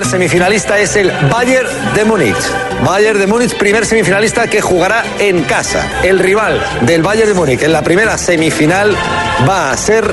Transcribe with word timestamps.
Primer 0.00 0.12
semifinalista 0.12 0.78
es 0.78 0.96
el 0.96 1.12
Bayern 1.30 1.68
de 1.94 2.04
Múnich. 2.06 2.34
Bayern 2.86 3.18
de 3.18 3.26
Múnich, 3.26 3.54
primer 3.58 3.84
semifinalista 3.84 4.46
que 4.48 4.62
jugará 4.62 5.04
en 5.18 5.42
casa. 5.42 6.00
El 6.02 6.18
rival 6.18 6.58
del 6.86 7.02
Bayern 7.02 7.28
de 7.28 7.34
Múnich 7.34 7.62
en 7.62 7.70
la 7.70 7.82
primera 7.82 8.16
semifinal 8.16 8.96
va 9.46 9.70
a 9.70 9.76
ser 9.76 10.10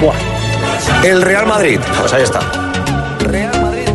Buah. 0.00 0.14
el 1.04 1.20
Real 1.20 1.46
Madrid. 1.46 1.78
Pues 2.00 2.10
ahí 2.14 2.22
está. 2.22 2.40
Real 3.20 3.60
Madrid, 3.60 3.86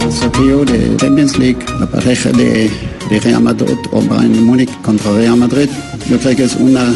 El 0.00 0.12
sorteo 0.12 0.64
de 0.64 0.96
Champions 0.96 1.38
League, 1.38 1.58
la 1.80 1.86
pareja 1.86 2.30
de, 2.30 2.70
de 3.10 3.20
Real 3.20 3.42
Madrid 3.42 3.76
o 3.90 4.00
Bayern 4.02 4.44
Múnich 4.44 4.70
contra 4.82 5.10
Real 5.10 5.36
Madrid, 5.36 5.68
yo 6.08 6.18
creo 6.18 6.36
que 6.36 6.44
es 6.44 6.54
una 6.54 6.94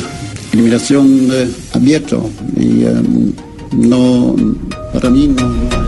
eliminación 0.55 1.28
eh, 1.33 1.50
abierta 1.72 2.16
y 2.56 2.84
eh, 2.84 2.94
no, 3.72 4.34
para 4.92 5.11
mí 5.11 5.28
no, 5.28 5.84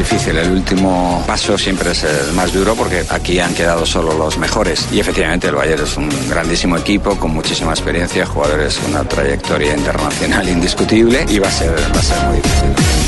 difícil, 0.00 0.36
el 0.38 0.50
último 0.52 1.22
paso 1.26 1.58
siempre 1.58 1.90
es 1.90 2.04
el 2.04 2.32
más 2.32 2.52
duro 2.52 2.74
porque 2.74 3.04
aquí 3.10 3.38
han 3.38 3.54
quedado 3.54 3.84
solo 3.84 4.16
los 4.16 4.38
mejores. 4.38 4.88
Y 4.92 4.98
efectivamente 4.98 5.48
el 5.48 5.54
Bayern 5.54 5.82
es 5.82 5.96
un 5.96 6.08
grandísimo 6.28 6.76
equipo 6.78 7.16
con 7.16 7.32
muchísima 7.32 7.72
experiencia, 7.72 8.24
jugadores 8.24 8.78
con 8.78 8.92
una 8.92 9.04
trayectoria 9.04 9.76
internacional 9.76 10.48
indiscutible 10.56 11.26
y 11.28 11.38
va 11.38 11.48
a 11.48 11.52
ser, 11.52 11.74
va 11.94 12.00
a 12.00 12.02
ser 12.02 12.26
muy 12.26 12.36
difícil. 12.36 12.99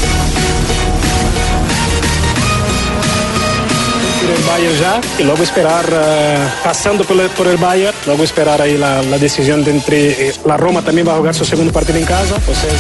El 4.35 4.43
Bayern 4.45 4.79
ya 4.79 5.01
y 5.19 5.25
luego 5.25 5.43
esperar, 5.43 5.85
eh, 5.91 6.39
pasando 6.65 7.05
por 7.05 7.21
el, 7.21 7.29
por 7.31 7.47
el 7.47 7.57
Bayern, 7.57 7.97
luego 8.07 8.25
esperar 8.25 8.61
ahí 8.63 8.77
la, 8.79 9.03
la 9.03 9.19
decisión 9.19 9.65
de 9.65 9.71
entre 9.73 10.29
eh, 10.29 10.35
la 10.45 10.57
Roma 10.57 10.83
también 10.83 11.07
va 11.07 11.15
a 11.15 11.17
jugar 11.17 11.35
su 11.35 11.45
segundo 11.45 11.73
partido 11.73 11.99
en 11.99 12.05
casa, 12.05 12.35
entonces. 12.37 12.73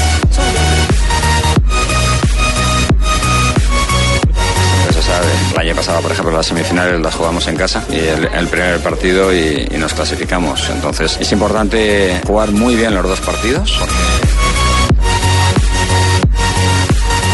El 5.52 5.68
año 5.68 5.76
pasado, 5.76 6.00
por 6.00 6.10
ejemplo, 6.10 6.34
las 6.34 6.46
semifinales 6.46 7.00
las 7.00 7.14
jugamos 7.14 7.46
en 7.46 7.56
casa 7.56 7.84
y 7.90 7.98
el, 7.98 8.28
el 8.32 8.48
primer 8.48 8.80
partido 8.80 9.32
y, 9.32 9.68
y 9.70 9.76
nos 9.76 9.92
clasificamos. 9.94 10.68
Entonces 10.70 11.18
es 11.20 11.30
importante 11.32 12.20
jugar 12.26 12.50
muy 12.50 12.74
bien 12.74 12.94
los 12.94 13.06
dos 13.06 13.20
partidos. 13.20 13.76
porque 13.78 13.94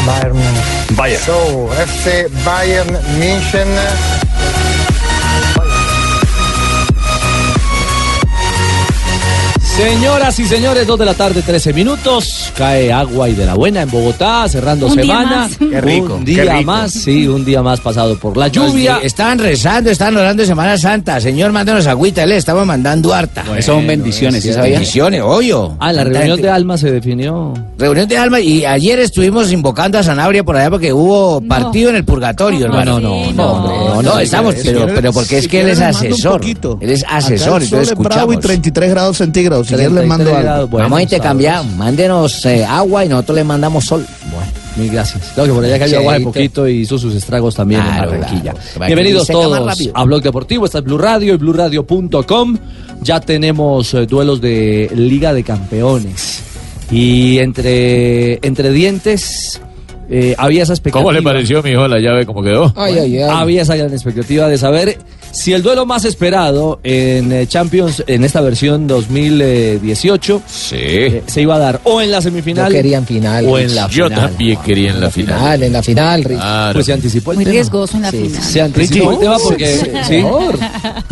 Bayern. 0.06 0.57
Bayern. 0.98 1.22
So, 1.22 1.70
FC 1.76 2.28
Bayern 2.44 2.88
München. 3.20 3.68
Señoras 9.78 10.36
y 10.40 10.44
señores, 10.44 10.88
2 10.88 10.98
de 10.98 11.04
la 11.04 11.14
tarde, 11.14 11.40
13 11.40 11.72
minutos. 11.72 12.50
Cae 12.56 12.92
agua 12.92 13.28
y 13.28 13.34
de 13.34 13.46
la 13.46 13.54
buena 13.54 13.82
en 13.82 13.88
Bogotá, 13.90 14.48
cerrando 14.48 14.86
Un 14.88 14.96
día 14.96 15.02
semana. 15.04 15.30
más. 15.36 15.56
Qué 15.56 15.80
rico, 15.80 16.14
Un 16.14 16.24
qué 16.24 16.32
día 16.42 16.52
rico. 16.56 16.64
más, 16.64 16.90
sí, 16.92 17.28
un 17.28 17.44
día 17.44 17.62
más 17.62 17.78
pasado 17.78 18.18
por 18.18 18.36
la 18.36 18.48
lluvia. 18.48 18.98
Estaban 19.04 19.38
rezando, 19.38 19.88
estaban 19.90 20.16
orando 20.16 20.42
de 20.42 20.48
Semana 20.48 20.76
Santa. 20.78 21.20
Señor, 21.20 21.52
mándanos 21.52 21.86
agüita, 21.86 22.26
le 22.26 22.38
estamos 22.38 22.66
mandando 22.66 23.14
harta. 23.14 23.44
son 23.60 23.86
bendiciones, 23.86 24.42
¿sí 24.42 24.52
sabía? 24.52 24.72
Bendiciones, 24.72 25.22
obvio. 25.24 25.76
Ah, 25.78 25.92
la 25.92 26.02
reunión 26.02 26.26
gente- 26.38 26.42
de 26.42 26.50
alma 26.50 26.76
se 26.76 26.90
definió. 26.90 27.54
Reunión 27.78 28.08
de 28.08 28.18
alma 28.18 28.40
y 28.40 28.64
ayer 28.64 28.98
estuvimos 28.98 29.52
invocando 29.52 29.96
a 29.96 30.02
Sanabria 30.02 30.42
por 30.42 30.56
allá 30.56 30.70
porque 30.70 30.92
hubo 30.92 31.40
partido 31.42 31.90
en 31.90 31.96
el 31.96 32.04
purgatorio, 32.04 32.66
No, 32.66 32.80
hermano. 32.80 32.98
no, 32.98 33.26
no, 33.26 33.32
no, 33.32 33.62
no, 33.62 33.94
no, 33.94 34.02
no, 34.02 34.18
estamos, 34.18 34.56
pero, 34.64 34.86
pero 34.92 35.12
porque 35.12 35.38
es 35.38 35.46
que 35.46 35.60
él 35.60 35.68
es 35.68 35.80
asesor. 35.80 36.40
poquito. 36.40 36.78
Él 36.80 36.90
es 36.90 37.04
asesor, 37.08 37.62
entonces 37.62 37.92
es 37.92 37.96
bravo 37.96 38.32
y 38.32 38.34
escuchamos. 38.34 38.40
33 38.40 38.90
grados 38.90 39.16
centígrados. 39.18 39.67
Si 39.68 39.74
quiere, 39.74 39.90
le 39.90 40.06
mando 40.06 40.24
33 40.24 40.36
algo. 40.36 40.42
grados, 40.42 40.70
bueno, 40.70 40.84
Vamos 40.86 40.98
a 40.98 41.02
intercambiar, 41.02 41.64
mándenos 41.76 42.46
eh, 42.46 42.64
agua 42.64 43.04
y 43.04 43.08
nosotros 43.08 43.36
le 43.36 43.44
mandamos 43.44 43.84
sol. 43.84 44.06
Bueno, 44.30 44.50
mil 44.76 44.90
gracias. 44.90 45.32
Claro 45.34 45.48
que 45.50 45.54
por 45.54 45.64
allá 45.64 45.78
cayó 45.78 45.98
agua 45.98 46.14
de 46.18 46.20
poquito 46.24 46.66
y 46.68 46.80
hizo 46.80 46.98
sus 46.98 47.14
estragos 47.14 47.54
también 47.54 47.80
Claro, 47.82 48.12
en 48.14 48.20
Barranquilla. 48.20 48.52
claro. 48.52 48.86
Bienvenidos 48.86 49.26
todos 49.26 49.78
a 49.94 50.04
Blog 50.04 50.22
Deportivo. 50.22 50.64
Esta 50.64 50.78
es 50.78 50.84
Blue 50.84 50.98
Radio 50.98 51.34
y 51.34 51.36
BlueRadio.com. 51.36 52.56
Ya 53.02 53.20
tenemos 53.20 53.94
eh, 53.94 54.06
duelos 54.06 54.40
de 54.40 54.90
Liga 54.94 55.32
de 55.32 55.42
Campeones. 55.44 56.42
Y 56.90 57.38
entre, 57.38 58.34
entre 58.46 58.72
dientes 58.72 59.60
eh, 60.10 60.34
había 60.38 60.62
esa 60.62 60.72
expectativa. 60.72 61.02
¿Cómo 61.04 61.12
le 61.12 61.22
pareció, 61.22 61.62
mi 61.62 61.70
hijo, 61.70 61.86
la 61.86 61.98
llave? 61.98 62.24
¿Cómo 62.24 62.42
quedó? 62.42 62.72
Ay, 62.76 62.98
ay, 62.98 63.18
ay. 63.18 63.30
Había 63.30 63.62
esa 63.62 63.76
gran 63.76 63.92
expectativa 63.92 64.48
de 64.48 64.56
saber 64.56 64.96
si 65.40 65.52
el 65.52 65.62
duelo 65.62 65.86
más 65.86 66.04
esperado 66.04 66.80
en 66.82 67.32
eh, 67.32 67.46
Champions 67.46 68.02
en 68.06 68.24
esta 68.24 68.40
versión 68.40 68.86
2018 68.86 70.42
Sí. 70.46 70.76
eh, 70.78 71.22
se 71.26 71.42
iba 71.42 71.54
a 71.56 71.58
dar 71.58 71.80
o 71.84 72.00
en 72.00 72.10
la 72.10 72.20
semifinal 72.20 72.72
Yo 72.72 72.76
quería 72.76 72.98
en 72.98 73.06
final. 73.06 73.46
o 73.46 73.58
en 73.58 73.74
la 73.74 73.88
Yo 73.88 74.08
final. 74.08 74.28
también 74.28 74.58
quería 74.64 74.90
en 74.90 75.00
la 75.00 75.10
final. 75.10 75.38
Final, 75.38 75.62
en 75.62 75.72
la 75.72 75.82
final, 75.82 76.24
Rich. 76.24 76.38
Claro. 76.38 76.74
Pues 76.74 76.86
se 76.86 76.92
anticipó 76.92 77.30
el 77.32 77.36
Muy 77.36 77.44
tema. 77.44 77.52
riesgoso 77.52 77.96
en 77.96 78.02
la 78.02 78.10
Sí, 78.10 78.16
final. 78.18 78.42
Se 78.42 78.60
anticipó 78.62 79.12
el 79.12 79.18
tema 79.18 79.36
porque 79.38 79.76
sí. 80.06 80.24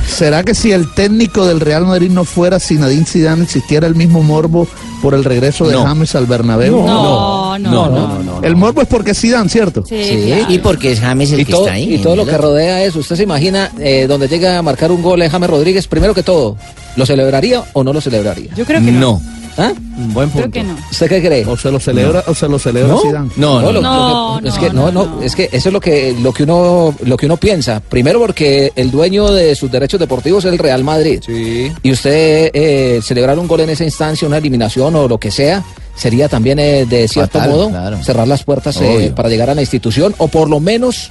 ¿Será 0.06 0.42
que 0.42 0.54
si 0.54 0.72
el 0.72 0.92
técnico 0.94 1.46
del 1.46 1.60
Real 1.60 1.84
Madrid 1.86 2.10
no 2.10 2.24
fuera 2.24 2.58
Zinedine 2.60 3.04
Zidane 3.06 3.44
existiera 3.44 3.86
el 3.86 3.94
mismo 3.94 4.22
morbo 4.22 4.66
por 5.02 5.14
el 5.14 5.24
regreso 5.24 5.66
de 5.66 5.74
No. 5.74 5.84
James 5.84 6.14
al 6.14 6.26
Bernabéu? 6.26 6.76
No, 6.86 7.58
no, 7.58 7.70
no. 7.70 7.88
no, 7.90 8.22
no. 8.22 8.42
El 8.42 8.56
morbo 8.56 8.80
es 8.82 8.88
porque 8.88 9.12
es 9.12 9.20
Zidane, 9.20 9.48
¿cierto? 9.48 9.84
Sí, 9.86 9.96
Sí, 10.02 10.22
claro. 10.26 10.44
y 10.52 10.58
porque 10.58 10.92
es 10.92 11.00
James 11.00 11.32
el 11.32 11.40
y 11.40 11.44
que 11.44 11.52
todo, 11.52 11.62
está 11.66 11.74
ahí. 11.74 11.94
y 11.94 11.98
todo 11.98 12.16
lo 12.16 12.24
que 12.26 12.36
rodea 12.38 12.82
eso. 12.84 12.98
¿Usted 12.98 13.16
se 13.16 13.22
imagina 13.22 13.70
eh, 13.78 14.06
donde 14.08 14.28
llega 14.28 14.58
a 14.58 14.62
marcar 14.62 14.90
un 14.90 15.02
gol 15.02 15.20
en 15.22 15.30
James 15.30 15.48
Rodríguez? 15.50 15.86
Primero 15.86 16.14
que 16.14 16.22
todo, 16.22 16.56
¿lo 16.96 17.06
celebraría 17.06 17.62
o 17.72 17.84
no 17.84 17.92
lo 17.92 18.00
celebraría? 18.00 18.50
Yo 18.56 18.64
creo 18.64 18.80
que 18.84 18.92
no. 18.92 19.20
¿Ah? 19.58 19.72
Buen 20.12 20.28
Creo 20.30 20.42
punto. 20.44 20.50
que 20.50 20.62
no. 20.64 20.76
¿Usted 20.90 21.08
qué 21.08 21.20
cree? 21.22 21.44
O 21.46 21.56
se 21.56 21.70
lo 21.70 21.80
celebra, 21.80 22.22
o 22.26 22.34
se 22.34 22.48
lo 22.48 22.58
celebra 22.58 22.92
¿No? 22.92 23.00
Zidane. 23.00 23.30
No, 23.36 23.72
no, 23.72 23.80
No, 23.80 24.40
es 24.48 24.54
que 24.58 24.70
no, 24.70 24.92
no, 24.92 25.22
es 25.22 25.34
que 25.34 25.48
eso 25.52 25.68
es 25.68 25.72
lo 25.72 25.80
que 25.80 26.14
lo 26.20 26.32
que 26.32 26.42
uno 26.42 26.94
lo 27.04 27.16
que 27.16 27.26
uno 27.26 27.36
piensa. 27.36 27.80
Primero 27.80 28.18
porque 28.18 28.72
el 28.76 28.90
dueño 28.90 29.30
de 29.32 29.54
sus 29.54 29.70
derechos 29.70 29.98
deportivos 29.98 30.44
es 30.44 30.52
el 30.52 30.58
Real 30.58 30.84
Madrid. 30.84 31.20
Sí. 31.24 31.72
Y 31.82 31.92
usted 31.92 32.50
eh, 32.52 33.00
celebrar 33.02 33.38
un 33.38 33.46
gol 33.48 33.60
en 33.60 33.70
esa 33.70 33.84
instancia, 33.84 34.28
una 34.28 34.38
eliminación 34.38 34.94
o 34.94 35.08
lo 35.08 35.18
que 35.18 35.30
sea, 35.30 35.62
sería 35.94 36.28
también 36.28 36.58
eh, 36.58 36.84
de 36.84 37.08
cierto 37.08 37.38
Fatal, 37.38 37.50
modo 37.50 37.70
claro. 37.70 38.02
cerrar 38.02 38.28
las 38.28 38.44
puertas 38.44 38.78
eh, 38.82 39.12
para 39.16 39.28
llegar 39.28 39.48
a 39.50 39.54
la 39.54 39.62
institución 39.62 40.14
o 40.18 40.28
por 40.28 40.50
lo 40.50 40.60
menos 40.60 41.10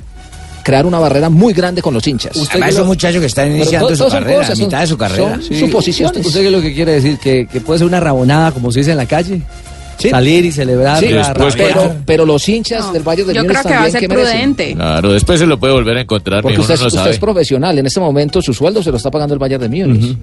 crear 0.66 0.84
una 0.88 0.98
barrera 0.98 1.30
muy 1.30 1.54
grande 1.54 1.80
con 1.84 1.94
los 1.94 2.06
hinchas. 2.08 2.32
Además, 2.50 2.72
es 2.74 2.80
un 2.80 2.88
muchacho 2.88 3.20
que 3.20 3.28
está 3.28 3.46
iniciando 3.46 3.88
todo- 3.90 4.06
su 4.10 4.12
carrera, 4.12 4.40
cosas, 4.40 4.60
a 4.60 4.64
mitad 4.64 4.80
de 4.82 4.88
su 4.88 4.98
carrera. 4.98 5.36
son 5.36 5.44
Sí. 5.44 5.60
suposiciones. 5.60 6.18
¿Usted, 6.18 6.28
usted 6.28 6.40
qué 6.42 6.46
es 6.48 6.52
lo 6.52 6.62
que 6.62 6.74
quiere 6.74 6.92
decir? 6.94 7.20
¿Que, 7.20 7.46
que 7.46 7.62
puede 7.62 7.78
ser 7.80 7.88
una 7.88 8.00
rabonada, 8.00 8.52
como 8.52 8.72
se 8.72 8.80
dice 8.80 8.92
en 8.92 8.98
la 8.98 9.06
calle? 9.06 9.42
Sí. 10.00 10.10
Salir 10.10 10.44
y 10.44 10.52
celebrar. 10.52 11.00
Sí, 11.00 11.10
la 11.10 11.30
después, 11.30 11.54
rabia. 11.56 11.74
pero, 11.74 11.96
pero 12.06 12.26
los 12.26 12.50
hinchas 12.50 12.88
No, 12.88 12.94
del 12.94 13.04
Valle 13.04 13.24
del 13.26 13.36
Yo 13.36 13.46
creo 13.46 13.62
que 13.64 13.70
va 13.70 13.84
a 13.84 13.90
ser 13.92 14.08
prudente. 14.10 14.74
Claro, 14.74 15.14
después 15.14 15.40
se 15.40 15.46
lo 15.46 15.58
puede 15.60 15.72
volver 15.74 15.98
a 15.98 16.02
encontrar, 16.02 16.42
Porque 16.42 16.60
usted, 16.60 16.78
no 16.80 16.88
usted 16.88 17.12
es 17.12 17.20
profesional. 17.20 17.78
En 17.80 17.86
este 17.86 18.00
momento 18.00 18.42
su 18.42 18.54
sueldo 18.54 18.82
se 18.84 18.90
lo 18.92 18.98
está 18.98 19.10
pagando 19.12 19.34
el 19.36 19.40
Bayern 19.40 19.62
de 19.62 19.70
Múnich. 19.70 20.18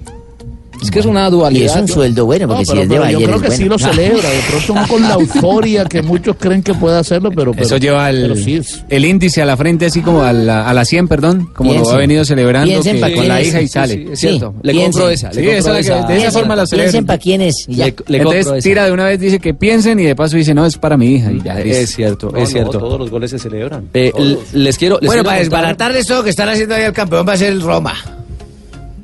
Es 0.83 0.91
que 0.91 0.99
es 0.99 1.05
una 1.05 1.29
dualidad. 1.29 1.61
Y 1.61 1.65
es 1.65 1.75
un 1.75 1.87
Yo- 1.87 1.93
sueldo 1.93 2.25
bueno, 2.25 2.47
porque 2.47 2.63
No, 2.63 2.71
si 2.73 2.79
es 2.79 2.89
de 2.89 2.95
yo 2.95 3.01
creo 3.21 3.35
es 3.35 3.41
que 3.41 3.51
sí 3.51 3.63
lo 3.65 3.79
celebra, 3.79 4.29
de 4.29 4.39
pronto 4.49 4.73
no 4.75 4.87
con 4.87 5.01
la 5.01 5.13
euforia 5.15 5.85
que 5.85 6.01
muchos 6.01 6.35
creen 6.37 6.61
que 6.63 6.73
puede 6.73 6.97
hacerlo, 6.97 7.29
pero, 7.31 7.51
pero 7.51 7.65
Eso 7.65 7.77
lleva 7.77 8.07
pero 8.11 8.33
el, 8.33 8.43
sí 8.43 8.55
es- 8.57 8.83
el 8.89 9.05
índice 9.05 9.41
a 9.41 9.45
la 9.45 9.57
frente, 9.57 9.85
así 9.87 10.01
como 10.01 10.21
a 10.23 10.33
la, 10.33 10.67
a 10.69 10.73
la 10.73 10.85
100, 10.85 11.07
perdón, 11.07 11.49
como 11.55 11.73
lo 11.73 11.89
ha 11.89 11.97
venido 11.97 12.25
celebrando 12.25 12.69
Piensen 12.69 12.95
que- 12.95 13.01
pa' 13.01 13.11
con 13.11 13.27
la 13.27 13.41
hija 13.41 13.61
y 13.61 13.67
sale. 13.67 13.93
sí, 13.93 14.05
es 14.11 14.19
cierto. 14.19 14.53
Le 14.61 14.73
compro 14.75 15.09
esa. 15.09 15.31
Sí, 15.33 15.41
le 15.41 15.55
compro 15.55 15.73
esa 15.75 15.79
es 15.79 15.87
la 16.01 16.07
que- 16.07 16.13
de 16.13 16.19
esa 16.19 16.31
forma 16.31 16.55
la 16.55 16.65
celebra. 16.67 16.91
Piensen 16.91 17.05
para 17.05 17.19
quién 17.19 17.41
es. 17.41 17.65
y 17.67 17.75
ya. 17.75 17.85
Le, 17.85 17.91
le 17.91 17.93
compro 17.95 18.15
Entonces 18.39 18.45
esa. 18.47 18.63
tira 18.69 18.85
de 18.85 18.91
una 18.91 19.05
vez, 19.05 19.19
dice 19.19 19.39
que 19.39 19.53
piensen 19.53 19.99
y 19.99 20.03
de 20.03 20.15
paso 20.15 20.37
dice, 20.37 20.53
no, 20.53 20.65
es 20.65 20.77
para 20.77 20.97
mi 20.97 21.07
hija. 21.15 21.31
Y 21.31 21.41
ya. 21.41 21.59
Es 21.59 21.95
cierto, 21.95 22.29
No, 22.31 22.37
es 22.37 22.43
no, 22.43 22.47
cierto. 22.49 22.77
todos 22.79 22.99
los 22.99 23.09
goles 23.09 23.31
se 23.31 23.39
celebran. 23.39 23.87
Eh, 23.93 24.11
les 24.53 24.77
quiero. 24.77 24.95
Les 24.99 25.07
Bueno, 25.07 25.21
quiero 25.21 25.23
para 25.23 25.39
desbaratarles 25.39 26.05
todo 26.07 26.17
lo 26.19 26.23
que 26.23 26.29
están 26.31 26.49
haciendo 26.49 26.75
ahí 26.75 26.83
el 26.83 26.93
campeón 26.93 27.25
va 27.27 27.33
a 27.33 27.37
ser 27.37 27.51
el 27.53 27.61
Roma. 27.61 27.93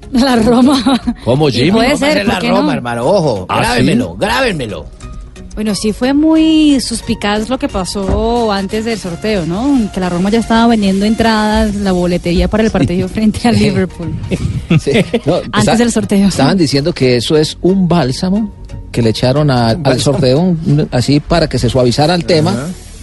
La 0.14 0.36
Roma. 0.38 0.82
¿Cómo, 1.24 1.50
Jimmy? 1.50 1.72
puede 1.72 1.96
ser, 1.98 2.26
la 2.26 2.34
¿por 2.34 2.42
qué 2.42 2.50
Roma, 2.50 2.64
no? 2.64 2.72
hermano. 2.72 3.06
Ojo, 3.06 3.46
¿Ah, 3.50 3.60
grábenmelo, 3.60 4.16
grábenmelo. 4.16 4.86
Bueno, 5.56 5.76
sí 5.76 5.92
fue 5.92 6.14
muy 6.14 6.80
suspicaz 6.80 7.50
lo 7.50 7.58
que 7.60 7.68
pasó 7.68 8.50
antes 8.52 8.86
del 8.86 8.98
sorteo, 8.98 9.46
¿no? 9.46 9.92
Que 9.94 10.00
la 10.00 10.08
Roma 10.10 10.30
ya 10.30 10.40
estaba 10.40 10.68
vendiendo 10.68 11.06
entradas, 11.06 11.76
la 11.76 11.92
boletería 11.92 12.48
para 12.48 12.64
el 12.64 12.72
partido 12.72 13.10
frente 13.10 13.48
al 13.48 13.58
Liverpool. 13.58 14.14
Sí, 14.80 14.92
no, 15.26 15.36
Antes 15.38 15.60
está- 15.60 15.76
del 15.76 15.92
sorteo. 15.92 16.28
Estaban 16.28 16.56
diciendo 16.58 16.94
que 16.94 17.18
eso 17.18 17.36
es 17.36 17.58
un 17.62 17.88
bálsamo 17.88 18.54
que 18.92 19.02
le 19.02 19.10
echaron 19.10 19.50
a- 19.52 19.70
al 19.72 20.00
sorteo, 20.00 20.40
un- 20.40 20.88
así 20.92 21.20
para 21.20 21.50
que 21.50 21.58
se 21.60 21.70
suavizara 21.70 22.14
el 22.16 22.24
tema, 22.26 22.56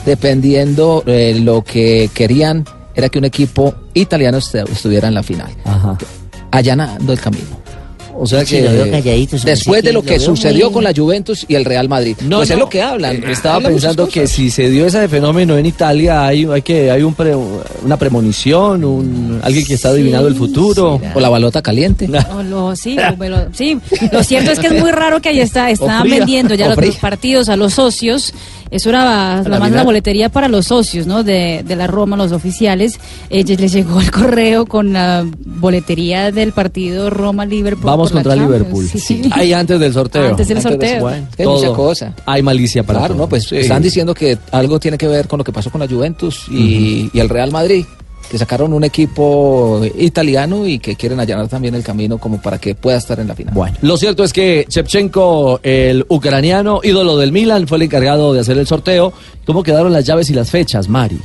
dependiendo 0.07 1.03
eh, 1.07 1.39
lo 1.43 1.63
que 1.63 2.09
querían 2.15 2.65
era 2.95 3.09
que 3.11 3.19
un 3.19 3.25
equipo 3.27 3.75
italiano 3.93 4.39
estu- 4.39 4.67
estuviera 4.71 5.09
en 5.09 5.15
la 5.15 5.23
final, 5.23 5.51
Ajá. 5.65 5.99
Allanando 6.51 7.13
el 7.13 7.21
camino. 7.21 7.67
O 8.19 8.27
sea 8.27 8.47
Sí, 8.47 8.57
que. 8.57 9.29
Después 9.45 9.83
de 9.83 9.93
lo 9.93 10.03
que 10.03 10.15
lo 10.17 10.25
sucedió 10.25 10.67
muy- 10.67 10.73
con 10.75 10.85
la 10.85 10.95
Juventus 10.97 11.45
y 11.49 11.55
el 11.55 11.67
Real 11.67 11.87
Madrid. 11.87 12.17
No, 12.23 12.39
pues 12.39 12.49
es 12.49 12.57
no. 12.57 12.61
lo 12.63 12.69
que 12.71 12.81
hablan. 12.81 13.17
Eh, 13.17 13.25
Estaba 13.33 13.57
Hablan 13.57 13.73
pensando 13.73 14.09
que 14.09 14.27
si 14.27 14.49
se 14.49 14.71
dio 14.71 14.87
ese 14.87 15.07
fenómeno 15.07 15.59
en 15.59 15.67
Italia, 15.67 16.25
hay, 16.25 16.47
hay 16.47 16.63
que 16.63 16.91
hay 16.91 17.03
un 17.03 17.13
pre- 17.13 17.37
una 17.37 17.99
premonición, 17.99 18.85
un, 18.87 19.39
alguien 19.43 19.67
que 19.67 19.75
está 19.75 19.91
adivinando 19.91 20.29
el 20.29 20.35
futuro. 20.35 20.99
O 21.15 21.21
la 21.21 21.29
balota 21.29 21.61
caliente. 21.61 22.09
O 22.35 22.43
lo- 22.43 22.75
sí, 22.75 22.97
o 22.99 23.17
me 23.19 23.29
lo, 23.29 23.53
sí, 23.53 23.79
lo 24.11 24.25
cierto 24.25 24.51
es 24.51 24.61
que 24.61 24.69
es 24.69 24.81
muy 24.81 24.93
raro 24.93 25.21
que 25.21 25.29
ahí 25.29 25.41
está, 25.41 25.67
fría. 25.77 26.03
vendiendo 26.03 26.55
ya 26.55 26.69
los, 26.71 26.79
los 26.79 26.97
partidos 26.97 27.51
a 27.51 27.57
los 27.57 27.75
socios. 27.75 28.33
Eso 28.71 28.89
era 28.89 29.43
la 29.43 29.59
más 29.61 29.71
la 29.71 29.85
boletería 29.85 30.29
para 30.29 30.49
los 30.49 30.67
socios, 30.67 31.07
¿no? 31.07 31.23
De, 31.23 31.63
de 31.67 31.77
la 31.77 31.87
Roma, 31.87 32.17
los 32.17 32.33
oficiales. 32.33 32.99
Eh, 33.31 33.45
les 33.45 33.73
llegó 33.73 34.01
el 34.01 34.11
correo 34.11 34.67
con 34.67 34.93
la 34.93 35.25
boletería 35.45 36.33
del 36.33 36.53
partido 36.53 37.11
Roma-Liverpool. 37.11 37.85
Vamos 37.87 38.11
contra. 38.11 38.35
Liverpool. 38.35 38.87
Sí, 38.89 38.99
sí. 38.99 39.23
Ahí 39.33 39.53
antes 39.53 39.79
del 39.79 39.93
sorteo. 39.93 40.29
Antes 40.31 40.49
del 40.49 40.57
Antes 40.59 40.79
de- 40.79 41.01
sorteo. 41.01 41.51
Mucha 41.53 41.67
todo. 41.67 41.75
cosa. 41.75 42.15
Hay 42.27 42.43
malicia 42.43 42.83
para 42.83 42.99
Claro, 43.01 43.15
todo. 43.15 43.23
no, 43.25 43.29
pues 43.29 43.45
Sí. 43.45 43.57
están 43.59 43.83
diciendo 43.83 44.15
que 44.15 44.37
algo 44.51 44.81
tiene 44.81 44.99
que 44.99 45.07
ver 45.09 45.29
con 45.29 45.39
lo 45.39 45.45
que 45.45 45.53
pasó 45.53 45.71
con 45.71 45.81
la 45.81 45.87
Juventus 45.89 46.47
y, 46.51 47.09
y 47.13 47.21
el 47.21 47.29
Real 47.29 47.53
Madrid, 47.53 47.85
que 48.31 48.39
sacaron 48.39 48.73
un 48.73 48.85
equipo 48.85 49.83
italiano 49.99 50.67
y 50.67 50.79
que 50.79 50.97
quieren 50.97 51.21
allanar 51.21 51.49
también 51.49 51.75
el 51.75 51.83
camino 51.83 52.19
como 52.19 52.41
para 52.41 52.59
que 52.59 52.75
pueda 52.75 52.99
estar 52.99 53.19
en 53.21 53.29
la 53.29 53.35
final. 53.35 53.55
Bueno, 53.55 53.77
lo 53.83 53.97
cierto 53.97 54.25
es 54.25 54.33
que 54.33 54.67
Shevchenko, 54.69 55.61
el 55.63 56.05
ucraniano 56.09 56.81
ídolo 56.83 57.17
del 57.17 57.33
Milan, 57.33 57.67
fue 57.67 57.79
el 57.79 57.83
encargado 57.83 58.33
de 58.33 58.41
hacer 58.41 58.59
el 58.59 58.67
sorteo. 58.67 59.13
¿Cómo 59.45 59.63
quedaron 59.63 59.93
las 59.93 60.05
llaves 60.05 60.31
y 60.31 60.35
las 60.35 60.51
fechas, 60.51 60.89
Mari? 60.89 61.21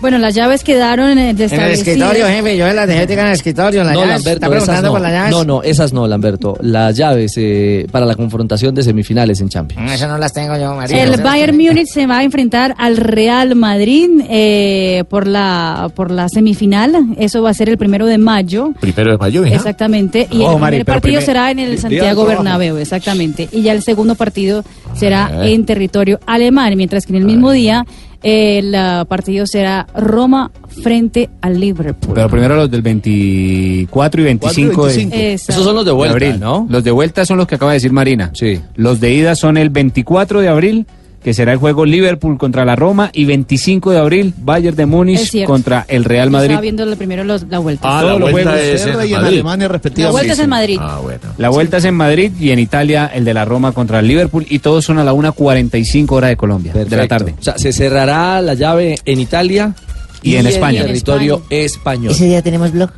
Bueno, 0.00 0.18
las 0.18 0.32
llaves 0.34 0.62
quedaron 0.62 1.10
en 1.10 1.18
el 1.18 1.40
En 1.40 1.60
el 1.60 1.70
escritorio, 1.72 2.26
jefe, 2.28 2.56
yo 2.56 2.72
las 2.72 2.86
dejé 2.86 3.12
en 3.12 3.18
el 3.18 3.32
escritorio, 3.32 3.82
no, 3.82 3.90
llave. 3.90 4.06
Lamberto, 4.06 4.30
¿Está 4.30 4.48
preguntando 4.48 4.82
no. 4.88 4.92
por 4.92 5.00
las 5.00 5.10
llaves? 5.12 5.30
No, 5.32 5.44
no, 5.44 5.62
esas 5.64 5.92
no, 5.92 6.06
Lamberto. 6.06 6.56
Las 6.60 6.96
llaves 6.96 7.32
eh, 7.36 7.86
para 7.90 8.06
la 8.06 8.14
confrontación 8.14 8.74
de 8.76 8.82
semifinales 8.84 9.40
en 9.40 9.48
Champions. 9.48 9.82
Mm, 9.90 9.94
Esas 9.94 10.08
no 10.08 10.18
las 10.18 10.32
tengo 10.32 10.56
yo, 10.56 10.74
María. 10.74 11.02
El 11.02 11.20
Bayern 11.20 11.56
Múnich 11.56 11.88
se 11.88 12.06
va 12.06 12.18
a 12.18 12.22
enfrentar 12.22 12.74
al 12.78 12.96
Real 12.96 13.54
Madrid 13.56 14.08
eh, 14.28 15.02
por 15.08 15.26
la 15.26 15.90
por 15.96 16.10
la 16.12 16.28
semifinal. 16.28 16.94
Eso 17.18 17.42
va 17.42 17.50
a 17.50 17.54
ser 17.54 17.68
el 17.68 17.76
primero 17.78 18.06
de 18.06 18.18
mayo. 18.18 18.72
Primero 18.80 19.10
de 19.12 19.18
mayo, 19.18 19.44
hija. 19.44 19.56
Exactamente. 19.56 20.28
Y 20.30 20.42
Oh, 20.42 20.52
el 20.54 20.60
Mari, 20.60 20.76
primer 20.76 20.86
partido 20.86 21.00
primer- 21.20 21.24
será 21.24 21.50
en 21.50 21.58
el 21.58 21.78
Santiago. 21.78 22.24
Bernabéu, 22.24 22.76
exactamente. 22.76 23.48
Y 23.50 23.62
ya 23.62 23.72
el 23.72 23.82
segundo 23.82 24.14
partido 24.14 24.62
será 24.94 25.30
Eh. 25.44 25.54
en 25.54 25.66
territorio 25.66 26.20
alemán, 26.26 26.72
mientras 26.76 27.04
que 27.04 27.12
en 27.12 27.18
el 27.18 27.24
mismo 27.24 27.50
día 27.50 27.84
el 28.22 28.74
ah, 28.74 29.04
partido 29.08 29.46
será 29.46 29.86
Roma 29.94 30.50
frente 30.82 31.30
al 31.40 31.60
Liverpool. 31.60 32.14
Pero 32.14 32.28
primero 32.28 32.56
los 32.56 32.70
del 32.70 32.82
24 32.82 34.20
y 34.20 34.24
25, 34.24 34.86
de- 34.86 35.32
Exacto. 35.32 35.52
Esos 35.52 35.64
son 35.64 35.74
los 35.74 35.84
de 35.84 35.92
vuelta, 35.92 36.14
abril. 36.14 36.40
¿no? 36.40 36.66
Los 36.68 36.84
de 36.84 36.90
vuelta 36.90 37.24
son 37.24 37.38
los 37.38 37.46
que 37.46 37.54
acaba 37.54 37.72
de 37.72 37.76
decir 37.76 37.92
Marina. 37.92 38.30
Sí. 38.34 38.60
Los 38.74 39.00
de 39.00 39.12
ida 39.12 39.34
son 39.34 39.56
el 39.56 39.70
24 39.70 40.40
de 40.40 40.48
abril, 40.48 40.86
que 41.28 41.34
será 41.34 41.52
el 41.52 41.58
juego 41.58 41.84
Liverpool 41.84 42.38
contra 42.38 42.64
la 42.64 42.74
Roma, 42.74 43.10
y 43.12 43.26
25 43.26 43.90
de 43.90 43.98
abril, 43.98 44.32
Bayern 44.38 44.74
de 44.74 44.86
Múnich 44.86 45.44
contra 45.44 45.84
el 45.86 46.06
Real 46.06 46.30
Madrid. 46.30 46.52
Estaba 46.52 46.62
viendo 46.62 46.96
primero 46.96 47.22
los- 47.22 47.42
la 47.50 47.58
vuelta. 47.58 47.82
Ah, 47.86 48.00
Todos 48.00 48.12
la 48.14 48.18
los 48.20 48.30
vuelta 48.30 48.50
juegos 48.52 48.66
es 48.66 48.80
en 48.80 48.88
y 48.88 48.92
en 48.92 48.96
Madrid. 48.96 49.14
Alemania 49.26 49.66
la 49.66 49.72
respectivamente. 49.74 50.12
vuelta 50.14 50.32
es 50.32 50.38
en 50.38 50.48
Madrid. 50.48 50.78
Ah, 50.80 51.00
bueno. 51.02 51.20
La 51.36 51.50
vuelta 51.50 51.76
es 51.76 51.84
en 51.84 51.94
Madrid 51.96 52.32
y 52.40 52.50
en 52.52 52.58
Italia 52.60 53.10
el 53.12 53.26
de 53.26 53.34
la 53.34 53.44
Roma 53.44 53.72
contra 53.72 53.98
el 54.00 54.08
Liverpool 54.08 54.46
y 54.48 54.60
todos 54.60 54.86
son 54.86 54.96
a 54.98 55.04
la 55.04 55.12
1.45 55.12 56.12
hora 56.12 56.28
de 56.28 56.38
Colombia, 56.38 56.72
de 56.72 56.84
la 56.84 56.88
Perfecto. 56.88 57.08
tarde. 57.18 57.34
O 57.38 57.42
sea, 57.44 57.58
se 57.58 57.74
cerrará 57.74 58.40
la 58.40 58.54
llave 58.54 58.94
en 59.04 59.20
Italia 59.20 59.74
Y 60.22 60.36
en 60.36 60.46
España. 60.46 60.80
territorio 60.80 61.42
español. 61.50 62.12
¿Ese 62.12 62.24
día 62.24 62.40
tenemos 62.40 62.72
blog? 62.72 62.88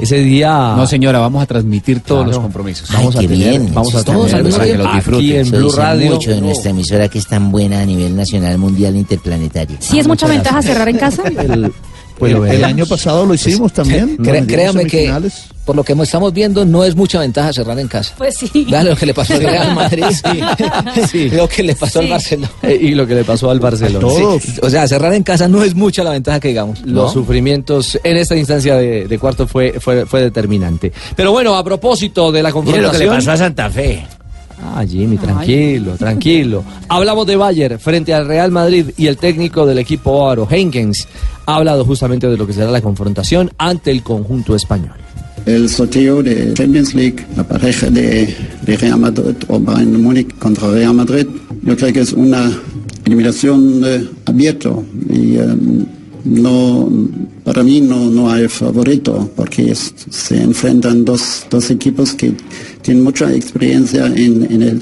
Ese 0.00 0.16
día. 0.18 0.74
No 0.76 0.86
señora, 0.86 1.18
vamos 1.18 1.42
a 1.42 1.46
transmitir 1.46 2.00
todos 2.00 2.22
Claro. 2.24 2.32
los 2.38 2.42
compromisos. 2.42 2.88
Vamos 2.92 3.16
a 3.16 3.20
tener, 3.20 3.36
bien. 3.36 3.74
vamos 3.74 3.94
a 3.94 4.02
Todos 4.04 4.30
tener 4.30 4.50
para 4.50 4.64
que 4.64 4.78
los 4.78 4.92
disfruten. 4.94 5.20
Aquí 5.20 5.36
en 5.36 5.50
Blue 5.50 5.72
Radio. 5.72 6.10
mucho 6.12 6.30
de 6.30 6.40
nuestra 6.40 6.70
emisora 6.70 7.08
que 7.08 7.18
es 7.18 7.26
tan 7.26 7.50
buena 7.52 7.80
a 7.80 7.84
nivel 7.86 8.16
nacional, 8.16 8.56
mundial, 8.58 8.96
interplanetario. 8.96 9.76
Sí 9.80 9.98
es 9.98 10.06
mucha 10.06 10.26
ventaja 10.26 10.62
cerrar 10.62 10.88
en 10.88 10.98
casa. 10.98 11.22
El- 11.28 11.72
Pues 12.20 12.52
el 12.52 12.64
año 12.64 12.86
pasado 12.86 13.26
lo 13.26 13.34
hicimos 13.34 13.72
también. 13.72 14.16
Créame 14.46 14.86
que 14.86 15.12
por 15.64 15.76
lo 15.76 15.84
que 15.84 15.92
estamos 15.92 16.32
viendo 16.32 16.64
no 16.64 16.84
es 16.84 16.96
mucha 16.96 17.20
ventaja 17.20 17.52
cerrar 17.52 17.78
en 17.78 17.86
casa. 17.86 18.14
Pues 18.18 18.36
sí. 18.36 18.66
Vean 18.68 18.88
lo 18.88 18.96
que 18.96 19.06
le 19.06 19.14
pasó 19.14 19.34
al 19.34 19.40
Real 19.40 19.74
Madrid, 19.74 20.04
lo 21.32 21.48
que 21.48 21.62
le 21.62 21.74
pasó 21.74 22.00
al. 22.00 22.08
Barcelona. 22.08 22.50
Eh, 22.62 22.78
y 22.80 22.90
lo 22.94 23.06
que 23.06 23.14
le 23.14 23.24
pasó 23.24 23.50
al 23.50 23.60
Barcelona. 23.60 24.00
Todos. 24.00 24.42
Sí, 24.42 24.60
O 24.62 24.68
sea, 24.68 24.88
cerrar 24.88 25.14
en 25.14 25.22
casa 25.22 25.48
no 25.48 25.62
es 25.62 25.74
mucha 25.74 26.02
la 26.02 26.10
ventaja 26.10 26.40
que 26.40 26.48
digamos. 26.48 26.80
Los 26.84 27.12
sufrimientos 27.12 27.98
en 28.02 28.16
esta 28.16 28.36
instancia 28.36 28.76
de, 28.76 29.06
de 29.06 29.18
cuarto 29.18 29.46
fue, 29.46 29.78
fue, 29.80 30.06
fue 30.06 30.22
determinante. 30.22 30.92
Pero 31.14 31.32
bueno, 31.32 31.54
a 31.54 31.62
propósito 31.62 32.32
de 32.32 32.42
la 32.42 32.52
confrontación. 32.52 32.92
lo 32.92 32.98
que 32.98 33.04
le 33.04 33.10
pasó 33.10 33.32
a 33.32 33.36
Santa 33.36 33.70
Fe. 33.70 34.04
Ah, 34.62 34.84
Jimmy, 34.86 35.16
tranquilo, 35.16 35.96
tranquilo. 35.96 36.64
Hablamos 36.88 37.26
de 37.26 37.36
Bayern 37.36 37.78
frente 37.78 38.12
al 38.14 38.26
Real 38.26 38.50
Madrid 38.50 38.86
y 38.96 39.06
el 39.06 39.16
técnico 39.16 39.66
del 39.66 39.78
equipo 39.78 40.28
Aro, 40.28 40.46
Henkens, 40.50 41.06
ha 41.46 41.56
hablado 41.56 41.84
justamente 41.84 42.26
de 42.28 42.36
lo 42.36 42.46
que 42.46 42.52
será 42.52 42.70
la 42.70 42.80
confrontación 42.80 43.50
ante 43.58 43.90
el 43.90 44.02
conjunto 44.02 44.54
español. 44.54 44.94
El 45.46 45.68
sorteo 45.68 46.22
de 46.22 46.52
Champions 46.54 46.94
League, 46.94 47.26
la 47.36 47.44
pareja 47.44 47.88
de, 47.88 48.34
de 48.62 48.76
Real 48.76 48.98
Madrid 48.98 49.36
o 49.48 49.58
Bayern 49.58 50.02
Múnich 50.02 50.36
contra 50.38 50.70
Real 50.70 50.94
Madrid, 50.94 51.26
yo 51.62 51.76
creo 51.76 51.92
que 51.92 52.00
es 52.00 52.12
una 52.12 52.52
eliminación 53.04 53.82
eh, 53.84 54.08
abierta 54.26 54.70
y 55.08 55.36
eh, 55.36 55.46
no, 56.24 56.90
para 57.44 57.62
mí 57.62 57.80
no, 57.80 58.10
no 58.10 58.30
hay 58.30 58.48
favorito 58.48 59.30
porque 59.36 59.74
se 59.74 60.42
enfrentan 60.42 61.04
dos, 61.04 61.46
dos 61.50 61.70
equipos 61.70 62.14
que 62.14 62.32
tienen 62.82 63.04
mucha 63.04 63.32
experiencia 63.34 64.06
en, 64.06 64.46
en 64.50 64.80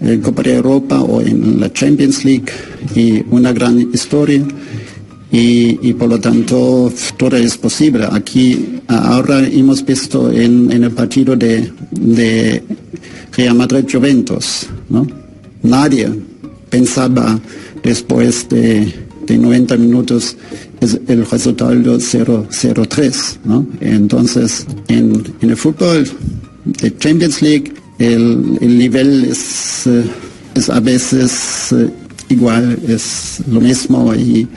el 0.00 0.20
Copa 0.20 0.42
de 0.42 0.56
Europa 0.56 1.00
o 1.00 1.20
en 1.20 1.60
la 1.60 1.72
Champions 1.72 2.24
League 2.24 2.52
y 2.94 3.22
una 3.30 3.52
gran 3.52 3.78
historia 3.92 4.44
y, 5.30 5.88
y 5.88 5.94
por 5.94 6.08
lo 6.08 6.20
tanto 6.20 6.92
todo 7.16 7.36
es 7.36 7.56
posible. 7.58 8.06
Aquí 8.10 8.80
ahora 8.86 9.44
hemos 9.46 9.84
visto 9.84 10.30
en, 10.30 10.70
en 10.70 10.84
el 10.84 10.92
partido 10.92 11.34
de, 11.34 11.72
de 11.90 12.62
Real 13.36 13.56
Madrid-Juventus, 13.56 14.68
¿no? 14.88 15.06
Nadie 15.62 16.08
pensaba 16.70 17.40
después 17.82 18.48
de, 18.48 18.92
de 19.26 19.38
90 19.38 19.76
minutos 19.76 20.36
el 21.08 21.26
resultado 21.26 21.72
0-3, 21.72 23.36
¿no? 23.44 23.66
Entonces, 23.80 24.66
en, 24.88 25.22
el 25.40 25.56
fútbol 25.56 26.08
de 26.64 26.96
Champions 26.98 27.42
League, 27.42 27.72
el, 27.98 28.58
el 28.60 28.78
nivel 28.78 29.24
es, 29.24 29.86
eh, 29.86 30.04
es 30.54 30.68
a 30.68 30.80
veces 30.80 31.72
eh, 31.72 31.90
igual, 32.28 32.78
es 32.86 33.40
lo 33.50 33.60
mismo 33.60 34.14
y, 34.14 34.48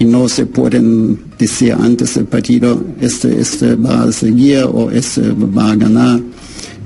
no 0.00 0.28
se 0.28 0.46
pueden 0.46 1.18
decir 1.38 1.72
antes 1.72 2.14
del 2.16 2.26
partido, 2.26 2.84
este, 3.00 3.40
este 3.40 3.76
va 3.76 4.02
a 4.02 4.12
seguir 4.12 4.64
o 4.64 4.90
este 4.90 5.22
va 5.30 5.72
a 5.72 5.76
ganar. 5.76 6.20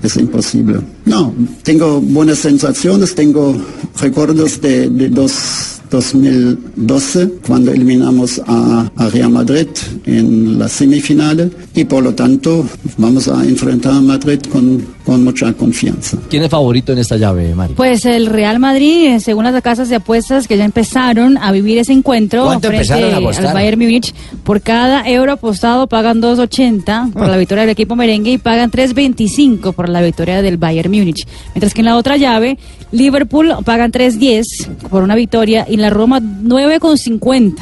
Es 0.02 0.16
imposible. 0.16 0.80
No, 1.06 1.34
tengo 1.62 2.00
buenas 2.00 2.38
sensaciones, 2.38 3.14
tengo 3.14 3.56
recuerdos 3.98 4.60
de 4.60 4.88
dos, 5.08 5.75
2012, 5.90 7.30
cuando 7.46 7.72
eliminamos 7.72 8.40
a, 8.46 8.90
a 8.96 9.08
Real 9.08 9.30
Madrid 9.30 9.68
en 10.04 10.58
la 10.58 10.68
semifinal 10.68 11.50
y 11.74 11.84
por 11.84 12.02
lo 12.02 12.14
tanto 12.14 12.66
vamos 12.96 13.28
a 13.28 13.44
enfrentar 13.44 13.92
a 13.92 14.00
Madrid 14.00 14.40
con, 14.50 14.84
con 15.04 15.22
mucha 15.22 15.52
confianza. 15.52 16.18
¿Quién 16.28 16.42
es 16.42 16.50
favorito 16.50 16.92
en 16.92 16.98
esta 16.98 17.16
llave, 17.16 17.54
Mari? 17.54 17.74
Pues 17.74 18.04
el 18.04 18.26
Real 18.26 18.58
Madrid, 18.58 19.14
eh, 19.14 19.20
según 19.20 19.44
las 19.44 19.62
casas 19.62 19.88
de 19.88 19.96
apuestas 19.96 20.48
que 20.48 20.56
ya 20.56 20.64
empezaron 20.64 21.38
a 21.38 21.52
vivir 21.52 21.78
ese 21.78 21.92
encuentro 21.92 22.44
¿Cuánto 22.44 22.68
frente 22.68 22.92
al? 22.92 23.54
Bayern 23.54 23.78
Múnich, 23.78 24.14
por 24.44 24.60
cada 24.60 25.08
euro 25.08 25.32
apostado 25.32 25.86
pagan 25.86 26.20
2.80 26.20 27.12
por 27.12 27.28
la 27.28 27.36
victoria 27.36 27.62
del 27.62 27.70
equipo 27.70 27.96
merengue 27.96 28.32
y 28.32 28.38
pagan 28.38 28.70
3.25 28.70 29.72
por 29.72 29.88
la 29.88 30.02
victoria 30.02 30.42
del 30.42 30.56
Bayern 30.56 30.90
Múnich. 30.90 31.26
Mientras 31.54 31.72
que 31.72 31.80
en 31.80 31.86
la 31.86 31.96
otra 31.96 32.16
llave, 32.16 32.58
Liverpool 32.96 33.54
pagan 33.64 33.92
3.10 33.92 34.88
por 34.88 35.02
una 35.02 35.14
victoria 35.14 35.66
y 35.68 35.76
la 35.76 35.90
Roma 35.90 36.20
9.50. 36.20 37.54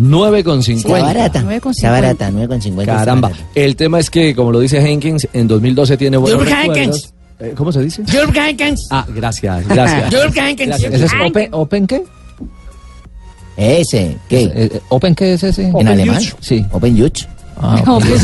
9,50. 0.00 0.76
Está 0.76 0.88
barata. 0.90 1.42
9,50. 1.42 1.70
Está 1.70 1.90
barata, 1.90 2.30
9,50. 2.30 2.80
está 2.80 2.84
Caramba. 2.84 3.28
barata. 3.28 3.48
El 3.54 3.76
tema 3.76 3.98
es 3.98 4.10
que, 4.10 4.34
como 4.34 4.52
lo 4.52 4.60
dice 4.60 4.78
Henkins, 4.78 5.28
en 5.32 5.48
2012 5.48 5.96
tiene 5.96 6.16
buenos 6.16 6.44
recuerdos. 6.48 7.12
Eh, 7.40 7.52
¿Cómo 7.56 7.70
se 7.70 7.82
dice? 7.82 8.02
Jules 8.04 8.34
Heynckes. 8.34 8.88
Ah, 8.90 9.06
gracias, 9.08 9.68
gracias. 9.68 10.12
Heynckes. 10.36 10.66
Gracias. 10.66 10.92
¿Ese 10.92 11.04
es 11.04 11.12
Open, 11.24 11.48
Open 11.52 11.86
qué? 11.86 12.02
Ese, 13.56 14.16
¿qué? 14.28 14.42
Eh, 14.42 14.52
eh, 14.54 14.80
¿Open 14.88 15.14
qué 15.14 15.34
es 15.34 15.42
ese? 15.42 15.68
¿En 15.68 15.88
alemán? 15.88 16.22
Sí. 16.40 16.64
Open 16.72 16.96
Yuch. 16.96 17.26
Ah, 17.60 17.82
Open 17.86 18.12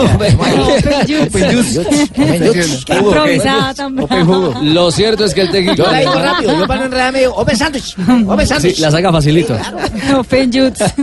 Open 0.00 1.06
Yuch. 1.06 1.26
Open 1.26 1.50
Yuch. 1.52 2.84
Qué 2.84 2.94
improvisada 2.94 3.74
tan 3.74 3.96
brava. 3.96 4.60
Lo 4.62 4.90
cierto 4.90 5.24
es 5.24 5.34
que 5.34 5.42
el 5.42 5.50
técnico. 5.50 5.76
Yo 5.84 5.90
la 5.90 5.98
digo 5.98 6.14
rápido, 6.14 6.58
yo 6.58 6.66
para 6.66 6.84
enredarme 6.86 7.18
digo, 7.20 7.34
Open 7.34 7.56
Sandwich. 7.56 7.96
Open 8.26 8.46
Sí, 8.46 8.54
Sandwich. 8.54 8.78
la 8.80 8.90
saca 8.90 9.12
facilito. 9.12 9.56
Open 10.18 10.52
Youths. 10.52 10.84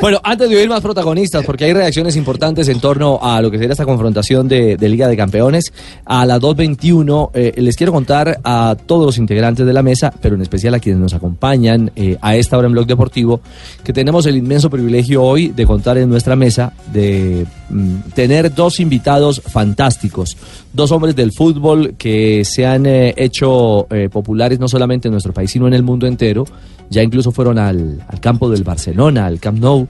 Bueno, 0.00 0.20
antes 0.24 0.50
de 0.50 0.56
oír 0.56 0.68
más 0.68 0.80
protagonistas, 0.80 1.44
porque 1.44 1.64
hay 1.64 1.72
reacciones 1.72 2.16
importantes 2.16 2.68
en 2.68 2.80
torno 2.80 3.20
a 3.22 3.40
lo 3.40 3.50
que 3.50 3.58
será 3.58 3.72
esta 3.72 3.84
confrontación 3.84 4.48
de, 4.48 4.76
de 4.76 4.88
Liga 4.88 5.06
de 5.06 5.16
Campeones, 5.16 5.72
a 6.04 6.26
las 6.26 6.40
2.21 6.40 7.30
eh, 7.34 7.52
les 7.56 7.76
quiero 7.76 7.92
contar 7.92 8.40
a 8.42 8.74
todos 8.86 9.06
los 9.06 9.18
integrantes 9.18 9.64
de 9.64 9.72
la 9.72 9.82
mesa, 9.82 10.12
pero 10.20 10.34
en 10.34 10.42
especial 10.42 10.74
a 10.74 10.80
quienes 10.80 11.00
nos 11.00 11.14
acompañan 11.14 11.92
eh, 11.94 12.16
a 12.20 12.34
esta 12.34 12.58
hora 12.58 12.66
en 12.66 12.72
Blog 12.72 12.86
Deportivo, 12.86 13.40
que 13.84 13.92
tenemos 13.92 14.26
el 14.26 14.36
inmenso 14.36 14.70
privilegio 14.70 15.22
hoy 15.22 15.48
de 15.48 15.66
contar 15.66 15.98
en 15.98 16.10
nuestra 16.10 16.34
mesa, 16.34 16.72
de 16.92 17.21
mm, 17.68 17.96
tener 18.14 18.54
dos 18.54 18.80
invitados 18.80 19.40
fantásticos, 19.40 20.36
dos 20.72 20.92
hombres 20.92 21.16
del 21.16 21.32
fútbol 21.32 21.94
que 21.96 22.44
se 22.44 22.66
han 22.66 22.86
eh, 22.86 23.14
hecho 23.16 23.86
eh, 23.90 24.08
populares 24.10 24.58
no 24.58 24.68
solamente 24.68 25.08
en 25.08 25.12
nuestro 25.12 25.32
país, 25.32 25.50
sino 25.50 25.66
en 25.66 25.74
el 25.74 25.82
mundo 25.82 26.06
entero. 26.06 26.44
Ya 26.90 27.02
incluso 27.02 27.32
fueron 27.32 27.58
al, 27.58 28.04
al 28.06 28.20
campo 28.20 28.50
del 28.50 28.64
Barcelona, 28.64 29.24
al 29.26 29.40
Camp 29.40 29.58
Nou, 29.58 29.88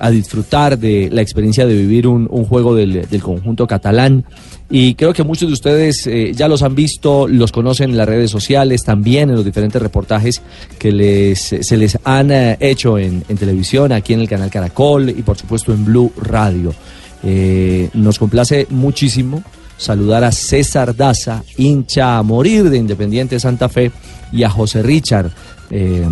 a 0.00 0.10
disfrutar 0.10 0.78
de 0.78 1.10
la 1.12 1.20
experiencia 1.20 1.66
de 1.66 1.74
vivir 1.74 2.06
un, 2.06 2.26
juego 2.26 2.74
del, 2.74 3.06
conjunto 3.22 3.66
catalán. 3.66 4.24
Y 4.70 4.94
creo 4.94 5.12
que 5.12 5.22
muchos 5.22 5.48
de 5.48 5.52
ustedes 5.52 6.06
eh, 6.06 6.32
ya 6.34 6.48
los 6.48 6.62
han 6.62 6.74
visto, 6.74 7.28
los 7.28 7.52
conocen 7.52 7.90
en 7.90 7.96
las 7.98 8.08
redes 8.08 8.30
sociales, 8.30 8.82
también 8.82 9.28
en 9.28 9.36
los 9.36 9.44
diferentes 9.44 9.80
reportajes 9.80 10.40
que 10.78 10.90
les, 10.90 11.38
se 11.38 11.76
les 11.76 11.98
han 12.04 12.30
eh, 12.30 12.56
hecho 12.60 12.98
en, 12.98 13.22
televisión, 13.22 13.92
aquí 13.92 14.14
en 14.14 14.20
el 14.20 14.28
canal 14.28 14.50
Caracol 14.50 15.10
y 15.10 15.22
por 15.22 15.36
supuesto 15.36 15.72
en 15.72 15.84
Blue 15.84 16.12
Radio. 16.16 16.74
Eh, 17.22 17.90
nos 17.92 18.18
complace 18.18 18.66
muchísimo 18.70 19.44
saludar 19.76 20.24
a 20.24 20.32
César 20.32 20.96
Daza, 20.96 21.42
hincha 21.58 22.16
a 22.16 22.22
morir 22.22 22.70
de 22.70 22.78
Independiente 22.78 23.38
Santa 23.38 23.68
Fe, 23.68 23.92
y 24.32 24.44
a 24.44 24.50
José 24.50 24.82
Richard. 24.82 25.30
eh, 25.70 26.06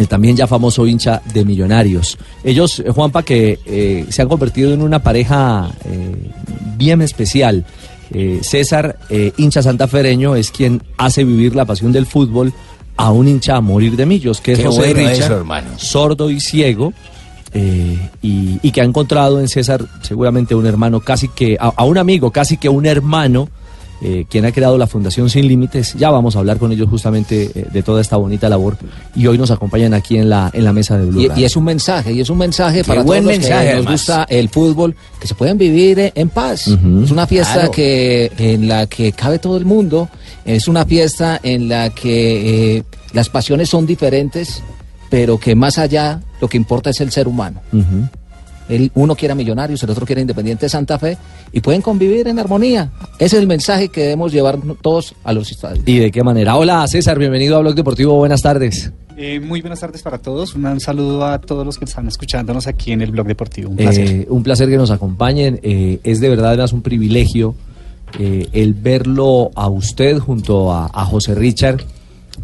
el 0.00 0.08
también 0.08 0.34
ya 0.36 0.46
famoso 0.46 0.86
hincha 0.86 1.20
de 1.34 1.44
Millonarios. 1.44 2.16
Ellos, 2.42 2.80
eh, 2.80 2.90
Juanpa, 2.90 3.22
que 3.22 3.58
eh, 3.66 4.06
se 4.08 4.22
han 4.22 4.28
convertido 4.28 4.72
en 4.72 4.80
una 4.82 5.02
pareja 5.02 5.70
eh, 5.84 6.30
bien 6.76 7.02
especial. 7.02 7.64
Eh, 8.12 8.40
César, 8.42 8.96
hincha 9.36 9.62
santafereño, 9.62 10.34
es 10.34 10.50
quien 10.50 10.82
hace 10.96 11.22
vivir 11.22 11.54
la 11.54 11.64
pasión 11.64 11.92
del 11.92 12.06
fútbol 12.06 12.52
a 12.96 13.12
un 13.12 13.28
hincha 13.28 13.56
a 13.56 13.60
morir 13.60 13.94
de 13.96 14.04
millos, 14.06 14.40
que 14.40 14.52
es 14.52 14.58
Qué 14.58 14.66
José 14.66 14.80
bueno 14.94 15.08
Richard, 15.08 15.24
eso, 15.26 15.36
hermano. 15.36 15.68
sordo 15.76 16.30
y 16.30 16.40
ciego, 16.40 16.92
eh, 17.52 17.98
y, 18.22 18.58
y 18.62 18.70
que 18.72 18.80
ha 18.80 18.84
encontrado 18.84 19.38
en 19.40 19.48
César 19.48 19.84
seguramente 20.02 20.54
un 20.54 20.66
hermano 20.66 21.00
casi 21.00 21.28
que, 21.28 21.56
a, 21.60 21.68
a 21.76 21.84
un 21.84 21.98
amigo, 21.98 22.30
casi 22.30 22.56
que 22.56 22.68
un 22.68 22.86
hermano, 22.86 23.48
eh, 24.02 24.24
quien 24.28 24.44
ha 24.46 24.52
creado 24.52 24.78
la 24.78 24.86
Fundación 24.86 25.28
Sin 25.30 25.46
Límites. 25.46 25.94
Ya 25.94 26.10
vamos 26.10 26.36
a 26.36 26.38
hablar 26.40 26.58
con 26.58 26.72
ellos 26.72 26.88
justamente 26.88 27.50
eh, 27.54 27.66
de 27.72 27.82
toda 27.82 28.00
esta 28.00 28.16
bonita 28.16 28.48
labor 28.48 28.76
y 29.14 29.26
hoy 29.26 29.36
nos 29.38 29.50
acompañan 29.50 29.92
aquí 29.94 30.16
en 30.16 30.28
la, 30.30 30.50
en 30.52 30.64
la 30.64 30.72
mesa 30.72 30.96
de 30.98 31.06
Blue 31.06 31.20
Y, 31.36 31.40
y 31.40 31.44
es 31.44 31.56
un 31.56 31.64
mensaje, 31.64 32.12
y 32.12 32.20
es 32.20 32.30
un 32.30 32.38
mensaje 32.38 32.78
Qué 32.78 32.84
para 32.84 33.02
buen 33.02 33.22
todos 33.24 33.32
los 33.36 33.42
mensaje, 33.42 33.64
que 33.66 33.74
nos 33.74 33.86
además. 33.86 33.92
gusta 34.00 34.26
el 34.30 34.48
fútbol, 34.48 34.96
que 35.20 35.26
se 35.26 35.34
pueden 35.34 35.58
vivir 35.58 35.98
eh, 35.98 36.12
en 36.14 36.28
paz. 36.30 36.66
Ujú. 36.68 37.02
Es 37.04 37.10
una 37.10 37.26
fiesta 37.26 37.54
Claro. 37.54 37.70
que 37.72 38.32
en 38.38 38.68
la 38.68 38.86
que 38.86 39.12
cabe 39.12 39.38
todo 39.38 39.56
el 39.56 39.64
mundo, 39.64 40.08
es 40.44 40.68
una 40.68 40.84
fiesta 40.86 41.38
en 41.42 41.68
la 41.68 41.90
que 41.90 42.76
eh, 42.78 42.82
las 43.12 43.28
pasiones 43.28 43.68
son 43.68 43.86
diferentes, 43.86 44.62
pero 45.10 45.38
que 45.38 45.54
más 45.54 45.76
allá 45.78 46.20
lo 46.40 46.48
que 46.48 46.56
importa 46.56 46.90
es 46.90 47.00
el 47.00 47.10
ser 47.10 47.28
humano. 47.28 47.60
Ujú. 47.72 48.08
El 48.70 48.90
uno 48.94 49.14
quiere 49.14 49.32
a 49.32 49.34
Millonarios, 49.34 49.82
el 49.82 49.90
otro 49.90 50.06
quiere 50.06 50.20
a 50.20 50.22
Independiente 50.22 50.66
de 50.66 50.70
Santa 50.70 50.98
Fe 50.98 51.16
y 51.52 51.60
pueden 51.60 51.82
convivir 51.82 52.28
en 52.28 52.38
armonía. 52.38 52.90
Ese 53.18 53.36
es 53.36 53.42
el 53.42 53.46
mensaje 53.46 53.88
que 53.88 54.02
debemos 54.02 54.32
llevar 54.32 54.58
todos 54.80 55.14
a 55.24 55.32
los 55.32 55.50
estadios. 55.50 55.82
¿Y 55.86 55.98
de 55.98 56.10
qué 56.10 56.22
manera? 56.22 56.56
Hola 56.56 56.86
César, 56.86 57.18
bienvenido 57.18 57.56
a 57.56 57.60
Blog 57.60 57.74
Deportivo, 57.74 58.14
buenas 58.14 58.42
tardes. 58.42 58.92
Eh, 59.16 59.38
muy 59.40 59.60
buenas 59.60 59.80
tardes 59.80 60.02
para 60.02 60.18
todos. 60.18 60.54
Un 60.54 60.80
saludo 60.80 61.26
a 61.26 61.38
todos 61.40 61.66
los 61.66 61.76
que 61.76 61.84
están 61.84 62.08
escuchándonos 62.08 62.66
aquí 62.66 62.92
en 62.92 63.02
el 63.02 63.10
blog 63.10 63.26
deportivo. 63.26 63.68
Un 63.70 63.76
placer. 63.76 64.06
Eh, 64.08 64.26
un 64.30 64.42
placer 64.42 64.68
que 64.70 64.78
nos 64.78 64.90
acompañen. 64.90 65.60
eh, 65.62 66.00
es 66.04 66.20
de 66.20 66.28
verdad 66.30 66.50
además 66.50 66.72
un 66.72 66.80
privilegio 66.80 67.54
eh, 68.18 68.48
el 68.52 68.74
verlo 68.74 69.50
a 69.54 69.68
usted 69.68 70.18
junto 70.18 70.72
a, 70.72 70.90
a 70.92 71.04
José 71.04 71.34
Richard, 71.34 71.82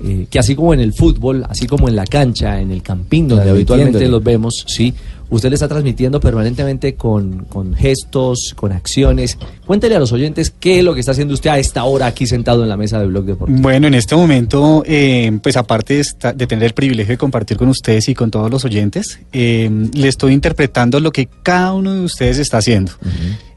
eh, 0.04 0.26
que 0.30 0.38
así 0.38 0.54
como 0.54 0.74
en 0.74 0.80
el 0.80 0.92
fútbol, 0.92 1.44
así 1.48 1.66
como 1.66 1.88
en 1.88 1.96
la 1.96 2.04
cancha, 2.04 2.60
en 2.60 2.70
el 2.70 2.82
campín 2.82 3.26
donde 3.28 3.50
habitualmente 3.50 4.06
los 4.08 4.22
vemos, 4.22 4.64
sí, 4.68 4.94
usted 5.30 5.48
le 5.50 5.54
está 5.54 5.68
transmitiendo 5.68 6.20
permanentemente 6.20 6.94
con, 6.94 7.44
con 7.48 7.74
gestos, 7.74 8.52
con 8.56 8.72
acciones. 8.72 9.38
Cuéntele 9.66 9.96
a 9.96 9.98
los 9.98 10.12
oyentes 10.12 10.52
qué 10.58 10.78
es 10.78 10.84
lo 10.84 10.94
que 10.94 11.00
está 11.00 11.12
haciendo 11.12 11.34
usted 11.34 11.50
a 11.50 11.58
esta 11.58 11.84
hora 11.84 12.06
aquí 12.06 12.26
sentado 12.26 12.62
en 12.62 12.68
la 12.68 12.76
mesa 12.76 13.00
de 13.00 13.06
Blog 13.06 13.24
Deportivo. 13.24 13.58
Bueno, 13.60 13.86
en 13.86 13.94
este 13.94 14.14
momento, 14.16 14.82
eh, 14.86 15.36
pues 15.42 15.56
aparte 15.56 15.94
de, 15.94 16.00
esta- 16.00 16.32
de 16.32 16.46
tener 16.46 16.64
el 16.66 16.74
privilegio 16.74 17.12
de 17.12 17.18
compartir 17.18 17.56
con 17.56 17.68
ustedes 17.68 18.08
y 18.08 18.14
con 18.14 18.30
todos 18.30 18.50
los 18.50 18.64
oyentes, 18.64 19.18
eh, 19.32 19.70
le 19.92 20.08
estoy 20.08 20.32
interpretando 20.32 21.00
lo 21.00 21.10
que 21.12 21.28
cada 21.42 21.72
uno 21.74 21.92
de 21.94 22.00
ustedes 22.00 22.38
está 22.38 22.58
haciendo. 22.58 22.92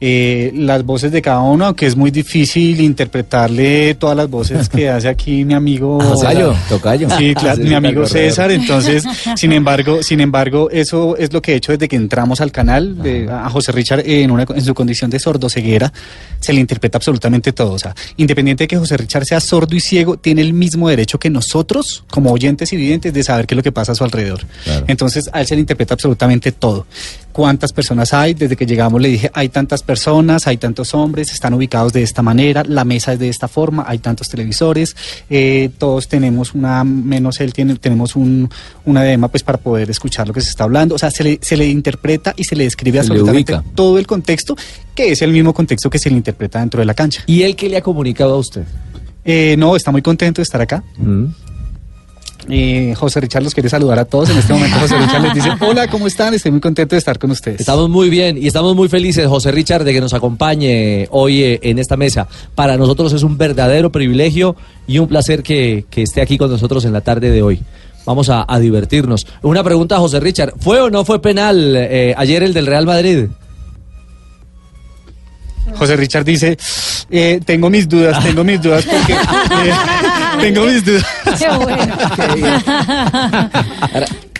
Eh, 0.02 0.52
las 0.56 0.86
voces 0.86 1.12
de 1.12 1.22
cada 1.22 1.42
uno, 1.42 1.66
aunque 1.66 1.86
es 1.86 1.96
muy 1.98 2.10
difícil 2.10 2.80
interpretarle 2.80 3.96
todas 3.96 4.16
las 4.16 4.30
voces 4.30 4.70
que 4.70 4.90
hace 4.90 5.10
aquí 5.10 5.44
mi 5.44 5.54
amigo 5.54 6.00
Ah, 6.02 6.14
Tocayo, 6.14 6.56
tocayo. 6.70 7.08
Sí, 7.18 7.34
claro, 7.36 7.58
Sí, 7.62 7.68
mi 7.70 7.74
amigo 7.76 8.06
César. 8.06 8.50
Entonces, 8.52 9.04
sin 9.36 9.52
embargo, 9.52 10.02
sin 10.02 10.22
embargo, 10.22 10.70
eso 10.72 11.18
es 11.18 11.34
lo 11.34 11.42
que 11.42 11.59
hecho 11.60 11.72
desde 11.72 11.88
que 11.88 11.96
entramos 11.96 12.42
al 12.42 12.52
canal. 12.52 13.02
de- 13.02 13.30
a 13.30 13.50
José 13.50 13.72
Richard, 13.72 14.02
en, 14.06 14.32
una, 14.32 14.46
en 14.56 14.62
su 14.66 14.74
condición 14.74 15.10
de 15.12 15.20
sordo 15.20 15.50
ceguera, 15.50 15.94
se 16.40 16.52
le 16.54 16.60
interpreta 16.60 16.98
absolutamente 16.98 17.54
todo. 17.54 17.74
O 17.74 17.80
sea, 17.80 17.94
independiente 18.18 18.64
de 18.64 18.68
que 18.68 18.78
José 18.78 18.98
Richard 18.98 19.26
sea 19.26 19.40
sordo 19.40 19.76
y 19.76 19.80
ciego, 19.80 20.18
tiene 20.18 20.42
el 20.42 20.54
mismo 20.54 20.90
derecho 20.90 21.20
que 21.20 21.30
nosotros, 21.30 22.04
como 22.10 22.32
oyentes 22.32 22.74
y 22.74 22.78
videntes, 22.78 23.14
de 23.14 23.24
saber 23.24 23.46
qué 23.46 23.54
es 23.54 23.58
lo 23.58 23.64
que 23.64 23.72
pasa 23.72 23.92
a 23.92 23.96
su 23.96 24.04
alrededor. 24.04 24.42
Entonces, 24.88 25.30
a 25.34 25.42
él 25.42 25.48
se 25.48 25.56
le 25.56 25.62
interpreta 25.62 25.94
absolutamente 25.94 26.52
todo. 26.52 26.86
¿Cuántas 27.32 27.72
personas 27.74 28.14
hay? 28.14 28.34
Desde 28.34 28.56
que 28.58 28.66
llegamos 28.66 29.00
le 29.02 29.08
dije, 29.10 29.32
hay 29.34 29.50
tantas 29.50 29.84
personas, 29.84 30.48
hay 30.48 30.58
tantos 30.58 30.94
hombres, 30.94 31.32
están 31.32 31.54
ubicados 31.54 31.94
de 31.94 32.02
esta 32.04 32.22
manera, 32.22 32.64
la 32.68 32.84
mesa 32.84 33.14
es 33.14 33.20
de 33.20 33.30
esta 33.30 33.48
forma, 33.48 33.86
hay 33.88 34.00
tantos 34.00 34.28
televisores, 34.30 34.96
eh, 35.30 35.70
todos 35.78 36.08
tenemos 36.08 36.54
una, 36.54 36.84
menos 36.84 37.40
él 37.40 37.54
tiene, 37.54 37.76
tenemos 37.76 38.16
un, 38.16 38.50
una 38.86 39.06
edema 39.06 39.28
pues 39.30 39.44
para 39.44 39.58
poder 39.60 39.90
escuchar 39.90 40.28
lo 40.28 40.34
que 40.34 40.42
se 40.42 40.50
está 40.50 40.64
hablando. 40.66 40.96
O 40.96 40.98
sea, 40.98 41.12
se 41.12 41.24
le, 41.24 41.40
se 41.50 41.58
le 41.58 41.68
interpreta 41.68 42.34
y 42.38 42.44
se 42.44 42.56
le 42.56 42.64
describe 42.66 42.96
le 42.96 43.00
absolutamente 43.00 43.60
todo 43.74 43.98
el 43.98 44.06
contexto, 44.06 44.56
que 44.94 45.12
es 45.12 45.22
el 45.24 45.32
mismo 45.32 45.52
contexto 45.52 45.90
que 45.90 45.98
se 45.98 46.10
le 46.12 46.18
interpreta 46.18 46.60
dentro 46.60 46.80
de 46.80 46.86
la 46.86 46.94
cancha. 46.94 47.24
¿Y 47.26 47.42
él 47.42 47.56
qué 47.56 47.70
le 47.70 47.78
ha 47.78 47.82
comunicado 47.82 48.36
a 48.36 48.38
usted? 48.38 48.66
Eh, 49.26 49.56
no, 49.58 49.76
está 49.76 49.92
muy 49.92 50.04
contento 50.04 50.42
de 50.42 50.44
estar 50.44 50.62
acá. 50.62 50.84
Mm. 50.98 51.26
Eh, 52.52 52.94
José 52.96 53.20
Richard 53.20 53.44
los 53.44 53.54
quiere 53.54 53.68
saludar 53.68 53.98
a 53.98 54.06
todos. 54.06 54.30
En 54.30 54.38
este 54.38 54.54
momento 54.54 54.78
José 54.80 54.98
Richard 54.98 55.24
les 55.24 55.34
dice, 55.34 55.50
hola, 55.60 55.88
¿cómo 55.88 56.06
están? 56.06 56.36
Estoy 56.36 56.52
muy 56.52 56.62
contento 56.62 56.96
de 56.96 57.00
estar 57.00 57.18
con 57.18 57.32
ustedes. 57.32 57.60
Estamos 57.60 57.90
muy 57.90 58.10
bien 58.12 58.38
y 58.38 58.46
estamos 58.46 58.76
muy 58.76 58.88
felices, 58.88 59.26
José 59.28 59.52
Richard, 59.52 59.84
de 59.84 59.94
que 59.94 60.02
nos 60.02 60.14
acompañe 60.14 61.08
hoy 61.10 61.42
eh, 61.44 61.60
en 61.64 61.80
esta 61.80 61.98
mesa. 61.98 62.28
Para 62.54 62.78
nosotros 62.78 63.12
es 63.14 63.24
un 63.24 63.38
verdadero 63.40 63.92
privilegio 63.92 64.56
y 64.88 65.00
un 65.00 65.08
placer 65.08 65.42
que, 65.42 65.86
que 65.90 66.04
esté 66.04 66.22
aquí 66.22 66.38
con 66.38 66.52
nosotros 66.52 66.86
en 66.86 66.94
la 66.94 67.02
tarde 67.02 67.32
de 67.32 67.42
hoy. 67.42 67.60
Vamos 68.10 68.28
a, 68.30 68.44
a 68.48 68.58
divertirnos. 68.60 69.28
Una 69.44 69.64
pregunta 69.64 69.96
a 69.98 70.00
José 70.00 70.20
Richard. 70.20 70.54
¿Fue 70.60 70.82
o 70.82 70.90
no 70.90 71.06
fue 71.06 71.22
penal 71.22 71.76
eh, 71.78 72.16
ayer 72.18 72.42
el 72.42 72.56
del 72.56 72.66
Real 72.66 72.88
Madrid? 72.88 73.28
José 75.76 75.96
Richard 75.96 76.26
dice, 76.26 76.58
eh, 77.12 77.40
tengo 77.46 77.70
mis 77.70 77.88
dudas, 77.88 78.24
tengo 78.24 78.44
mis 78.44 78.60
dudas 78.60 78.84
porque 78.84 79.14
eh, 79.14 79.74
tengo 80.42 80.66
mis 80.66 80.84
dudas. 80.84 81.06
Qué 81.38 81.48
bueno. 81.56 81.94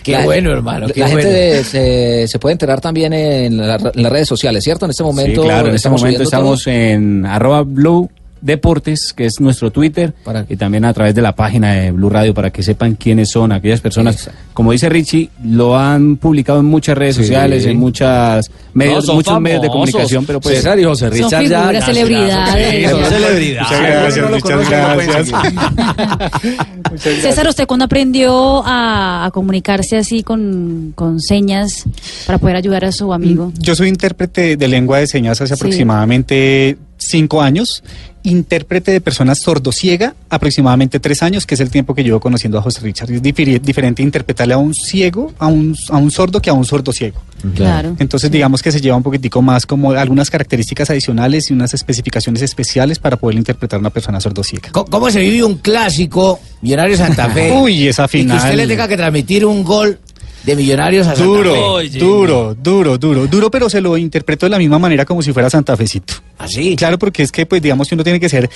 Qué 0.02 0.12
La- 0.12 0.24
bueno, 0.24 0.50
hermano, 0.50 0.86
qué 0.88 1.00
la 1.00 1.08
gente 1.08 1.28
de- 1.28 1.62
se, 1.64 2.26
se 2.26 2.38
puede 2.40 2.54
enterar 2.54 2.80
también 2.80 3.12
en, 3.12 3.56
la- 3.58 3.76
en 3.76 4.02
las 4.02 4.10
redes 4.12 4.26
sociales, 4.28 4.64
¿cierto? 4.64 4.86
En 4.86 4.90
este 4.90 5.04
momento. 5.04 5.42
Sí, 5.42 5.46
claro, 5.46 5.68
en 5.68 5.74
este 5.74 5.76
estamos 5.76 6.00
momento 6.00 6.22
estamos 6.24 6.66
en 6.66 7.24
arroba 7.26 7.62
blue 7.62 8.10
Deportes, 8.40 9.12
que 9.14 9.26
es 9.26 9.40
nuestro 9.40 9.70
Twitter, 9.70 10.12
y 10.48 10.56
también 10.56 10.84
a 10.84 10.92
través 10.92 11.14
de 11.14 11.22
la 11.22 11.34
página 11.34 11.72
de 11.74 11.90
Blue 11.92 12.08
Radio 12.10 12.32
para 12.34 12.50
que 12.50 12.62
sepan 12.62 12.94
quiénes 12.94 13.30
son 13.30 13.52
aquellas 13.52 13.80
personas. 13.80 14.30
Como 14.54 14.72
dice 14.72 14.88
Richie, 14.88 15.30
lo 15.44 15.78
han 15.78 16.16
publicado 16.16 16.60
en 16.60 16.66
muchas 16.66 16.96
redes 16.96 17.16
Sí. 17.16 17.22
sociales, 17.22 17.64
en 17.66 17.78
muchas 17.78 18.50
medios, 18.74 19.06
muchos 19.08 19.40
medios 19.40 19.62
de 19.62 19.68
comunicación, 19.68 20.24
pero 20.26 20.40
pues 20.40 20.56
César 20.56 20.78
y 20.78 20.84
José 20.84 21.08
Son 21.08 21.12
Richard 21.24 21.42
ya- 21.44 21.60
figuras, 21.60 21.84
celebridades. 21.84 22.90
Son 22.90 23.00
ya. 23.00 23.08
celebridades. 23.08 24.30
Muchas 24.30 24.68
gracias, 24.70 25.32
muchas. 26.90 27.12
César, 27.22 27.46
¿usted 27.48 27.66
cuándo 27.66 27.84
aprendió 27.84 28.62
a, 28.66 29.26
a 29.26 29.30
comunicarse 29.30 29.96
así 29.96 30.22
con, 30.22 30.92
con 30.94 31.20
señas 31.20 31.84
para 32.26 32.38
poder 32.38 32.56
ayudar 32.56 32.84
a 32.84 32.92
su 32.92 33.12
amigo? 33.12 33.52
Yo 33.58 33.74
soy 33.74 33.88
intérprete 33.88 34.56
de 34.56 34.68
lengua 34.68 34.98
de 34.98 35.06
señas 35.06 35.40
hace 35.40 35.54
Sí. 35.54 35.60
aproximadamente 35.60 36.76
cinco 37.10 37.42
años, 37.42 37.82
intérprete 38.22 38.92
de 38.92 39.00
personas 39.00 39.38
sordosiega 39.40 40.14
aproximadamente 40.28 41.00
tres 41.00 41.22
años, 41.22 41.46
que 41.46 41.54
es 41.54 41.60
el 41.60 41.70
tiempo 41.70 41.94
que 41.94 42.04
llevo 42.04 42.20
conociendo 42.20 42.58
a 42.58 42.62
José 42.62 42.80
Richard. 42.80 43.10
Es 43.10 43.22
diferente 43.22 44.02
interpretarle 44.02 44.54
a 44.54 44.58
un 44.58 44.74
ciego, 44.74 45.32
a 45.38 45.46
un, 45.46 45.74
a 45.88 45.96
un 45.96 46.10
sordo 46.10 46.40
que 46.40 46.50
a 46.50 46.52
un 46.52 46.64
sordo 46.64 46.92
ciego. 46.92 47.20
Claro. 47.54 47.96
Entonces 47.98 48.30
digamos 48.30 48.62
que 48.62 48.70
se 48.70 48.80
lleva 48.80 48.96
un 48.96 49.02
poquitico 49.02 49.40
más 49.40 49.64
como 49.64 49.92
algunas 49.92 50.30
características 50.30 50.90
adicionales 50.90 51.50
y 51.50 51.54
unas 51.54 51.72
especificaciones 51.72 52.42
especiales 52.42 52.98
para 52.98 53.16
poder 53.16 53.36
interpretar 53.38 53.78
a 53.78 53.80
una 53.80 53.90
persona 53.90 54.20
sordosiega. 54.20 54.70
Co- 54.70 54.84
¿Cómo 54.84 55.10
se 55.10 55.20
vive 55.20 55.42
un 55.44 55.56
clásico 55.56 56.38
Millonario 56.60 56.96
Santa 56.98 57.30
Fe? 57.30 57.52
Uy, 57.62 57.88
esa 57.88 58.04
Y 58.04 58.08
que 58.08 58.18
final. 58.18 58.36
usted 58.38 58.54
le 58.56 58.66
tenga 58.66 58.86
que 58.86 58.96
transmitir 58.98 59.46
un 59.46 59.64
gol 59.64 59.98
de 60.44 60.56
Millonarios 60.56 61.06
a 61.06 61.14
Santa 61.14 61.24
Duro, 61.24 61.78
Fe. 61.78 61.98
duro, 61.98 62.54
duro, 62.54 62.98
duro, 62.98 63.26
duro, 63.26 63.50
pero 63.50 63.68
se 63.68 63.80
lo 63.80 63.96
interpreto 63.96 64.46
de 64.46 64.50
la 64.50 64.58
misma 64.58 64.78
manera 64.78 65.04
como 65.04 65.22
si 65.22 65.32
fuera 65.32 65.50
Santa 65.50 65.76
Fecito. 65.76 66.14
¿Así? 66.38 66.76
Claro, 66.76 66.98
porque 66.98 67.22
es 67.22 67.32
que, 67.32 67.46
pues, 67.46 67.60
digamos 67.60 67.88
que 67.88 67.94
uno 67.94 68.04
tiene 68.04 68.20
que 68.20 68.28
ser 68.28 68.48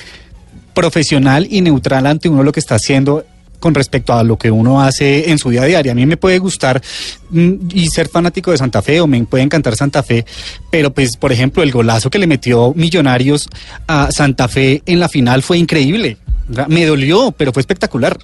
profesional 0.73 1.47
y 1.51 1.61
neutral 1.61 2.07
ante 2.07 2.29
uno 2.29 2.43
lo 2.43 2.53
que 2.53 2.61
está 2.61 2.77
haciendo 2.77 3.25
con 3.61 3.75
respecto 3.75 4.13
a 4.13 4.23
lo 4.23 4.37
que 4.37 4.51
uno 4.51 4.83
hace 4.83 5.31
en 5.31 5.39
su 5.39 5.49
día 5.49 5.63
a 5.63 5.83
día. 5.83 5.93
A 5.93 5.95
mí 5.95 6.05
me 6.05 6.19
puede 6.19 6.39
gustar 6.39 6.83
mm, 7.31 7.53
y 7.73 7.87
ser 7.89 8.09
fanático 8.09 8.51
de 8.51 8.59
Santa 8.59 8.83
Fe 8.83 9.01
o 9.01 9.07
me 9.07 9.23
puede 9.25 9.43
encantar 9.43 9.75
Santa 9.75 10.03
Fe, 10.03 10.27
pero 10.71 10.93
pues, 10.93 11.17
por 11.17 11.33
ejemplo, 11.33 11.63
el 11.63 11.73
golazo 11.73 12.11
que 12.11 12.19
le 12.19 12.27
metió 12.27 12.75
Millonarios 12.77 13.49
a 13.87 14.11
Santa 14.13 14.49
Fe 14.49 14.83
en 14.85 15.01
la 15.01 15.09
final 15.09 15.43
fue 15.43 15.57
increíble. 15.57 16.19
Me 16.69 16.85
dolió, 16.85 17.33
pero 17.33 17.53
fue 17.55 17.61
espectacular. 17.61 18.19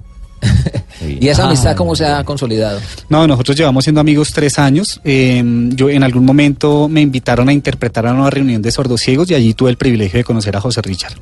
¿Y 1.20 1.28
esa 1.28 1.46
amistad 1.46 1.76
cómo 1.76 1.96
se 1.96 2.06
ha 2.06 2.22
consolidado? 2.24 2.80
No, 3.08 3.26
nosotros 3.26 3.56
llevamos 3.56 3.84
siendo 3.84 4.00
amigos 4.00 4.32
tres 4.32 4.58
años. 4.58 5.00
Eh, 5.04 5.42
yo 5.70 5.88
en 5.88 6.02
algún 6.02 6.24
momento 6.24 6.88
me 6.88 7.00
invitaron 7.00 7.48
a 7.48 7.52
interpretar 7.52 8.06
a 8.06 8.12
una 8.12 8.30
reunión 8.30 8.60
de 8.62 8.70
sordos 8.70 9.00
ciegos 9.00 9.30
y 9.30 9.34
allí 9.34 9.54
tuve 9.54 9.70
el 9.70 9.76
privilegio 9.76 10.18
de 10.18 10.24
conocer 10.24 10.56
a 10.56 10.60
José 10.60 10.82
Richard. 10.82 11.14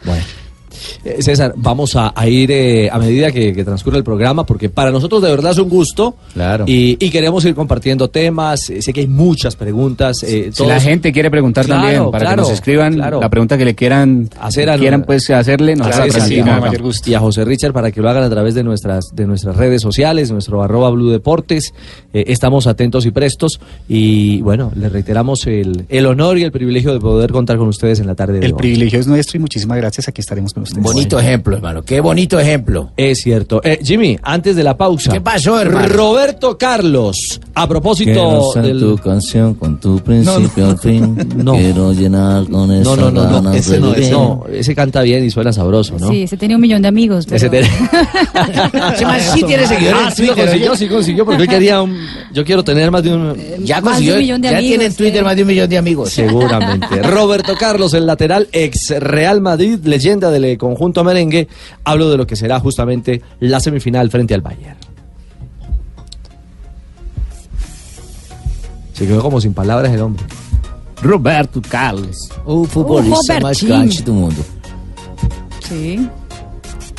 Eh, 1.05 1.17
César, 1.21 1.53
vamos 1.57 1.97
a, 1.97 2.13
a 2.15 2.29
ir 2.29 2.51
eh, 2.51 2.89
a 2.91 2.99
medida 2.99 3.31
que, 3.33 3.53
que 3.53 3.65
transcurre 3.65 3.99
el 3.99 4.05
programa, 4.05 4.45
porque 4.45 4.69
para 4.69 4.91
nosotros 4.91 5.23
de 5.23 5.31
verdad 5.31 5.53
es 5.53 5.59
un 5.59 5.69
gusto. 5.69 6.15
Claro. 6.35 6.65
Y, 6.67 6.97
y 7.05 7.11
queremos 7.11 7.45
ir 7.45 7.55
compartiendo 7.55 8.09
temas. 8.09 8.69
Eh, 8.71 8.83
sé 8.83 8.93
que 8.93 9.01
hay 9.01 9.07
muchas 9.09 9.57
preguntas. 9.57 10.23
eh, 10.23 10.51
Si 10.53 10.65
la 10.67 10.81
gente 10.81 11.13
quiere 11.13 11.31
preguntar 11.31 11.67
Claro, 11.67 11.83
también, 11.83 12.11
para 12.11 12.25
claro, 12.25 12.43
que 12.43 12.49
nos 12.49 12.53
escriban 12.53 12.95
claro. 12.95 13.21
la 13.21 13.29
pregunta 13.29 13.59
que 13.59 13.65
le 13.65 13.75
quieran 13.75 14.29
hacer 14.41 14.71
a- 14.71 14.79
quieran 14.79 15.05
pues 15.05 15.29
hacerle, 15.31 15.77
nos 15.77 15.89
la 15.89 15.93
transmitimos 16.07 16.49
a- 16.49 16.57
acá. 16.69 16.79
y 17.07 17.15
a 17.15 17.21
José 17.21 17.45
Richard 17.45 17.73
para 17.73 17.91
que 17.91 18.01
lo 18.01 18.09
hagan 18.09 18.23
a 18.23 18.31
través 18.31 18.55
de 18.55 18.63
nuestras 18.65 19.15
de 19.15 19.27
nuestras 19.27 19.57
redes 19.57 19.83
sociales, 19.83 20.31
nuestro 20.31 20.63
arroba 20.63 20.91
Blue 20.91 21.11
Deportes. 21.11 21.73
Eh, 22.13 22.25
estamos 22.29 22.67
atentos 22.67 23.05
y 23.07 23.11
prestos 23.11 23.61
y 23.89 24.41
bueno, 24.43 24.71
les 24.77 24.91
reiteramos 24.93 25.47
el, 25.47 25.85
el 25.89 26.07
honor 26.07 26.39
y 26.39 26.43
el 26.45 26.53
privilegio 26.53 26.93
de 26.93 27.01
poder 27.01 27.33
contar 27.33 27.57
con 27.59 27.69
ustedes 27.69 28.01
en 28.01 28.07
la 28.07 28.15
tarde 28.15 28.41
de 28.41 28.47
El 28.47 28.53
hoy. 28.53 28.59
privilegio 28.59 29.01
es 29.01 29.07
nuestro 29.07 29.37
y 29.39 29.41
muchísimas 29.41 29.77
gracias. 29.79 30.09
Aquí 30.09 30.21
estaremos 30.21 30.53
con 30.53 30.63
Bonito 30.77 31.19
ejemplo, 31.19 31.57
hermano. 31.57 31.83
Qué 31.83 32.01
bonito 32.01 32.39
ejemplo. 32.39 32.91
Es 32.97 33.21
cierto. 33.23 33.61
Eh, 33.65 33.79
Jimmy, 33.83 34.19
antes 34.23 34.57
de 34.57 34.65
la 34.65 34.77
pausa. 34.77 35.13
¿Qué 35.13 35.21
pasó, 35.21 35.61
hermano? 35.61 35.89
Roberto 35.89 36.57
Carlos, 36.59 37.41
a 37.55 37.67
propósito 37.69 38.13
Quiero 38.13 38.53
ser 38.53 38.63
del... 38.65 38.81
tu 38.81 38.99
canción 38.99 39.55
con 39.55 39.79
tu 39.81 39.99
principio 40.01 40.67
al 40.71 40.79
fin. 40.79 41.17
No. 41.37 41.55
Quiero 41.55 41.93
llenar 41.93 42.45
con 42.49 42.69
No, 42.69 42.75
esa 42.75 42.97
no, 42.97 43.11
no, 43.11 43.41
no, 43.43 43.53
ese 43.53 43.79
no, 43.81 43.91
ese 43.93 44.01
vivir. 44.01 44.13
no, 44.13 44.45
ese 44.53 44.75
canta 44.75 45.03
bien 45.03 45.25
y 45.25 45.31
suena 45.31 45.53
sabroso, 45.53 45.97
¿no? 45.99 46.09
Sí, 46.11 46.23
ese 46.25 46.37
tenía 46.37 46.57
un 46.57 46.63
millón 46.63 46.83
de 46.83 46.89
amigos. 46.89 47.25
pero- 47.27 47.37
Ese 47.37 47.49
tiene- 47.49 47.69
Ese 48.95 49.05
man 49.07 49.21
sí 49.35 49.43
tiene 49.45 49.67
seguidores 49.67 50.01
Ah, 50.05 50.11
sí 50.11 50.27
lo 50.27 50.37
consiguió, 50.37 50.77
sí 50.77 50.89
consiguió, 50.89 51.25
porque 51.25 51.43
él 51.43 51.49
quería 51.49 51.83
un... 51.83 51.97
Yo 52.33 52.45
quiero 52.45 52.63
tener 52.65 52.91
más 52.91 53.03
de 53.03 53.15
un... 53.15 53.35
Ya 53.65 53.81
Más 53.81 53.85
de 53.85 53.91
consiguió, 53.91 54.15
un 54.15 54.21
millón 54.21 54.41
de 54.43 54.51
ya 54.51 54.57
amigos, 54.59 54.69
tiene 54.71 54.85
en 54.87 54.95
Twitter 54.95 55.21
eh. 55.21 55.25
más 55.25 55.37
de 55.37 55.43
un 55.43 55.49
millón 55.49 55.69
de 55.69 55.79
amigos. 55.79 56.11
Seguramente. 56.11 57.03
Roberto 57.03 57.55
Carlos, 57.59 57.95
el 57.95 58.07
lateral 58.07 58.49
ex 58.53 58.91
Real 59.01 59.41
Madrid, 59.41 59.79
leyenda 59.85 60.31
del 60.31 60.45
conjunto 60.59 61.03
merengue, 61.05 61.49
hablo 61.85 62.11
de 62.11 62.17
lo 62.17 62.27
que 62.27 62.37
será 62.37 62.61
justamente 62.61 63.23
la 63.41 63.61
semifinal 63.61 64.11
frente 64.11 64.35
al 64.35 64.43
Bayern. 64.43 64.77
Se 68.93 69.07
quedó 69.07 69.23
como 69.23 69.41
sin 69.41 69.55
palabras 69.55 69.93
el 69.93 70.01
hombre. 70.01 70.25
Roberto 71.03 71.63
Carlos. 71.69 72.29
O 72.45 72.65
futbolista 72.65 73.39
Robertinho. 73.39 73.85
craque 73.85 74.03
do 74.03 74.13
mundo. 74.13 74.43
Sí. 75.61 76.09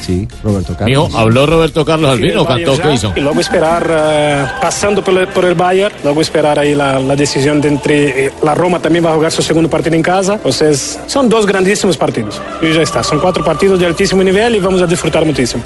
Sí, 0.01 0.27
Roberto 0.43 0.75
Mijo, 0.85 1.03
Carlos. 1.03 1.15
¿habló 1.15 1.45
Roberto 1.45 1.85
Carlos 1.85 2.09
Albino 2.11 2.41
o 2.41 2.45
Bayern 2.45 2.71
cantó? 2.71 2.77
ya, 2.83 2.89
¿Qué 2.89 2.93
hizo? 2.95 3.13
Y 3.15 3.19
luego 3.21 3.39
esperar, 3.41 3.87
eh, 3.91 4.45
pasando 4.61 5.03
por 5.03 5.17
el, 5.17 5.27
por 5.27 5.45
el 5.45 5.55
Bayern, 5.55 5.93
luego 6.03 6.21
esperar 6.21 6.57
ahí 6.57 6.73
la, 6.73 6.99
la 6.99 7.15
decisión 7.15 7.61
de 7.61 7.67
entre 7.67 8.25
eh, 8.27 8.31
la 8.41 8.55
Roma 8.55 8.79
también 8.79 9.05
va 9.05 9.11
a 9.11 9.15
jugar 9.15 9.31
su 9.31 9.41
segundo 9.41 9.69
partido 9.69 9.95
en 9.95 10.01
casa. 10.01 10.33
Entonces, 10.35 10.99
son 11.07 11.29
dos 11.29 11.45
grandísimos 11.45 11.97
partidos. 11.97 12.41
Y 12.61 12.73
ya 12.73 12.81
está, 12.81 13.03
son 13.03 13.19
cuatro 13.19 13.43
partidos 13.43 13.79
de 13.79 13.85
altísimo 13.85 14.23
nivel 14.23 14.55
y 14.55 14.59
vamos 14.59 14.81
a 14.81 14.87
disfrutar 14.87 15.25
muchísimo. 15.25 15.63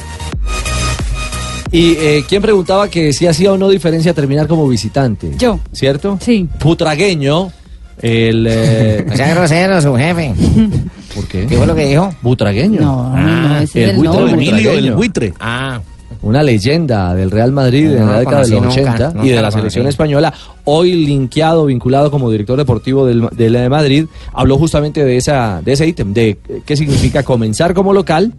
Y 1.71 1.93
eh, 1.97 2.23
¿quién 2.27 2.41
preguntaba 2.41 2.87
que 2.87 3.13
si 3.13 3.25
hacía 3.25 3.51
o 3.51 3.57
no 3.57 3.67
diferencia 3.69 4.13
terminar 4.13 4.47
como 4.47 4.67
visitante? 4.67 5.31
Yo. 5.37 5.59
¿Cierto? 5.71 6.19
Sí. 6.21 6.47
Putragueño, 6.59 7.51
el... 7.99 8.45
eh, 8.47 9.05
O 9.11 9.15
sea, 9.15 9.33
grosero, 9.33 9.81
su 9.81 9.95
jefe. 9.95 10.33
¿Por 11.15 11.27
qué? 11.27 11.45
¿Qué 11.45 11.57
fue 11.57 11.67
lo 11.67 11.75
que 11.75 11.87
dijo? 11.87 12.13
Butragueño. 12.21 12.81
No, 12.81 13.15
no, 13.15 13.57
ese 13.59 13.83
el 13.83 13.89
es 13.89 13.95
el 13.95 13.97
buitre 13.97 14.19
nombre. 14.19 14.33
Emilio, 14.33 14.71
el 14.71 14.91
buitre. 14.93 15.33
Ah, 15.39 15.81
una 16.21 16.41
leyenda 16.41 17.13
del 17.13 17.31
Real 17.31 17.51
Madrid 17.51 17.91
en 17.91 17.99
No 17.99 18.05
la 18.07 18.13
lo 18.13 18.19
década 18.19 18.43
de 18.43 18.49
los 18.49 18.59
conocí 18.59 18.79
nunca, 18.79 19.09
80 19.09 19.25
y 19.25 19.29
de 19.29 19.41
la 19.41 19.51
selección 19.51 19.87
española, 19.87 20.33
hoy 20.63 20.93
linkeado, 21.05 21.65
vinculado 21.65 22.11
como 22.11 22.31
director 22.31 22.57
deportivo 22.57 23.05
del, 23.05 23.27
del 23.31 23.53
de 23.53 23.69
Madrid, 23.69 24.05
habló 24.31 24.57
justamente 24.57 25.03
de 25.03 25.17
esa 25.17 25.61
de 25.63 25.73
ese 25.73 25.87
ítem, 25.87 26.13
de 26.13 26.37
qué 26.65 26.77
significa 26.77 27.23
comenzar 27.23 27.73
como 27.73 27.93
local 27.93 28.33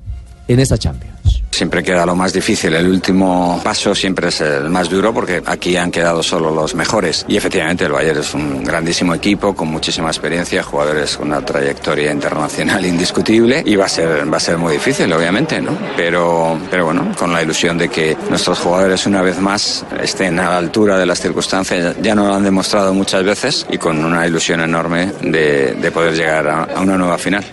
en 0.49 0.61
esta 0.61 0.79
Champions. 0.79 1.15
Siempre 1.51 1.85
queda 1.85 2.05
lo 2.05 2.17
más 2.17 2.33
difícil, 2.33 2.75
el 2.75 2.89
último 2.89 3.61
paso 3.63 3.95
siempre 3.95 4.27
es 4.31 4.41
el 4.41 4.69
más 4.71 4.91
duro 4.91 5.15
porque 5.15 5.41
aquí 5.47 5.77
han 5.77 5.93
quedado 5.93 6.21
solo 6.21 6.51
los 6.51 6.75
mejores. 6.75 7.25
Y 7.29 7.37
efectivamente 7.37 7.85
el 7.85 7.93
Bayern 7.93 8.19
es 8.19 8.35
un 8.35 8.65
grandísimo 8.65 9.15
equipo 9.15 9.55
con 9.55 9.69
muchísima 9.69 10.09
experiencia, 10.09 10.65
jugadores 10.65 11.17
con 11.17 11.29
una 11.29 11.45
trayectoria 11.45 12.11
internacional 12.11 12.85
indiscutible 12.95 13.63
y 13.65 13.77
va 13.77 13.85
a 13.85 13.89
ser, 13.89 14.31
va 14.33 14.39
a 14.39 14.41
ser 14.41 14.59
muy 14.59 14.73
difícil, 14.73 15.13
obviamente, 15.13 15.61
¿no? 15.61 15.79
Pero, 15.97 16.59
pero 16.73 16.87
bueno, 16.87 17.13
con 17.17 17.33
la 17.33 17.41
ilusión 17.41 17.79
de 17.79 17.89
que 17.89 18.17
nuestros 18.29 18.59
jugadores 18.59 19.07
una 19.07 19.23
vez 19.23 19.39
más 19.39 19.85
estén 20.03 20.41
a 20.41 20.51
la 20.51 20.59
altura 20.59 20.99
de 20.99 21.07
las 21.07 21.21
circunstancias, 21.21 21.95
ya 22.03 22.17
nos 22.17 22.27
lo 22.27 22.35
han 22.35 22.43
demostrado 22.43 22.93
muchas 22.93 23.23
veces 23.23 23.65
y 23.71 23.79
con 23.79 24.05
una 24.05 24.27
ilusión 24.27 24.61
enorme 24.61 25.13
de, 25.23 25.75
de 25.75 25.91
poder 25.93 26.15
llegar 26.17 26.49
a- 26.49 26.65
a 26.65 26.81
una 26.81 26.99
nueva 26.99 27.17
final. 27.17 27.45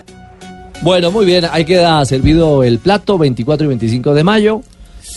Bueno, 0.82 1.12
muy 1.12 1.24
bien, 1.24 1.44
ahí 1.50 1.64
queda 1.64 2.04
servido 2.04 2.64
el 2.64 2.78
plato, 2.78 3.16
24 3.18 3.64
y 3.64 3.68
25 3.68 4.14
de 4.14 4.24
mayo. 4.24 4.62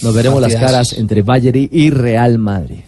Nos 0.04 0.13
veremos 0.13 0.41
las 0.41 0.56
caras 0.56 0.93
entre 0.93 1.21
Bayern 1.23 1.67
y- 1.71 1.89
Real 1.89 2.38
Madrid. 2.38 2.82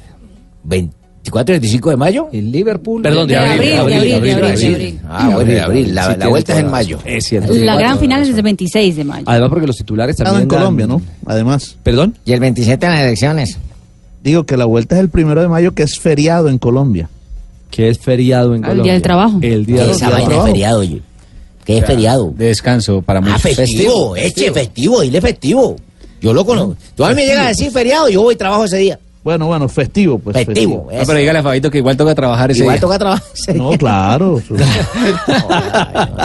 24 0.63 1.55
y 1.55 1.59
25 1.59 1.89
de 1.89 1.97
mayo. 1.97 2.27
El 2.31 2.51
Liverpool. 2.51 3.01
Perdón, 3.01 3.27
de, 3.27 3.33
De 3.33 3.39
abril, 3.39 3.73
abril, 3.73 4.01
de 4.01 4.15
abril, 4.15 4.35
de 4.35 4.45
abril. 4.73 4.99
Ah, 5.09 5.29
bueno, 5.33 5.51
de 5.51 5.61
abril. 5.61 5.95
La, 5.95 6.01
Sí, 6.03 6.07
la 6.09 6.13
tienes 6.15 6.29
vuelta 6.29 6.53
es 6.53 6.59
en 6.59 6.71
mayo. 6.71 6.99
Es 7.05 7.25
cierto. 7.25 7.53
La 7.53 7.75
gran 7.77 7.97
final 7.99 8.21
es 8.21 8.29
el 8.29 8.41
26 8.41 8.95
de 8.95 9.03
mayo. 9.03 9.23
Además 9.27 9.49
porque 9.49 9.67
los 9.67 9.77
titulares 9.77 10.15
también 10.17 10.43
en 10.43 10.47
dan- 10.47 10.57
Colombia, 10.59 10.85
¿no? 10.87 11.01
Además. 11.25 11.77
¿Perdón? 11.81 12.15
Y 12.25 12.33
el 12.33 12.39
27 12.39 12.85
en 12.85 12.91
las 12.91 13.01
elecciones. 13.01 13.57
Digo 14.23 14.43
que 14.45 14.55
la 14.57 14.65
vuelta 14.65 14.95
es 14.95 15.01
el 15.01 15.09
primero 15.09 15.41
de 15.41 15.47
mayo, 15.47 15.73
que 15.73 15.83
es 15.83 15.97
feriado 15.97 16.49
en 16.49 16.57
Colombia. 16.59 17.09
Que 17.71 17.89
es 17.89 17.97
feriado 17.99 18.53
en 18.53 18.63
Ah, 18.63 18.67
el 18.67 18.71
Colombia. 18.71 18.83
día 18.83 18.93
del 18.93 19.01
trabajo. 19.01 19.39
El 19.41 19.65
día 19.65 19.81
del 19.81 19.91
Esa 19.91 20.07
trabajo. 20.09 20.25
vaina 20.27 20.39
es 20.43 20.45
feriado, 20.51 20.79
oye. 20.79 21.01
¿Qué 21.67 21.77
es 21.79 21.85
feriado? 21.85 22.31
De 22.35 22.45
descanso 22.45 23.01
para 23.01 23.19
Ah, 23.19 23.23
muchos. 23.23 23.41
festivo, 23.41 24.15
eche, 24.15 24.51
festivo, 24.53 25.01
dile 25.01 25.19
festivo. 25.21 25.75
Yo 26.21 26.33
lo 26.33 26.45
conozco. 26.45 26.77
Tú 26.95 27.03
a 27.03 27.09
mí 27.09 27.15
me 27.15 27.25
llegas 27.27 27.45
a 27.45 27.49
decir 27.49 27.69
feriado, 27.71 28.07
yo 28.09 28.21
voy 28.23 28.33
y 28.35 28.37
trabajo 28.37 28.63
ese 28.63 28.77
día. 28.77 28.99
Bueno, 29.27 29.47
bueno, 29.47 29.67
festivo, 29.67 30.17
pues. 30.19 30.37
Festivo, 30.37 30.87
No, 30.89 30.99
pero 31.05 31.19
dígale 31.19 31.39
a 31.39 31.43
Fabito 31.43 31.69
que 31.69 31.79
igual 31.79 31.97
toca 31.97 32.15
trabajar 32.15 32.49
ese 32.51 32.61
Igual 32.61 32.75
día. 32.77 32.81
toca 32.81 32.97
trabajar. 32.97 33.27
No, 33.55 33.71
claro. 33.71 34.41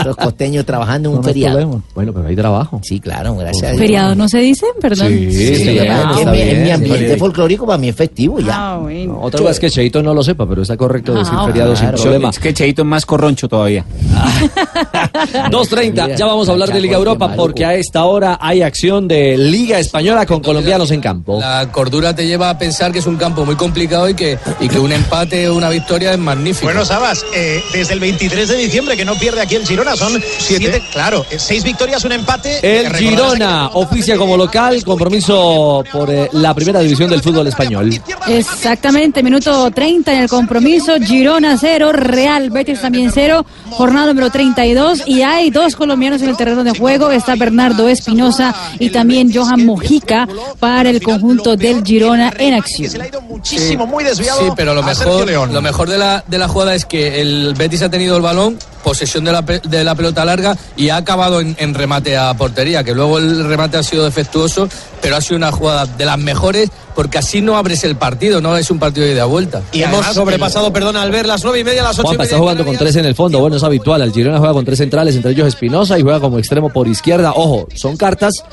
Los 0.05 0.15
costeños 0.15 0.65
trabajando 0.65 1.09
en 1.09 1.15
un 1.17 1.21
No 1.21 1.27
hay 1.27 1.33
feriado. 1.33 1.57
problema. 1.59 1.83
Bueno, 1.95 2.13
pero 2.13 2.27
hay 2.29 2.35
trabajo. 2.37 2.79
Sí, 2.81 3.01
claro, 3.01 3.35
gracias 3.35 3.63
a 3.63 3.67
Dios. 3.71 3.79
¿Feriado 3.81 4.15
no 4.15 4.29
se 4.29 4.37
dice? 4.37 4.67
Perdón. 4.79 5.09
Sí, 5.09 5.31
Sí, 5.33 5.55
sí, 5.57 5.77
en, 5.79 5.91
ah, 5.91 6.13
mi- 6.31 6.39
en 6.39 6.71
ambiente 6.71 7.13
sí. 7.15 7.19
folclórico 7.19 7.65
para 7.65 7.77
mí 7.77 7.89
es 7.89 7.95
festivo 7.97 8.39
ya. 8.39 8.53
Ah, 8.73 8.77
bueno. 8.77 9.19
Otra 9.21 9.39
cosa 9.41 9.51
es 9.51 9.59
que 9.59 9.69
Cheito 9.69 10.01
no 10.01 10.13
lo 10.13 10.23
sepa, 10.23 10.47
pero 10.47 10.61
está 10.61 10.77
correcto 10.77 11.13
decir 11.13 11.33
Ah, 11.35 11.45
feriado 11.45 11.75
sin 11.75 11.89
problema. 11.91 12.29
Es 12.29 12.39
que 12.39 12.53
Cheito 12.53 12.83
es 12.83 12.87
más 12.87 13.05
corroncho 13.05 13.49
todavía. 13.49 13.83
2.30, 15.51 16.15
ya 16.15 16.25
vamos 16.25 16.47
a 16.47 16.53
hablar 16.53 16.71
de 16.71 16.79
Liga 16.79 16.95
Europa 16.97 17.33
porque 17.35 17.65
a 17.65 17.73
esta 17.75 18.05
hora 18.05 18.37
hay 18.39 18.61
acción 18.61 19.09
de 19.09 19.37
Liga 19.37 19.77
Española 19.77 20.25
con 20.25 20.39
colombianos 20.41 20.89
en 20.91 21.01
campo. 21.01 21.39
La 21.41 21.69
cordura 21.69 22.15
te 22.15 22.25
lleva 22.25 22.49
a 22.49 22.57
pensar 22.57 22.92
que 22.93 22.99
es 22.99 23.07
un 23.07 23.17
campo 23.17 23.45
muy 23.45 23.55
complicado 23.55 24.07
y 24.07 24.13
que, 24.13 24.37
y 24.59 24.69
que 24.69 24.79
un 24.79 24.91
empate 24.91 25.49
o 25.49 25.55
una 25.55 25.69
victoria 25.69 26.13
es 26.13 26.19
magnífico. 26.19 26.65
Bueno, 26.65 26.85
Sabas, 26.85 27.25
eh, 27.33 27.61
desde 27.73 27.93
el 27.93 27.99
23 27.99 28.47
de 28.47 28.55
diciembre 28.55 28.95
que 28.95 29.03
no 29.03 29.15
pierde 29.15 29.41
aquí 29.41 29.55
el 29.55 29.65
Girona, 29.65 29.95
son 29.95 30.21
siete, 30.37 30.81
claro, 30.91 31.25
eh, 31.31 31.37
seis 31.39 31.63
victorias, 31.63 32.05
un 32.05 32.11
empate. 32.11 32.59
El 32.61 32.91
Que 32.91 32.97
Girona 32.99 33.69
oficia 33.73 34.15
como 34.15 34.37
local, 34.37 34.83
compromiso 34.83 35.83
por 35.91 36.09
eh, 36.09 36.29
la 36.33 36.53
primera 36.53 36.79
división 36.79 37.09
del 37.09 37.21
fútbol 37.21 37.47
español. 37.47 38.01
Exactamente, 38.27 39.23
minuto 39.23 39.71
30 39.71 40.13
en 40.13 40.19
el 40.21 40.29
compromiso. 40.29 40.95
Girona 40.99 41.57
0, 41.57 41.91
Real 41.91 42.49
Betis 42.51 42.81
también 42.81 43.11
0, 43.13 43.45
jornada 43.71 44.07
número 44.07 44.29
32. 44.29 45.03
Y 45.07 45.23
hay 45.23 45.49
dos 45.49 45.75
colombianos 45.75 46.21
en 46.21 46.29
el 46.29 46.37
terreno 46.37 46.63
de 46.63 46.77
juego. 46.77 47.11
Está 47.11 47.35
Bernardo 47.35 47.89
Espinosa 47.89 48.53
y 48.79 48.89
también 48.89 49.33
Johan 49.33 49.65
Mojica 49.65 50.27
para 50.59 50.89
el 50.89 51.01
conjunto 51.01 51.55
del 51.55 51.83
Girona 51.83 52.31
en 52.37 52.53
acción. 52.53 52.82
Muchísimo, 53.27 53.85
muy 53.85 54.03
desviado. 54.03 54.39
Sí, 54.41 54.51
pero 54.55 54.73
lo 54.73 54.83
mejor, 54.83 55.25
León. 55.25 55.53
lo 55.53 55.61
mejor 55.61 55.89
de 55.89 55.97
la, 55.97 56.23
de 56.27 56.37
la 56.37 56.47
jugada 56.47 56.75
es 56.75 56.85
que 56.85 57.21
el 57.21 57.53
Betis 57.57 57.81
ha 57.81 57.89
tenido 57.89 58.15
el 58.15 58.21
balón, 58.21 58.57
posesión 58.83 59.23
de 59.23 59.31
la, 59.31 59.41
de 59.41 59.83
la 59.83 59.95
pelota 59.95 60.25
larga 60.25 60.57
y 60.75 60.89
ha 60.89 60.97
acabado 60.97 61.41
en, 61.41 61.55
en 61.59 61.73
remate 61.73 62.17
a 62.17 62.33
portería, 62.35 62.83
que 62.83 62.93
luego 62.93 63.17
el 63.17 63.45
remate 63.45 63.77
ha 63.77 63.83
sido 63.83 64.03
defectuoso, 64.03 64.67
pero 65.01 65.15
ha 65.15 65.21
sido 65.21 65.37
una 65.37 65.51
jugada 65.51 65.85
de 65.85 66.05
las 66.05 66.17
mejores 66.17 66.69
porque 66.95 67.17
así 67.17 67.41
no 67.41 67.57
abres 67.57 67.83
el 67.83 67.95
partido, 67.95 68.41
no 68.41 68.55
es 68.57 68.69
un 68.69 68.79
partido 68.79 69.05
de 69.05 69.13
ida 69.13 69.25
vuelta. 69.25 69.61
Y 69.71 69.81
hemos 69.81 70.05
sobrepasado, 70.07 70.71
perdón, 70.71 70.95
al 70.95 71.11
ver 71.11 71.25
las 71.25 71.43
nueve 71.43 71.59
y 71.59 71.63
media, 71.63 71.83
las 71.83 71.97
ocho 71.97 72.01
y 72.01 72.05
Juanpa 72.05 72.23
media. 72.23 72.25
está 72.25 72.37
jugando 72.39 72.65
con 72.65 72.77
tres 72.77 72.95
en 72.95 73.05
el 73.05 73.15
fondo, 73.15 73.39
bueno, 73.39 73.57
es 73.57 73.63
habitual. 73.63 74.01
El 74.01 74.11
Girona 74.11 74.37
juega 74.39 74.53
con 74.53 74.65
tres 74.65 74.77
centrales, 74.77 75.15
entre 75.15 75.31
ellos 75.31 75.47
Espinosa, 75.47 75.97
y 75.97 76.01
juega 76.03 76.19
como 76.19 76.37
extremo 76.37 76.69
por 76.69 76.87
izquierda. 76.87 77.31
Ojo, 77.35 77.67
son 77.75 77.97
cartas 77.97 78.43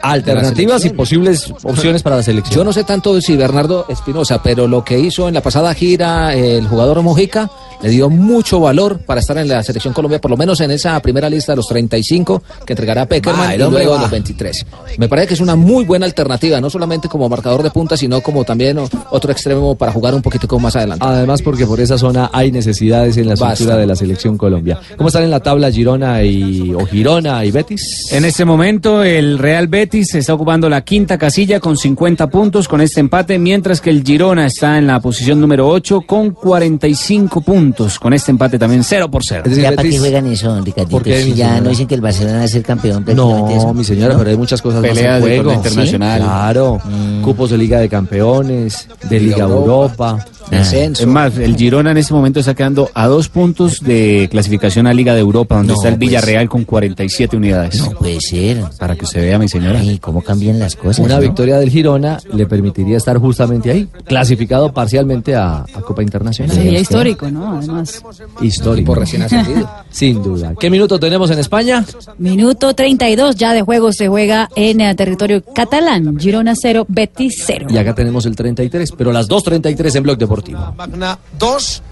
alternativas 0.00 0.84
y 0.84 0.90
posibles 0.90 1.52
opciones 1.62 2.02
para 2.02 2.16
la 2.16 2.22
selección. 2.22 2.56
Yo 2.56 2.64
no 2.64 2.72
sé 2.72 2.84
tanto 2.84 3.20
si 3.20 3.36
Bernardo 3.36 3.86
Espinosa, 3.88 4.42
pero 4.42 4.66
lo 4.66 4.84
que 4.84 4.98
hizo 4.98 5.28
en 5.28 5.34
la 5.34 5.40
pasada 5.40 5.74
gira 5.74 6.34
el 6.34 6.66
jugador 6.66 7.02
Mojica 7.02 7.50
le 7.82 7.88
dio 7.88 8.10
mucho 8.10 8.60
valor 8.60 8.98
para 8.98 9.20
estar 9.20 9.38
en 9.38 9.48
la 9.48 9.62
selección 9.62 9.94
Colombia, 9.94 10.20
por 10.20 10.30
lo 10.30 10.36
menos 10.36 10.60
en 10.60 10.70
esa 10.70 11.00
primera 11.00 11.30
lista 11.30 11.52
de 11.52 11.56
los 11.56 11.66
35 11.66 12.42
que 12.66 12.74
entregará 12.74 13.06
Peckerman 13.06 13.48
Va, 13.48 13.54
el 13.54 13.60
y 13.60 13.70
luego 13.70 13.92
va. 13.92 14.02
los 14.02 14.10
23. 14.10 14.66
Me 14.98 15.08
parece 15.08 15.28
que 15.28 15.34
es 15.34 15.40
una 15.40 15.56
muy 15.56 15.84
buena 15.84 16.04
alternativa, 16.04 16.60
no 16.60 16.68
solamente 16.68 17.08
como 17.08 17.28
marcador 17.28 17.62
de 17.62 17.70
punta, 17.70 17.96
sino 17.96 18.20
como 18.20 18.44
también 18.44 18.78
otro 19.10 19.32
extremo 19.32 19.76
para 19.76 19.92
jugar 19.92 20.14
un 20.14 20.20
poquito 20.20 20.46
más 20.58 20.76
adelante. 20.76 21.04
Además, 21.06 21.40
porque 21.42 21.66
por 21.66 21.80
esa 21.80 21.96
zona 21.96 22.30
hay 22.32 22.52
necesidades 22.52 23.16
en 23.16 23.28
la 23.28 23.34
estructura 23.34 23.76
de 23.76 23.86
la 23.86 23.96
selección 23.96 24.36
Colombia. 24.36 24.78
¿Cómo 24.96 25.08
están 25.08 25.22
en 25.22 25.30
la 25.30 25.40
tabla 25.40 25.70
Girona 25.70 26.22
y 26.22 26.74
o 26.74 26.84
Girona 26.86 27.44
y 27.44 27.50
Betis? 27.50 28.12
En 28.12 28.24
este 28.24 28.44
momento 28.44 29.02
el 29.02 29.38
Real 29.38 29.68
Betis 29.68 29.79
está 29.88 30.34
ocupando 30.34 30.68
la 30.68 30.82
quinta 30.82 31.16
casilla 31.16 31.58
con 31.60 31.76
50 31.76 32.28
puntos 32.28 32.68
con 32.68 32.80
este 32.80 33.00
empate, 33.00 33.38
mientras 33.38 33.80
que 33.80 33.90
el 33.90 34.02
Girona 34.04 34.46
está 34.46 34.78
en 34.78 34.86
la 34.86 35.00
posición 35.00 35.40
número 35.40 35.68
8 35.68 36.02
con 36.02 36.30
45 36.30 37.40
puntos. 37.40 37.98
Con 37.98 38.12
este 38.12 38.30
empate 38.30 38.58
también 38.58 38.84
0 38.84 39.10
por 39.10 39.24
0. 39.24 39.44
¿Ya 39.50 39.72
para 39.72 39.88
qué 39.88 39.98
juegan 39.98 40.26
eso, 40.26 40.60
Ricardito? 40.60 40.90
¿Por 40.90 41.02
qué, 41.02 41.22
Si 41.22 41.30
mi 41.30 41.36
ya 41.36 41.46
señora? 41.46 41.60
no 41.62 41.70
dicen 41.70 41.86
que 41.86 41.94
el 41.94 42.00
Barcelona 42.00 42.38
va 42.38 42.44
a 42.44 42.48
ser 42.48 42.62
campeón 42.62 43.04
prácticamente 43.04 43.54
No, 43.54 43.60
eso. 43.60 43.74
mi 43.74 43.84
señora, 43.84 44.12
¿No? 44.14 44.18
pero 44.18 44.30
hay 44.30 44.36
muchas 44.36 44.60
cosas 44.60 44.80
más 44.82 44.90
Peleas 44.90 45.22
en 45.22 45.28
de 45.28 45.36
juego. 45.36 45.52
internacional. 45.54 46.20
Claro, 46.20 46.80
cupos 47.22 47.50
de 47.50 47.58
Liga 47.58 47.78
de 47.78 47.88
Campeones, 47.88 48.88
de 49.08 49.20
Liga 49.20 49.44
Europa. 49.44 50.24
Es 50.50 51.06
más, 51.06 51.36
el 51.38 51.54
Girona 51.56 51.92
en 51.92 51.98
este 51.98 52.12
momento 52.12 52.40
está 52.40 52.54
quedando 52.54 52.90
a 52.92 53.06
dos 53.06 53.28
puntos 53.28 53.80
de 53.84 54.26
clasificación 54.32 54.88
a 54.88 54.92
Liga 54.92 55.14
de 55.14 55.20
Europa, 55.20 55.54
donde 55.56 55.72
No, 55.72 55.76
está 55.76 55.88
el 55.90 55.94
pues. 55.94 56.08
Villarreal 56.08 56.48
con 56.48 56.64
47 56.64 57.36
unidades. 57.36 57.78
No 57.78 57.90
puede 57.92 58.20
ser. 58.20 58.58
Para 58.78 58.96
que 58.96 59.04
usted 59.04 59.20
vea, 59.20 59.38
mi 59.38 59.48
señora. 59.48 59.69
Ay, 59.76 59.98
cómo 59.98 60.22
cambian 60.22 60.58
las 60.58 60.76
cosas. 60.76 61.04
Una 61.04 61.16
¿no? 61.16 61.22
victoria 61.22 61.58
del 61.58 61.70
Girona 61.70 62.18
le 62.32 62.46
permitiría 62.46 62.96
estar 62.96 63.18
justamente 63.18 63.70
ahí, 63.70 63.88
clasificado 64.04 64.72
parcialmente 64.72 65.34
a, 65.34 65.58
a 65.62 65.80
Copa 65.82 66.02
Internacional. 66.02 66.54
Sería 66.54 66.80
histórico, 66.80 67.30
¿no? 67.30 67.58
Además. 67.58 68.02
Histórico. 68.40 68.94
recién 68.94 69.22
ascendido. 69.22 69.68
Sin 69.90 70.22
duda. 70.22 70.54
¿Qué 70.58 70.70
minuto 70.70 70.98
tenemos 70.98 71.30
en 71.30 71.38
España? 71.38 71.84
Minuto 72.18 72.74
32 72.74 73.36
ya 73.36 73.52
de 73.52 73.62
juego 73.62 73.92
se 73.92 74.08
juega 74.08 74.48
en 74.56 74.80
el 74.80 74.96
territorio 74.96 75.42
catalán. 75.54 76.18
Girona 76.18 76.54
0, 76.60 76.86
Betis 76.88 77.42
0. 77.46 77.66
Y 77.70 77.78
acá 77.78 77.94
tenemos 77.94 78.26
el 78.26 78.36
33, 78.36 78.92
pero 78.92 79.12
las 79.12 79.28
2.33 79.28 79.96
en 79.96 80.02
Blog 80.02 80.18
Deportivo. 80.18 80.74
Magna 80.76 81.18
2 81.38 81.82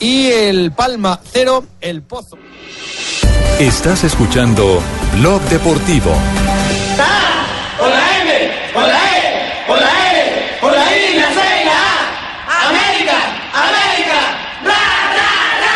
y 0.00 0.26
el 0.26 0.72
Palma 0.72 1.20
0, 1.32 1.64
el 1.80 2.02
Pozo. 2.02 2.36
Estás 3.58 4.04
escuchando 4.04 4.80
Blog 5.18 5.40
Deportivo. 5.42 6.10
Con 8.74 8.82
la 8.82 8.88
M, 8.88 9.66
con 9.68 9.78
la 9.78 9.86
E, 9.86 10.58
con 10.60 10.72
la 10.72 10.82
L, 10.82 10.96
con 10.96 10.96
la 10.96 10.96
I, 10.96 11.14
la 11.16 11.28
C 11.28 11.38
y 11.62 11.64
la 11.64 11.72
A. 11.72 12.68
América, 12.68 13.18
América, 13.52 14.20
ra, 14.64 14.82
ra, 15.14 15.30
ra. 15.62 15.74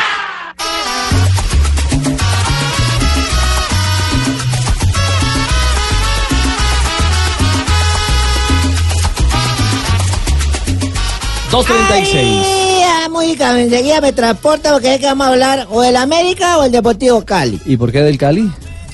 2.36. 11.53 12.15
Ay, 12.15 12.83
la 13.03 13.09
música 13.09 13.61
enseguida 13.61 14.01
me 14.01 14.13
transporta 14.13 14.73
porque 14.73 14.95
es 14.95 15.01
que 15.01 15.07
vamos 15.07 15.29
a 15.29 15.31
hablar 15.31 15.67
o 15.71 15.83
del 15.83 15.97
América 15.97 16.59
o 16.59 16.65
el 16.65 16.73
Deportivo 16.73 17.25
Cali. 17.25 17.61
¿Y 17.65 17.77
por 17.77 17.93
qué 17.93 18.03
del 18.03 18.19
Cali? 18.19 18.51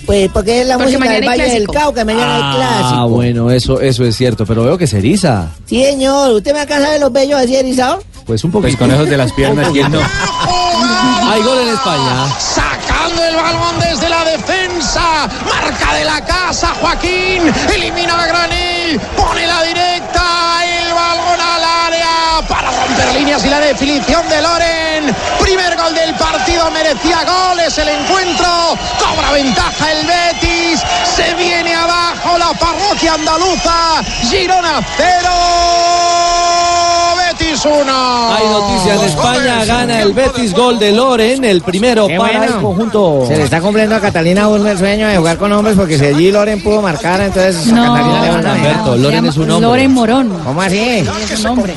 Pues 0.06 0.30
porque 0.32 0.60
es 0.62 0.66
la 0.66 0.76
Porque 0.76 0.96
música 0.98 1.12
del 1.14 1.26
Valle 1.28 1.50
del. 1.50 1.66
Cauca, 1.68 2.04
mañana 2.04 2.34
hay 2.36 2.56
clásico. 2.56 3.00
Ah, 3.00 3.04
bueno, 3.06 3.50
eso, 3.50 3.80
eso 3.80 4.04
es 4.04 4.16
cierto, 4.16 4.44
pero 4.46 4.64
veo 4.64 4.76
que 4.78 4.86
se 4.86 4.98
eriza. 4.98 5.48
Sí, 5.66 5.82
señor. 5.84 6.32
¿Usted 6.32 6.52
me 6.52 6.60
alcanza 6.60 6.90
de 6.90 6.98
los 6.98 7.12
bellos 7.12 7.40
así 7.40 7.56
erizados? 7.56 8.04
Pues 8.26 8.42
un 8.44 8.50
poquito. 8.50 8.68
Pues 8.68 8.76
con 8.76 8.90
esos 8.90 9.08
de 9.08 9.16
las 9.16 9.32
piernas, 9.32 9.68
¿quién 9.72 9.90
no? 9.90 10.00
Hay 11.30 11.42
gol 11.42 11.58
en 11.58 11.68
España. 11.68 12.26
Sacando 12.38 13.24
el 13.24 13.34
balón 13.36 13.80
desde 13.80 14.08
la 14.08 14.24
defensa. 14.24 15.28
Marca 15.44 15.94
de 15.94 16.04
la 16.04 16.24
casa, 16.24 16.68
Joaquín. 16.80 17.42
Elimina 17.74 18.22
a 18.22 18.26
Granil. 18.26 19.00
Pone 19.16 19.46
la 19.46 19.62
directa. 19.62 20.22
El 20.64 20.94
balón 20.94 21.40
al 21.40 21.64
área 21.64 22.48
para 22.48 22.70
romper 22.94 23.14
líneas 23.14 23.44
y 23.44 23.48
la 23.48 23.60
definición 23.60 24.28
de 24.28 24.40
Loren. 24.40 25.16
Primer 25.40 25.76
gol 25.76 25.94
del 25.94 26.14
partido. 26.14 26.70
Merecía 26.70 27.24
goles 27.24 27.76
el 27.78 27.88
encuentro. 27.88 28.46
Cobra 28.98 29.32
ventaja 29.32 29.92
el 29.92 30.06
Betis. 30.06 30.80
Se 31.04 31.34
viene 31.34 31.74
abajo 31.74 32.38
la 32.38 32.52
parroquia 32.54 33.14
andaluza. 33.14 34.02
Girona 34.28 34.80
0. 34.96 36.53
1. 37.64 38.34
Hay 38.34 38.44
noticia 38.48 38.94
en 38.94 39.00
España, 39.04 39.64
gana 39.64 40.00
el 40.02 40.12
Betis, 40.12 40.52
gol 40.54 40.78
de 40.78 40.92
Loren, 40.92 41.44
el 41.44 41.62
primero 41.62 42.06
Qué 42.06 42.16
para 42.16 42.38
bueno. 42.38 42.54
el 42.56 42.62
conjunto. 42.62 43.24
Se 43.26 43.36
le 43.36 43.44
está 43.44 43.60
cumpliendo 43.60 43.94
a 43.96 44.00
Catalina 44.00 44.48
Urme 44.48 44.72
el 44.72 44.78
sueño 44.78 45.08
de 45.08 45.16
jugar 45.16 45.36
con 45.38 45.52
hombres 45.52 45.76
porque 45.76 45.98
si 45.98 46.04
allí 46.06 46.30
Loren 46.30 46.62
pudo 46.62 46.82
marcar, 46.82 47.20
entonces 47.20 47.72
a 47.72 47.76
Catalina 47.76 48.22
le 48.22 48.30
van 48.30 48.46
a. 48.46 48.54
Alberto, 48.54 48.96
Loren 48.96 49.26
es 49.26 49.36
un 49.36 49.50
hombre. 49.50 49.68
Loren 49.68 49.92
Morón. 49.92 50.38
¿Cómo 50.44 50.62
así? 50.62 50.78
Es 50.78 51.38
un 51.38 51.42
nombre. 51.44 51.74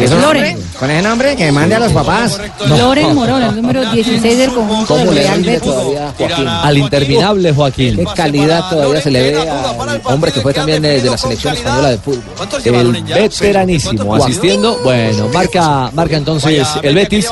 ¿Es 0.00 0.10
un 0.10 0.20
Loren. 0.22 0.44
hombre? 0.54 0.56
Con 0.78 0.90
ese 0.90 1.02
nombre 1.08 1.36
que 1.36 1.52
mande 1.52 1.74
a 1.74 1.80
los 1.80 1.92
papás. 1.92 2.40
Loren 2.66 3.14
Morón, 3.14 3.42
el 3.42 3.56
número 3.56 3.90
16 3.92 4.38
del 4.38 4.52
conjunto 4.52 4.96
del 4.96 5.06
¿Cómo 5.06 5.14
le 5.14 5.22
Real 5.22 5.42
Betis. 5.42 5.62
todavía 5.62 6.08
a 6.08 6.12
Joaquín? 6.12 6.48
Al 6.48 6.78
interminable 6.78 7.52
Joaquín. 7.52 7.96
Qué 7.96 8.04
calidad 8.14 8.70
todavía 8.70 9.00
se 9.00 9.10
le 9.10 9.22
ve 9.32 9.40
al 9.40 10.00
hombre 10.04 10.32
que 10.32 10.40
fue 10.40 10.52
también 10.52 10.82
de, 10.82 11.00
de 11.00 11.10
la 11.10 11.18
selección 11.18 11.54
española 11.54 11.90
de 11.90 11.98
fútbol. 11.98 12.22
El 12.64 13.02
veteranísimo 13.02 14.14
asistiendo. 14.14 14.78
Bueno, 14.84 15.19
marca, 15.28 15.90
marca 15.92 16.16
entonces 16.16 16.66
el 16.82 16.94
Betis, 16.94 17.28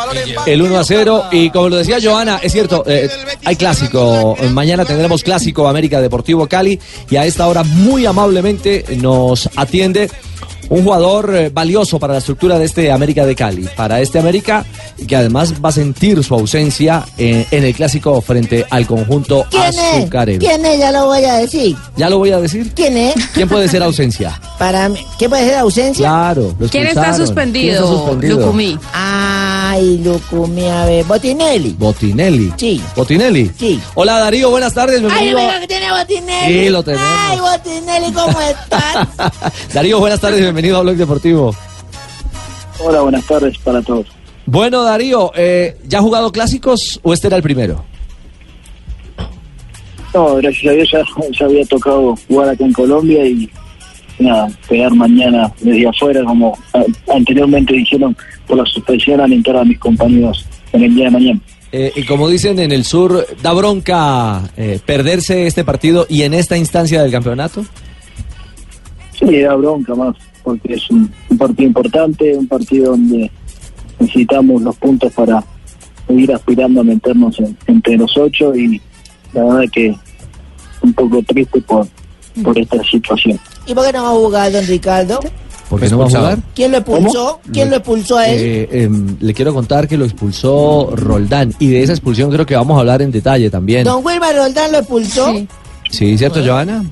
el 0.46 0.62
1 0.62 0.78
a 0.78 0.84
0. 0.84 1.24
Y 1.32 1.50
como 1.50 1.68
lo 1.68 1.76
decía 1.76 1.98
Joana, 2.02 2.40
es 2.42 2.52
cierto, 2.52 2.84
eh, 2.86 3.08
hay 3.44 3.56
clásico. 3.56 4.36
Mañana 4.52 4.84
tendremos 4.84 5.22
clásico 5.22 5.68
América 5.68 6.00
Deportivo 6.00 6.46
Cali. 6.46 6.78
Y 7.10 7.16
a 7.16 7.24
esta 7.24 7.46
hora, 7.46 7.64
muy 7.64 8.06
amablemente, 8.06 8.84
nos 8.96 9.48
atiende 9.56 10.10
un 10.70 10.84
jugador 10.84 11.34
eh, 11.34 11.50
valioso 11.52 11.98
para 11.98 12.14
la 12.14 12.18
estructura 12.18 12.58
de 12.58 12.64
este 12.64 12.92
América 12.92 13.24
de 13.26 13.34
Cali, 13.34 13.68
para 13.76 14.00
este 14.00 14.18
América 14.18 14.64
que 15.06 15.16
además 15.16 15.54
va 15.64 15.68
a 15.68 15.72
sentir 15.72 16.22
su 16.24 16.34
ausencia 16.34 17.04
eh, 17.16 17.46
en 17.50 17.64
el 17.64 17.74
clásico 17.74 18.20
frente 18.20 18.66
al 18.68 18.86
conjunto 18.86 19.46
¿Quién 19.50 19.62
es? 19.64 19.78
azucarero. 19.78 20.40
¿Quién 20.40 20.64
es? 20.64 20.78
Ya 20.78 20.92
lo 20.92 21.06
voy 21.06 21.24
a 21.24 21.34
decir. 21.36 21.76
¿Ya 21.96 22.10
lo 22.10 22.18
voy 22.18 22.32
a 22.32 22.40
decir? 22.40 22.72
¿Quién 22.74 22.96
es? 22.96 23.14
¿Quién 23.32 23.48
puede 23.48 23.68
ser 23.68 23.82
ausencia? 23.82 24.40
Para 24.58 24.88
mí, 24.88 24.98
¿Qué 25.18 25.28
puede 25.28 25.44
ser 25.44 25.54
ausencia? 25.56 26.06
Claro. 26.06 26.54
¿Quién 26.58 26.64
está 26.64 26.70
¿Quién 26.70 26.86
está 26.88 27.14
suspendido? 27.14 28.14
Lucumí? 28.20 28.78
Ay, 29.70 29.98
Lucumí, 30.02 30.64
a 30.66 30.86
ver. 30.86 31.04
Botinelli. 31.04 31.74
Botinelli. 31.78 32.52
Sí. 32.56 32.80
Botinelli. 32.96 33.50
Sí. 33.58 33.78
Hola 33.94 34.18
Darío, 34.18 34.48
buenas 34.50 34.72
tardes. 34.72 35.02
Ay, 35.10 35.34
venga, 35.34 35.60
que 35.60 35.66
tiene 35.66 35.90
Botinelli. 35.92 36.64
Sí, 36.64 36.68
lo 36.70 36.82
tenemos. 36.82 37.06
Ay, 37.06 37.38
Botinelli, 37.38 38.12
¿cómo 38.12 38.40
estás? 38.40 39.08
Darío, 39.74 39.98
buenas 40.00 40.20
tardes. 40.20 40.40
Bienvenido 40.40 40.78
a 40.78 40.80
Blog 40.80 40.96
Deportivo. 40.96 41.54
Hola, 42.78 43.02
buenas 43.02 43.24
tardes 43.26 43.58
para 43.58 43.82
todos. 43.82 44.06
Bueno, 44.46 44.82
Darío, 44.84 45.32
eh, 45.36 45.76
¿ya 45.86 45.98
ha 45.98 46.02
jugado 46.02 46.32
clásicos 46.32 46.98
o 47.02 47.12
este 47.12 47.26
era 47.26 47.36
el 47.36 47.42
primero? 47.42 47.84
No, 50.14 50.36
gracias 50.36 50.66
a 50.72 50.74
Dios 50.76 50.88
ya, 50.90 51.02
ya 51.38 51.44
había 51.44 51.64
tocado 51.66 52.14
jugar 52.26 52.48
acá 52.48 52.64
en 52.64 52.72
Colombia 52.72 53.26
y 53.26 53.50
nada, 54.18 54.48
pegar 54.66 54.94
mañana 54.94 55.52
desde 55.60 55.86
afuera, 55.86 56.24
como 56.24 56.58
a- 56.72 57.14
anteriormente 57.14 57.74
dijeron, 57.74 58.16
por 58.48 58.56
la 58.58 58.64
suspensión 58.66 59.20
alentar 59.20 59.56
a 59.56 59.64
mis 59.64 59.78
compañeros 59.78 60.44
en 60.72 60.82
el 60.84 60.94
día 60.94 61.04
de 61.04 61.10
mañana. 61.12 61.40
Eh, 61.70 61.92
y 61.96 62.02
como 62.04 62.28
dicen 62.28 62.58
en 62.58 62.72
el 62.72 62.84
sur, 62.84 63.26
¿da 63.42 63.52
bronca 63.52 64.40
eh, 64.56 64.80
perderse 64.84 65.46
este 65.46 65.64
partido 65.64 66.06
y 66.08 66.22
en 66.22 66.32
esta 66.34 66.56
instancia 66.56 67.02
del 67.02 67.12
campeonato? 67.12 67.64
Sí, 69.18 69.40
da 69.40 69.54
bronca 69.54 69.94
más, 69.94 70.16
porque 70.42 70.74
es 70.74 70.90
un, 70.90 71.12
un 71.28 71.38
partido 71.38 71.68
importante, 71.68 72.36
un 72.36 72.46
partido 72.48 72.92
donde 72.92 73.30
necesitamos 73.98 74.62
los 74.62 74.76
puntos 74.76 75.12
para 75.12 75.44
seguir 76.06 76.32
aspirando 76.32 76.80
a 76.80 76.84
meternos 76.84 77.38
en- 77.40 77.56
entre 77.66 77.96
los 77.96 78.16
ocho 78.16 78.54
y 78.56 78.80
la 79.34 79.44
verdad 79.44 79.64
que 79.72 79.94
un 80.82 80.92
poco 80.94 81.22
triste 81.22 81.60
por, 81.62 81.86
por 82.42 82.56
esta 82.58 82.82
situación. 82.84 83.38
¿Y 83.66 83.74
por 83.74 83.84
qué 83.84 83.92
no 83.92 84.04
va 84.04 84.08
a 84.10 84.12
jugar, 84.12 84.52
don 84.52 84.66
Ricardo? 84.66 85.20
¿Por 85.68 85.80
qué 85.80 85.88
no 85.88 85.98
va 85.98 86.06
a 86.06 86.08
jugar? 86.08 86.38
¿Quién 86.54 86.72
lo 86.72 86.78
expulsó? 86.78 87.40
¿Quién 87.52 87.70
lo 87.70 87.76
expulsó 87.76 88.18
a 88.18 88.28
él? 88.28 88.40
Eh, 88.40 88.68
em, 88.84 89.16
le 89.20 89.34
quiero 89.34 89.52
contar 89.52 89.86
que 89.86 89.96
lo 89.96 90.04
expulsó 90.04 90.90
Roldán 90.94 91.54
y 91.58 91.68
de 91.68 91.82
esa 91.82 91.92
expulsión 91.92 92.30
creo 92.30 92.46
que 92.46 92.56
vamos 92.56 92.76
a 92.76 92.80
hablar 92.80 93.02
en 93.02 93.10
detalle 93.10 93.50
también. 93.50 93.84
¿Don 93.84 94.04
Wilmar 94.04 94.34
Roldán 94.34 94.72
lo 94.72 94.78
expulsó? 94.78 95.34
Sí, 95.90 96.16
¿cierto, 96.16 96.42
Joana? 96.44 96.84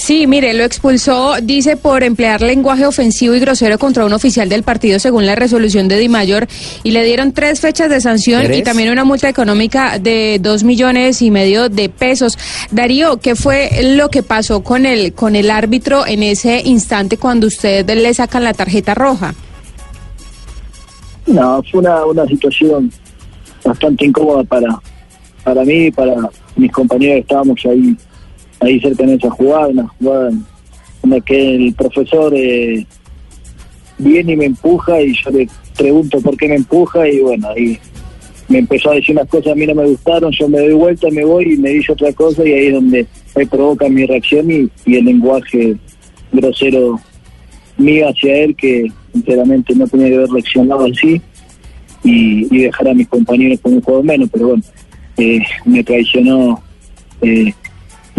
Sí, 0.00 0.26
mire, 0.26 0.54
lo 0.54 0.64
expulsó, 0.64 1.34
dice, 1.42 1.76
por 1.76 2.02
emplear 2.02 2.40
lenguaje 2.40 2.86
ofensivo 2.86 3.34
y 3.34 3.38
grosero 3.38 3.78
contra 3.78 4.06
un 4.06 4.14
oficial 4.14 4.48
del 4.48 4.62
partido 4.62 4.98
según 4.98 5.26
la 5.26 5.34
resolución 5.34 5.88
de 5.88 5.98
Di 5.98 6.08
Mayor 6.08 6.48
y 6.82 6.92
le 6.92 7.04
dieron 7.04 7.32
tres 7.32 7.60
fechas 7.60 7.90
de 7.90 8.00
sanción 8.00 8.52
y 8.54 8.62
también 8.62 8.90
una 8.90 9.04
multa 9.04 9.28
económica 9.28 9.98
de 9.98 10.38
dos 10.40 10.64
millones 10.64 11.20
y 11.20 11.30
medio 11.30 11.68
de 11.68 11.90
pesos. 11.90 12.38
Darío, 12.70 13.18
¿qué 13.18 13.34
fue 13.34 13.68
lo 13.94 14.08
que 14.08 14.22
pasó 14.22 14.62
con 14.62 14.86
el, 14.86 15.12
con 15.12 15.36
el 15.36 15.50
árbitro 15.50 16.06
en 16.06 16.22
ese 16.22 16.62
instante 16.64 17.18
cuando 17.18 17.48
usted 17.48 17.86
le 17.86 18.14
sacan 18.14 18.42
la 18.42 18.54
tarjeta 18.54 18.94
roja? 18.94 19.34
No, 21.26 21.62
fue 21.70 21.80
una, 21.80 22.06
una 22.06 22.24
situación 22.24 22.90
bastante 23.62 24.06
incómoda 24.06 24.44
para, 24.44 24.80
para 25.44 25.62
mí 25.62 25.88
y 25.88 25.90
para 25.90 26.14
mis 26.56 26.72
compañeros 26.72 27.16
que 27.16 27.20
estábamos 27.20 27.60
ahí, 27.66 27.94
ahí 28.60 28.80
cerca 28.80 29.04
en 29.04 29.10
esa 29.10 29.30
jugada, 29.30 29.68
una 29.68 29.88
jugada 29.88 30.30
en 30.30 31.10
la 31.10 31.20
que 31.20 31.56
el 31.56 31.74
profesor 31.74 32.32
eh, 32.34 32.86
viene 33.98 34.32
y 34.32 34.36
me 34.36 34.44
empuja 34.46 35.00
y 35.00 35.14
yo 35.14 35.30
le 35.30 35.48
pregunto 35.76 36.20
por 36.20 36.36
qué 36.36 36.48
me 36.48 36.56
empuja 36.56 37.08
y 37.08 37.20
bueno, 37.20 37.48
ahí 37.50 37.78
me 38.48 38.58
empezó 38.58 38.90
a 38.90 38.94
decir 38.94 39.14
unas 39.14 39.28
cosas 39.28 39.52
a 39.52 39.54
mí 39.54 39.66
no 39.66 39.74
me 39.74 39.86
gustaron, 39.86 40.32
yo 40.32 40.48
me 40.48 40.58
doy 40.58 40.72
vuelta, 40.72 41.08
me 41.10 41.24
voy 41.24 41.54
y 41.54 41.56
me 41.56 41.70
dice 41.70 41.92
otra 41.92 42.12
cosa 42.12 42.46
y 42.46 42.52
ahí 42.52 42.66
es 42.66 42.74
donde 42.74 43.06
me 43.36 43.46
provoca 43.46 43.88
mi 43.88 44.06
reacción 44.06 44.50
y, 44.50 44.68
y 44.84 44.96
el 44.96 45.04
lenguaje 45.04 45.76
grosero 46.32 47.00
mío 47.78 48.08
hacia 48.08 48.36
él 48.38 48.54
que 48.56 48.90
sinceramente 49.12 49.74
no 49.74 49.86
tenía 49.86 50.08
que 50.08 50.16
haber 50.16 50.30
reaccionado 50.30 50.84
así 50.84 51.20
y, 52.04 52.54
y 52.54 52.62
dejar 52.62 52.88
a 52.88 52.94
mis 52.94 53.08
compañeros 53.08 53.60
con 53.60 53.74
un 53.74 53.80
juego 53.80 54.02
menos, 54.02 54.28
pero 54.32 54.48
bueno, 54.48 54.62
eh, 55.16 55.40
me 55.64 55.84
traicionó 55.84 56.62
eh, 57.22 57.52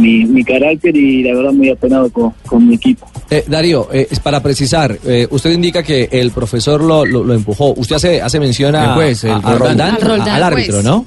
mi, 0.01 0.25
mi 0.25 0.43
carácter 0.43 0.95
y 0.95 1.23
la 1.23 1.35
verdad 1.35 1.51
muy 1.53 1.69
apenado 1.69 2.09
con, 2.11 2.31
con 2.47 2.67
mi 2.67 2.75
equipo. 2.75 3.07
Eh, 3.29 3.43
Darío, 3.47 3.87
eh, 3.93 4.07
es 4.09 4.19
para 4.19 4.41
precisar, 4.43 4.97
eh, 5.05 5.27
usted 5.29 5.51
indica 5.51 5.83
que 5.83 6.09
el 6.11 6.31
profesor 6.31 6.83
lo, 6.83 7.05
lo, 7.05 7.23
lo 7.23 7.33
empujó. 7.33 7.73
Usted 7.77 7.95
hace, 7.95 8.21
hace 8.21 8.39
mención 8.39 8.75
a, 8.75 8.85
El 8.85 8.91
juez, 8.95 9.23
el 9.23 9.31
a- 9.31 9.35
a 9.35 9.41
juez. 9.41 9.59
Roldán, 9.59 9.95
Al 9.95 10.01
Roldán, 10.01 10.29
a- 10.29 10.35
al 10.35 10.43
árbitro, 10.43 10.73
juez. 10.73 10.85
¿no? 10.85 11.05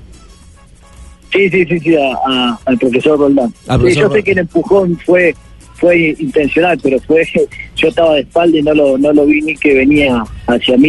Sí, 1.32 1.50
sí, 1.50 1.64
sí, 1.66 1.80
sí, 1.80 1.96
a- 1.96 2.14
a- 2.26 2.58
al 2.64 2.78
profesor 2.78 3.18
Roldán. 3.18 3.52
Al 3.66 3.78
Sí, 3.78 3.82
profesor 3.84 4.02
yo 4.08 4.14
sé 4.14 4.22
que 4.22 4.30
el 4.32 4.38
empujón 4.38 4.98
fue 5.04 5.34
fue 5.76 6.14
intencional, 6.20 6.78
pero 6.80 6.98
fue 7.00 7.24
yo 7.76 7.88
estaba 7.88 8.14
de 8.14 8.20
espalda 8.20 8.56
y 8.56 8.62
no 8.62 8.72
lo 8.74 8.96
no 8.96 9.12
lo 9.12 9.26
vi 9.26 9.42
ni 9.42 9.54
que 9.56 9.74
venía 9.74 10.22
hacia 10.46 10.76
mí 10.78 10.88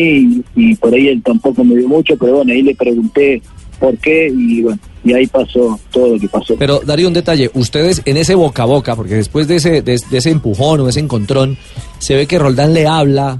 y, 0.55 0.71
y 0.71 0.75
por 0.75 0.93
ahí 0.93 1.07
él 1.07 1.21
tampoco 1.23 1.63
me 1.63 1.75
dio 1.75 1.87
mucho, 1.87 2.15
pero 2.17 2.35
bueno, 2.35 2.53
ahí 2.53 2.61
le 2.61 2.75
pregunté 2.75 3.41
por 3.85 3.97
qué 3.99 4.27
y 4.35 4.61
bueno, 4.63 4.79
y 5.03 5.13
ahí 5.13 5.27
pasó 5.27 5.79
todo 5.91 6.13
lo 6.15 6.19
que 6.19 6.27
pasó. 6.27 6.55
Pero 6.57 6.79
Darío, 6.83 7.07
un 7.07 7.13
detalle, 7.13 7.51
ustedes 7.53 8.01
en 8.05 8.17
ese 8.17 8.33
boca 8.35 8.63
a 8.63 8.65
boca, 8.65 8.95
porque 8.95 9.15
después 9.15 9.47
de 9.47 9.57
ese, 9.57 9.81
de, 9.83 9.99
de 10.09 10.17
ese 10.17 10.31
empujón 10.31 10.79
o 10.79 10.89
ese 10.89 10.99
encontrón, 10.99 11.57
se 11.99 12.15
ve 12.15 12.25
que 12.25 12.39
Roldán 12.39 12.73
le 12.73 12.87
habla, 12.87 13.39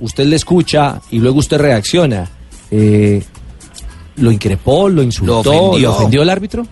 usted 0.00 0.26
le 0.26 0.36
escucha 0.36 1.00
y 1.10 1.18
luego 1.18 1.38
usted 1.38 1.58
reacciona. 1.58 2.28
Eh, 2.70 3.22
¿Lo 4.16 4.30
increpó, 4.30 4.88
lo 4.90 5.02
insultó, 5.02 5.42
lo 5.44 5.60
ofendió. 5.68 5.90
ofendió, 5.92 6.22
el 6.22 6.28
árbitro? 6.30 6.66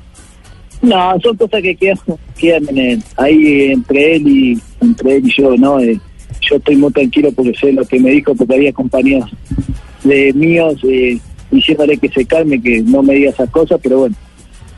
No, 0.82 1.18
son 1.22 1.36
cosas 1.36 1.62
que 1.62 1.74
quedan, 1.74 1.98
quedan 2.36 2.68
en 2.68 2.78
el- 2.78 3.02
ahí 3.16 3.72
entre 3.72 4.16
él 4.16 4.28
y 4.28 4.58
entre 4.80 5.16
él 5.16 5.26
y 5.26 5.40
yo, 5.40 5.56
¿no? 5.56 5.80
Eh, 5.80 5.98
yo 6.42 6.56
estoy 6.56 6.76
muy 6.76 6.92
tranquilo 6.92 7.32
porque 7.32 7.52
sé 7.58 7.72
lo 7.72 7.84
que 7.86 7.98
me 7.98 8.10
dijo, 8.10 8.34
porque 8.34 8.54
había 8.54 8.72
compañeros 8.72 9.30
de 10.04 10.32
míos 10.34 10.74
eh, 10.88 11.18
diciéndole 11.50 11.96
que 11.98 12.08
se 12.08 12.24
calme, 12.24 12.60
que 12.60 12.82
no 12.82 13.02
me 13.02 13.14
diga 13.14 13.30
esas 13.30 13.50
cosas, 13.50 13.80
pero 13.82 14.00
bueno, 14.00 14.16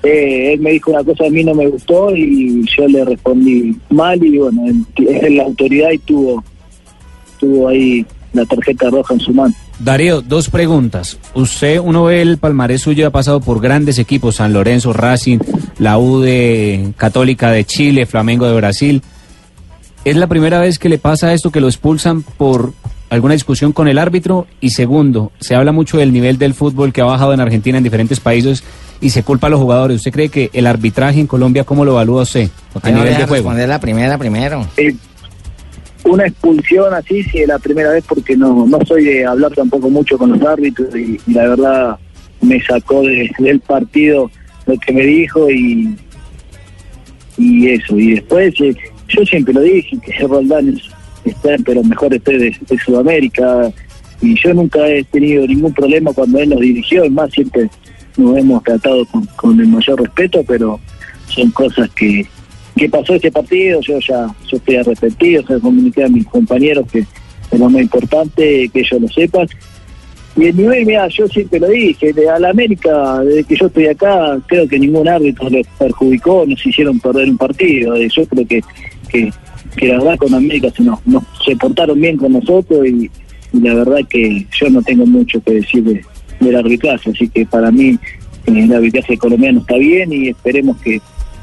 eh, 0.02 0.54
él 0.54 0.60
me 0.60 0.70
dijo 0.70 0.90
una 0.90 1.04
cosa 1.04 1.26
a 1.26 1.30
mí 1.30 1.44
no 1.44 1.54
me 1.54 1.66
gustó 1.66 2.14
y 2.16 2.64
yo 2.76 2.88
le 2.88 3.04
respondí 3.04 3.76
mal 3.90 4.24
y 4.24 4.38
bueno, 4.38 4.64
es 4.96 5.32
la 5.32 5.42
autoridad 5.42 5.90
y 5.90 5.98
tuvo, 5.98 6.42
tuvo 7.38 7.68
ahí 7.68 8.06
la 8.32 8.46
tarjeta 8.46 8.88
roja 8.90 9.14
en 9.14 9.20
su 9.20 9.34
mano. 9.34 9.54
Darío, 9.78 10.20
dos 10.20 10.50
preguntas. 10.50 11.18
Usted, 11.34 11.80
uno 11.80 12.04
ve 12.04 12.22
el 12.22 12.38
palmarés 12.38 12.82
suyo, 12.82 13.06
ha 13.06 13.10
pasado 13.10 13.40
por 13.40 13.60
grandes 13.60 13.98
equipos, 13.98 14.36
San 14.36 14.52
Lorenzo, 14.52 14.92
Racing, 14.92 15.38
la 15.78 15.98
U 15.98 16.22
Católica 16.96 17.50
de 17.50 17.64
Chile, 17.64 18.06
Flamengo 18.06 18.46
de 18.46 18.54
Brasil. 18.54 19.02
¿Es 20.04 20.16
la 20.16 20.28
primera 20.28 20.60
vez 20.60 20.78
que 20.78 20.88
le 20.88 20.98
pasa 20.98 21.32
esto, 21.34 21.50
que 21.50 21.60
lo 21.60 21.68
expulsan 21.68 22.22
por 22.22 22.72
alguna 23.10 23.34
discusión 23.34 23.72
con 23.72 23.86
el 23.88 23.98
árbitro? 23.98 24.46
Y 24.60 24.70
segundo, 24.70 25.32
se 25.40 25.54
habla 25.54 25.72
mucho 25.72 25.98
del 25.98 26.12
nivel 26.12 26.38
del 26.38 26.54
fútbol 26.54 26.92
que 26.92 27.00
ha 27.02 27.04
bajado 27.04 27.32
en 27.34 27.40
Argentina, 27.40 27.76
en 27.78 27.84
diferentes 27.84 28.20
países, 28.20 28.64
y 29.02 29.10
se 29.10 29.22
culpa 29.22 29.46
a 29.48 29.50
los 29.50 29.60
jugadores. 29.60 29.96
¿Usted 29.98 30.12
cree 30.12 30.28
que 30.28 30.50
el 30.52 30.66
arbitraje 30.66 31.20
en 31.20 31.26
Colombia, 31.26 31.64
cómo 31.64 31.84
lo 31.84 31.92
evalúa 31.92 32.22
usted 32.22 32.48
a 32.82 32.90
nivel 32.90 33.16
de 33.16 33.26
juego? 33.26 33.52
la 33.52 33.80
primera 33.80 34.16
primero. 34.18 34.66
Eh, 34.76 34.94
una 36.04 36.26
expulsión 36.26 36.92
así, 36.94 37.22
sí, 37.24 37.38
es 37.40 37.48
la 37.48 37.58
primera 37.58 37.90
vez 37.90 38.04
porque 38.08 38.36
no, 38.36 38.66
no 38.66 38.78
soy 38.86 39.04
de 39.04 39.26
hablar 39.26 39.52
tampoco 39.52 39.90
mucho 39.90 40.16
con 40.16 40.32
los 40.32 40.42
árbitros 40.42 40.88
y, 40.96 41.20
y 41.26 41.32
la 41.34 41.48
verdad 41.48 41.98
me 42.40 42.58
sacó 42.62 43.02
de- 43.02 43.30
del 43.38 43.60
partido 43.60 44.30
lo 44.66 44.78
que 44.78 44.92
me 44.92 45.02
dijo 45.02 45.50
y, 45.50 45.94
y 47.38 47.68
eso. 47.70 47.98
Y 47.98 48.12
después, 48.14 48.54
eh, 48.60 48.74
yo 49.08 49.24
siempre 49.26 49.52
lo 49.54 49.60
dije, 49.60 49.98
que 50.04 50.26
Roldán 50.26 50.68
es, 50.70 50.82
está 51.24 51.54
entre 51.54 51.74
los 51.74 51.84
mejores 51.84 52.22
tres 52.22 52.58
de, 52.60 52.78
Sudamérica 52.78 53.72
y 54.22 54.34
yo 54.40 54.54
nunca 54.54 54.86
he 54.86 55.02
tenido 55.04 55.46
ningún 55.46 55.72
problema 55.72 56.12
cuando 56.12 56.38
él 56.38 56.50
nos 56.50 56.60
dirigió, 56.60 57.04
es 57.04 57.10
más, 57.10 57.30
siempre 57.30 57.68
nos 58.16 58.36
hemos 58.36 58.62
tratado 58.62 59.04
con, 59.06 59.24
con 59.36 59.60
el 59.60 59.68
mayor 59.68 60.00
respeto, 60.00 60.42
pero 60.46 60.78
son 61.28 61.50
cosas 61.50 61.88
que, 61.90 62.26
que 62.76 62.88
pasó 62.88 63.14
ese 63.14 63.30
partido, 63.30 63.80
yo 63.80 63.98
ya 64.00 64.26
yo 64.48 64.56
estoy 64.56 64.76
arrepentido, 64.76 65.46
se 65.46 65.60
comuniqué 65.60 66.04
a 66.04 66.08
mis 66.08 66.26
compañeros 66.26 66.86
que 66.90 67.00
es 67.50 67.58
lo 67.58 67.68
más 67.68 67.82
importante 67.82 68.68
que 68.68 68.80
ellos 68.80 69.00
lo 69.00 69.08
sepan. 69.08 69.48
Y 70.36 70.46
el 70.46 70.56
nivel, 70.56 70.86
mira, 70.86 71.08
yo 71.08 71.26
siempre 71.26 71.58
lo 71.58 71.68
dije, 71.68 72.12
de, 72.12 72.28
a 72.28 72.38
la 72.38 72.50
América, 72.50 73.20
desde 73.20 73.44
que 73.44 73.56
yo 73.56 73.66
estoy 73.66 73.86
acá, 73.86 74.38
creo 74.46 74.68
que 74.68 74.78
ningún 74.78 75.08
árbitro 75.08 75.50
les 75.50 75.66
perjudicó, 75.78 76.44
nos 76.46 76.64
hicieron 76.64 77.00
perder 77.00 77.28
un 77.28 77.36
partido. 77.36 77.96
Eh, 77.96 78.08
Yo 78.14 78.24
creo 78.26 78.46
que, 78.46 78.60
que, 79.10 79.32
que 79.76 79.86
la 79.88 79.98
verdad 79.98 80.16
con 80.18 80.34
América 80.34 80.68
se, 80.76 80.82
nos, 80.82 80.98
nos- 81.06 81.24
se 81.44 81.54
portaron 81.56 82.00
bien 82.00 82.16
con 82.16 82.32
nosotros 82.32 82.86
y, 82.86 83.10
y 83.52 83.60
la 83.60 83.74
verdad 83.74 83.98
que 84.08 84.46
yo 84.58 84.70
no 84.70 84.82
tengo 84.82 85.06
mucho 85.06 85.42
que 85.42 85.54
decir 85.54 85.82
de- 85.84 86.04
del 86.40 86.56
arbitraje, 86.56 87.10
así 87.10 87.28
que 87.28 87.44
para 87.46 87.70
mí 87.70 87.90
eh, 88.46 88.64
el 88.64 88.72
arbitraje 88.72 89.16
colombiano 89.18 89.60
está 89.60 89.76
bien 89.76 90.12
y 90.12 90.28
esperemos 90.28 90.76
que, 90.78 91.00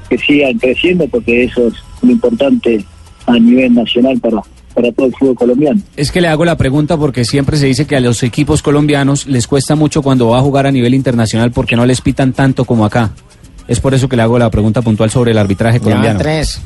que 0.10 0.18
sigan 0.18 0.58
creciendo 0.58 1.08
porque 1.08 1.44
eso 1.44 1.68
es 1.68 1.74
lo 2.02 2.12
importante 2.12 2.84
a 3.28 3.34
nivel 3.40 3.74
nacional 3.76 4.20
para, 4.20 4.42
para 4.74 4.92
todo 4.92 5.06
el 5.08 5.14
fútbol 5.16 5.36
colombiano. 5.36 5.82
Es 5.96 6.12
que 6.12 6.22
le 6.22 6.28
hago 6.30 6.46
la 6.46 6.58
pregunta 6.58 6.98
porque 6.98 7.26
siempre 7.26 7.58
se 7.58 7.66
dice 7.68 7.86
que 7.86 7.96
a 7.96 8.00
los 8.00 8.24
equipos 8.24 8.62
colombianos 8.62 9.28
les 9.28 9.48
cuesta 9.48 9.76
mucho 9.76 10.02
cuando 10.02 10.30
va 10.30 10.40
a 10.40 10.42
jugar 10.42 10.66
a 10.66 10.72
nivel 10.72 10.94
internacional 10.94 11.52
porque 11.52 11.76
no 11.76 11.86
les 11.86 12.02
pitan 12.02 12.34
tanto 12.34 12.66
como 12.66 12.86
acá. 12.86 13.12
Es 13.68 13.80
por 13.82 13.94
eso 13.94 14.08
que 14.08 14.16
le 14.16 14.22
hago 14.24 14.40
la 14.40 14.50
pregunta 14.50 14.82
puntual 14.82 15.10
sobre 15.12 15.32
el 15.32 15.38
arbitraje 15.38 15.80
colombiano. 15.80 16.18
tres. 16.20 16.62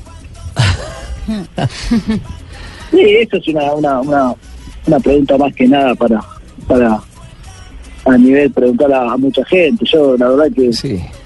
Sí, 2.91 2.99
eso 2.99 3.37
es 3.37 3.47
una, 3.47 3.73
una, 3.73 4.01
una, 4.01 4.35
una 4.87 4.99
pregunta 4.99 5.37
más 5.37 5.53
que 5.53 5.67
nada 5.67 5.95
para, 5.95 6.21
para 6.67 6.99
a 8.05 8.17
nivel 8.17 8.51
preguntar 8.51 8.91
a, 8.91 9.13
a 9.13 9.17
mucha 9.17 9.45
gente. 9.45 9.85
Yo 9.85 10.17
la 10.17 10.29
verdad 10.29 10.51
que 10.55 10.71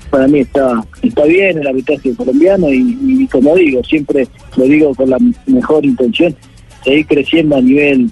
para 0.09 0.27
mí 0.27 0.39
está 0.39 0.83
está 1.01 1.23
bien 1.23 1.57
el 1.57 1.67
arbitraje 1.67 2.13
colombiano 2.15 2.71
y, 2.71 2.97
y 3.01 3.27
como 3.27 3.55
digo, 3.55 3.83
siempre 3.83 4.27
lo 4.55 4.63
digo 4.65 4.93
con 4.93 5.09
la 5.09 5.17
mejor 5.47 5.85
intención, 5.85 6.35
seguir 6.83 7.07
creciendo 7.07 7.57
a 7.57 7.61
nivel 7.61 8.11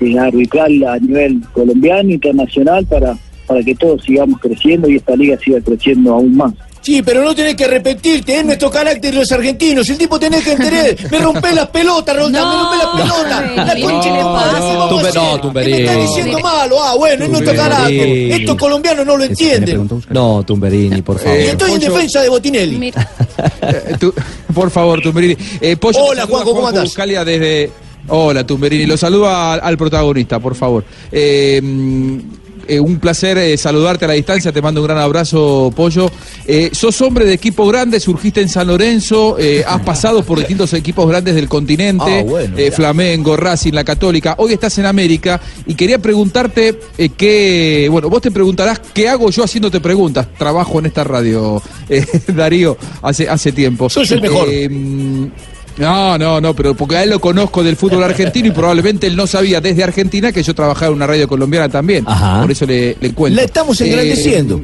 eh, 0.00 0.18
arbitral, 0.18 0.82
a 0.84 0.98
nivel 0.98 1.42
colombiano, 1.52 2.10
internacional, 2.10 2.84
para, 2.86 3.16
para 3.46 3.62
que 3.62 3.74
todos 3.74 4.02
sigamos 4.02 4.40
creciendo 4.40 4.88
y 4.88 4.96
esta 4.96 5.14
liga 5.14 5.38
siga 5.38 5.60
creciendo 5.60 6.14
aún 6.14 6.36
más. 6.36 6.52
Sí, 6.82 7.00
pero 7.00 7.22
no 7.22 7.32
tenés 7.34 7.54
que 7.54 7.66
repetirte, 7.68 8.38
es 8.38 8.44
nuestro 8.44 8.68
carácter 8.68 9.14
los 9.14 9.30
argentinos. 9.30 9.88
El 9.88 9.96
tipo 9.98 10.18
tenés 10.18 10.42
que 10.42 10.52
entender. 10.52 10.96
Me 11.12 11.18
rompé 11.20 11.52
las 11.54 11.68
pelotas, 11.68 12.16
Roldan, 12.16 12.44
me 12.48 12.54
rompé 12.62 12.76
las 12.76 12.86
pelotas. 12.88 13.56
La 13.56 13.80
concha 13.86 14.12
de 14.12 14.24
madre, 14.24 14.60
¿qué 14.60 14.76
vamos 14.76 14.84
a 14.84 14.90
Tumbe- 14.90 15.08
hacer? 15.08 15.14
no, 15.22 15.32
¿Qué 15.36 15.42
Tumberini. 15.42 15.76
me 15.78 15.84
está 15.84 15.96
diciendo 16.00 16.40
malo? 16.40 16.82
Ah, 16.82 16.94
bueno, 16.96 17.24
es 17.24 17.30
nuestro 17.30 17.54
carácter. 17.54 18.08
Estos 18.32 18.56
colombianos 18.56 19.06
no 19.06 19.16
lo 19.16 19.24
entienden. 19.24 19.88
No, 20.10 20.42
Tumberini, 20.42 21.02
por 21.02 21.18
favor. 21.20 21.38
Y 21.38 21.42
estoy 21.44 21.72
en 21.72 21.80
defensa 21.80 22.20
de 22.20 22.28
Botinelli. 22.28 22.88
Eh, 22.88 23.94
tú- 24.00 24.12
por 24.52 24.68
favor, 24.70 25.00
Tumberini. 25.00 25.36
Eh, 25.60 25.76
Pollo, 25.76 26.00
Hola, 26.04 26.26
Juanjo, 26.26 26.52
¿cómo 26.54 26.66
andás? 26.68 26.84
Buscalia 26.84 27.24
desde... 27.24 27.70
Hola, 28.08 28.44
Tumberini. 28.44 28.86
Lo 28.86 28.96
saluda 28.96 29.52
al, 29.54 29.60
al 29.62 29.78
protagonista, 29.78 30.40
por 30.40 30.56
favor. 30.56 30.84
Eh, 31.12 31.60
eh, 32.66 32.80
un 32.80 32.98
placer 32.98 33.38
eh, 33.38 33.56
saludarte 33.56 34.04
a 34.04 34.08
la 34.08 34.14
distancia. 34.14 34.52
Te 34.52 34.62
mando 34.62 34.80
un 34.80 34.86
gran 34.86 34.98
abrazo, 34.98 35.72
Pollo. 35.74 36.10
Eh, 36.46 36.70
sos 36.72 37.00
hombre 37.00 37.24
de 37.24 37.34
equipo 37.34 37.66
grande, 37.66 38.00
surgiste 38.00 38.40
en 38.40 38.48
San 38.48 38.66
Lorenzo, 38.66 39.36
has 39.66 39.80
pasado 39.82 40.24
por 40.24 40.38
distintos 40.38 40.72
equipos 40.74 41.08
grandes 41.08 41.34
del 41.34 41.48
continente, 41.48 42.20
Ah, 42.20 42.22
bueno. 42.24 42.56
Flamengo, 42.72 43.36
Racing, 43.36 43.72
La 43.72 43.84
Católica. 43.84 44.34
Hoy 44.38 44.52
estás 44.52 44.76
en 44.78 44.86
América 44.86 45.40
y 45.66 45.74
quería 45.74 45.98
preguntarte 45.98 46.78
qué. 47.16 47.88
Bueno, 47.90 48.08
vos 48.08 48.20
te 48.20 48.30
preguntarás 48.30 48.80
qué 48.92 49.08
hago 49.08 49.30
yo 49.30 49.44
haciéndote 49.44 49.80
preguntas. 49.80 50.26
Trabajo 50.38 50.78
en 50.78 50.86
esta 50.86 51.04
radio, 51.04 51.62
Darío, 52.28 52.76
hace, 53.02 53.28
hace 53.28 53.52
tiempo. 53.52 53.88
Sos 53.88 54.10
el 54.10 54.20
mejor. 54.22 54.48
Eh, 55.78 55.80
no, 55.82 56.18
no, 56.18 56.40
no, 56.40 56.54
pero 56.54 56.74
porque 56.74 56.96
a 56.96 57.02
él 57.02 57.10
lo 57.10 57.20
conozco 57.20 57.62
del 57.62 57.76
fútbol 57.76 58.02
argentino 58.02 58.48
y 58.48 58.50
probablemente 58.50 59.06
él 59.06 59.16
no 59.16 59.26
sabía 59.26 59.60
desde 59.60 59.82
Argentina 59.84 60.32
que 60.32 60.42
yo 60.42 60.54
trabajaba 60.54 60.88
en 60.88 60.94
una 60.94 61.06
radio 61.06 61.26
colombiana 61.28 61.68
también. 61.68 62.04
Por 62.04 62.50
eso 62.50 62.66
le, 62.66 62.96
le 63.00 63.12
cuento. 63.12 63.36
La 63.36 63.44
estamos 63.44 63.80
Eh, 63.80 63.88
engrandeciendo. 63.88 64.60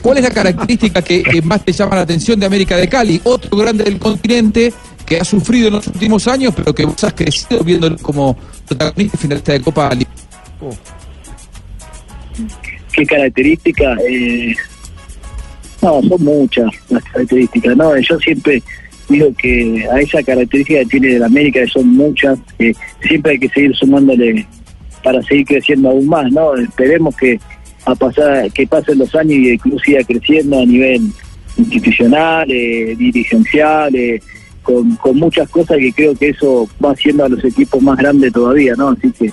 ¿Cuál 0.00 0.18
es 0.18 0.24
la 0.24 0.30
característica 0.30 1.02
que, 1.02 1.22
que 1.22 1.42
más 1.42 1.64
te 1.64 1.72
llama 1.72 1.96
la 1.96 2.02
atención 2.02 2.38
de 2.38 2.46
América 2.46 2.76
de 2.76 2.88
Cali? 2.88 3.20
Otro 3.24 3.56
grande 3.56 3.84
del 3.84 3.98
continente 3.98 4.72
que 5.06 5.18
ha 5.18 5.24
sufrido 5.24 5.68
en 5.68 5.74
los 5.74 5.86
últimos 5.88 6.28
años, 6.28 6.52
pero 6.54 6.74
que 6.74 6.84
vos 6.84 7.02
has 7.02 7.12
crecido 7.14 7.64
viéndolo 7.64 7.96
como 7.98 8.36
protagonista 8.68 9.16
y 9.16 9.20
finalista 9.20 9.52
de 9.52 9.60
Copa 9.60 9.90
Libertadores. 9.90 10.78
¿Qué 12.92 13.06
características? 13.06 13.98
Eh, 14.08 14.54
no, 15.80 16.00
son 16.02 16.22
muchas 16.24 16.70
las 16.90 17.02
características. 17.04 17.76
No, 17.76 17.96
yo 17.98 18.18
siempre 18.20 18.62
digo 19.08 19.32
que 19.36 19.86
a 19.92 20.00
esa 20.00 20.22
característica 20.22 20.80
que 20.80 20.86
tiene 20.86 21.18
la 21.18 21.26
América, 21.26 21.60
que 21.60 21.66
son 21.68 21.88
muchas, 21.88 22.38
que 22.58 22.74
siempre 23.06 23.32
hay 23.32 23.38
que 23.38 23.48
seguir 23.48 23.74
sumándole 23.76 24.46
para 25.02 25.22
seguir 25.22 25.46
creciendo 25.46 25.90
aún 25.90 26.06
más, 26.06 26.30
¿no? 26.32 26.54
Esperemos 26.56 27.16
que 27.16 27.38
a 27.84 27.94
pasar 27.94 28.50
que 28.52 28.66
pasen 28.66 28.98
los 28.98 29.14
años 29.14 29.32
y 29.32 29.50
el 29.50 29.58
club 29.58 29.80
siga 29.84 30.04
creciendo 30.04 30.60
a 30.60 30.64
nivel 30.64 31.02
institucional, 31.58 32.50
eh, 32.50 32.94
dirigencial, 32.96 33.94
eh, 33.94 34.20
con, 34.62 34.94
con 34.96 35.16
muchas 35.18 35.48
cosas 35.50 35.78
que 35.78 35.92
creo 35.92 36.14
que 36.14 36.28
eso 36.28 36.68
va 36.82 36.92
haciendo 36.92 37.24
a 37.24 37.28
los 37.28 37.44
equipos 37.44 37.82
más 37.82 37.98
grandes 37.98 38.32
todavía, 38.32 38.74
¿no? 38.76 38.90
Así 38.90 39.10
que 39.10 39.32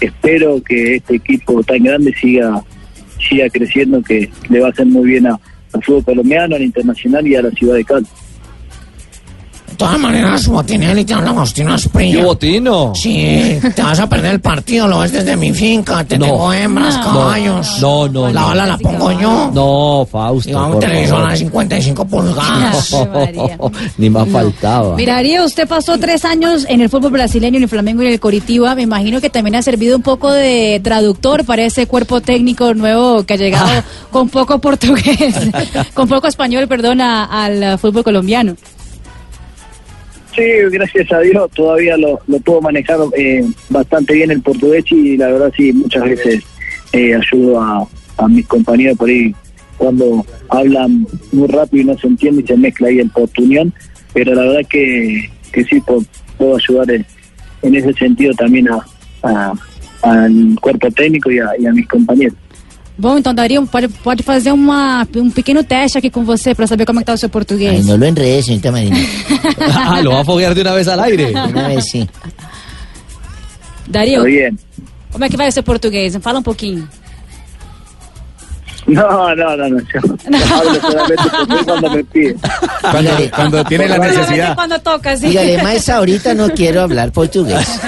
espero 0.00 0.62
que 0.62 0.96
este 0.96 1.16
equipo 1.16 1.62
tan 1.64 1.82
grande 1.82 2.12
siga 2.20 2.62
siga 3.28 3.48
creciendo, 3.50 4.02
que 4.02 4.28
le 4.48 4.60
va 4.60 4.68
a 4.68 4.70
hacer 4.70 4.86
muy 4.86 5.08
bien 5.10 5.26
a- 5.26 5.38
al 5.72 5.82
fútbol 5.84 6.04
colombiano, 6.04 6.56
al 6.56 6.62
internacional 6.62 7.26
y 7.26 7.34
a 7.36 7.42
la 7.42 7.50
ciudad 7.52 7.74
de 7.76 7.84
Cali. 7.84 8.06
De 9.82 9.88
todas 9.88 10.00
maneras, 10.00 10.46
Botinelli 10.46 11.04
te 11.04 11.12
habla 11.14 11.30
Agostino 11.30 11.74
Asprilla. 11.74 12.20
¿Yo 12.20 12.24
Botino? 12.26 12.92
Sí, 12.94 13.58
te 13.74 13.82
vas 13.82 13.98
a 13.98 14.08
perder 14.08 14.34
el 14.34 14.40
partido, 14.40 14.86
lo 14.86 15.00
ves 15.00 15.10
desde 15.12 15.36
mi 15.36 15.52
finca, 15.52 16.04
te 16.04 16.16
No. 16.18 16.26
tengo 16.26 16.52
hembras, 16.52 16.98
No. 16.98 17.04
caballos. 17.04 17.78
No, 17.80 18.08
no, 18.08 18.28
La 18.30 18.40
no. 18.42 18.46
bala 18.46 18.66
la 18.66 18.78
pongo 18.78 19.10
yo. 19.20 19.50
No, 19.52 20.06
Fausto. 20.10 20.50
Y 20.50 20.52
va 20.52 20.66
un 20.66 20.72
por 20.74 20.80
televisor 20.84 21.28
a 21.28 21.34
55 21.36 22.04
pulgadas. 22.04 22.94
Ni 23.98 24.08
más 24.08 24.28
faltaba. 24.28 24.94
Mira, 24.96 25.14
Darío, 25.14 25.44
usted 25.44 25.66
pasó 25.66 25.98
tres 25.98 26.24
años 26.24 26.64
en 26.68 26.80
el 26.80 26.88
fútbol 26.88 27.10
brasileño, 27.10 27.56
en 27.56 27.64
el 27.64 27.68
Flamengo 27.68 28.02
y 28.02 28.06
en 28.06 28.12
el 28.12 28.20
Coritiba. 28.20 28.74
Me 28.76 28.82
imagino 28.82 29.20
que 29.20 29.30
también 29.30 29.56
ha 29.56 29.62
servido 29.62 29.96
un 29.96 30.02
poco 30.02 30.30
de 30.32 30.80
traductor 30.84 31.44
para 31.44 31.62
ese 31.64 31.86
cuerpo 31.88 32.20
técnico 32.20 32.72
nuevo 32.74 33.24
que 33.24 33.34
ha 33.34 33.36
llegado 33.36 33.82
con 34.12 34.28
poco 34.28 34.60
portugués, 34.60 35.34
con 35.94 36.06
poco 36.08 36.28
español, 36.28 36.68
perdón, 36.68 37.00
a- 37.00 37.24
al 37.44 37.78
fútbol 37.80 38.04
colombiano. 38.04 38.54
Sí, 40.34 40.42
gracias 40.70 41.12
a 41.12 41.20
Dios 41.20 41.50
todavía 41.50 41.96
lo, 41.96 42.18
lo 42.26 42.38
puedo 42.40 42.60
manejar 42.62 42.98
eh, 43.16 43.44
bastante 43.68 44.14
bien 44.14 44.30
el 44.30 44.40
portugués 44.40 44.84
y 44.90 45.16
la 45.18 45.26
verdad 45.28 45.52
sí, 45.56 45.72
muchas 45.72 46.04
veces 46.04 46.42
eh, 46.92 47.14
ayudo 47.14 47.60
a, 47.60 47.86
mis 48.28 48.46
compañeros 48.46 48.96
por 48.96 49.08
ahí 49.08 49.34
cuando 49.76 50.24
hablan 50.48 51.06
muy 51.32 51.48
rápido 51.48 51.82
y 51.82 51.86
no 51.86 51.98
se 51.98 52.06
entiende 52.06 52.42
y 52.42 52.46
se 52.46 52.56
mezcla 52.56 52.86
ahí 52.88 52.98
el 53.00 53.10
portuñón, 53.10 53.74
pero 54.14 54.32
la 54.34 54.42
verdad 54.42 54.68
que, 54.70 55.28
que 55.52 55.64
sí 55.64 55.80
puedo 55.80 56.56
ayudar 56.56 56.90
en, 56.92 57.04
en 57.62 57.74
ese 57.74 57.92
sentido 57.94 58.32
también 58.34 58.68
a- 59.22 59.52
al 60.02 60.56
cuerpo 60.60 60.88
técnico 60.90 61.30
y 61.30 61.38
a, 61.40 61.50
y 61.58 61.66
a 61.66 61.72
mis 61.72 61.86
compañeros. 61.88 62.34
Bom, 63.02 63.18
então, 63.18 63.34
Darío, 63.34 63.66
pode, 63.66 63.88
pode 63.88 64.22
fazer 64.22 64.52
uma, 64.52 65.04
um 65.16 65.28
pequeno 65.28 65.64
teste 65.64 65.98
aqui 65.98 66.08
com 66.08 66.22
você 66.24 66.54
para 66.54 66.68
saber 66.68 66.86
como 66.86 67.00
é 67.00 67.02
que 67.02 67.06
tá 67.06 67.14
o 67.14 67.18
seu 67.18 67.28
português. 67.28 67.80
Ay, 67.80 67.82
no 67.82 67.96
lo 67.96 68.06
enredes, 68.06 68.44
señorita 68.44 68.70
Marina. 68.70 68.96
Ah, 69.74 70.00
lo 70.00 70.12
va 70.12 70.20
a 70.20 70.24
foguear 70.24 70.54
de 70.54 70.60
una 70.60 70.72
vez 70.72 70.86
al 70.86 71.00
aire. 71.00 71.32
Una 71.32 71.66
vez 71.66 71.84
sí. 71.90 72.08
Darío, 73.88 74.24
Está 74.24 74.28
bien. 74.28 74.56
como 75.10 75.24
é 75.24 75.28
que 75.28 75.36
vai 75.36 75.48
o 75.48 75.52
seu 75.52 75.64
português? 75.64 76.16
Fala 76.22 76.38
um 76.38 76.44
pouquinho. 76.44 76.88
No, 78.92 79.34
no, 79.34 79.56
no, 79.56 79.68
no. 79.68 79.78
Yo 79.80 80.00
hablo 80.54 80.80
solamente 80.80 81.22
portugués 81.30 81.64
cuando 81.64 81.90
me 81.90 82.04
piden. 82.04 82.36
Cuando, 82.80 83.10
cuando 83.34 83.64
tiene 83.64 83.88
la 83.88 83.98
necesidad. 83.98 84.54
Cuando 84.54 84.78
toca, 84.80 85.16
sí. 85.16 85.28
Dígale, 85.28 85.62
más 85.62 85.88
ahorita 85.88 86.34
no 86.34 86.50
quiero 86.50 86.82
hablar 86.82 87.12
portugués. 87.12 87.66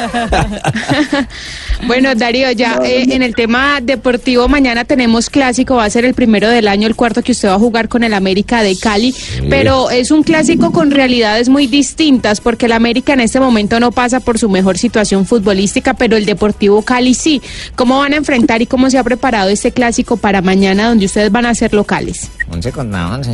Bueno, 1.86 2.14
Darío, 2.14 2.50
ya 2.52 2.78
eh, 2.82 3.04
en 3.10 3.22
el 3.22 3.34
tema 3.34 3.80
deportivo, 3.82 4.48
mañana 4.48 4.84
tenemos 4.84 5.28
clásico, 5.28 5.74
va 5.76 5.84
a 5.84 5.90
ser 5.90 6.04
el 6.06 6.14
primero 6.14 6.48
del 6.48 6.66
año, 6.68 6.86
el 6.86 6.96
cuarto 6.96 7.22
que 7.22 7.32
usted 7.32 7.48
va 7.48 7.54
a 7.54 7.58
jugar 7.58 7.88
con 7.88 8.04
el 8.04 8.14
América 8.14 8.62
de 8.62 8.76
Cali, 8.78 9.14
pero 9.50 9.90
es 9.90 10.10
un 10.10 10.22
clásico 10.22 10.72
con 10.72 10.90
realidades 10.90 11.48
muy 11.48 11.66
distintas, 11.66 12.40
porque 12.40 12.66
el 12.66 12.72
América 12.72 13.12
en 13.12 13.20
este 13.20 13.38
momento 13.38 13.80
no 13.80 13.92
pasa 13.92 14.20
por 14.20 14.38
su 14.38 14.48
mejor 14.48 14.78
situación 14.78 15.26
futbolística, 15.26 15.94
pero 15.94 16.16
el 16.16 16.24
Deportivo 16.24 16.82
Cali 16.82 17.12
sí. 17.12 17.42
¿Cómo 17.76 17.98
van 17.98 18.14
a 18.14 18.16
enfrentar 18.16 18.62
y 18.62 18.66
cómo 18.66 18.88
se 18.88 18.96
ha 18.96 19.04
preparado 19.04 19.50
este 19.50 19.72
clásico 19.72 20.16
para 20.16 20.40
mañana, 20.40 20.93
donde 20.94 21.06
ustedes 21.06 21.32
van 21.32 21.44
a 21.44 21.54
ser 21.56 21.74
locales? 21.74 22.30
11 22.48 22.70
contra 22.70 23.14
11. 23.16 23.30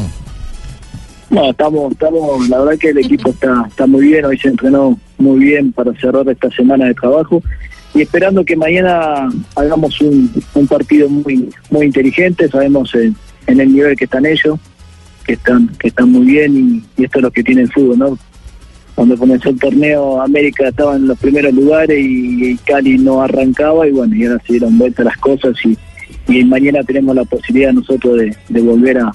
No, 1.29 1.51
estamos, 1.51 1.92
estamos, 1.92 2.49
la 2.49 2.59
verdad 2.59 2.79
que 2.79 2.88
el 2.88 2.99
equipo 2.99 3.29
está, 3.29 3.66
está 3.68 3.87
muy 3.87 4.07
bien, 4.07 4.25
hoy 4.25 4.38
se 4.38 4.49
entrenó 4.49 4.99
muy 5.18 5.40
bien 5.40 5.70
para 5.70 5.92
cerrar 6.01 6.27
esta 6.29 6.51
semana 6.51 6.87
de 6.87 6.94
trabajo 6.94 7.42
y 7.94 8.01
esperando 8.01 8.44
que 8.44 8.57
mañana 8.57 9.29
hagamos 9.55 10.01
un, 10.01 10.33
un 10.55 10.66
partido 10.66 11.09
muy, 11.11 11.51
muy 11.70 11.87
inteligente, 11.87 12.49
sabemos 12.49 12.94
en, 12.94 13.14
en 13.46 13.61
el 13.61 13.73
nivel 13.75 13.94
que 13.94 14.05
están 14.05 14.25
ellos, 14.25 14.59
que 15.27 15.35
están, 15.35 15.68
que 15.79 15.88
están 15.88 16.11
muy 16.11 16.25
bien 16.25 16.57
y, 16.57 17.03
y 17.03 17.05
esto 17.05 17.18
es 17.18 17.23
lo 17.25 17.31
que 17.31 17.44
tiene 17.44 17.62
el 17.62 17.73
fútbol, 17.73 17.99
¿no? 17.99 18.18
Cuando 18.94 19.18
comenzó 19.18 19.51
el 19.51 19.59
torneo 19.59 20.20
América 20.23 20.68
estaba 20.68 20.96
en 20.96 21.07
los 21.07 21.18
primeros 21.18 21.53
lugares 21.53 21.99
y, 21.99 22.53
y 22.53 22.57
Cali 22.57 22.96
no 22.99 23.20
arrancaba 23.23 23.87
y 23.87 23.92
bueno, 23.92 24.16
y 24.16 24.25
ahora 24.25 24.42
se 24.46 24.55
dieron 24.55 24.79
vuelta 24.79 25.05
las 25.05 25.16
cosas 25.18 25.55
y, 25.64 25.77
y 26.31 26.45
mañana 26.45 26.83
tenemos 26.85 27.14
la 27.14 27.25
posibilidad 27.25 27.73
nosotros 27.73 28.19
de, 28.19 28.37
de 28.49 28.61
volver 28.61 28.99
a, 28.99 29.12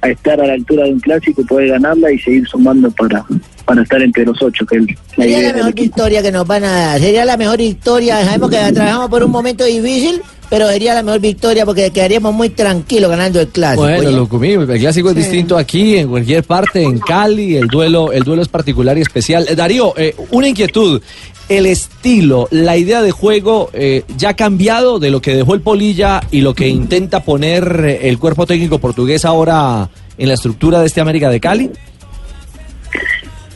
a 0.00 0.08
estar 0.08 0.40
a 0.40 0.46
la 0.46 0.54
altura 0.54 0.84
de 0.84 0.92
un 0.92 1.00
clásico 1.00 1.40
y 1.40 1.44
poder 1.44 1.68
ganarla 1.68 2.12
y 2.12 2.18
seguir 2.18 2.46
sumando 2.46 2.90
para, 2.90 3.24
para 3.64 3.82
estar 3.82 4.02
entre 4.02 4.24
los 4.24 4.40
ocho, 4.42 4.66
que 4.66 4.76
es 4.76 4.86
la 5.16 5.24
Sería 5.24 5.38
idea 5.38 5.50
la 5.50 5.56
mejor 5.56 5.74
victoria 5.74 6.22
que 6.22 6.32
nos 6.32 6.46
van 6.46 6.64
a 6.64 6.72
dar. 6.72 7.00
Sería 7.00 7.24
la 7.24 7.36
mejor 7.36 7.58
victoria. 7.58 8.24
Sabemos 8.24 8.50
que 8.50 8.58
atravesamos 8.58 9.08
por 9.08 9.24
un 9.24 9.30
momento 9.30 9.64
difícil, 9.64 10.20
pero 10.50 10.68
sería 10.68 10.94
la 10.94 11.02
mejor 11.02 11.20
victoria 11.20 11.64
porque 11.64 11.90
quedaríamos 11.90 12.34
muy 12.34 12.50
tranquilos 12.50 13.10
ganando 13.10 13.40
el 13.40 13.48
clásico. 13.48 13.82
Bueno, 13.82 14.08
oye. 14.08 14.16
lo 14.16 14.28
comimos. 14.28 14.68
El 14.68 14.78
clásico 14.78 15.10
es 15.10 15.16
distinto 15.16 15.56
aquí, 15.56 15.96
en 15.96 16.08
cualquier 16.08 16.44
parte, 16.44 16.82
en 16.82 16.98
Cali. 16.98 17.56
El 17.56 17.68
duelo, 17.68 18.12
el 18.12 18.22
duelo 18.22 18.42
es 18.42 18.48
particular 18.48 18.96
y 18.98 19.00
especial. 19.00 19.46
Eh, 19.48 19.54
Darío, 19.54 19.94
eh, 19.96 20.14
una 20.30 20.48
inquietud. 20.48 21.00
El 21.48 21.66
estilo, 21.66 22.48
la 22.50 22.76
idea 22.78 23.02
de 23.02 23.10
juego 23.10 23.68
eh, 23.74 24.04
ya 24.16 24.30
ha 24.30 24.36
cambiado 24.36 24.98
de 24.98 25.10
lo 25.10 25.20
que 25.20 25.34
dejó 25.34 25.54
el 25.54 25.60
Polilla 25.60 26.22
y 26.30 26.40
lo 26.40 26.54
que 26.54 26.68
intenta 26.68 27.22
poner 27.22 27.84
eh, 27.84 28.08
el 28.08 28.18
cuerpo 28.18 28.46
técnico 28.46 28.78
portugués 28.78 29.26
ahora 29.26 29.90
en 30.16 30.28
la 30.28 30.34
estructura 30.34 30.80
de 30.80 30.86
este 30.86 31.02
América 31.02 31.28
de 31.28 31.40
Cali. 31.40 31.70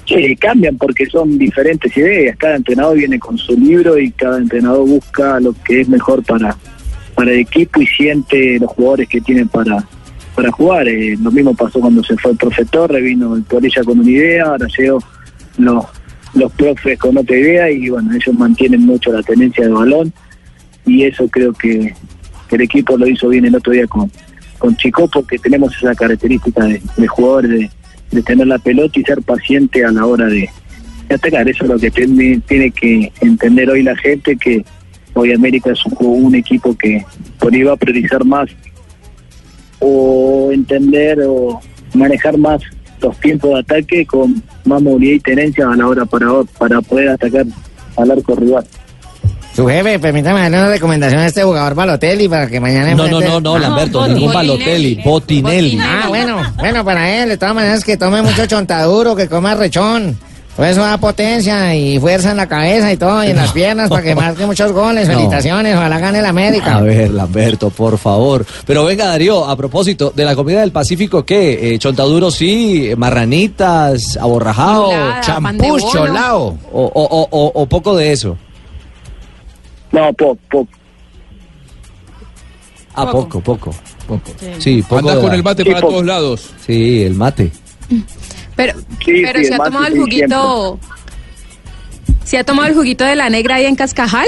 Sí, 0.07 0.37
cambian 0.37 0.77
porque 0.77 1.07
son 1.07 1.39
diferentes 1.39 1.95
ideas. 1.97 2.37
Cada 2.37 2.57
entrenador 2.57 2.97
viene 2.97 3.19
con 3.19 3.37
su 3.39 3.53
libro 3.59 3.99
y 3.99 4.11
cada 4.13 4.39
entrenador 4.39 4.87
busca 4.87 5.39
lo 5.41 5.55
que 5.65 5.83
es 5.83 5.89
mejor 5.89 6.23
para, 6.25 6.57
para 7.19 7.33
el 7.33 7.41
equipo 7.41 7.81
y 7.81 7.87
siente 7.89 8.61
los 8.61 8.71
jugadores 8.71 9.09
que 9.09 9.21
tienen 9.21 9.49
para, 9.49 9.85
para 10.37 10.53
jugar. 10.53 10.87
Eh, 10.87 11.17
lo 11.21 11.33
mismo 11.33 11.53
pasó 11.53 11.81
cuando 11.81 12.01
se 12.05 12.17
fue 12.17 12.31
el 12.31 12.37
profe 12.37 12.65
Torre, 12.67 13.01
vino 13.01 13.35
el 13.35 13.43
Polilla 13.43 13.83
con 13.83 13.99
una 13.99 14.09
idea, 14.09 14.45
ahora 14.45 14.69
llegó 14.79 15.03
los, 15.57 15.85
los 16.35 16.53
profes 16.53 16.97
con 16.97 17.19
otra 17.19 17.37
idea 17.37 17.73
y 17.73 17.89
bueno, 17.89 18.15
ellos 18.15 18.33
mantienen 18.39 18.83
mucho 18.83 19.11
la 19.11 19.25
tenencia 19.25 19.67
de 19.67 19.73
balón 19.73 20.13
y 20.87 21.03
eso 21.07 21.27
creo 21.27 21.53
que, 21.55 21.93
el 22.53 22.61
equipo 22.61 22.97
lo 22.97 23.09
hizo 23.09 23.29
bien 23.31 23.47
el 23.47 23.57
otro 23.57 23.73
día 23.73 23.89
con, 23.89 24.09
con 24.59 24.77
Chico 24.77 25.09
porque 25.09 25.41
tenemos 25.41 25.77
esa 25.77 25.97
característica 25.97 26.65
de, 26.67 26.81
de 26.97 27.07
jugadores 27.09 27.51
de, 27.51 27.71
de 28.13 28.23
tener 28.23 28.47
la 28.47 28.59
pelota 28.61 29.01
y 29.01 29.03
ser 29.03 29.21
paciente 29.23 29.85
a 29.85 29.91
la 29.91 30.07
hora 30.07 30.27
de, 30.27 30.49
de 31.09 31.15
atacar. 31.17 31.49
Eso 31.49 31.65
es 31.65 31.71
lo 31.71 31.79
que 31.81 31.91
tiene, 31.91 32.41
tiene 32.47 32.71
que 32.71 33.13
entender 33.21 33.69
hoy 33.69 33.83
la 33.83 33.97
gente, 33.97 34.37
que 34.37 34.65
hoy 35.19 35.33
América 35.33 35.73
es 35.73 35.81
un, 36.01 36.35
equipo 36.35 36.77
que 36.77 37.05
por 37.39 37.53
ahí 37.53 37.63
va 37.63 37.73
a 37.73 37.77
priorizar 37.77 38.25
más 38.25 38.49
o 39.81 40.51
entender 40.53 41.19
o 41.27 41.61
manejar 41.95 42.37
más 42.39 42.61
los 43.01 43.17
tiempos 43.21 43.51
de 43.51 43.61
ataque 43.61 44.07
con 44.07 44.43
más 44.65 44.83
movilidad 44.83 45.15
y 45.15 45.21
tenencia 45.21 45.69
a 45.69 45.77
la 45.77 45.87
hora 45.87 46.05
para, 46.05 46.27
para 46.59 46.81
poder 46.81 47.11
atacar 47.11 47.47
al 47.97 48.11
arco 48.11 48.35
rival. 48.35 48.65
Su 49.55 49.67
jefe, 49.67 49.99
permítame 49.99 50.41
darle 50.43 50.59
una 50.59 50.69
recomendación 50.69 51.21
a 51.21 51.27
este 51.27 51.43
jugador 51.43 51.75
Balotelli 51.75 52.29
para 52.29 52.47
que 52.47 52.61
mañana... 52.61 52.95
No, 52.95 53.09
no, 53.09 53.21
enfrente- 53.21 53.29
no, 53.29 53.41
no, 53.41 53.59
Lamberto, 53.59 54.07
ningún 54.07 54.33
Balotelli, 54.33 55.01
Botinelli. 55.05 55.79
Ah, 55.81 56.05
bueno, 56.07 56.41
bueno, 56.59 56.85
para 56.85 57.11
él, 57.11 57.31
de 57.31 57.39
todas 57.39 57.57
maneras, 57.57 57.83
que 57.83 57.97
tome 57.97 58.23
mucho 58.23 58.47
chontaduro, 58.47 59.17
que 59.17 59.29
coma 59.29 59.57
rechón. 59.57 60.17
Eso 60.59 60.81
da 60.81 60.99
potencia 60.99 61.75
y 61.75 61.99
fuerza 62.01 62.33
en 62.33 62.37
la 62.37 62.49
cabeza 62.49 62.93
y 62.93 62.97
todo, 62.97 63.23
y 63.23 63.29
en 63.29 63.37
las 63.37 63.53
piernas, 63.53 63.89
para 63.89 64.03
que 64.03 64.15
marque 64.17 64.45
muchos 64.45 64.73
goles. 64.73 65.07
No. 65.07 65.15
Felicitaciones, 65.15 65.77
ojalá 65.77 65.99
gane 66.01 66.19
el 66.19 66.27
América. 66.27 66.77
A 66.77 66.81
ver, 66.81 67.11
Lamberto, 67.11 67.71
por 67.71 67.97
favor. 67.99 68.45
Pero 68.67 68.85
venga, 68.85 69.07
Darío, 69.07 69.45
a 69.45 69.57
propósito, 69.57 70.13
de 70.17 70.25
la 70.25 70.35
comida 70.35 70.61
del 70.61 70.73
Pacífico, 70.73 71.25
¿qué? 71.25 71.75
Eh, 71.75 71.79
chontaduro 71.79 72.31
sí, 72.31 72.91
marranitas, 72.97 74.17
aborrajado, 74.17 74.91
champús, 75.21 75.85
cholao. 75.93 76.59
O, 76.73 76.83
o, 76.83 77.03
o, 77.05 77.29
o- 77.31 77.53
o 77.63 77.67
poco 77.67 77.97
de 77.97 78.11
eso. 78.13 78.37
No, 79.93 80.13
poco, 80.13 80.39
poco. 80.51 80.69
Ah, 82.95 83.11
poco, 83.11 83.41
poco. 83.41 83.71
poco. 84.09 84.33
Sí, 84.59 84.83
poco. 84.83 84.99
Andás 84.99 85.17
de 85.17 85.23
con 85.23 85.33
el 85.35 85.43
mate 85.45 85.65
para 85.65 85.81
todos 85.81 86.05
lados. 86.05 86.51
Sí, 86.67 87.05
el 87.05 87.15
mate. 87.15 87.53
Pero, 88.59 88.73
Sí, 89.05 89.23
pero 89.23 89.39
sí, 89.39 89.45
se 89.45 89.55
ha 89.55 89.59
tomado 89.59 89.87
el 89.87 89.97
juguito. 89.97 90.81
¿Se 92.25 92.39
ha 92.39 92.45
tomado 92.45 92.69
el 92.69 92.75
juguito 92.75 93.05
de 93.05 93.15
la 93.15 93.31
negra 93.31 93.55
ahí 93.55 93.67
en 93.67 93.77
Cascajal? 93.77 94.27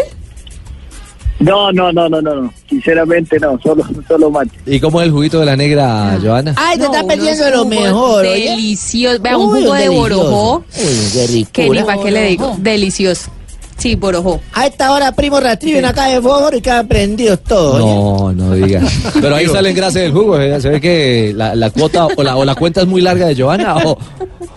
No, 1.41 1.73
no, 1.73 1.91
no, 1.91 2.09
no, 2.09 2.21
no, 2.23 2.35
no. 2.37 2.55
Sinceramente 2.69 3.41
no, 3.41 3.59
solo, 3.61 3.83
solo 4.09 4.31
mate. 4.31 4.53
¿Y 4.67 4.79
cómo 4.79 5.01
es 5.01 5.07
el 5.09 5.13
juguito 5.13 5.41
de 5.41 5.47
la 5.47 5.57
negra, 5.57 6.17
Joana? 6.23 6.55
Ay, 6.57 6.79
te 6.79 6.85
No, 6.85 6.93
estás 6.93 7.05
perdiendo 7.05 7.51
lo 7.51 7.65
mejor. 7.65 8.23
Delicioso. 8.23 9.21
Vea, 9.21 9.37
un 9.37 9.47
jugo 9.47 9.75
de 9.75 9.81
delicioso. 9.89 9.93
borojó. 10.01 10.65
Uy, 10.79 11.11
qué 11.13 11.27
rico. 11.27 11.51
Que 11.53 11.69
ni 11.71 11.83
para 11.83 12.03
qué 12.03 12.11
le 12.13 12.25
digo. 12.29 12.57
Delicioso. 12.61 13.33
Sí, 13.81 13.97
borojó. 13.97 14.41
A 14.53 14.67
esta 14.67 14.93
hora, 14.93 15.11
primo 15.13 15.41
Rastriven 15.41 15.85
acá 15.87 16.07
de 16.07 16.21
fósforo 16.21 16.57
y 16.57 16.61
quedan 16.61 16.87
prendidos 16.87 17.41
todos. 17.43 17.81
oye. 17.81 17.95
No, 17.95 18.33
no 18.33 18.55
diga. 18.55 18.83
Pero 19.21 19.35
ahí 19.35 19.47
sale 19.47 19.71
en 19.71 19.77
grasa 19.77 20.01
del 20.01 20.13
jugo. 20.13 20.39
¿eh? 20.39 20.61
Se 20.61 20.69
ve 20.69 20.81
que 20.81 21.33
la, 21.35 21.55
la 21.55 21.71
cuota 21.71 22.07
o 22.07 22.23
la, 22.23 22.37
o 22.37 22.45
la 22.45 22.55
cuenta 22.55 22.83
es 22.83 22.87
muy 22.87 23.01
larga 23.01 23.27
de 23.27 23.41
Joana 23.41 23.77
o, 23.79 23.93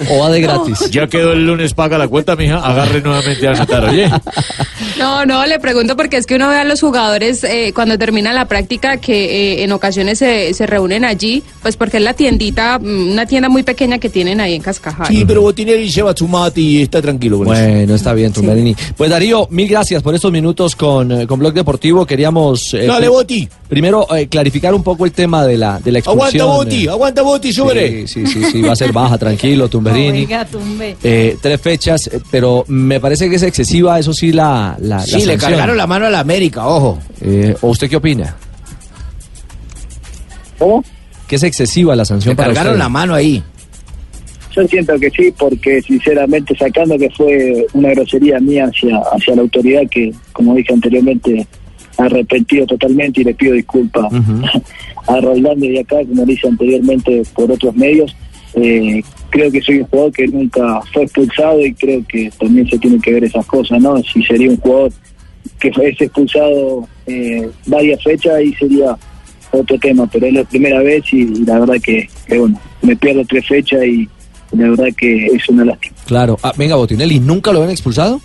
o 0.09 0.19
va 0.19 0.29
de 0.29 0.41
gratis. 0.41 0.89
Ya 0.91 1.07
quedó 1.07 1.31
el 1.33 1.45
lunes, 1.47 1.73
paga 1.73 1.97
la 1.97 2.07
cuenta, 2.07 2.35
mija. 2.35 2.57
Agarre 2.57 3.01
nuevamente 3.01 3.47
a 3.47 3.51
anotar, 3.51 3.85
oye. 3.85 4.09
No, 4.99 5.25
no, 5.25 5.45
le 5.45 5.59
pregunto 5.59 5.95
porque 5.95 6.17
es 6.17 6.25
que 6.25 6.35
uno 6.35 6.49
ve 6.49 6.57
a 6.57 6.63
los 6.65 6.81
jugadores 6.81 7.43
eh, 7.43 7.71
cuando 7.73 7.97
terminan 7.97 8.35
la 8.35 8.45
práctica 8.45 8.97
que 8.97 9.59
eh, 9.59 9.63
en 9.63 9.71
ocasiones 9.71 10.19
se, 10.19 10.53
se 10.53 10.65
reúnen 10.67 11.03
allí, 11.05 11.43
pues 11.61 11.77
porque 11.77 11.97
es 11.97 12.03
la 12.03 12.13
tiendita, 12.13 12.77
mm, 12.79 13.11
una 13.11 13.25
tienda 13.25 13.49
muy 13.49 13.63
pequeña 13.63 13.97
que 13.99 14.09
tienen 14.09 14.39
ahí 14.39 14.53
en 14.55 14.61
Cascajal. 14.61 15.07
Sí, 15.07 15.23
pero 15.25 15.41
Botinelli 15.41 15.89
lleva 15.89 16.15
su 16.15 16.27
mate 16.27 16.61
y 16.61 16.81
está 16.83 17.01
tranquilo 17.01 17.39
con 17.39 17.47
eso. 17.53 17.63
Bueno, 17.63 17.95
está 17.95 18.13
bien, 18.13 18.31
Tumberini. 18.31 18.75
Pues 18.95 19.11
Darío, 19.13 19.47
mil 19.51 19.67
gracias 19.67 20.01
por 20.01 20.15
estos 20.15 20.31
minutos 20.31 20.75
con, 20.75 21.11
eh, 21.11 21.27
con 21.27 21.37
Blog 21.39 21.53
Deportivo. 21.53 22.05
Queríamos 22.05 22.73
eh, 22.73 22.87
Dale, 22.87 23.07
Boti. 23.07 23.47
primero 23.69 24.07
eh, 24.15 24.27
clarificar 24.27 24.73
un 24.73 24.81
poco 24.83 25.05
el 25.05 25.11
tema 25.11 25.45
de 25.45 25.55
la, 25.57 25.79
de 25.79 25.91
la 25.91 25.99
Aguanta 25.99 26.25
expulsión. 26.37 26.47
Boti, 26.47 26.85
eh. 26.85 26.89
aguanta 26.89 27.21
Boti, 27.21 27.53
súbele. 27.53 28.07
Sí, 28.07 28.25
sí, 28.25 28.33
sí, 28.33 28.43
sí, 28.51 28.61
va 28.61 28.73
a 28.73 28.75
ser 28.75 28.91
baja, 28.91 29.17
tranquilo, 29.17 29.69
Tumberini. 29.69 30.21
Oiga, 30.21 30.45
tumbe. 30.45 30.97
Eh, 31.03 31.37
tres 31.41 31.61
fechas, 31.61 32.07
eh, 32.07 32.19
pero 32.31 32.65
me 32.67 32.99
parece 32.99 33.29
que 33.29 33.35
es 33.35 33.43
excesiva, 33.43 33.99
eso 33.99 34.13
sí, 34.13 34.31
la, 34.31 34.75
la, 34.79 34.97
la 34.97 35.01
Sí, 35.05 35.11
le 35.17 35.19
sanción. 35.19 35.39
cargaron 35.39 35.77
la 35.77 35.85
mano 35.87 36.07
a 36.07 36.09
la 36.09 36.19
América, 36.19 36.67
ojo. 36.67 36.99
Eh, 37.21 37.55
¿O 37.61 37.67
usted 37.69 37.89
qué 37.89 37.95
opina? 37.97 38.35
¿Cómo? 40.57 40.83
Que 41.27 41.35
es 41.35 41.43
excesiva 41.43 41.95
la 41.95 42.05
sanción 42.05 42.31
Le 42.31 42.35
para 42.35 42.47
cargaron 42.49 42.73
usted. 42.73 42.83
la 42.83 42.89
mano 42.89 43.13
ahí. 43.13 43.43
Yo 44.55 44.67
siento 44.67 44.99
que 44.99 45.09
sí, 45.09 45.33
porque 45.37 45.81
sinceramente 45.81 46.55
sacando 46.55 46.97
que 46.97 47.09
fue 47.09 47.65
una 47.73 47.89
grosería 47.89 48.39
mía 48.39 48.65
hacia, 48.65 48.97
hacia 49.11 49.35
la 49.35 49.41
autoridad 49.41 49.81
que, 49.89 50.13
como 50.31 50.55
dije 50.55 50.73
anteriormente, 50.73 51.47
arrepentido 51.97 52.65
totalmente 52.65 53.21
y 53.21 53.23
le 53.23 53.33
pido 53.33 53.53
disculpas 53.53 54.11
a 55.07 55.21
Roldán 55.21 55.59
de 55.59 55.79
acá, 55.79 55.97
como 56.07 56.25
dije 56.25 56.47
anteriormente 56.47 57.23
por 57.35 57.51
otros 57.51 57.75
medios. 57.75 58.15
Eh, 58.55 59.01
creo 59.31 59.51
que 59.51 59.61
soy 59.61 59.79
un 59.79 59.85
jugador 59.85 60.11
que 60.11 60.27
nunca 60.27 60.81
fue 60.93 61.03
expulsado 61.03 61.59
y 61.59 61.73
creo 61.73 62.03
que 62.07 62.31
también 62.39 62.69
se 62.69 62.77
tienen 62.77 63.01
que 63.01 63.13
ver 63.13 63.23
esas 63.23 63.45
cosas, 63.47 63.81
¿no? 63.81 63.97
Si 64.03 64.21
sería 64.23 64.49
un 64.49 64.57
jugador 64.57 64.91
que 65.59 65.73
fue 65.73 65.89
expulsado 65.89 66.87
eh, 67.07 67.49
varias 67.65 68.03
fechas 68.03 68.39
y 68.43 68.53
sería 68.53 68.95
otro 69.51 69.77
tema, 69.79 70.07
pero 70.11 70.27
es 70.27 70.33
la 70.33 70.43
primera 70.43 70.79
vez 70.81 71.03
y, 71.11 71.21
y 71.21 71.45
la 71.45 71.59
verdad 71.59 71.81
que, 71.81 72.07
que, 72.27 72.37
bueno, 72.37 72.59
me 72.83 72.95
pierdo 72.95 73.23
tres 73.25 73.47
fechas 73.47 73.83
y 73.85 74.07
la 74.53 74.69
verdad 74.69 74.87
que 74.97 75.25
es 75.27 75.49
una 75.49 75.65
lástima. 75.65 75.95
Claro. 76.05 76.37
Ah, 76.43 76.53
venga, 76.57 76.75
Botinelli, 76.75 77.19
¿nunca 77.19 77.51
lo 77.51 77.59
habían 77.59 77.71
expulsado? 77.71 78.21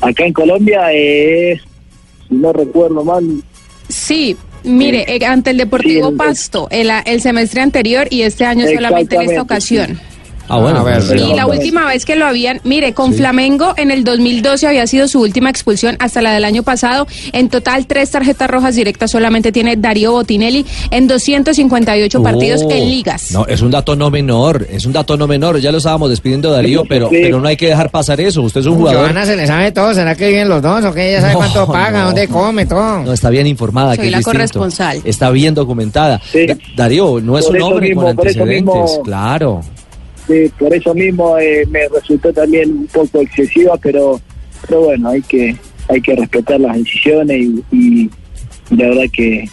Acá 0.00 0.26
en 0.26 0.32
Colombia 0.32 0.92
es, 0.92 1.60
si 2.28 2.34
no 2.34 2.52
recuerdo 2.52 3.04
mal, 3.04 3.24
Sí, 3.88 4.36
mire, 4.64 5.04
eh, 5.14 5.24
ante 5.26 5.50
el 5.50 5.58
Deportivo 5.58 6.06
Sí, 6.06 6.12
el- 6.12 6.16
Pasto, 6.16 6.68
el, 6.70 6.90
el 7.04 7.20
semestre 7.20 7.60
anterior 7.60 8.06
y 8.10 8.22
este 8.22 8.44
año 8.46 8.66
solamente 8.66 9.16
en 9.16 9.22
esta 9.22 9.42
ocasión. 9.42 10.00
Ah, 10.48 10.58
bueno. 10.58 10.80
A 10.80 10.82
ver, 10.84 11.02
pues, 11.06 11.20
Y 11.22 11.34
la 11.34 11.46
última 11.46 11.86
vez 11.86 12.04
que 12.04 12.16
lo 12.16 12.26
habían, 12.26 12.60
mire, 12.64 12.92
con 12.94 13.14
Flamengo 13.14 13.72
en 13.76 13.90
el 13.90 14.04
2012 14.04 14.66
había 14.66 14.86
sido 14.86 15.08
su 15.08 15.20
última 15.20 15.50
expulsión 15.50 15.96
hasta 15.98 16.20
la 16.22 16.32
del 16.32 16.44
año 16.44 16.62
pasado. 16.62 17.06
En 17.32 17.48
total, 17.48 17.86
tres 17.86 18.10
tarjetas 18.10 18.48
rojas 18.50 18.74
directas 18.76 19.10
solamente 19.10 19.52
tiene 19.52 19.76
Darío 19.76 20.12
Botinelli 20.12 20.64
en 20.90 21.06
258 21.08 22.22
partidos 22.22 22.62
Oh, 22.64 22.70
en 22.70 22.88
ligas. 22.90 23.30
No, 23.30 23.46
es 23.46 23.62
un 23.62 23.70
dato 23.70 23.96
no 23.96 24.10
menor, 24.10 24.66
es 24.70 24.84
un 24.86 24.92
dato 24.92 25.16
no 25.16 25.26
menor. 25.26 25.58
Ya 25.60 25.72
lo 25.72 25.78
estábamos 25.78 26.10
despidiendo, 26.10 26.50
Darío, 26.50 26.84
pero, 26.88 27.08
Sí. 27.08 27.18
pero 27.22 27.40
no 27.40 27.48
hay 27.48 27.56
que 27.56 27.68
dejar 27.68 27.90
pasar 27.90 28.20
eso. 28.20 28.42
Usted 28.42 28.60
es 28.60 28.66
un 28.66 28.76
jugador. 28.76 29.02
Joana 29.02 29.24
se 29.26 29.36
le 29.36 29.46
sabe 29.46 29.72
todo. 29.72 29.94
¿Será 29.94 30.14
que 30.14 30.28
viven 30.28 30.48
los 30.48 30.60
dos 30.62 30.84
o 30.84 30.92
que 30.92 31.08
ella 31.10 31.20
sabe 31.20 31.32
No, 31.34 31.38
cuánto 31.38 31.66
paga, 31.66 32.00
no. 32.00 32.06
dónde 32.06 32.28
come, 32.28 32.66
todo? 32.66 33.02
No, 33.02 33.12
está 33.12 33.30
bien 33.30 33.46
informada. 33.46 33.90
Soy 33.94 33.98
que 33.98 34.06
es 34.06 34.12
la 34.12 34.18
distinto. 34.18 34.38
corresponsal. 34.38 35.00
Está 35.04 35.30
bien 35.30 35.54
documentada. 35.54 36.20
Sí. 36.30 36.46
Da- 36.46 36.56
Darío, 36.76 37.20
no 37.20 37.38
es 37.38 37.46
Por 37.46 37.56
un 37.56 37.62
hombre 37.62 37.88
mismo, 37.88 38.02
con 38.02 38.10
antecedentes. 38.10 38.62
mismo- 38.62 39.02
Claro. 39.04 39.60
Sí, 40.26 40.50
por 40.58 40.72
eso 40.74 40.94
mismo 40.94 41.38
eh, 41.38 41.66
me 41.70 41.88
resultó 41.88 42.32
también 42.32 42.70
un 42.70 42.86
poco 42.86 43.20
excesiva, 43.20 43.76
pero, 43.76 44.20
pero 44.66 44.82
bueno, 44.82 45.08
hay 45.10 45.22
que 45.22 45.56
hay 45.88 46.00
que 46.00 46.16
respetar 46.16 46.60
las 46.60 46.76
decisiones 46.76 47.46
y, 47.70 48.10
la 48.70 48.88
verdad 48.88 49.04
que, 49.12 49.48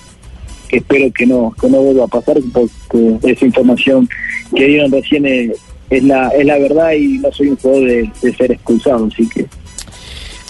espero 0.70 1.12
que 1.12 1.26
no 1.26 1.54
que 1.60 1.70
no 1.70 1.82
vuelva 1.82 2.06
a 2.06 2.08
pasar 2.08 2.38
porque 2.54 3.18
esa 3.24 3.46
información 3.46 4.08
que 4.56 4.68
dieron 4.68 4.90
recién 4.90 5.26
es, 5.26 5.52
es 5.90 6.04
la 6.04 6.30
es 6.30 6.46
la 6.46 6.58
verdad 6.58 6.94
y 6.94 7.18
no 7.18 7.32
soy 7.34 7.50
un 7.50 7.58
jugador 7.58 7.88
de, 7.88 8.12
de 8.22 8.34
ser 8.34 8.52
expulsado, 8.54 9.06
así 9.08 9.28
que 9.28 9.46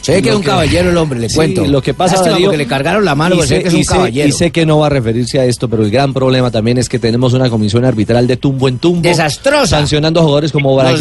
Se 0.01 0.13
ve 0.13 0.21
que 0.21 0.29
es 0.29 0.35
un 0.35 0.41
que- 0.41 0.47
caballero 0.47 0.89
el 0.89 0.97
hombre, 0.97 1.19
le 1.19 1.29
Sí, 1.29 1.35
cuento. 1.35 1.65
Lo 1.65 1.81
que 1.81 1.93
pasa, 1.93 2.21
Darío, 2.23 2.45
porque 2.47 2.57
le 2.57 2.65
cargaron 2.67 3.05
la 3.05 3.13
mano, 3.15 3.35
y 3.35 3.41
sé- 3.47 3.61
que 3.61 3.67
es 3.67 3.73
un 3.73 3.79
y 3.79 3.83
sé- 3.83 3.93
caballero. 3.93 4.27
Y 4.27 4.31
sé 4.31 4.51
que 4.51 4.65
no 4.65 4.79
va 4.79 4.87
a 4.87 4.89
referirse 4.89 5.39
a 5.39 5.45
esto, 5.45 5.69
pero 5.69 5.83
el 5.83 5.91
gran 5.91 6.13
problema 6.13 6.49
también 6.51 6.77
es 6.79 6.89
que 6.89 6.97
tenemos 6.99 7.33
una 7.33 7.49
comisión 7.49 7.85
arbitral 7.85 8.25
de 8.27 8.37
tumbo 8.37 8.67
en 8.67 8.79
tumbo. 8.79 9.01
Desastrosa. 9.01 9.77
Sancionando 9.77 10.19
a 10.19 10.23
jugadores 10.23 10.51
como 10.51 10.81
los 10.81 10.99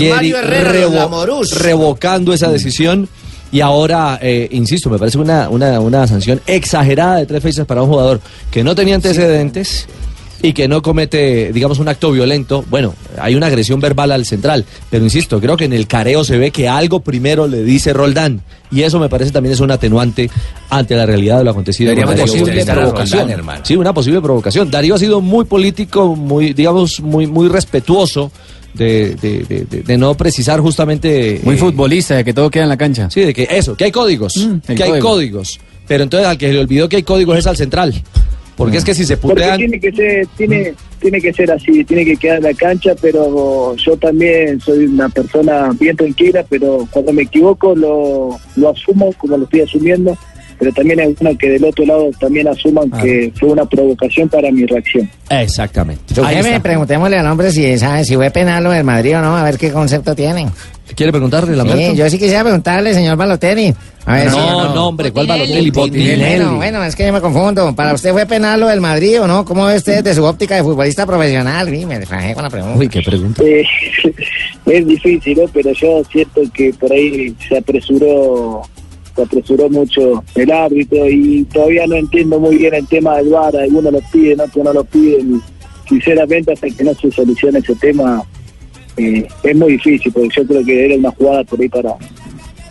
Lamorús. 0.94 1.58
revocando 1.62 2.32
esa 2.32 2.50
decisión. 2.50 3.08
Y 3.52 3.62
ahora, 3.62 4.18
eh, 4.22 4.46
insisto, 4.52 4.88
me 4.90 4.96
parece 4.98 5.18
una, 5.18 5.48
una, 5.48 5.80
una 5.80 6.06
sanción 6.06 6.40
exagerada 6.46 7.16
de 7.16 7.26
tres 7.26 7.42
fechas 7.42 7.66
para 7.66 7.82
un 7.82 7.88
jugador 7.88 8.20
que 8.50 8.62
no 8.62 8.76
tenía 8.76 8.94
antecedentes 8.94 9.86
y 10.42 10.52
que 10.52 10.68
no 10.68 10.80
comete, 10.82 11.52
digamos, 11.52 11.78
un 11.78 11.88
acto 11.88 12.10
violento. 12.12 12.64
Bueno, 12.70 12.94
hay 13.20 13.34
una 13.34 13.46
agresión 13.46 13.80
verbal 13.80 14.12
al 14.12 14.24
central, 14.24 14.64
pero 14.90 15.04
insisto, 15.04 15.40
creo 15.40 15.56
que 15.56 15.66
en 15.66 15.72
el 15.72 15.86
careo 15.86 16.24
se 16.24 16.38
ve 16.38 16.50
que 16.50 16.68
algo 16.68 17.00
primero 17.00 17.46
le 17.46 17.62
dice 17.62 17.92
Roldán. 17.92 18.40
Y 18.72 18.82
eso 18.82 18.98
me 19.00 19.08
parece 19.08 19.32
también 19.32 19.52
es 19.52 19.60
un 19.60 19.70
atenuante 19.70 20.30
ante 20.70 20.94
la 20.94 21.04
realidad 21.04 21.38
de 21.38 21.44
lo 21.44 21.50
acontecido. 21.50 21.92
Una 21.92 22.02
a 22.72 22.74
provocación. 22.76 23.20
Roldán, 23.20 23.38
hermano. 23.38 23.60
Sí, 23.64 23.76
una 23.76 23.92
posible 23.92 24.20
provocación. 24.20 24.70
Darío 24.70 24.94
ha 24.94 24.98
sido 24.98 25.20
muy 25.20 25.44
político, 25.44 26.14
muy, 26.16 26.52
digamos, 26.52 27.00
muy, 27.00 27.26
muy 27.26 27.48
respetuoso. 27.48 28.30
De, 28.72 29.16
de- 29.16 29.64
de- 29.68 29.82
de- 29.82 29.98
no 29.98 30.14
precisar 30.14 30.60
justamente 30.60 31.40
Muy 31.42 31.56
eh, 31.56 31.58
futbolista, 31.58 32.14
de 32.14 32.24
que 32.24 32.32
todo 32.32 32.48
queda 32.50 32.62
en 32.62 32.68
la 32.68 32.76
cancha. 32.76 33.10
Sí, 33.10 33.22
de 33.22 33.34
que 33.34 33.48
eso, 33.50 33.74
que 33.76 33.82
hay 33.82 33.90
códigos, 33.90 34.36
el 34.36 34.60
que 34.76 34.84
hay 34.84 34.90
código. 34.90 35.08
códigos. 35.08 35.58
Pero 35.88 36.04
entonces 36.04 36.28
al 36.28 36.38
que 36.38 36.52
le 36.52 36.60
olvidó 36.60 36.88
que 36.88 36.94
hay 36.94 37.02
códigos 37.02 37.36
es 37.36 37.48
al 37.48 37.56
central. 37.56 37.92
Porque 38.56 38.76
es 38.76 38.84
que 38.84 38.94
si 38.94 39.04
se 39.04 39.16
Porque 39.16 39.42
putean... 39.42 39.58
tiene 39.58 39.80
que 39.80 39.92
ser, 39.92 40.26
tiene, 40.36 40.74
tiene 41.00 41.20
que 41.20 41.32
ser 41.32 41.50
así, 41.50 41.84
tiene 41.84 42.04
que 42.04 42.16
quedar 42.16 42.38
en 42.38 42.44
la 42.44 42.54
cancha, 42.54 42.94
pero 43.00 43.74
yo 43.76 43.96
también 43.96 44.60
soy 44.60 44.84
una 44.86 45.08
persona 45.08 45.70
bien 45.78 45.96
tranquila, 45.96 46.44
pero 46.48 46.86
cuando 46.90 47.12
me 47.12 47.22
equivoco 47.22 47.74
lo, 47.74 48.38
lo 48.56 48.68
asumo 48.70 49.12
como 49.14 49.36
lo 49.36 49.44
estoy 49.44 49.62
asumiendo, 49.62 50.16
pero 50.60 50.72
también 50.72 51.00
es 51.00 51.18
bueno 51.18 51.38
que 51.38 51.48
del 51.48 51.64
otro 51.64 51.86
lado 51.86 52.10
también 52.20 52.46
asuman 52.46 52.90
que 52.90 53.32
fue 53.40 53.48
una 53.48 53.64
provocación 53.64 54.28
para 54.28 54.52
mi 54.52 54.66
reacción. 54.66 55.10
Exactamente. 55.30 56.02
Está. 56.08 56.60
preguntémosle 56.60 57.16
al 57.16 57.26
hombre 57.26 57.50
si 57.50 57.78
sabe 57.78 58.04
si 58.04 58.14
fue 58.14 58.30
penal 58.30 58.62
lo 58.64 58.70
del 58.70 58.84
Madrid 58.84 59.16
o 59.16 59.22
no, 59.22 59.36
a 59.38 59.42
ver 59.42 59.56
qué 59.56 59.72
concepto 59.72 60.14
tienen. 60.14 60.50
¿Quiere 60.94 61.12
preguntarle 61.12 61.56
la 61.56 61.64
Sí, 61.64 61.96
yo 61.96 62.08
sí 62.10 62.18
quisiera 62.18 62.42
preguntarle, 62.42 62.92
señor 62.94 63.16
Balotelli. 63.16 63.74
A 64.06 64.14
ver 64.14 64.26
No, 64.26 64.32
si- 64.32 64.74
no, 64.74 64.88
hombre, 64.88 65.12
¿cuál 65.12 65.26
Balotelli? 65.26 65.70
Bueno, 65.70 65.86
Botinelli. 65.88 66.44
bueno, 66.56 66.84
es 66.84 66.96
que 66.96 67.06
yo 67.06 67.12
me 67.12 67.20
confundo. 67.20 67.74
¿Para 67.74 67.94
usted 67.94 68.12
fue 68.12 68.26
penal 68.26 68.60
lo 68.60 68.68
del 68.68 68.80
Madrid 68.80 69.20
o 69.20 69.26
no? 69.26 69.44
¿Cómo 69.44 69.66
ve 69.66 69.76
usted 69.76 70.02
desde 70.02 70.14
su 70.16 70.24
óptica 70.24 70.56
de 70.56 70.62
futbolista 70.62 71.06
profesional? 71.06 71.68
Uy, 71.68 71.86
me 71.86 71.98
desfajé 71.98 72.34
con 72.34 72.42
la 72.42 72.50
pregunta. 72.50 72.78
Uy, 72.78 72.88
qué 72.88 73.02
pregunta. 73.02 73.42
Eh, 73.44 73.64
es 74.66 74.86
difícil, 74.86 75.38
¿no? 75.38 75.48
Pero 75.52 75.72
yo 75.72 76.02
siento 76.10 76.40
que 76.52 76.72
por 76.74 76.92
ahí 76.92 77.34
se 77.48 77.58
apresuró 77.58 78.62
se 79.14 79.22
apresuró 79.22 79.68
mucho 79.68 80.22
el 80.36 80.50
árbitro 80.52 81.04
y 81.08 81.44
todavía 81.52 81.84
no 81.86 81.96
entiendo 81.96 82.38
muy 82.38 82.56
bien 82.56 82.72
el 82.74 82.86
tema 82.86 83.16
del 83.16 83.28
VAR, 83.28 83.56
algunos 83.56 83.92
lo 83.92 84.00
piden, 84.12 84.40
otros 84.40 84.64
no 84.64 84.72
lo 84.72 84.84
piden. 84.84 85.40
Sinceramente, 85.88 86.52
hasta 86.52 86.68
que 86.70 86.84
no 86.84 86.94
se 86.94 87.10
solucione 87.10 87.58
ese 87.58 87.74
tema, 87.74 88.22
eh, 89.00 89.26
es 89.42 89.56
muy 89.56 89.72
difícil, 89.72 90.12
porque 90.12 90.28
yo 90.36 90.46
creo 90.46 90.64
que 90.64 90.84
era 90.86 90.94
una 90.96 91.10
jugada 91.12 91.44
por 91.44 91.60
ahí 91.60 91.68
para 91.68 91.94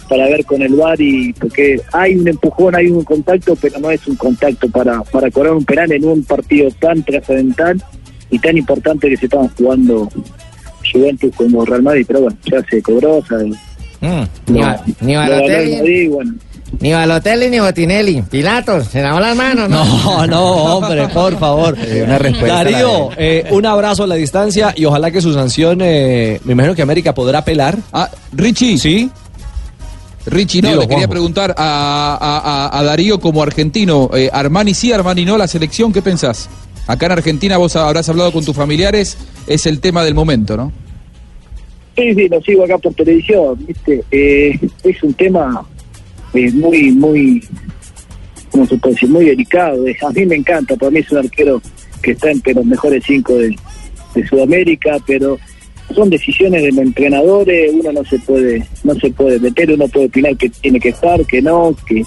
para 0.07 0.25
ver 0.25 0.43
con 0.45 0.59
el 0.63 0.73
VAR 0.73 0.99
y 0.99 1.32
porque 1.34 1.80
hay 1.93 2.15
un 2.15 2.27
empujón, 2.27 2.75
hay 2.75 2.88
un 2.88 3.03
contacto, 3.03 3.55
pero 3.55 3.77
no 3.80 3.91
es 3.91 4.07
un 4.07 4.15
contacto 4.15 4.67
para, 4.69 5.03
para 5.03 5.30
cobrar 5.30 5.53
un 5.53 5.63
penal 5.63 5.91
en 5.91 6.03
un 6.03 6.23
partido 6.23 6.67
tan 6.80 7.03
trascendental 7.03 7.80
y 8.32 8.39
tan 8.39 8.57
importante 8.57 9.07
que 9.07 9.17
se 9.17 9.25
estaban 9.25 9.49
jugando 9.49 10.09
Juventus 10.91 11.36
como 11.36 11.63
Real 11.63 11.84
Madrid, 11.84 12.05
pero 12.07 12.21
bueno, 12.21 12.38
ya 12.51 12.59
se 12.67 12.82
cobró, 12.82 13.23
¿sabes? 13.30 13.55
Ni, 14.47 14.59
Ba- 14.61 14.84
ni 15.01 15.13
lo 15.27 15.36
bueno. 16.15 16.34
Ni 16.80 16.91
Balotelli 16.93 17.49
ni 17.49 17.59
Botinelli. 17.59 18.22
Pilatos, 18.24 18.86
se 18.88 19.01
lavó 19.01 19.20
las 19.20 19.36
manos, 19.36 19.70
¿no? 19.70 19.84
No, 19.86 20.28
no, 20.28 20.43
hombre, 20.78 21.07
por 21.09 21.38
favor. 21.39 21.78
una 22.03 22.17
respuesta 22.17 22.63
Darío, 22.63 23.09
eh, 23.17 23.45
un 23.51 23.65
abrazo 23.65 24.03
a 24.03 24.07
la 24.07 24.15
distancia 24.15 24.74
y 24.76 24.86
ojalá 24.86 25.11
que 25.11 25.22
su 25.22 25.34
sanción, 25.34 25.80
eh, 25.82 26.39
me 26.43 26.53
imagino 26.53 26.76
que 26.76 26.82
América 26.82 27.13
podrá 27.13 27.39
apelar. 27.39 27.78
Ah, 27.91 28.09
Richie. 28.34 28.78
Sí. 28.78 29.09
Richie, 30.26 30.61
no, 30.61 30.70
Dilo, 30.70 30.82
le 30.82 30.88
quería 30.88 30.97
Juanjo. 30.99 31.11
preguntar 31.11 31.55
a, 31.57 32.17
a- 32.22 32.67
a- 32.67 32.80
a 32.80 32.84
Darío 32.84 33.20
como 33.20 33.41
argentino, 33.41 34.09
eh, 34.13 34.30
Armani 34.32 34.74
sí, 34.74 34.91
Armani 34.91 35.26
no, 35.26 35.38
la 35.38 35.47
selección, 35.47 35.91
¿qué 35.91 36.01
pensás? 36.01 36.49
Acá 36.88 37.05
en 37.07 37.13
Argentina 37.13 37.57
vos 37.57 37.76
habrás 37.76 38.09
hablado 38.09 38.32
con 38.32 38.43
tus 38.45 38.55
familiares, 38.55 39.17
es 39.47 39.65
el 39.65 39.80
tema 39.80 40.03
del 40.03 40.13
momento, 40.13 40.55
¿no? 40.57 40.72
Sí, 41.95 42.13
sí, 42.15 42.28
lo 42.30 42.39
sigo 42.41 42.63
acá 42.63 42.78
por 42.78 42.93
televisión, 42.93 43.57
¿viste? 43.65 44.03
Eh, 44.11 44.59
es 44.84 45.03
un 45.03 45.13
tema 45.13 45.65
eh, 46.34 46.51
muy, 46.51 46.91
muy, 46.91 47.43
¿cómo 48.51 48.65
se 48.65 48.77
puede 48.77 48.95
decir? 48.95 49.09
Muy 49.09 49.25
delicado. 49.25 49.84
A 50.07 50.11
mí 50.11 50.25
me 50.25 50.36
encanta, 50.36 50.75
para 50.75 50.91
mí 50.91 50.99
es 50.99 51.11
un 51.11 51.19
arquero 51.19 51.61
que 52.01 52.11
está 52.11 52.32
entre 52.32 52.53
los 52.53 52.65
mejores 52.65 53.03
cinco 53.05 53.36
de, 53.36 53.55
de 54.15 54.27
Sudamérica, 54.27 54.97
pero 55.05 55.38
son 55.93 56.09
decisiones 56.09 56.61
de 56.61 56.71
los 56.71 56.80
entrenadores, 56.80 57.71
uno 57.73 57.91
no 57.91 58.05
se 58.05 58.19
puede, 58.19 58.65
no 58.84 58.93
se 58.95 59.09
puede 59.09 59.39
meter, 59.39 59.71
uno 59.71 59.88
puede 59.88 60.05
opinar 60.05 60.38
que 60.38 60.49
tiene 60.49 60.80
que 60.80 60.89
estar, 60.89 61.25
que 61.25 61.41
no, 61.41 61.75
que 61.88 62.03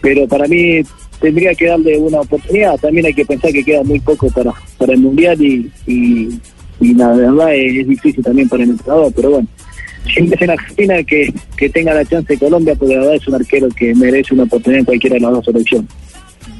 pero 0.00 0.26
para 0.26 0.46
mí 0.46 0.82
tendría 1.20 1.54
que 1.54 1.66
darle 1.66 1.98
una 1.98 2.20
oportunidad. 2.20 2.76
También 2.78 3.06
hay 3.06 3.14
que 3.14 3.24
pensar 3.24 3.52
que 3.52 3.64
queda 3.64 3.82
muy 3.82 4.00
poco 4.00 4.30
para, 4.30 4.52
para 4.78 4.92
el 4.92 5.00
Mundial 5.00 5.40
y, 5.40 5.70
y, 5.86 6.40
y 6.80 6.94
la 6.94 7.12
verdad 7.12 7.54
es, 7.54 7.80
es 7.80 7.88
difícil 7.88 8.22
también 8.22 8.48
para 8.48 8.64
el 8.64 8.70
entrenador, 8.70 9.12
pero 9.14 9.30
bueno. 9.30 9.48
Siempre 10.12 10.36
es 10.36 10.42
en 10.42 10.50
Argentina 10.50 11.02
que, 11.02 11.32
que 11.56 11.68
tenga 11.68 11.94
la 11.94 12.04
chance 12.04 12.32
de 12.32 12.38
Colombia, 12.38 12.74
porque 12.74 12.94
la 12.94 13.00
verdad 13.00 13.16
es 13.16 13.28
un 13.28 13.34
arquero 13.34 13.68
que 13.68 13.94
merece 13.94 14.34
una 14.34 14.44
oportunidad 14.44 14.80
en 14.80 14.84
cualquiera 14.84 15.14
de 15.14 15.20
las 15.20 15.32
dos 15.32 15.44
selecciones. 15.44 15.90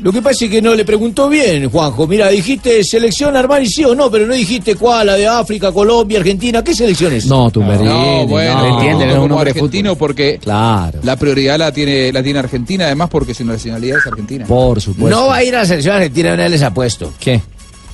Lo 0.02 0.12
que 0.12 0.20
pasa 0.20 0.44
es 0.44 0.50
que 0.50 0.60
no 0.60 0.74
le 0.74 0.84
preguntó 0.84 1.28
bien, 1.28 1.70
Juanjo. 1.70 2.06
Mira, 2.06 2.28
dijiste 2.28 2.84
selección 2.84 3.34
Armani 3.34 3.66
sí 3.66 3.82
o 3.82 3.94
no, 3.94 4.10
pero 4.10 4.26
no 4.26 4.34
dijiste 4.34 4.74
cuál, 4.74 5.06
la 5.06 5.16
de 5.16 5.26
África, 5.26 5.72
Colombia, 5.72 6.18
Argentina. 6.18 6.62
¿Qué 6.62 6.74
selecciones? 6.74 7.26
No, 7.26 7.50
tu 7.50 7.62
No, 7.62 8.26
bueno, 8.26 8.66
entiende, 8.66 9.04
entiende, 9.04 9.16
como 9.16 9.40
argentino 9.40 9.96
porque 9.96 10.38
claro. 10.38 11.00
la 11.02 11.16
prioridad 11.16 11.58
la 11.58 11.72
tiene 11.72 12.12
la 12.12 12.22
tiene 12.22 12.38
Argentina, 12.38 12.86
además 12.86 13.08
porque 13.08 13.32
su 13.32 13.44
nacionalidad 13.44 13.98
es 13.98 14.06
argentina. 14.06 14.44
Por 14.44 14.80
supuesto. 14.80 15.18
No 15.18 15.28
va 15.28 15.36
a 15.36 15.44
ir 15.44 15.56
a 15.56 15.60
la 15.60 15.66
selección 15.66 15.96
argentina, 15.96 16.36
vez 16.36 16.50
les 16.50 16.62
apuesto. 16.62 17.12
¿Qué? 17.18 17.40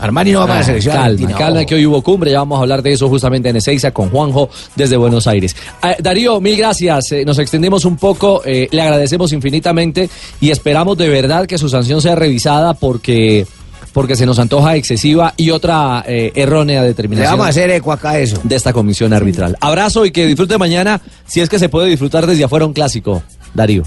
Armani 0.03 0.33
no 0.33 0.41
va 0.41 0.47
para 0.49 0.59
la 0.61 0.67
selección 0.67 0.95
calma, 0.97 1.33
calma, 1.39 1.65
que 1.65 1.75
hoy 1.77 1.87
hubo 1.87 2.03
cumbre, 2.03 2.31
ya 2.33 2.39
vamos 2.41 2.59
a 2.59 2.63
hablar 2.63 2.83
de 2.83 2.93
eso 2.93 3.09
justamente 3.09 3.49
en 3.49 3.57
Ezeiza 3.57 3.93
con 3.93 4.11
Juanjo 4.11 4.51
desde 4.77 4.97
Buenos 4.97 5.27
Aires. 5.27 5.55
Eh, 5.83 5.97
Darío, 6.01 6.41
mil 6.41 6.57
gracias, 6.57 7.13
eh, 7.13 7.25
nos 7.25 7.39
extendimos 7.39 7.85
un 7.85 7.97
poco, 7.97 8.43
eh, 8.45 8.69
le 8.71 8.83
agradecemos 8.83 9.33
infinitamente 9.33 10.11
y 10.41 10.51
esperamos 10.51 10.99
de 10.99 11.09
verdad 11.09 11.47
que 11.47 11.57
su 11.59 11.69
sanción 11.69 12.03
sea 12.03 12.15
revisada 12.17 12.75
porque, 12.75 13.47
porque 13.93 14.17
se 14.17 14.27
nos 14.27 14.39
antoja 14.39 14.75
excesiva 14.77 15.35
y 15.37 15.51
otra 15.51 16.03
eh, 16.07 16.33
errónea 16.35 16.83
Le 16.83 16.89
determinación. 16.89 17.33
vamos 17.33 17.47
a 17.47 17.51
hacer 17.51 17.71
eco 17.71 17.93
acá 17.93 18.11
a 18.11 18.19
eso. 18.19 18.41
de 18.43 18.57
esta 18.57 18.73
comisión 18.73 19.13
arbitral. 19.13 19.57
Abrazo 19.61 20.05
y 20.05 20.11
que 20.11 20.27
disfrute 20.27 20.59
mañana, 20.59 21.01
si 21.27 21.41
es 21.41 21.49
que 21.49 21.59
se 21.59 21.69
puede 21.69 21.89
disfrutar 21.89 22.27
desde 22.27 22.45
afuera 22.45 22.67
un 22.67 22.73
clásico, 22.73 23.23
Darío. 23.55 23.85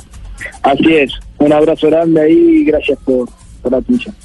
Así 0.61 0.93
es. 0.93 1.11
Un 1.39 1.51
abrazo 1.51 1.87
grande 1.87 2.21
ahí 2.21 2.33
y 2.61 2.65
gracias 2.65 2.97
por, 3.03 3.27
por 3.61 3.71
la 3.71 3.79
atención. 3.79 4.15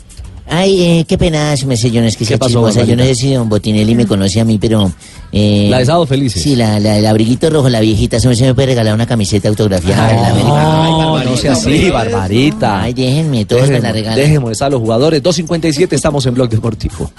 Ay, 0.53 0.83
eh, 0.83 1.05
qué 1.07 1.17
pena, 1.17 1.55
me 1.65 1.77
sé, 1.77 1.93
yo 1.93 2.01
no 2.01 2.09
es 2.09 2.17
que 2.17 2.25
sea 2.25 2.37
pasó, 2.37 2.51
chismosa. 2.51 2.83
Yo 2.83 2.97
no 2.97 3.05
sé 3.05 3.15
si 3.15 3.33
don 3.33 3.49
Botinelli 3.49 3.95
me 3.95 4.05
conoce 4.05 4.41
a 4.41 4.45
mí, 4.45 4.59
pero... 4.59 4.93
Eh, 5.31 5.69
La 5.71 5.79
de 5.79 5.87
Sábado 5.87 6.07
Felices. 6.07 6.43
Sí, 6.43 6.57
la, 6.57 6.81
la, 6.81 6.99
el 6.99 7.07
abriguito 7.07 7.49
rojo, 7.51 7.69
la 7.69 7.79
viejita, 7.79 8.19
se 8.19 8.27
me, 8.27 8.35
se 8.35 8.47
me 8.47 8.53
puede 8.55 8.67
regalar 8.67 8.93
una 8.93 9.07
camiseta 9.07 9.49
autografiada 9.49 10.09
de 10.09 10.43
la. 10.43 10.43
No, 10.43 11.23
no 11.23 11.37
sea 11.37 11.53
así, 11.53 11.89
Barbarita. 11.89 12.83
Ay, 12.83 12.95
déjenme, 12.95 13.45
todos 13.45 13.69
me 13.69 13.79
la 13.79 13.93
regalan. 13.93 14.19
Déjenme 14.19 14.51
a 14.61 14.69
los 14.69 14.81
jugadores. 14.81 15.23
2.57, 15.23 15.93
estamos 15.93 16.27
en 16.27 16.35
Blog 16.35 16.51
Deportivo. 16.51 17.13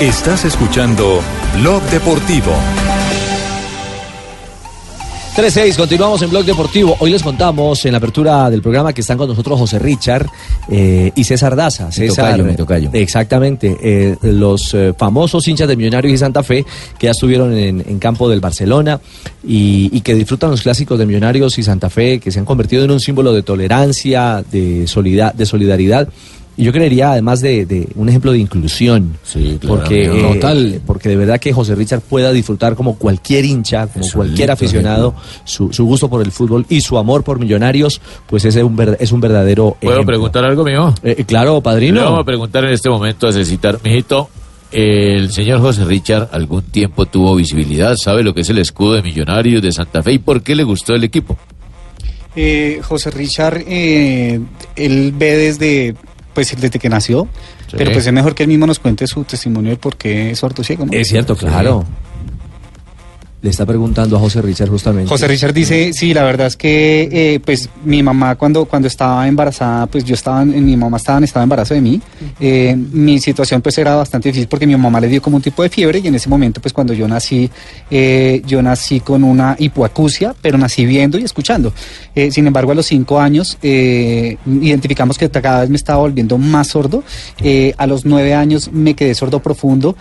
Estás 0.00 0.44
escuchando 0.44 1.20
Blog 1.60 1.82
Deportivo. 1.90 2.52
3-6, 5.40 5.74
continuamos 5.76 6.20
en 6.20 6.28
Blog 6.28 6.44
Deportivo. 6.44 6.96
Hoy 6.98 7.10
les 7.12 7.22
contamos 7.22 7.82
en 7.86 7.92
la 7.92 7.98
apertura 7.98 8.50
del 8.50 8.60
programa 8.60 8.92
que 8.92 9.00
están 9.00 9.16
con 9.16 9.26
nosotros 9.26 9.58
José 9.58 9.78
Richard 9.78 10.26
eh, 10.70 11.12
y 11.14 11.24
César 11.24 11.56
Daza. 11.56 11.90
César, 11.90 12.32
tocayo, 12.32 12.44
mi 12.44 12.54
tocayo. 12.56 12.90
Exactamente, 12.92 13.74
eh, 13.82 14.16
los 14.20 14.74
eh, 14.74 14.92
famosos 14.98 15.48
hinchas 15.48 15.66
de 15.66 15.76
Millonarios 15.76 16.12
y 16.12 16.18
Santa 16.18 16.42
Fe 16.42 16.66
que 16.98 17.06
ya 17.06 17.12
estuvieron 17.12 17.54
en, 17.56 17.80
en 17.88 17.98
campo 17.98 18.28
del 18.28 18.40
Barcelona 18.40 19.00
y, 19.42 19.88
y 19.90 20.02
que 20.02 20.14
disfrutan 20.14 20.50
los 20.50 20.60
clásicos 20.60 20.98
de 20.98 21.06
Millonarios 21.06 21.58
y 21.58 21.62
Santa 21.62 21.88
Fe, 21.88 22.20
que 22.20 22.30
se 22.30 22.38
han 22.38 22.44
convertido 22.44 22.84
en 22.84 22.90
un 22.90 23.00
símbolo 23.00 23.32
de 23.32 23.42
tolerancia, 23.42 24.44
de, 24.52 24.86
solida- 24.86 25.32
de 25.34 25.46
solidaridad. 25.46 26.06
Y 26.60 26.64
yo 26.64 26.72
creería, 26.72 27.12
además 27.12 27.40
de, 27.40 27.64
de 27.64 27.88
un 27.94 28.08
ejemplo 28.10 28.32
de 28.32 28.38
inclusión, 28.38 29.16
porque, 29.66 30.08
amigo. 30.08 30.28
eh, 30.28 30.34
Total. 30.34 30.80
porque 30.86 31.08
de 31.08 31.16
verdad 31.16 31.40
que 31.40 31.52
José 31.54 31.74
Richard 31.74 32.02
pueda 32.02 32.32
disfrutar 32.32 32.74
como 32.76 32.96
cualquier 32.98 33.46
hincha, 33.46 33.86
como 33.86 34.04
Es 34.04 34.12
cualquier 34.12 34.40
lindo 34.40 34.52
aficionado, 34.52 35.14
su, 35.44 35.72
su 35.72 35.86
gusto 35.86 36.10
por 36.10 36.20
el 36.22 36.30
fútbol 36.32 36.66
y 36.68 36.82
su 36.82 36.98
amor 36.98 37.24
por 37.24 37.38
Millonarios, 37.38 38.00
pues 38.26 38.44
ese 38.44 38.58
es 38.58 38.64
un, 38.66 38.76
ver- 38.76 38.98
es 39.00 39.10
un 39.10 39.20
verdadero 39.20 39.76
¿Puedo 39.80 39.94
ejemplo. 39.94 40.12
preguntar 40.12 40.44
algo 40.44 40.62
mío? 40.64 40.94
Eh, 41.02 41.24
claro, 41.26 41.62
padrino. 41.62 41.94
Le 42.00 42.04
vamos 42.04 42.20
a 42.20 42.24
preguntar 42.24 42.64
en 42.66 42.72
este 42.72 42.90
momento 42.90 43.26
a 43.26 43.32
Cecitar. 43.32 43.78
Mijito, 43.82 44.28
el 44.70 45.32
señor 45.32 45.60
José 45.60 45.84
Richard 45.86 46.28
algún 46.30 46.62
tiempo 46.62 47.06
tuvo 47.06 47.34
visibilidad, 47.36 47.96
sabe 47.96 48.22
lo 48.22 48.34
que 48.34 48.42
es 48.42 48.50
el 48.50 48.58
escudo 48.58 48.92
de 48.92 49.02
Millonarios 49.02 49.62
de 49.62 49.72
Santa 49.72 50.02
Fe 50.02 50.12
y 50.12 50.18
por 50.18 50.42
qué 50.42 50.54
le 50.54 50.64
gustó 50.64 50.94
el 50.94 51.04
equipo. 51.04 51.38
Eh, 52.36 52.80
José 52.82 53.10
Richard, 53.10 53.64
eh, 53.66 54.38
él 54.76 55.12
ve 55.16 55.36
desde, 55.36 55.94
pues 56.40 56.58
desde 56.58 56.78
que 56.78 56.88
nació, 56.88 57.28
Pero 57.76 57.92
pues 57.92 58.06
es 58.06 58.12
mejor 58.12 58.34
que 58.34 58.44
él 58.44 58.48
mismo 58.48 58.66
nos 58.66 58.78
cuente 58.78 59.06
su 59.06 59.24
testimonio 59.24 59.72
de 59.72 59.76
por 59.76 59.96
qué 59.96 60.30
es 60.30 60.38
sordo 60.38 60.64
ciego. 60.64 60.86
¿no? 60.86 60.92
Es 60.92 61.08
cierto, 61.08 61.36
claro. 61.36 61.84
Le 63.42 63.48
está 63.48 63.64
preguntando 63.64 64.16
a 64.16 64.20
José 64.20 64.42
Richard 64.42 64.68
justamente. 64.68 65.08
José 65.08 65.26
Richard 65.26 65.54
dice, 65.54 65.92
sí, 65.94 66.12
la 66.12 66.24
verdad 66.24 66.48
es 66.48 66.56
que 66.56 67.08
eh, 67.10 67.40
pues 67.40 67.70
mi 67.84 68.02
mamá 68.02 68.36
cuando, 68.36 68.66
cuando 68.66 68.86
estaba 68.86 69.26
embarazada, 69.26 69.86
pues 69.86 70.04
yo 70.04 70.14
estaba, 70.14 70.44
mi 70.44 70.76
mamá 70.76 70.98
estaba 70.98 71.20
de 71.20 71.26
embarazo 71.42 71.72
de 71.72 71.80
mí. 71.80 72.00
Eh, 72.38 72.76
mi 72.76 73.18
situación 73.18 73.62
pues 73.62 73.78
era 73.78 73.94
bastante 73.94 74.28
difícil 74.28 74.46
porque 74.46 74.66
mi 74.66 74.76
mamá 74.76 75.00
le 75.00 75.08
dio 75.08 75.22
como 75.22 75.36
un 75.36 75.42
tipo 75.42 75.62
de 75.62 75.70
fiebre 75.70 76.00
y 76.00 76.08
en 76.08 76.16
ese 76.16 76.28
momento 76.28 76.60
pues 76.60 76.74
cuando 76.74 76.92
yo 76.92 77.08
nací, 77.08 77.50
eh, 77.90 78.42
yo 78.46 78.62
nací 78.62 79.00
con 79.00 79.24
una 79.24 79.56
hipoacusia, 79.58 80.34
pero 80.42 80.58
nací 80.58 80.84
viendo 80.84 81.18
y 81.18 81.24
escuchando. 81.24 81.72
Eh, 82.14 82.30
sin 82.30 82.46
embargo, 82.46 82.72
a 82.72 82.74
los 82.74 82.86
cinco 82.86 83.20
años 83.20 83.56
eh, 83.62 84.36
identificamos 84.44 85.16
que 85.16 85.30
cada 85.30 85.60
vez 85.60 85.70
me 85.70 85.76
estaba 85.76 86.00
volviendo 86.00 86.36
más 86.36 86.68
sordo. 86.68 87.02
Eh, 87.42 87.72
a 87.78 87.86
los 87.86 88.04
nueve 88.04 88.34
años 88.34 88.70
me 88.72 88.94
quedé 88.94 89.14
sordo 89.14 89.40
profundo 89.40 89.96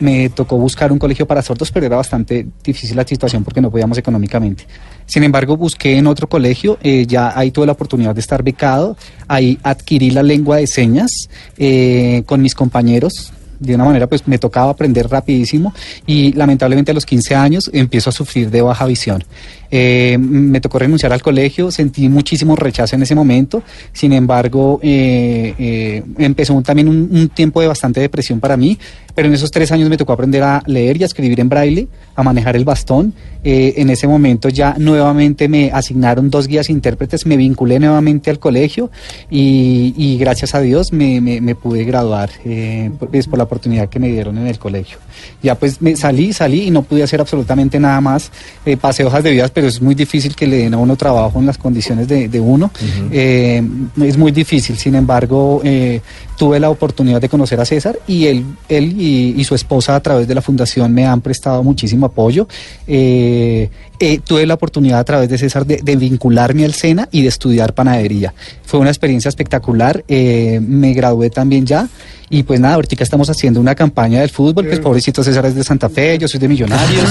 me 0.00 0.28
tocó 0.30 0.56
buscar 0.56 0.92
un 0.92 0.98
colegio 0.98 1.26
para 1.26 1.42
sordos, 1.42 1.70
pero 1.70 1.86
era 1.86 1.96
bastante 1.96 2.46
difícil 2.62 2.96
la 2.96 3.06
situación 3.06 3.44
porque 3.44 3.60
no 3.60 3.70
podíamos 3.70 3.98
económicamente. 3.98 4.66
Sin 5.06 5.22
embargo, 5.24 5.56
busqué 5.56 5.96
en 5.96 6.06
otro 6.06 6.28
colegio, 6.28 6.78
eh, 6.82 7.06
ya 7.06 7.32
ahí 7.38 7.50
tuve 7.50 7.66
la 7.66 7.72
oportunidad 7.72 8.14
de 8.14 8.20
estar 8.20 8.42
becado, 8.42 8.96
ahí 9.28 9.58
adquirí 9.62 10.10
la 10.10 10.22
lengua 10.22 10.56
de 10.56 10.66
señas 10.66 11.28
eh, 11.58 12.22
con 12.26 12.42
mis 12.42 12.54
compañeros. 12.54 13.32
De 13.58 13.74
una 13.74 13.84
manera, 13.84 14.06
pues 14.06 14.26
me 14.26 14.38
tocaba 14.38 14.70
aprender 14.70 15.06
rapidísimo 15.08 15.74
y 16.06 16.32
lamentablemente 16.32 16.92
a 16.92 16.94
los 16.94 17.04
15 17.04 17.34
años 17.34 17.70
empiezo 17.74 18.08
a 18.08 18.12
sufrir 18.12 18.50
de 18.50 18.62
baja 18.62 18.86
visión. 18.86 19.22
Eh, 19.70 20.18
me 20.18 20.60
tocó 20.60 20.78
renunciar 20.78 21.12
al 21.12 21.22
colegio, 21.22 21.70
sentí 21.70 22.08
muchísimo 22.08 22.56
rechazo 22.56 22.96
en 22.96 23.02
ese 23.02 23.14
momento, 23.14 23.62
sin 23.92 24.12
embargo, 24.12 24.80
eh, 24.82 25.54
eh, 25.58 26.02
empezó 26.18 26.54
un- 26.54 26.62
también 26.62 26.88
un, 26.88 27.08
un 27.10 27.28
tiempo 27.28 27.60
de 27.60 27.68
bastante 27.68 28.00
depresión 28.00 28.40
para 28.40 28.56
mí, 28.56 28.78
pero 29.14 29.28
en 29.28 29.34
esos 29.34 29.50
tres 29.50 29.70
años 29.72 29.88
me 29.88 29.96
tocó 29.96 30.12
aprender 30.12 30.42
a 30.42 30.62
leer 30.66 30.96
y 30.96 31.02
a 31.02 31.06
escribir 31.06 31.38
en 31.40 31.48
braille, 31.48 31.88
a 32.16 32.22
manejar 32.22 32.56
el 32.56 32.64
bastón. 32.64 33.12
Eh, 33.42 33.74
en 33.78 33.88
ese 33.90 34.06
momento 34.06 34.48
ya 34.50 34.74
nuevamente 34.78 35.48
me 35.48 35.70
asignaron 35.72 36.30
dos 36.30 36.46
guías 36.46 36.68
intérpretes, 36.68 37.24
me 37.26 37.36
vinculé 37.36 37.78
nuevamente 37.80 38.30
al 38.30 38.38
colegio 38.38 38.90
y, 39.30 39.94
y 39.96 40.18
gracias 40.18 40.54
a 40.54 40.60
Dios 40.60 40.92
me, 40.92 41.20
me- 41.20 41.40
me 41.40 41.54
pude 41.54 41.84
graduar 41.84 42.30
eh, 42.44 42.90
por, 42.98 43.08
pues, 43.10 43.26
por 43.26 43.38
la 43.38 43.44
oportunidad 43.44 43.88
que 43.88 43.98
me 43.98 44.08
dieron 44.08 44.36
en 44.38 44.46
el 44.46 44.58
colegio. 44.58 44.98
Ya 45.42 45.54
pues 45.54 45.80
me 45.80 45.96
salí, 45.96 46.32
salí 46.32 46.64
y 46.64 46.70
no 46.70 46.82
pude 46.82 47.02
hacer 47.02 47.20
absolutamente 47.20 47.78
nada 47.80 48.00
más. 48.00 48.30
Eh, 48.66 48.76
pasé 48.76 49.04
hojas 49.04 49.22
de 49.24 49.30
vidas, 49.32 49.50
pero 49.60 49.68
es 49.68 49.82
muy 49.82 49.94
difícil 49.94 50.34
que 50.34 50.46
le 50.46 50.56
den 50.56 50.72
a 50.72 50.78
uno 50.78 50.96
trabajo 50.96 51.38
en 51.38 51.44
las 51.44 51.58
condiciones 51.58 52.08
de, 52.08 52.30
de 52.30 52.40
uno. 52.40 52.70
Eh, 53.10 53.62
es 54.02 54.16
muy 54.16 54.32
difícil, 54.32 54.78
sin 54.78 54.94
embargo, 54.94 55.60
eh, 55.62 56.00
tuve 56.40 56.58
la 56.58 56.70
oportunidad 56.70 57.20
de 57.20 57.28
conocer 57.28 57.60
a 57.60 57.66
César 57.66 57.98
y 58.06 58.24
él, 58.24 58.46
él 58.70 58.98
y, 58.98 59.34
y 59.36 59.44
su 59.44 59.54
esposa 59.54 59.94
a 59.94 60.00
través 60.00 60.26
de 60.26 60.34
la 60.34 60.40
fundación 60.40 60.90
me 60.90 61.04
han 61.04 61.20
prestado 61.20 61.62
muchísimo 61.62 62.06
apoyo. 62.06 62.48
Eh, 62.86 63.68
eh, 63.98 64.20
tuve 64.24 64.46
la 64.46 64.54
oportunidad 64.54 65.00
a 65.00 65.04
través 65.04 65.28
de 65.28 65.36
César 65.36 65.66
de, 65.66 65.82
de 65.82 65.96
vincularme 65.96 66.64
al 66.64 66.72
SENA 66.72 67.10
y 67.12 67.20
de 67.20 67.28
estudiar 67.28 67.74
panadería. 67.74 68.32
Fue 68.64 68.80
una 68.80 68.88
experiencia 68.88 69.28
espectacular, 69.28 70.02
eh, 70.08 70.58
me 70.62 70.94
gradué 70.94 71.28
también 71.28 71.66
ya 71.66 71.90
y 72.32 72.44
pues 72.44 72.60
nada, 72.60 72.74
ahorita 72.76 73.02
estamos 73.02 73.28
haciendo 73.28 73.60
una 73.60 73.74
campaña 73.74 74.20
del 74.20 74.30
fútbol, 74.30 74.64
pues 74.64 74.78
pobrecito 74.78 75.24
César 75.24 75.44
es 75.46 75.56
de 75.56 75.64
Santa 75.64 75.88
Fe, 75.88 76.16
yo 76.16 76.28
soy 76.28 76.38
de 76.38 76.46
Millonarios. 76.46 77.04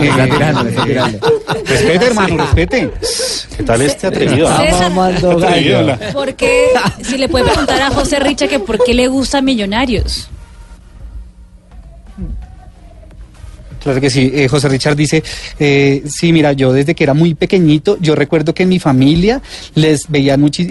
Me 0.00 0.08
está 0.08 0.24
tirando, 0.28 0.64
me 0.64 0.70
está 0.70 0.84
tirando. 0.84 1.18
Respete 1.64 2.06
hermano, 2.06 2.36
respete. 2.38 2.90
¿Qué 3.56 3.62
tal 3.62 3.82
este 3.82 4.08
atrevido? 4.08 4.48
César. 4.56 6.12
¿Por 6.12 6.34
qué? 6.34 6.70
Si 7.02 7.18
le 7.18 7.28
puede 7.28 7.44
preguntar 7.44 7.80
a 7.82 7.90
José 7.90 8.18
Que 8.48 8.58
por 8.58 8.82
qué 8.84 8.92
le 8.92 9.06
gusta 9.08 9.40
Millonarios. 9.40 10.28
Claro 13.82 14.00
que 14.00 14.10
sí, 14.10 14.30
Eh, 14.34 14.48
José 14.48 14.68
Richard 14.68 14.96
dice, 14.96 15.22
eh, 15.58 16.02
sí, 16.06 16.32
mira, 16.32 16.52
yo 16.52 16.72
desde 16.72 16.94
que 16.94 17.04
era 17.04 17.14
muy 17.14 17.34
pequeñito, 17.34 17.96
yo 18.00 18.14
recuerdo 18.14 18.54
que 18.54 18.62
en 18.62 18.68
mi 18.68 18.78
familia 18.78 19.40
les 19.74 20.08
veían 20.08 20.40
mucho, 20.40 20.62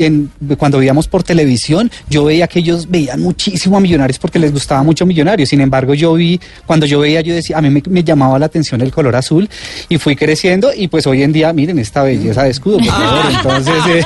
cuando 0.57 0.78
veíamos 0.80 1.07
por 1.07 1.24
televisión, 1.24 1.91
yo 2.09 2.26
veía 2.26 2.47
que 2.47 2.59
ellos 2.59 2.89
veían 2.89 3.22
muchísimo 3.22 3.78
a 3.78 3.80
Millonarios 3.80 4.18
porque 4.20 4.39
les 4.39 4.51
gustaba 4.51 4.84
mucho 4.84 5.05
Millonarios, 5.05 5.49
sin 5.49 5.62
embargo 5.62 5.93
yo 5.93 6.14
vi, 6.14 6.39
cuando 6.66 6.86
yo 6.86 6.99
veía, 6.99 7.22
yo 7.22 7.34
decía, 7.34 7.57
a 7.57 7.62
mí 7.62 7.70
me, 7.70 7.84
me 7.89 8.03
llamaba 8.03 8.39
la 8.39 8.45
atención 8.45 8.82
el 8.82 8.91
color 8.91 9.16
azul 9.16 9.49
y 9.89 9.97
fui 9.97 10.16
creciendo 10.16 10.72
y 10.76 10.88
pues 10.88 11.05
hoy 11.07 11.24
en 11.24 11.32
día, 11.34 11.51
miren 11.53 11.80
esta 11.80 12.03
belleza 12.03 12.43
de 12.43 12.49
escudo, 12.51 12.78
por 12.78 12.88
favor, 12.88 13.26
entonces... 13.36 13.74
eh, 13.89 14.03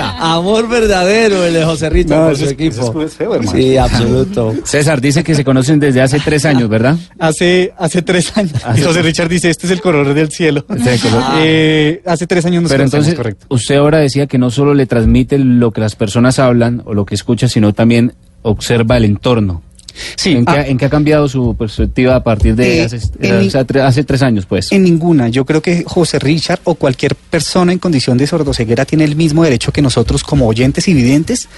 Amor 0.20 0.68
verdadero 0.68 1.44
el 1.44 1.54
de 1.54 1.64
José 1.64 1.90
Richard 1.90 2.18
No, 2.20 2.26
por 2.26 2.36
su 2.36 2.44
es- 2.44 2.50
equipo. 2.52 3.02
es 3.02 3.14
feo. 3.14 3.40
Sí, 3.50 3.76
absoluto. 3.76 4.54
César 4.64 5.00
dice 5.00 5.22
que 5.24 5.34
se 5.34 5.44
conocen 5.44 5.80
desde 5.80 6.00
hace 6.00 6.20
tres 6.20 6.44
años, 6.44 6.68
¿verdad? 6.68 6.96
Hace, 7.18 7.72
hace 7.80 8.02
tres 8.02 8.36
años. 8.36 8.52
Y 8.76 8.82
José 8.82 9.02
Richard 9.02 9.28
dice, 9.28 9.50
este 9.50 9.66
es 9.66 9.72
el 9.72 9.80
color 9.80 10.14
del 10.14 10.30
cielo. 10.30 10.64
Este 10.68 10.94
es 10.94 11.04
el 11.04 11.10
color. 11.10 11.24
Eh, 11.38 12.02
hace 12.06 12.26
tres 12.26 12.44
años 12.46 12.62
nos 12.62 12.70
Pero 12.70 12.84
entonces, 12.84 13.14
correcto. 13.14 13.46
usted 13.48 13.76
ahora 13.76 13.98
decía 13.98 14.26
que 14.26 14.38
no 14.38 14.50
solo 14.50 14.74
le 14.74 14.86
transmite 14.86 15.38
lo 15.38 15.72
que 15.72 15.80
las 15.80 15.96
personas 15.96 16.38
hablan 16.38 16.82
o 16.84 16.94
lo 16.94 17.04
que 17.04 17.14
escucha, 17.16 17.48
sino 17.48 17.72
también 17.72 18.12
observa 18.42 18.96
el 18.96 19.04
entorno. 19.04 19.62
Sí, 20.16 20.30
¿En, 20.32 20.44
qué, 20.44 20.52
ah. 20.52 20.66
en 20.66 20.78
qué 20.78 20.84
ha 20.84 20.88
cambiado 20.88 21.28
su 21.28 21.56
perspectiva 21.56 22.14
a 22.14 22.22
partir 22.22 22.54
de 22.54 22.82
Eh, 22.82 22.84
hace, 22.84 22.98
tre- 23.66 23.80
hace 23.82 24.04
tres 24.04 24.22
años, 24.22 24.46
pues? 24.46 24.70
En 24.70 24.84
ninguna. 24.84 25.28
Yo 25.28 25.44
creo 25.44 25.60
que 25.60 25.82
José 25.84 26.20
Richard 26.20 26.60
o 26.64 26.76
cualquier 26.76 27.16
persona 27.16 27.72
en 27.72 27.80
condición 27.80 28.16
de 28.16 28.26
sordoceguera 28.28 28.84
tiene 28.84 29.04
el 29.04 29.16
mismo 29.16 29.42
derecho 29.42 29.72
que 29.72 29.82
nosotros 29.82 30.22
como 30.22 30.46
oyentes 30.46 30.86
y 30.86 30.94
videntes 30.94 31.48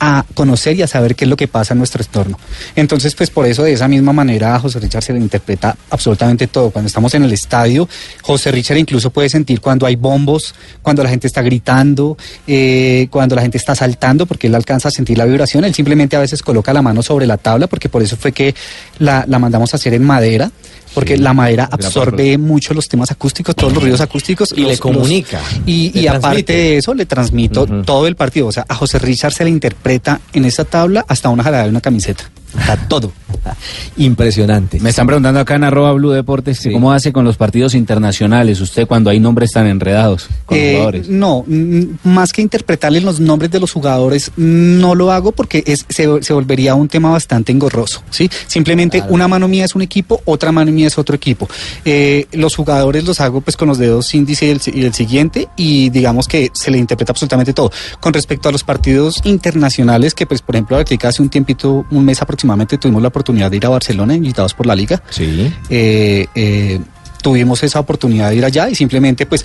a 0.00 0.24
conocer 0.34 0.76
y 0.78 0.82
a 0.82 0.86
saber 0.86 1.14
qué 1.14 1.26
es 1.26 1.28
lo 1.28 1.36
que 1.36 1.46
pasa 1.46 1.74
en 1.74 1.78
nuestro 1.78 2.02
entorno. 2.02 2.38
Entonces, 2.74 3.14
pues 3.14 3.30
por 3.30 3.46
eso 3.46 3.62
de 3.62 3.74
esa 3.74 3.86
misma 3.86 4.12
manera 4.12 4.58
José 4.58 4.80
Richard 4.80 5.02
se 5.02 5.12
le 5.12 5.20
interpreta 5.20 5.76
absolutamente 5.90 6.46
todo. 6.46 6.70
Cuando 6.70 6.86
estamos 6.88 7.14
en 7.14 7.24
el 7.24 7.32
estadio, 7.32 7.88
José 8.22 8.50
Richard 8.50 8.78
incluso 8.78 9.10
puede 9.10 9.28
sentir 9.28 9.60
cuando 9.60 9.86
hay 9.86 9.96
bombos, 9.96 10.54
cuando 10.82 11.02
la 11.02 11.10
gente 11.10 11.26
está 11.26 11.42
gritando, 11.42 12.16
eh, 12.46 13.08
cuando 13.10 13.36
la 13.36 13.42
gente 13.42 13.58
está 13.58 13.74
saltando, 13.74 14.24
porque 14.24 14.46
él 14.46 14.54
alcanza 14.54 14.88
a 14.88 14.90
sentir 14.90 15.18
la 15.18 15.26
vibración. 15.26 15.64
Él 15.64 15.74
simplemente 15.74 16.16
a 16.16 16.20
veces 16.20 16.42
coloca 16.42 16.72
la 16.72 16.82
mano 16.82 17.02
sobre 17.02 17.26
la 17.26 17.36
tabla, 17.36 17.66
porque 17.66 17.90
por 17.90 18.02
eso 18.02 18.16
fue 18.16 18.32
que 18.32 18.54
la, 18.98 19.24
la 19.28 19.38
mandamos 19.38 19.74
a 19.74 19.76
hacer 19.76 19.92
en 19.92 20.02
madera. 20.02 20.50
Porque 20.94 21.16
la 21.16 21.32
madera 21.32 21.68
absorbe 21.70 22.36
mucho 22.38 22.74
los 22.74 22.88
temas 22.88 23.10
acústicos, 23.10 23.54
todos 23.54 23.72
los 23.72 23.82
ruidos 23.82 24.00
acústicos. 24.00 24.52
Y 24.56 24.62
le 24.62 24.68
los- 24.70 24.80
comunica, 24.80 25.38
los- 25.40 25.60
y 25.68 25.90
le 25.94 26.00
y 26.00 26.06
aparte 26.08 26.52
de 26.52 26.76
eso, 26.78 26.94
le 26.94 27.06
transmito 27.06 27.66
todo 27.84 28.06
el 28.06 28.16
partido. 28.16 28.48
O 28.48 28.52
sea, 28.52 28.64
a 28.68 28.74
José 28.74 28.98
Richard 28.98 29.32
se 29.32 29.44
le 29.44 29.50
interpreta 29.50 30.20
en 30.32 30.44
esa 30.44 30.64
tabla 30.64 31.04
hasta 31.08 31.28
una 31.28 31.42
jalada 31.44 31.64
de 31.64 31.70
una 31.70 31.80
camiseta. 31.80 32.24
Está 32.58 32.76
todo. 32.88 33.12
Impresionante. 33.96 34.80
Me 34.80 34.90
están 34.90 35.06
preguntando 35.06 35.40
acá 35.40 35.54
en 35.54 35.64
arroba 35.64 35.92
Blue 35.92 36.10
Deportes 36.10 36.60
cómo 36.72 36.92
hace 36.92 37.12
con 37.12 37.24
los 37.24 37.36
partidos 37.36 37.74
internacionales 37.74 38.60
usted 38.60 38.86
cuando 38.86 39.10
hay 39.10 39.20
nombres 39.20 39.52
tan 39.52 39.66
enredados 39.66 40.28
con 40.46 40.58
Eh, 40.58 40.72
jugadores. 40.72 41.08
No, 41.08 41.44
mm, 41.46 41.82
más 42.04 42.32
que 42.32 42.42
interpretarle 42.42 43.00
los 43.00 43.20
nombres 43.20 43.50
de 43.50 43.60
los 43.60 43.72
jugadores, 43.72 44.32
no 44.36 44.94
lo 44.94 45.10
hago 45.12 45.32
porque 45.32 45.62
es, 45.66 45.86
se, 45.88 46.22
se 46.22 46.32
volvería 46.32 46.74
un 46.74 46.88
tema 46.88 47.10
bastante 47.10 47.52
engorroso. 47.52 48.02
¿sí? 48.10 48.30
Simplemente 48.46 49.02
una 49.08 49.28
mano 49.28 49.48
mía 49.48 49.64
es 49.64 49.74
un 49.74 49.82
equipo, 49.82 50.20
otra 50.24 50.52
mano 50.52 50.72
mía 50.72 50.86
es 50.86 50.98
otro 50.98 51.14
equipo. 51.16 51.48
Eh, 51.84 52.26
los 52.32 52.54
jugadores 52.56 53.04
los 53.04 53.20
hago 53.20 53.40
pues 53.40 53.56
con 53.56 53.68
los 53.68 53.78
dedos 53.78 54.12
índice 54.14 54.46
y 54.46 54.50
el, 54.50 54.60
y 54.74 54.84
el 54.84 54.94
siguiente 54.94 55.48
y 55.56 55.90
digamos 55.90 56.28
que 56.28 56.50
se 56.52 56.70
le 56.70 56.78
interpreta 56.78 57.12
absolutamente 57.12 57.52
todo. 57.52 57.70
Con 58.00 58.12
respecto 58.12 58.48
a 58.48 58.52
los 58.52 58.64
partidos 58.64 59.20
internacionales, 59.24 60.14
que 60.14 60.26
pues 60.26 60.42
por 60.42 60.56
ejemplo 60.56 60.76
ahorita 60.76 61.08
hace 61.08 61.22
un 61.22 61.28
tiempito, 61.28 61.86
un 61.90 62.04
mes 62.04 62.20
aproximadamente, 62.20 62.39
tuvimos 62.78 63.02
la 63.02 63.08
oportunidad 63.08 63.50
de 63.50 63.56
ir 63.56 63.66
a 63.66 63.70
Barcelona, 63.70 64.14
invitados 64.14 64.54
por 64.54 64.66
la 64.66 64.74
liga. 64.74 65.02
Sí. 65.10 65.52
Eh, 65.68 66.26
eh, 66.34 66.80
tuvimos 67.22 67.62
esa 67.62 67.80
oportunidad 67.80 68.30
de 68.30 68.36
ir 68.36 68.44
allá 68.44 68.68
y 68.68 68.74
simplemente 68.74 69.26
pues 69.26 69.44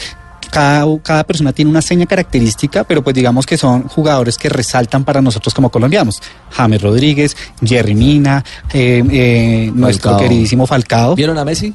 cada, 0.55 0.85
cada 1.03 1.23
persona 1.25 1.51
tiene 1.51 1.69
una 1.69 1.81
seña 1.81 2.05
característica, 2.05 2.83
pero 2.83 3.03
pues 3.03 3.15
digamos 3.15 3.45
que 3.45 3.57
son 3.57 3.87
jugadores 3.89 4.37
que 4.37 4.49
resaltan 4.49 5.03
para 5.03 5.21
nosotros 5.21 5.53
como 5.53 5.69
colombianos. 5.69 6.21
James 6.51 6.81
Rodríguez, 6.81 7.35
Jerry 7.63 7.95
Mina, 7.95 8.43
eh, 8.73 9.03
eh, 9.11 9.71
nuestro 9.73 10.17
queridísimo 10.17 10.65
Falcao. 10.65 11.15
¿Vieron 11.15 11.37
a 11.37 11.45
Messi? 11.45 11.73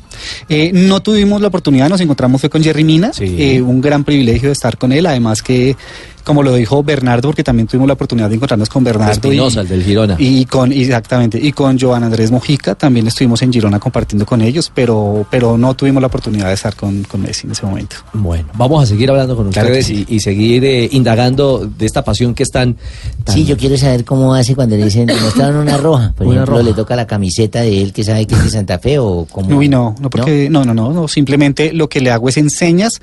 Eh, 0.48 0.70
no 0.72 1.00
tuvimos 1.00 1.40
la 1.40 1.48
oportunidad, 1.48 1.88
nos 1.88 2.00
encontramos 2.00 2.40
fue 2.40 2.48
con 2.48 2.62
Jerry 2.62 2.84
Mina, 2.84 3.10
eh, 3.18 3.60
un 3.60 3.80
gran 3.80 4.04
privilegio 4.04 4.48
de 4.48 4.54
estar 4.54 4.78
con 4.78 4.92
él, 4.92 5.06
además 5.06 5.42
que 5.42 5.76
como 6.24 6.42
lo 6.42 6.54
dijo 6.54 6.82
Bernardo, 6.82 7.28
porque 7.28 7.42
también 7.44 7.66
tuvimos 7.66 7.86
la 7.88 7.94
oportunidad 7.94 8.28
de 8.28 8.36
encontrarnos 8.36 8.68
con 8.68 8.84
Bernardo. 8.84 9.10
y- 9.12 9.14
Espinosa, 9.14 9.60
el 9.62 9.68
del 9.68 9.82
Girona. 9.82 10.16
y 10.18 10.44
con, 10.46 10.72
exactamente, 10.72 11.38
y 11.40 11.52
con 11.52 11.78
Joan 11.78 12.04
Andrés 12.04 12.30
Mojica 12.30 12.74
también 12.74 13.06
estuvimos 13.06 13.42
en 13.42 13.52
Girona 13.52 13.78
compartiendo 13.78 14.24
con 14.26 14.40
ellos, 14.42 14.70
pero, 14.74 15.26
pero 15.30 15.56
no 15.58 15.74
tuvimos 15.74 16.00
la 16.00 16.06
oportunidad 16.08 16.48
de 16.48 16.54
estar 16.54 16.74
con, 16.76 17.02
con 17.04 17.22
Messi 17.22 17.46
en 17.46 17.52
ese 17.52 17.64
momento. 17.66 17.96
Bueno, 18.12 18.48
vamos 18.54 18.82
a 18.82 18.86
seguir 18.86 19.10
hablando 19.10 19.36
con 19.36 19.50
Claro 19.50 19.68
ustedes 19.68 19.90
y, 19.90 20.06
y 20.08 20.20
seguir 20.20 20.64
eh, 20.64 20.88
indagando 20.92 21.66
de 21.66 21.86
esta 21.86 22.02
pasión 22.04 22.34
que 22.34 22.42
están. 22.42 22.76
tan- 23.24 23.34
Sí, 23.34 23.44
yo 23.44 23.56
quiero 23.56 23.76
saber 23.76 24.04
cómo 24.04 24.34
hace 24.34 24.54
cuando 24.54 24.76
le 24.76 24.84
dicen, 24.84 25.06
le 25.06 25.14
mostraron 25.20 25.56
una 25.56 25.76
roja. 25.76 26.12
Por 26.16 26.26
Una 26.26 26.36
ejemplo, 26.36 26.56
roja. 26.58 26.68
le 26.68 26.74
toca 26.74 26.96
la 26.96 27.06
camiseta 27.06 27.60
de 27.62 27.82
él 27.82 27.92
que 27.92 28.04
sabe 28.04 28.26
que 28.26 28.34
es 28.34 28.44
de 28.44 28.50
Santa 28.50 28.78
Fe 28.78 28.98
o 28.98 29.26
como. 29.30 29.56
Uy, 29.56 29.68
no, 29.68 29.94
no, 30.00 30.10
porque, 30.10 30.48
no, 30.50 30.64
no, 30.64 30.74
no, 30.74 30.92
no, 30.92 31.08
simplemente 31.08 31.72
lo 31.72 31.88
que 31.88 32.00
le 32.00 32.10
hago 32.10 32.28
es 32.28 32.36
enseñas 32.36 33.00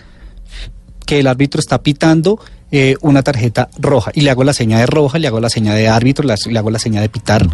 que 1.08 1.20
el 1.20 1.26
árbitro 1.26 1.60
está 1.60 1.82
pitando 1.82 2.40
eh, 2.70 2.96
una 3.02 3.24
tarjeta 3.24 3.70
roja 3.80 4.12
y 4.14 4.22
le 4.22 4.30
hago 4.30 4.44
la 4.44 4.54
seña 4.54 4.78
de 4.78 4.86
roja, 4.86 5.18
le 5.18 5.28
hago 5.28 5.40
la 5.40 5.50
seña 5.50 5.74
de 5.74 5.88
árbitro, 5.88 6.28
le 6.28 6.60
hago 6.60 6.70
la 6.70 6.80
seña 6.80 7.02
de 7.02 7.10
pitar. 7.10 7.48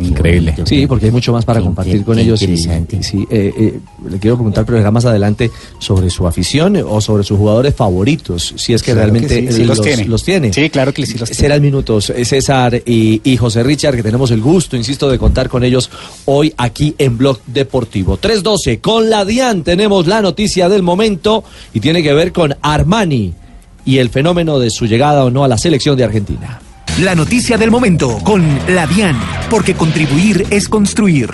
Increíble. 0.00 0.54
Sí, 0.64 0.86
porque 0.86 1.06
hay 1.06 1.12
mucho 1.12 1.32
más 1.32 1.44
para 1.44 1.60
compartir 1.60 2.04
con 2.04 2.18
ellos. 2.18 2.40
y- 2.42 2.46
y 2.52 3.02
sí, 3.02 3.26
eh, 3.30 3.52
eh, 3.58 3.80
le 4.08 4.18
quiero 4.18 4.36
preguntar, 4.36 4.64
pero 4.64 4.80
ya 4.80 4.90
más 4.90 5.04
adelante, 5.04 5.50
sobre 5.78 6.08
su 6.10 6.26
afición 6.26 6.76
o 6.86 7.00
sobre 7.00 7.24
sus 7.24 7.36
jugadores 7.38 7.74
favoritos, 7.74 8.54
si 8.56 8.72
es 8.74 8.82
que 8.82 8.92
Claro 8.92 9.12
que 9.12 9.18
realmente 9.20 9.52
sí, 9.52 9.56
sí 9.56 9.62
eh, 9.62 9.66
los 9.66 9.80
tiene. 9.80 10.04
los 10.04 10.24
tiene. 10.24 10.52
Sí, 10.52 10.70
claro 10.70 10.92
que 10.94 11.04
sí 11.06 11.18
los 11.18 11.28
tiene. 11.30 11.40
Serán 11.40 11.62
minutos, 11.62 12.12
César 12.24 12.80
y, 12.86 13.20
y 13.24 13.36
José 13.36 13.62
Richard, 13.62 13.96
que 13.96 14.02
tenemos 14.02 14.30
el 14.30 14.40
gusto, 14.40 14.76
insisto, 14.76 15.08
de 15.10 15.18
contar 15.18 15.48
con 15.48 15.64
ellos 15.64 15.90
hoy 16.26 16.52
aquí 16.56 16.94
en 16.98 17.18
Blog 17.18 17.40
Deportivo. 17.46 18.18
3.12, 18.18 18.80
con 18.80 19.10
la 19.10 19.24
DIAN 19.24 19.62
tenemos 19.64 20.06
la 20.06 20.20
noticia 20.22 20.68
del 20.68 20.82
momento 20.82 21.44
y 21.74 21.80
tiene 21.80 22.02
que 22.02 22.12
ver 22.14 22.32
con 22.32 22.54
Armani 22.62 23.34
y 23.84 23.98
el 23.98 24.10
fenómeno 24.10 24.58
de 24.58 24.70
su 24.70 24.86
llegada 24.86 25.24
o 25.24 25.30
no 25.30 25.44
a 25.44 25.48
la 25.48 25.58
selección 25.58 25.96
de 25.96 26.04
Argentina. 26.04 26.60
La 27.02 27.14
noticia 27.14 27.56
del 27.56 27.70
momento 27.70 28.18
con 28.24 28.44
la 28.68 28.86
DIAN, 28.86 29.16
porque 29.48 29.74
contribuir 29.74 30.46
es 30.50 30.68
construir. 30.68 31.30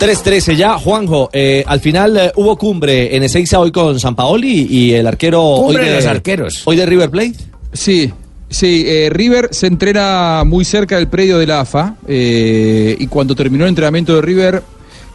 3-13 0.00 0.56
ya, 0.56 0.78
Juanjo. 0.78 1.28
eh, 1.32 1.64
al 1.66 1.80
final 1.80 2.16
eh, 2.16 2.32
hubo 2.36 2.56
cumbre 2.56 3.14
en 3.14 3.24
Ezeiza 3.24 3.58
hoy 3.58 3.70
con 3.70 3.98
San 4.00 4.14
Paoli 4.14 4.66
y 4.70 4.92
el 4.94 5.06
arquero. 5.06 5.42
Cumbre 5.56 5.82
hoy 5.82 5.88
de 5.90 5.94
los 5.96 6.06
arqueros. 6.06 6.62
Hoy 6.64 6.76
de 6.76 6.86
River 6.86 7.10
Plate. 7.10 7.34
Sí, 7.72 8.10
sí, 8.48 8.84
eh, 8.86 9.10
River 9.12 9.48
se 9.50 9.66
entrena 9.66 10.44
muy 10.46 10.64
cerca 10.64 10.96
del 10.96 11.08
predio 11.08 11.36
de 11.38 11.46
la 11.46 11.60
AFA 11.60 11.96
eh, 12.06 12.96
y 12.98 13.06
cuando 13.08 13.34
terminó 13.34 13.64
el 13.64 13.70
entrenamiento 13.70 14.14
de 14.14 14.22
River 14.22 14.62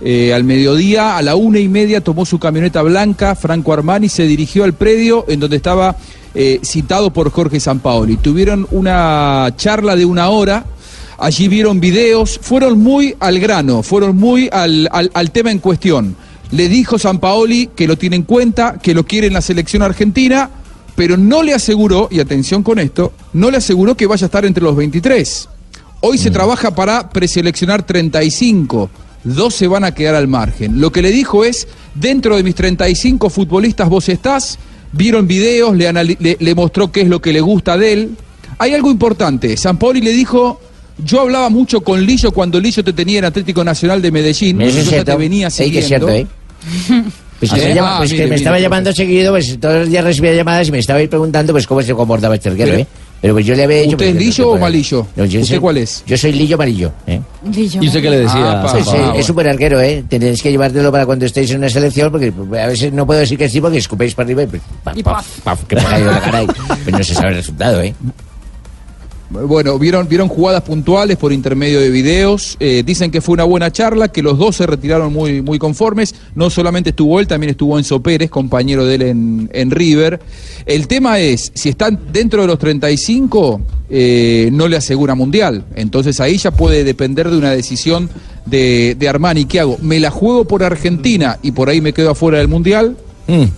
eh, 0.01 0.33
al 0.33 0.43
mediodía, 0.43 1.17
a 1.17 1.21
la 1.21 1.35
una 1.35 1.59
y 1.59 1.69
media, 1.69 2.01
tomó 2.01 2.25
su 2.25 2.37
camioneta 2.37 2.81
blanca, 2.81 3.35
Franco 3.35 3.71
Armani, 3.73 4.09
se 4.09 4.23
dirigió 4.27 4.65
al 4.65 4.73
predio 4.73 5.25
en 5.29 5.39
donde 5.39 5.55
estaba 5.55 5.95
eh, 6.35 6.59
citado 6.63 7.11
por 7.13 7.31
Jorge 7.31 7.59
Sampaoli. 7.59 8.17
Tuvieron 8.17 8.67
una 8.71 9.53
charla 9.57 9.95
de 9.95 10.05
una 10.05 10.29
hora. 10.29 10.65
Allí 11.17 11.47
vieron 11.47 11.79
videos, 11.79 12.39
fueron 12.41 12.79
muy 12.79 13.15
al 13.19 13.39
grano, 13.39 13.83
fueron 13.83 14.17
muy 14.17 14.49
al, 14.51 14.89
al- 14.91 15.11
al 15.13 15.31
tema 15.31 15.51
en 15.51 15.59
cuestión. 15.59 16.15
Le 16.51 16.67
dijo 16.69 16.97
Sampaoli 16.99 17.67
que 17.75 17.87
lo 17.87 17.97
tiene 17.97 18.15
en 18.17 18.23
cuenta, 18.23 18.77
que 18.81 18.93
lo 18.93 19.05
quiere 19.05 19.27
en 19.27 19.33
la 19.33 19.41
selección 19.41 19.83
argentina, 19.83 20.49
pero 20.95 21.15
no 21.17 21.41
le 21.43 21.53
aseguró, 21.53 22.07
y 22.11 22.19
atención 22.19 22.61
con 22.63 22.77
esto, 22.79 23.13
no 23.33 23.49
le 23.51 23.57
aseguró 23.57 23.95
que 23.95 24.05
vaya 24.07 24.25
a 24.25 24.27
estar 24.27 24.45
entre 24.45 24.63
los 24.63 24.75
23. 24.75 25.49
Hoy 26.01 26.17
se 26.17 26.29
trabaja 26.31 26.75
para 26.75 27.09
preseleccionar 27.09 27.83
35, 27.83 28.89
12 29.23 29.67
van 29.67 29.85
a 29.85 29.93
quedar 29.93 30.15
al 30.15 30.27
margen. 30.27 30.81
Lo 30.81 30.91
que 30.91 31.01
le 31.01 31.11
dijo 31.11 31.45
es, 31.45 31.67
dentro 31.95 32.35
de 32.35 32.43
mis 32.43 32.55
35 32.55 33.29
futbolistas 33.29 33.87
vos 33.87 34.09
estás, 34.09 34.59
vieron 34.93 35.27
videos, 35.27 35.75
le, 35.75 35.91
le- 35.93 36.37
le 36.39 36.55
mostró 36.55 36.91
qué 36.91 37.01
es 37.01 37.07
lo 37.09 37.21
que 37.21 37.33
le 37.33 37.41
gusta 37.41 37.77
de 37.77 37.93
él. 37.93 38.11
Hay 38.59 38.73
algo 38.73 38.89
importante, 38.89 39.57
Sampaoli 39.57 39.99
le 40.01 40.11
dijo... 40.11 40.59
Yo 41.03 41.21
hablaba 41.21 41.49
mucho 41.49 41.81
con 41.81 42.05
Lillo 42.05 42.31
cuando 42.31 42.59
Lillo 42.59 42.83
te 42.83 42.93
tenía 42.93 43.17
en 43.17 43.25
Atlético 43.25 43.63
Nacional 43.63 43.99
de 43.99 44.11
Medellín. 44.11 44.61
Es 44.61 44.75
yo 44.75 44.83
cierto. 44.83 45.11
te 45.11 45.17
venía 45.17 45.49
Sí, 45.49 45.63
es 45.63 45.85
siguiendo. 45.87 46.07
cierto, 46.07 46.09
¿eh? 46.09 46.27
Pues, 47.39 47.51
que, 47.51 47.61
Ah, 47.61 47.67
me 47.67 47.73
llama- 47.73 47.97
pues 47.97 48.11
mire, 48.11 48.23
que 48.23 48.23
me 48.25 48.29
mire, 48.29 48.35
estaba 48.37 48.55
mire. 48.57 48.63
llamando 48.63 48.93
seguido, 48.93 49.33
pues 49.33 49.59
todos 49.59 49.75
los 49.79 49.89
días 49.89 50.03
recibía 50.03 50.33
llamadas 50.35 50.67
y 50.67 50.71
me 50.71 50.77
estaba 50.77 50.99
preguntando 50.99 51.51
pues 51.51 51.65
cómo 51.65 51.81
se 51.81 51.95
comportaba 51.95 52.35
este 52.35 52.49
arquero, 52.49 52.73
¿eh? 52.75 52.87
Pero 53.23 53.35
pues 53.35 53.45
yo 53.45 53.55
le 53.55 53.63
había 53.63 53.77
dicho... 53.83 53.91
¿Usted 53.95 54.07
es 54.07 54.13
pues, 54.15 54.25
Lillo 54.25 54.49
o 54.51 54.57
Malillo? 54.57 55.07
no, 55.15 55.23
yo 55.23 55.39
¿Usted 55.39 55.53
soy- 55.55 55.61
cuál 55.61 55.77
es? 55.77 56.03
Yo 56.05 56.17
soy 56.17 56.33
Lillo 56.33 56.55
Amarillo, 56.55 56.91
¿eh? 57.07 57.21
¿Y 57.55 57.87
usted 57.87 58.01
qué 58.01 58.09
le 58.09 58.19
decía? 58.19 58.51
Ah, 58.61 58.67
Pues, 58.69 58.85
San 58.85 58.95
eh, 58.97 58.99
Paoli? 59.01 59.19
es 59.19 59.25
súper 59.25 59.47
arquero, 59.47 59.79
¿eh? 59.79 60.03
Tenéis 60.09 60.41
que 60.41 60.51
llevártelo 60.51 60.91
para 60.91 61.05
cuando 61.05 61.25
estéis 61.25 61.49
en 61.51 61.59
una 61.59 61.69
selección, 61.69 62.11
porque 62.11 62.33
a 62.61 62.67
veces 62.67 62.91
no 62.91 63.05
puedo 63.07 63.21
decir 63.21 63.37
que 63.37 63.47
sí, 63.47 63.61
porque 63.61 63.77
escupéis 63.77 64.13
para 64.13 64.25
arriba 64.25 64.43
y, 64.43 64.47
pues, 64.47 64.61
paf, 64.83 65.01
paf, 65.03 65.39
paf, 65.39 65.63
que 65.63 65.75
me 65.77 65.81
ha 65.83 65.85
caído 65.89 66.11
la 66.11 66.19
cara 66.19 66.43
y 66.43 66.47
pues 66.47 66.91
no 66.91 67.01
se 67.01 67.13
sabe 67.13 67.29
el 67.29 67.35
resultado, 67.35 67.81
¿eh? 67.81 67.95
Bueno, 69.29 69.79
vieron, 69.79 70.07
vieron 70.07 70.27
jugadas 70.27 70.61
puntuales 70.61 71.17
por 71.17 71.33
intermedio 71.33 71.79
de 71.79 71.89
videos. 71.89 72.55
eh, 72.59 72.83
dicen 72.85 73.09
que 73.09 73.19
fue 73.19 73.33
una 73.33 73.45
buena 73.45 73.71
charla, 73.71 74.09
que 74.09 74.21
los 74.21 74.37
dos 74.37 74.57
se 74.57 74.67
retiraron 74.67 75.11
muy, 75.11 75.41
muy 75.41 75.57
conformes. 75.57 76.13
No 76.35 76.49
solamente 76.49 76.91
estuvo 76.91 77.19
él, 77.19 77.25
también 77.27 77.49
estuvo 77.51 77.79
Enzo 77.79 78.01
Pérez, 78.01 78.29
compañero 78.29 78.85
de 78.85 78.95
él 78.95 79.01
en, 79.01 79.49
en 79.51 79.71
River. 79.71 80.19
El 80.65 80.87
tema 80.87 81.19
es, 81.19 81.51
si 81.55 81.69
están 81.69 81.99
dentro 82.11 82.41
de 82.41 82.47
los 82.47 82.59
35, 82.59 83.61
eh, 83.89 84.49
no 84.53 84.67
le 84.67 84.77
asegura 84.77 85.15
mundial. 85.15 85.65
Entonces 85.75 86.19
ahí 86.19 86.37
ya 86.37 86.51
puede 86.51 86.83
depender 86.83 87.29
de 87.31 87.37
una 87.37 87.51
decisión 87.51 88.09
de, 88.45 88.95
de 88.99 89.09
Armani. 89.09 89.45
¿Qué 89.45 89.59
hago? 89.59 89.77
¿Me 89.81 89.99
la 89.99 90.11
juego 90.11 90.45
por 90.45 90.63
Argentina 90.63 91.39
y 91.41 91.51
por 91.51 91.69
ahí 91.69 91.81
me 91.81 91.93
quedo 91.93 92.11
afuera 92.11 92.37
del 92.37 92.49
mundial? 92.49 92.97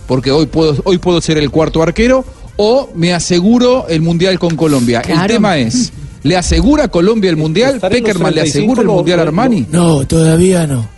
Porque 0.06 0.30
hoy 0.30 0.46
puedo, 0.46 0.76
hoy 0.84 0.98
puedo 0.98 1.20
ser 1.20 1.36
el 1.38 1.50
cuarto 1.50 1.82
arquero. 1.82 2.24
O 2.56 2.90
me 2.94 3.12
aseguro 3.12 3.86
el 3.88 4.02
mundial 4.02 4.38
con 4.38 4.56
Colombia. 4.56 5.02
El 5.06 5.26
tema 5.26 5.58
es, 5.58 5.92
¿le 6.22 6.36
asegura 6.36 6.88
Colombia 6.88 7.30
el 7.30 7.36
mundial? 7.36 7.80
¿Peckerman 7.80 8.34
le 8.34 8.40
35 8.42 8.72
asegura 8.72 8.82
el 8.82 8.88
mundial 8.88 9.18
a 9.18 9.22
Armani? 9.22 9.66
No, 9.70 10.06
todavía 10.06 10.66
no. 10.66 10.88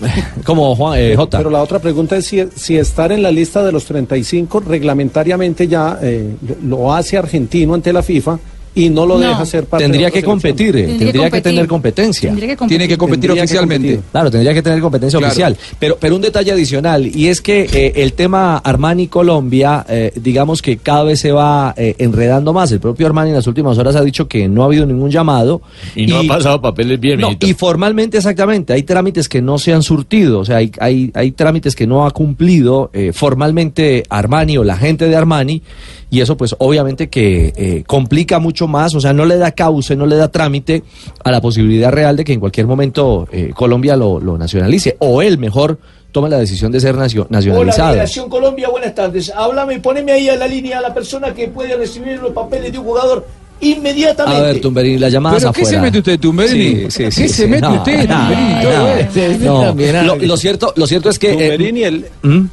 Como 0.44 0.74
Juan, 0.76 0.98
eh, 0.98 1.14
Jota. 1.16 1.38
Pero 1.38 1.50
la 1.50 1.62
otra 1.62 1.78
pregunta 1.78 2.16
es 2.16 2.26
si, 2.26 2.42
si 2.54 2.76
estar 2.76 3.12
en 3.12 3.22
la 3.22 3.30
lista 3.30 3.64
de 3.64 3.72
los 3.72 3.84
35 3.84 4.60
reglamentariamente 4.60 5.66
ya 5.66 5.98
eh, 6.00 6.36
lo 6.64 6.94
hace 6.94 7.18
argentino 7.18 7.74
ante 7.74 7.92
la 7.92 8.02
FIFA 8.02 8.38
y 8.74 8.90
no 8.90 9.06
lo 9.06 9.18
No. 9.18 9.28
deja 9.28 9.44
ser 9.46 9.64
parte 9.66 9.84
Tendría 9.84 10.06
de 10.06 10.12
que 10.12 10.22
competir, 10.22 10.76
eh, 10.76 10.82
Tendría 10.86 10.98
tendría 10.98 11.10
que 11.12 11.12
que 11.12 11.20
competir. 11.30 11.42
tener 11.42 11.66
competencia. 11.68 12.28
Tendría 12.30 12.48
que 12.48 12.56
competir. 12.56 12.78
Tiene 12.78 12.88
que 12.92 12.98
competir 12.98 13.20
Tendría 13.22 13.42
que 13.42 13.44
oficialmente. 13.46 13.88
competir. 13.88 14.10
Claro, 14.12 14.30
tendría 14.30 14.54
que 14.54 14.62
tener 14.62 14.80
competencia 14.80 15.18
Claro. 15.18 15.30
oficial. 15.32 15.56
Pero, 15.78 15.96
pero 16.00 16.16
un 16.16 16.22
detalle 16.22 16.52
adicional, 16.52 17.06
y 17.06 17.28
es 17.28 17.40
que 17.40 17.68
eh, 17.72 17.92
el 17.96 18.12
tema 18.12 18.56
Armani 18.58 19.08
Colombia, 19.08 19.84
eh, 19.88 20.12
digamos 20.16 20.62
que 20.62 20.76
cada 20.76 21.04
vez 21.04 21.20
se 21.20 21.32
va 21.32 21.74
eh, 21.76 21.94
enredando 21.98 22.52
más. 22.52 22.70
El 22.72 22.80
propio 22.80 23.06
Armani 23.06 23.30
en 23.30 23.36
las 23.36 23.46
últimas 23.46 23.76
horas 23.78 23.96
ha 23.96 24.02
dicho 24.02 24.28
que 24.28 24.48
no 24.48 24.62
ha 24.62 24.66
habido 24.66 24.86
ningún 24.86 25.10
llamado. 25.10 25.62
Y 25.96 26.06
no 26.06 26.18
ha 26.18 26.24
pasado 26.24 26.60
papeles 26.60 27.00
bien, 27.00 27.20
No, 27.20 27.30
y 27.40 27.54
formalmente, 27.54 28.16
exactamente, 28.18 28.72
hay 28.72 28.82
trámites 28.84 29.28
que 29.28 29.42
no 29.42 29.58
se 29.58 29.72
han 29.72 29.82
surtido, 29.82 30.40
o 30.40 30.44
sea, 30.44 30.58
hay, 30.58 30.70
hay, 30.78 31.10
hay 31.14 31.32
trámites 31.32 31.74
que 31.74 31.86
no 31.86 32.06
ha 32.06 32.10
cumplido 32.12 32.90
eh, 32.92 33.12
formalmente 33.12 34.04
Armani 34.08 34.58
o 34.58 34.64
la 34.64 34.76
gente 34.76 35.08
de 35.08 35.16
Armani, 35.16 35.62
y 36.10 36.20
eso 36.20 36.36
pues 36.36 36.54
obviamente 36.58 37.08
que 37.08 37.52
eh, 37.56 37.82
complica 37.86 38.38
mucho 38.38 38.67
más, 38.68 38.94
o 38.94 39.00
sea, 39.00 39.12
no 39.12 39.24
le 39.24 39.36
da 39.36 39.50
cauce, 39.52 39.96
no 39.96 40.06
le 40.06 40.16
da 40.16 40.28
trámite 40.28 40.82
a 41.24 41.30
la 41.30 41.40
posibilidad 41.40 41.90
real 41.90 42.16
de 42.16 42.24
que 42.24 42.32
en 42.34 42.40
cualquier 42.40 42.66
momento 42.66 43.26
eh, 43.32 43.50
Colombia 43.54 43.96
lo, 43.96 44.20
lo 44.20 44.38
nacionalice, 44.38 44.96
o 45.00 45.20
él 45.22 45.38
mejor 45.38 45.78
tome 46.12 46.28
la 46.30 46.38
decisión 46.38 46.70
de 46.72 46.80
ser 46.80 46.94
nacio- 46.96 47.22
Hola, 47.22 47.30
nacionalizado. 47.38 47.90
Migración 47.92 48.28
Colombia, 48.30 48.68
buenas 48.68 48.94
tardes. 48.94 49.30
Háblame, 49.34 49.78
poneme 49.80 50.12
ahí 50.12 50.28
a 50.28 50.36
la 50.36 50.46
línea 50.46 50.78
a 50.78 50.82
la 50.82 50.94
persona 50.94 51.34
que 51.34 51.48
puede 51.48 51.76
recibir 51.76 52.18
los 52.20 52.32
papeles 52.32 52.72
de 52.72 52.78
un 52.78 52.84
jugador 52.84 53.26
inmediatamente. 53.60 54.40
A 54.40 54.44
ver, 54.46 54.60
Tumberini, 54.60 54.98
las 54.98 55.12
llamadas 55.12 55.40
¿Pero 55.42 55.52
qué 55.52 55.60
afuera. 55.62 55.78
se 55.78 55.82
mete 55.82 55.98
usted, 55.98 56.20
Tumberini? 56.20 56.90
Sí, 56.90 56.90
sí, 56.90 57.10
sí, 57.10 57.22
¿Qué 57.22 57.28
sí. 57.28 57.34
se 57.34 57.46
mete 57.48 57.62
No, 57.62 57.74
usted, 57.74 58.08
no, 58.08 59.68
Tumberini? 59.68 59.92
No. 59.92 60.02
Lo, 60.04 60.16
lo 60.16 60.36
cierto, 60.36 60.72
lo 60.76 60.86
cierto 60.86 61.10
es 61.10 61.18
que... 61.18 61.30
eh, 61.32 61.32
Tumberini, 61.52 61.82
el- 61.82 62.06
¿Mm? 62.22 62.46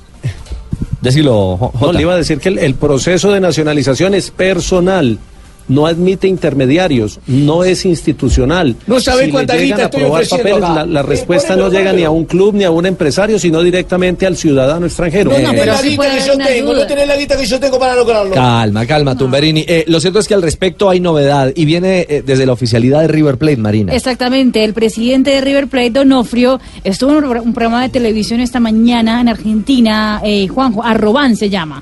Jo- 1.04 1.58
No, 1.62 1.72
Jota. 1.80 1.94
le 1.94 2.02
iba 2.02 2.14
a 2.14 2.18
decir 2.18 2.40
que 2.40 2.50
el, 2.50 2.58
el 2.58 2.74
proceso 2.76 3.32
de 3.32 3.40
nacionalización 3.40 4.16
es 4.16 4.32
personal. 4.32 5.20
No 5.68 5.88
admite 5.88 6.28
intermediarios, 6.28 7.20
no 7.28 7.64
es 7.64 7.86
institucional. 7.86 8.76
No 8.88 9.00
sabe 9.00 9.26
le 9.26 9.32
cuánta 9.32 9.56
guita 9.56 9.86
a 9.86 9.88
ofreciendo 9.88 10.60
papeles, 10.60 10.60
la, 10.62 10.86
la 10.86 11.00
Eh, 11.00 11.04
respuesta 11.04 11.56
no 11.56 11.70
llega 11.70 11.92
ni 11.94 12.04
a 12.04 12.10
un 12.12 12.26
club 12.26 12.54
ni 12.56 12.64
a 12.64 12.72
un 12.72 12.86
empresario, 12.86 13.40
sino 13.40 13.62
directamente 13.62 14.26
al 14.28 14.38
ciudadano 14.38 14.86
extranjero. 14.86 15.32
No 15.32 15.38
Eh, 15.38 15.44
tenés 15.44 15.66
la 15.66 15.82
guita 15.82 16.12
que 16.12 16.28
yo 16.28 16.38
tengo, 16.38 16.74
no 16.74 16.86
tenés 16.88 17.08
la 17.08 17.18
guita 17.18 17.38
que 17.38 17.46
yo 17.46 17.60
tengo 17.60 17.80
para 17.80 17.96
lograrlo. 17.96 18.34
Calma, 18.36 18.86
calma, 18.86 19.18
Tumberini. 19.18 19.66
Eh, 19.68 19.86
lo 19.88 20.00
cierto 20.00 20.20
es 20.20 20.28
que 20.28 20.34
al 20.36 20.42
respecto 20.42 20.90
hay 20.90 21.00
novedad 21.00 21.52
y 21.56 21.66
viene 21.66 22.06
eh, 22.08 22.24
desde 22.26 22.46
la 22.46 22.54
oficialidad 22.54 23.02
de 23.02 23.08
River 23.08 23.38
Plate, 23.38 23.58
Marina. 23.58 23.94
Exactamente, 23.96 24.64
el 24.64 24.74
presidente 24.74 25.32
de 25.32 25.42
River 25.42 25.68
Plate, 25.68 25.90
Donofrio, 25.92 26.60
estuvo 26.84 27.12
en 27.18 27.24
un, 27.24 27.30
pro- 27.32 27.42
un 27.44 27.54
programa 27.54 27.82
de 27.84 27.90
televisión 27.90 28.40
esta 28.40 28.60
mañana 28.60 29.20
en 29.22 29.30
Argentina, 29.30 30.22
eh, 30.24 30.48
Juanjo, 30.48 30.84
Arroban 30.84 31.36
se 31.36 31.50
llama. 31.50 31.82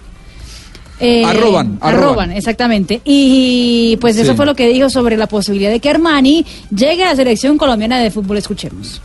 Eh, 0.99 1.25
Arroban, 1.25 1.77
arroban. 1.81 2.03
Arroban, 2.03 2.31
exactamente. 2.31 3.01
Y 3.03 3.97
pues 3.99 4.15
eso 4.17 4.31
Sí. 4.31 4.37
fue 4.37 4.45
lo 4.45 4.55
que 4.55 4.67
dijo 4.69 4.89
sobre 4.89 5.17
la 5.17 5.27
posibilidad 5.27 5.71
de 5.71 5.79
que 5.79 5.89
Armani 5.89 6.45
llegue 6.75 7.03
a 7.03 7.07
la 7.09 7.15
selección 7.15 7.57
colombiana 7.57 7.99
de 7.99 8.11
fútbol. 8.11 8.37
Escuchemos. 8.37 9.01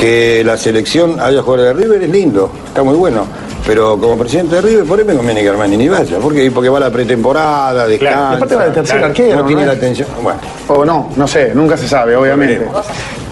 Que 0.00 0.42
la 0.44 0.56
selección 0.56 1.20
haya 1.20 1.42
jugadores 1.42 1.76
de 1.76 1.82
River 1.84 2.02
es 2.02 2.10
lindo, 2.10 2.50
está 2.66 2.82
muy 2.82 2.94
bueno. 2.96 3.26
Pero 3.66 3.96
como 3.98 4.18
presidente 4.18 4.56
de 4.56 4.62
River, 4.62 4.84
por 4.84 4.98
ahí 4.98 5.04
me 5.04 5.14
conviene 5.14 5.40
que 5.42 5.48
Armani 5.48 5.76
ni 5.76 5.88
vaya. 5.88 6.18
¿Por 6.18 6.34
qué? 6.34 6.50
Porque 6.50 6.68
va 6.68 6.78
a 6.78 6.80
la 6.80 6.90
pretemporada, 6.90 7.86
descansa. 7.86 8.16
Claro, 8.18 8.32
y 8.32 8.36
aparte 8.36 8.54
va 8.56 8.64
de 8.64 8.70
tercer 8.72 8.96
Claro, 8.98 9.06
arquero, 9.10 9.36
No 9.36 9.40
¿no 9.42 9.46
tiene 9.46 9.66
la 9.66 9.72
atención. 9.72 10.08
Bueno. 10.20 10.40
O 10.68 10.84
no, 10.84 11.10
no 11.16 11.28
sé, 11.28 11.52
nunca 11.54 11.76
se 11.76 11.88
sabe, 11.88 12.16
obviamente. 12.16 12.66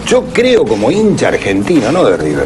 Yo 0.07 0.23
creo 0.33 0.65
como 0.65 0.89
hincha 0.89 1.27
argentino, 1.27 1.91
no 1.91 2.03
de 2.05 2.17
River, 2.17 2.45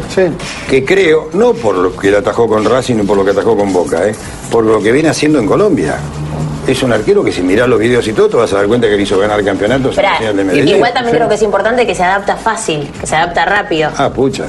que 0.68 0.84
creo, 0.84 1.30
no 1.32 1.52
por 1.52 1.76
lo 1.76 1.96
que 1.96 2.10
le 2.10 2.18
atajó 2.18 2.46
con 2.48 2.64
Racing 2.64 2.96
ni 2.96 3.02
por 3.04 3.16
lo 3.16 3.24
que 3.24 3.30
atajó 3.30 3.56
con 3.56 3.72
Boca, 3.72 4.06
¿eh? 4.06 4.14
por 4.50 4.64
lo 4.64 4.80
que 4.80 4.92
viene 4.92 5.08
haciendo 5.08 5.38
en 5.38 5.46
Colombia. 5.46 5.94
Es 6.66 6.82
un 6.82 6.92
arquero 6.92 7.22
que 7.22 7.30
si 7.32 7.42
mirás 7.42 7.68
los 7.68 7.78
videos 7.78 8.06
y 8.08 8.12
todo, 8.12 8.28
te 8.28 8.36
vas 8.36 8.52
a 8.52 8.56
dar 8.56 8.66
cuenta 8.66 8.88
que 8.88 8.96
le 8.96 9.02
hizo 9.02 9.18
ganar 9.18 9.42
campeonatos 9.44 9.84
en 9.84 9.90
Esperá, 10.04 10.10
la 10.12 10.18
final 10.18 10.36
de 10.36 10.44
Medellín. 10.44 10.76
igual 10.76 10.92
también 10.92 11.12
Sí. 11.12 11.16
creo 11.16 11.28
que 11.28 11.34
es 11.36 11.42
importante 11.42 11.86
que 11.86 11.94
se 11.94 12.02
adapta 12.02 12.36
fácil, 12.36 12.90
que 13.00 13.06
se 13.06 13.14
adapta 13.16 13.44
rápido. 13.44 13.90
Ah, 13.96 14.10
pucha. 14.10 14.46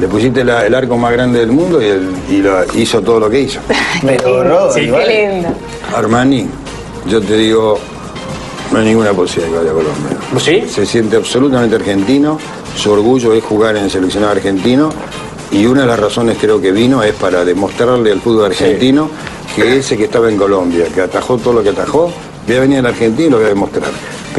Le 0.00 0.08
pusiste 0.08 0.42
la- 0.44 0.66
el 0.66 0.74
arco 0.74 0.96
más 0.96 1.12
grande 1.12 1.40
del 1.40 1.52
mundo 1.52 1.80
y, 1.80 1.86
el- 1.86 2.08
y 2.30 2.36
lo- 2.38 2.64
hizo 2.74 3.02
todo 3.02 3.20
lo 3.20 3.28
que 3.30 3.40
hizo. 3.40 3.60
Rodri, 4.02 4.84
Sí, 4.84 4.90
vale. 4.90 5.06
qué 5.06 5.28
lindo. 5.34 5.48
Armani, 5.94 6.46
yo 7.06 7.20
te 7.20 7.36
digo, 7.36 7.78
no 8.72 8.78
hay 8.78 8.86
ninguna 8.86 9.12
posibilidad 9.12 9.60
de 9.60 9.66
que 9.68 9.72
vaya 9.74 9.80
a 9.80 9.84
Colombia. 9.84 10.18
¿Sí? 10.38 10.68
Se 10.72 10.86
siente 10.86 11.16
absolutamente 11.16 11.76
argentino, 11.76 12.38
su 12.76 12.90
orgullo 12.92 13.34
es 13.34 13.44
jugar 13.44 13.76
en 13.76 13.84
el 13.84 13.90
seleccionado 13.90 14.32
argentino 14.32 14.90
y 15.50 15.66
una 15.66 15.82
de 15.82 15.88
las 15.88 15.98
razones 15.98 16.38
creo 16.40 16.60
que 16.60 16.70
vino 16.72 17.02
es 17.02 17.12
para 17.14 17.44
demostrarle 17.44 18.12
al 18.12 18.20
fútbol 18.20 18.46
argentino 18.46 19.10
que 19.54 19.78
ese 19.78 19.96
que 19.96 20.04
estaba 20.04 20.30
en 20.30 20.36
Colombia, 20.38 20.84
que 20.94 21.00
atajó 21.02 21.36
todo 21.36 21.54
lo 21.54 21.62
que 21.62 21.70
atajó, 21.70 22.10
voy 22.46 22.56
a 22.56 22.60
venir 22.60 22.78
al 22.78 22.86
Argentina 22.86 23.26
y 23.26 23.30
lo 23.30 23.36
voy 23.38 23.46
a 23.46 23.48
demostrar. 23.48 23.90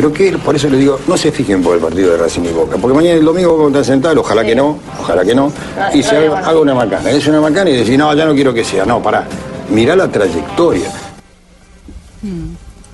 Pero 0.02 0.12
que 0.12 0.32
por 0.40 0.56
eso 0.56 0.68
le 0.68 0.78
digo, 0.78 1.00
no 1.08 1.16
se 1.16 1.32
fijen 1.32 1.62
por 1.62 1.76
el 1.76 1.80
partido 1.82 2.10
de 2.14 2.18
Racing 2.18 2.42
y 2.42 2.48
Boca, 2.48 2.76
porque 2.82 2.96
mañana 2.98 3.20
el 3.20 3.24
domingo 3.24 3.52
Boca 3.52 3.64
contra 3.66 3.84
Central, 3.84 4.18
ojalá 4.18 4.44
que 4.44 4.56
no, 4.56 4.80
ojalá 5.00 5.24
que 5.24 5.36
no, 5.36 5.54
y 5.94 6.02
se 6.02 6.18
haga, 6.18 6.40
haga 6.40 6.60
una 6.60 6.74
macana. 6.74 7.12
Es 7.12 7.28
una 7.28 7.40
macana 7.40 7.70
y 7.70 7.74
decir, 7.78 8.00
no, 8.00 8.12
ya 8.16 8.26
no 8.26 8.34
quiero 8.34 8.52
que 8.52 8.64
sea, 8.64 8.84
no, 8.84 9.00
pará, 9.00 9.28
mirá 9.70 9.96
la 9.96 10.08
trayectoria. 10.12 10.92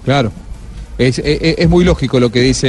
Claro. 0.03 0.33
Es, 0.97 1.19
es- 1.19 1.55
es 1.59 1.69
muy 1.69 1.85
lógico 1.85 2.19
lo 2.19 2.29
que 2.29 2.41
dice 2.41 2.67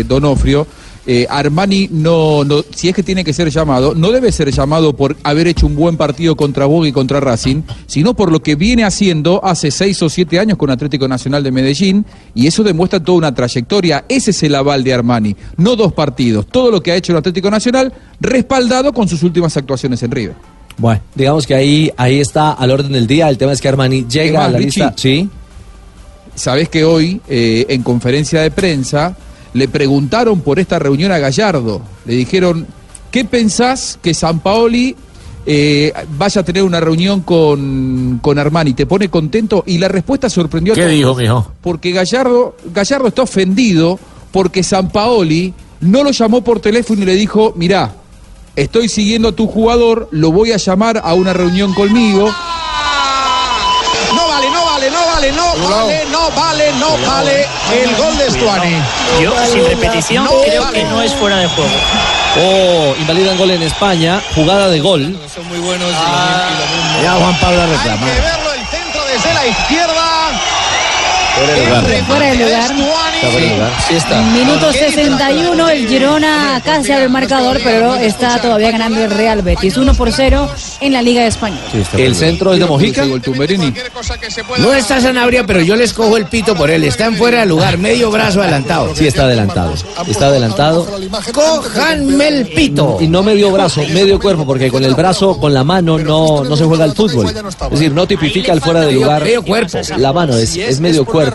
eh, 0.00 0.04
Donofrio. 0.04 0.66
Eh, 1.08 1.26
Armani 1.30 1.88
no, 1.92 2.42
no, 2.44 2.64
si 2.74 2.88
es 2.88 2.94
que 2.94 3.02
tiene 3.04 3.22
que 3.22 3.32
ser 3.32 3.48
llamado, 3.48 3.94
no 3.94 4.10
debe 4.10 4.32
ser 4.32 4.50
llamado 4.50 4.96
por 4.96 5.16
haber 5.22 5.46
hecho 5.46 5.66
un 5.66 5.76
buen 5.76 5.96
partido 5.96 6.36
contra 6.36 6.66
Boca 6.66 6.88
y 6.88 6.92
contra 6.92 7.20
Racing, 7.20 7.62
sino 7.86 8.14
por 8.14 8.32
lo 8.32 8.42
que 8.42 8.56
viene 8.56 8.82
haciendo 8.82 9.40
hace 9.44 9.70
seis 9.70 10.02
o 10.02 10.08
siete 10.08 10.40
años 10.40 10.58
con 10.58 10.68
Atlético 10.68 11.06
Nacional 11.06 11.44
de 11.44 11.52
Medellín, 11.52 12.04
y 12.34 12.48
eso 12.48 12.64
demuestra 12.64 12.98
toda 13.00 13.18
una 13.18 13.34
trayectoria. 13.34 14.04
Ese 14.08 14.32
es 14.32 14.42
el 14.42 14.54
aval 14.56 14.82
de 14.82 14.94
Armani, 14.94 15.36
no 15.56 15.76
dos 15.76 15.92
partidos, 15.92 16.46
todo 16.48 16.70
lo 16.72 16.82
que 16.82 16.90
ha 16.90 16.96
hecho 16.96 17.12
el 17.12 17.18
Atlético 17.18 17.50
Nacional, 17.50 17.92
respaldado 18.20 18.92
con 18.92 19.08
sus 19.08 19.22
últimas 19.22 19.56
actuaciones 19.56 20.02
en 20.02 20.10
River. 20.10 20.34
Bueno, 20.78 21.00
digamos 21.14 21.46
que 21.46 21.54
ahí, 21.54 21.90
ahí 21.96 22.20
está 22.20 22.52
al 22.52 22.70
orden 22.70 22.92
del 22.92 23.06
día. 23.06 23.28
El 23.28 23.38
tema 23.38 23.52
es 23.52 23.60
que 23.60 23.68
Armani 23.68 24.06
llega 24.08 24.40
más, 24.40 24.48
a 24.48 24.50
la 24.50 24.58
Richie? 24.58 24.82
lista. 24.82 24.94
Sí. 24.96 25.28
Sabés 26.34 26.68
que 26.68 26.84
hoy, 26.84 27.20
eh, 27.28 27.64
en 27.70 27.82
conferencia 27.82 28.42
de 28.42 28.50
prensa, 28.50 29.16
le 29.56 29.68
preguntaron 29.68 30.40
por 30.40 30.58
esta 30.58 30.78
reunión 30.78 31.10
a 31.12 31.18
Gallardo. 31.18 31.80
Le 32.04 32.14
dijeron, 32.14 32.66
¿qué 33.10 33.24
pensás 33.24 33.98
que 34.02 34.12
San 34.12 34.40
Paoli 34.40 34.94
eh, 35.46 35.92
vaya 36.18 36.42
a 36.42 36.44
tener 36.44 36.62
una 36.62 36.78
reunión 36.80 37.22
con, 37.22 38.18
con 38.22 38.38
Armani? 38.38 38.74
¿Te 38.74 38.84
pone 38.86 39.08
contento? 39.08 39.64
Y 39.66 39.78
la 39.78 39.88
respuesta 39.88 40.28
sorprendió 40.28 40.74
a 40.74 40.76
¿Qué 40.76 40.82
todos. 40.82 40.94
dijo, 40.94 41.14
mijo? 41.14 41.52
Porque 41.62 41.92
Gallardo, 41.92 42.56
Gallardo 42.72 43.08
está 43.08 43.22
ofendido 43.22 43.98
porque 44.30 44.62
San 44.62 44.90
Paoli 44.90 45.54
no 45.80 46.04
lo 46.04 46.10
llamó 46.10 46.42
por 46.42 46.60
teléfono 46.60 47.02
y 47.02 47.06
le 47.06 47.14
dijo, 47.14 47.54
mirá, 47.56 47.94
estoy 48.56 48.88
siguiendo 48.88 49.28
a 49.28 49.32
tu 49.32 49.46
jugador, 49.46 50.08
lo 50.10 50.32
voy 50.32 50.52
a 50.52 50.58
llamar 50.58 51.00
a 51.02 51.14
una 51.14 51.32
reunión 51.32 51.72
conmigo. 51.72 52.30
No 55.32 55.56
vale, 55.56 56.04
no 56.10 56.30
vale, 56.30 56.72
no 56.74 56.98
vale, 57.06 57.46
no 57.68 57.72
el 57.74 57.96
gol 57.96 58.18
de 58.18 58.30
Stuani. 58.30 58.82
Yo, 59.20 59.32
sin 59.46 59.64
repetición, 59.66 60.24
No 60.24 60.40
creo 60.42 60.62
vale. 60.62 60.78
que 60.78 60.84
no 60.84 61.02
es 61.02 61.12
fuera 61.14 61.36
de 61.38 61.46
juego. 61.48 61.70
Oh, 62.38 62.94
invalidan 62.98 63.36
gol 63.38 63.50
en 63.50 63.62
España, 63.62 64.20
jugada 64.34 64.68
de 64.68 64.80
gol. 64.80 65.18
Son 65.34 65.46
muy 65.48 65.58
buenos. 65.58 65.90
Ya 67.02 67.12
Juan 67.14 67.34
Pablo 67.40 67.62
a 67.62 67.66
reclamar. 67.66 68.08
Hay 68.08 68.14
que 68.14 68.20
verlo 68.20 68.52
el 68.52 68.66
centro 68.66 69.02
desde 69.06 69.34
la 69.34 69.46
izquierda. 69.46 70.15
Fuera 71.36 71.52
de 71.52 71.66
lugar. 71.66 72.04
Fuera 72.06 72.26
de 72.30 72.36
lugar. 72.36 72.70
Está 73.16 73.30
fuera 73.30 73.46
de 73.46 73.54
lugar. 73.54 73.72
Sí 73.88 73.94
está. 73.94 74.22
Minuto 74.22 74.72
61, 74.72 75.68
el 75.68 75.88
Girona 75.88 76.62
casi 76.64 76.92
abre 76.92 77.04
el 77.04 77.10
marcador, 77.10 77.60
pero 77.62 77.94
está 77.96 78.40
todavía 78.40 78.70
ganando 78.70 79.04
el 79.04 79.10
Real 79.10 79.42
Betis. 79.42 79.76
1 79.76 79.94
por 79.94 80.12
0 80.12 80.48
en 80.80 80.92
la 80.92 81.02
Liga 81.02 81.26
Española. 81.26 81.60
el 81.96 82.14
centro 82.14 82.54
es 82.54 82.60
de 82.60 82.66
Mojica. 82.66 83.04
No 84.58 84.72
está 84.72 85.00
Sanabria, 85.00 85.44
pero 85.44 85.60
yo 85.60 85.76
les 85.76 85.92
cojo 85.92 86.16
el 86.16 86.26
pito 86.26 86.54
por 86.54 86.70
él. 86.70 86.84
Está 86.84 87.06
en 87.06 87.16
fuera 87.16 87.40
de 87.40 87.46
lugar, 87.46 87.76
medio 87.76 88.10
brazo 88.10 88.40
adelantado. 88.40 88.94
Sí, 88.94 89.06
está 89.06 89.24
adelantado. 89.24 89.74
Está 90.06 90.26
adelantado. 90.28 90.86
Cójanme 91.32 92.28
el 92.28 92.48
pito. 92.48 92.96
Y 93.00 93.08
no 93.08 93.22
medio 93.22 93.52
brazo, 93.52 93.82
medio 93.92 94.18
cuerpo, 94.18 94.46
porque 94.46 94.70
con 94.70 94.84
el 94.84 94.94
brazo, 94.94 95.38
con 95.38 95.52
la 95.52 95.64
mano 95.64 95.98
no, 95.98 96.44
no 96.44 96.56
se 96.56 96.64
juega 96.64 96.86
el 96.86 96.92
fútbol. 96.92 97.26
Es 97.26 97.70
decir, 97.70 97.92
no 97.92 98.06
tipifica 98.06 98.52
el 98.52 98.62
fuera 98.62 98.80
de 98.80 98.92
lugar. 98.92 99.22
Medio 99.22 99.42
cuerpo. 99.42 99.78
La 99.98 100.12
mano 100.14 100.34
es, 100.34 100.56
es 100.56 100.80
medio 100.80 101.04
cuerpo. 101.04 101.25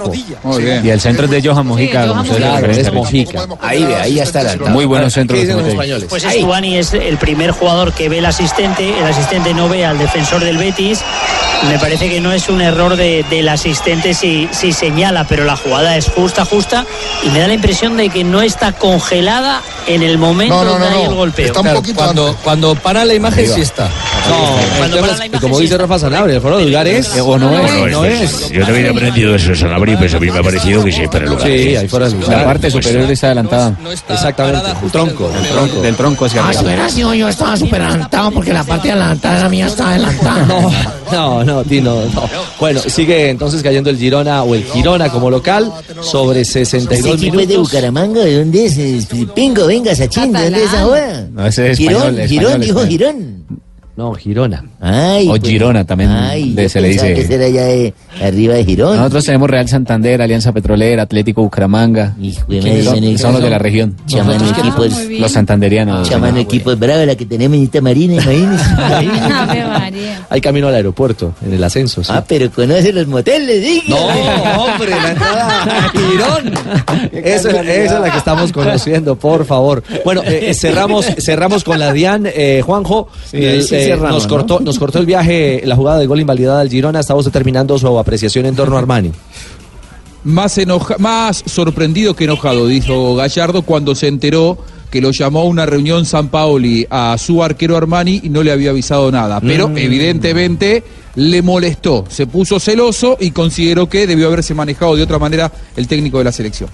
Muy 0.44 0.64
bien. 0.64 0.86
Y 0.86 0.90
el 0.90 1.00
centro 1.00 1.26
es 1.26 1.32
de 1.32 1.42
Johan 1.42 1.68
Mojica. 1.68 2.04
Claro, 2.36 2.72
es 2.72 2.92
Mojica. 2.94 3.48
Ahí 3.62 3.84
ve, 3.84 3.96
ahí 3.96 4.14
ya 4.16 4.24
está 4.24 4.40
adelantado. 4.40 4.72
Muy 4.72 4.86
buenos 4.86 5.14
centros 5.14 5.40
¿Qué 5.40 5.46
que 5.46 5.54
dicen 5.54 5.60
se 5.60 5.64
los 5.64 5.74
españoles? 5.74 6.08
Pues. 6.10 6.24
Estuani 6.24 6.78
es 6.78 6.94
el 6.94 7.18
primer 7.18 7.52
jugador 7.52 7.94
que 7.94 8.10
ve 8.10 8.20
el 8.20 8.26
asistente, 8.26 8.98
el 8.98 9.06
asistente 9.06 9.54
no 9.54 9.70
ve 9.70 9.86
al 9.86 9.98
defensor 9.98 10.44
del 10.44 10.58
Betis. 10.58 11.04
Me 11.70 11.78
parece 11.80 12.10
que 12.10 12.20
no 12.20 12.32
es 12.32 12.50
un 12.50 12.60
error 12.62 12.96
de- 12.96 13.24
del 13.30 13.48
asistente 13.50 14.14
si, 14.14 14.50
si 14.52 14.74
señala, 14.74 15.26
pero 15.26 15.44
la 15.46 15.56
jugada 15.56 15.96
es 15.96 16.08
justa, 16.10 16.44
justa, 16.44 16.86
y 17.24 17.30
me 17.30 17.40
da 17.40 17.48
la 17.48 17.54
impresión 17.54 17.98
de 17.98 18.10
que 18.10 18.24
no 18.24 18.42
está 18.42 18.72
congelada 18.74 19.62
en 19.88 20.02
el 20.04 20.18
momento 20.18 20.56
No, 20.56 20.64
no, 20.64 20.72
donde 20.72 20.90
no, 20.90 20.96
hay 20.96 21.04
no. 21.04 21.10
el 21.12 21.16
golpeo. 21.16 21.46
Está 21.46 21.62
un 21.62 21.74
poquito 21.74 21.96
cuando, 21.96 22.36
cuando 22.44 22.76
para 22.76 23.06
la 23.06 23.14
imagen 23.14 23.48
sí 23.48 23.62
está. 23.62 23.88
No, 24.30 24.78
Cuando 24.78 24.98
para 25.02 25.18
la 25.18 25.26
imagen 25.26 25.42
como 25.42 25.60
dice. 25.60 25.78
Rafa 25.78 25.98
Sanabria, 26.00 26.36
el 26.36 26.42
fuera 26.42 26.58
de 26.58 26.66
lugar 26.66 26.88
es. 26.88 27.10
O 27.20 27.38
no 27.40 27.58
es. 27.58 27.92
No, 27.92 28.06
es. 28.06 28.50
Yo 28.50 28.64
también 28.66 28.86
he 28.88 28.90
aprendido 28.90 29.36
eso 29.36 29.50
de 29.50 29.56
Sanabria, 29.56 29.98
pues 29.98 30.14
a 30.14 30.20
mí 30.20 30.30
me 30.30 30.40
ha 30.40 30.44
parecido 30.44 30.84
que 30.84 30.92
sí, 30.92 31.08
para 31.08 31.26
el 31.26 31.30
lugar. 31.32 31.48
Sí, 31.48 31.76
ahí 31.76 31.88
fuera 31.88 32.08
de 32.10 32.16
lugar. 32.16 32.38
La 32.40 32.46
parte 32.46 32.72
superior 32.72 33.10
está 33.12 33.28
adelantada. 33.28 33.74
Exactamente. 34.10 34.62
El 34.84 34.92
tronco. 34.92 35.32
El 35.36 35.48
tronco. 35.48 35.82
Del 35.82 35.96
tronco 35.96 36.26
hacia 36.26 36.42
Ah, 36.42 36.46
arriba. 36.48 36.60
si 36.62 36.66
hubiera 36.66 36.90
sido 36.90 37.14
yo 37.14 37.30
estaba 37.30 37.56
súper 37.58 37.82
adelantado 37.82 38.32
porque 38.32 38.54
la 38.54 38.64
parte 38.64 38.92
adelantada 38.92 39.36
de 39.38 39.44
la 39.44 39.50
mía 39.50 39.68
está 39.68 39.90
adelantada. 39.90 40.46
No, 40.46 40.72
no, 41.12 41.44
no, 41.51 41.51
Tino, 41.68 42.06
no. 42.14 42.30
Bueno, 42.60 42.80
sigue 42.80 43.30
entonces 43.30 43.62
cayendo 43.62 43.90
el 43.90 43.98
Girona 43.98 44.44
o 44.44 44.56
el 44.56 44.64
Girona 44.64 45.10
como 45.10 45.30
local 45.30 45.72
sobre 46.02 46.46
62 46.46 47.00
¿Este 47.00 47.10
es 47.10 47.22
de 47.22 47.32
minutos. 47.32 47.72
Bucaramanga? 47.72 48.22
¿De 48.22 48.40
dónde 48.40 48.66
es? 48.66 49.08
Pingo, 49.36 49.68
venga, 49.68 49.96
Sachín, 49.96 50.32
¿de 50.34 50.44
dónde 50.44 50.64
es 50.64 50.74
ahora? 50.74 51.28
No, 51.32 51.46
ese 51.48 51.72
es 51.72 51.78
Girón, 51.78 52.20
español. 52.20 52.28
Girón, 52.28 52.62
español, 52.62 52.62
dijo 52.62 52.80
español. 52.82 52.90
Girón. 52.90 53.62
No, 54.02 54.16
Girona. 54.16 54.66
Ay, 54.80 55.28
O 55.28 55.32
pues, 55.38 55.44
Girona 55.44 55.86
también 55.86 56.10
Ay, 56.10 56.54
de- 56.54 56.68
se 56.70 56.82
le 56.82 56.88
dice. 56.90 57.14
que 57.14 57.24
será 57.24 57.46
allá 57.46 57.66
de, 57.66 57.94
arriba 58.20 58.56
de 58.56 58.66
Girón. 58.66 58.98
Nosotros 58.98 59.26
tenemos 59.26 59.48
Real 59.48 59.70
Santander, 59.70 60.24
Alianza 60.24 60.52
Petrolera, 60.52 61.04
Atlético 61.04 61.44
Bucaramanga. 61.44 62.16
Hijo 62.20 62.42
de 62.48 62.60
¿Quiénes 62.62 62.86
madre, 62.88 63.18
son? 63.20 63.34
los 63.34 63.44
de 63.44 63.50
la 63.52 63.60
región. 63.60 63.96
Chamano 64.08 64.50
equipos, 64.50 64.88
Los 65.20 65.32
santanderianos. 65.32 66.10
chamano 66.10 66.38
equipos 66.40 66.80
bravo 66.80 67.06
la 67.06 67.16
que 67.16 67.28
tenemos 67.28 67.58
en 67.60 67.64
esta 67.66 67.80
marina, 67.80 68.16
imagínese. 68.16 68.64
Ave 68.80 69.66
María. 69.68 70.26
Hay 70.32 70.42
camino 70.42 70.68
al 70.68 70.74
aeropuerto, 70.74 71.36
en 71.46 71.54
el 71.54 71.64
ascenso. 71.64 72.04
sí. 72.04 72.12
ah, 72.12 72.24
pero 72.28 72.50
conoce 72.50 72.92
los 72.92 73.06
moteles, 73.06 73.62
diga. 73.62 73.84
No, 73.90 74.64
hombre, 74.64 74.90
la 74.90 75.12
entrada 75.12 75.64
a 75.64 75.90
Girón. 75.90 76.54
Esa, 77.12 77.50
esa 77.62 77.96
es 77.96 78.02
la 78.02 78.12
que 78.12 78.18
estamos 78.18 78.52
conociendo, 78.52 79.16
por 79.16 79.46
favor. 79.46 79.84
Bueno, 80.04 80.24
eh, 80.24 80.48
eh, 80.50 80.54
cerramos, 80.56 81.06
cerramos 81.20 81.64
con 81.64 81.78
la 81.78 81.94
Dian, 81.94 82.24
eh, 82.26 82.64
Juanjo. 82.66 83.10
Sí, 83.30 83.62
sí 83.62 83.91
nos 83.98 84.24
¿no? 84.24 84.30
cortó, 84.30 84.60
nos 84.60 84.78
cortó 84.80 85.00
el 85.00 85.06
viaje, 85.06 85.62
la 85.66 85.76
jugada 85.76 86.00
de 86.00 86.08
gol 86.08 86.20
invalidada 86.20 86.62
al 86.62 86.70
Girona. 86.70 87.00
Estamos 87.00 87.26
determinando 87.26 87.78
su 87.78 87.98
apreciación 88.00 88.46
en 88.46 88.56
torno 88.56 88.76
a 88.76 88.80
Armani. 88.80 89.12
Más, 90.24 90.58
enoja- 90.58 90.98
más 91.00 91.44
sorprendido 91.48 92.16
que 92.16 92.26
enojado, 92.26 92.68
dijo 92.68 93.16
Gallardo 93.16 93.64
cuando 93.64 93.96
se 93.96 94.08
enteró 94.08 94.58
que 94.92 95.02
lo 95.02 95.12
llamó 95.12 95.40
a 95.42 95.44
una 95.46 95.66
reunión 95.66 96.06
San 96.06 96.28
Paoli 96.28 96.86
a 96.90 97.16
su 97.18 97.42
arquero 97.44 97.78
Armani 97.78 98.20
y 98.24 98.30
no 98.30 98.44
le 98.44 98.52
había 98.52 98.72
avisado 98.72 99.10
nada. 99.12 99.40
Pero 99.40 99.70
Mm. 99.70 99.78
evidentemente 99.78 100.84
le 101.16 101.42
molestó, 101.42 102.06
se 102.10 102.28
puso 102.28 102.60
celoso 102.60 103.18
y 103.20 103.32
consideró 103.32 103.88
que 103.90 104.06
debió 104.06 104.28
haberse 104.28 104.54
manejado 104.54 104.96
de 104.96 105.04
otra 105.04 105.18
manera 105.18 105.52
el 105.76 105.88
técnico 105.88 106.18
de 106.20 106.26
la 106.26 106.32
selección. 106.32 106.70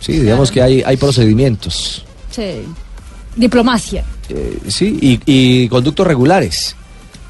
Sí, 0.00 0.14
digamos 0.14 0.50
que 0.50 0.60
hay, 0.62 0.82
hay 0.84 0.96
procedimientos. 0.96 2.04
Sí. 2.30 2.62
Diplomacia. 3.36 4.02
Eh, 4.28 4.58
sí, 4.68 4.98
y, 5.00 5.20
y 5.26 5.68
conductos 5.68 6.06
regulares. 6.06 6.76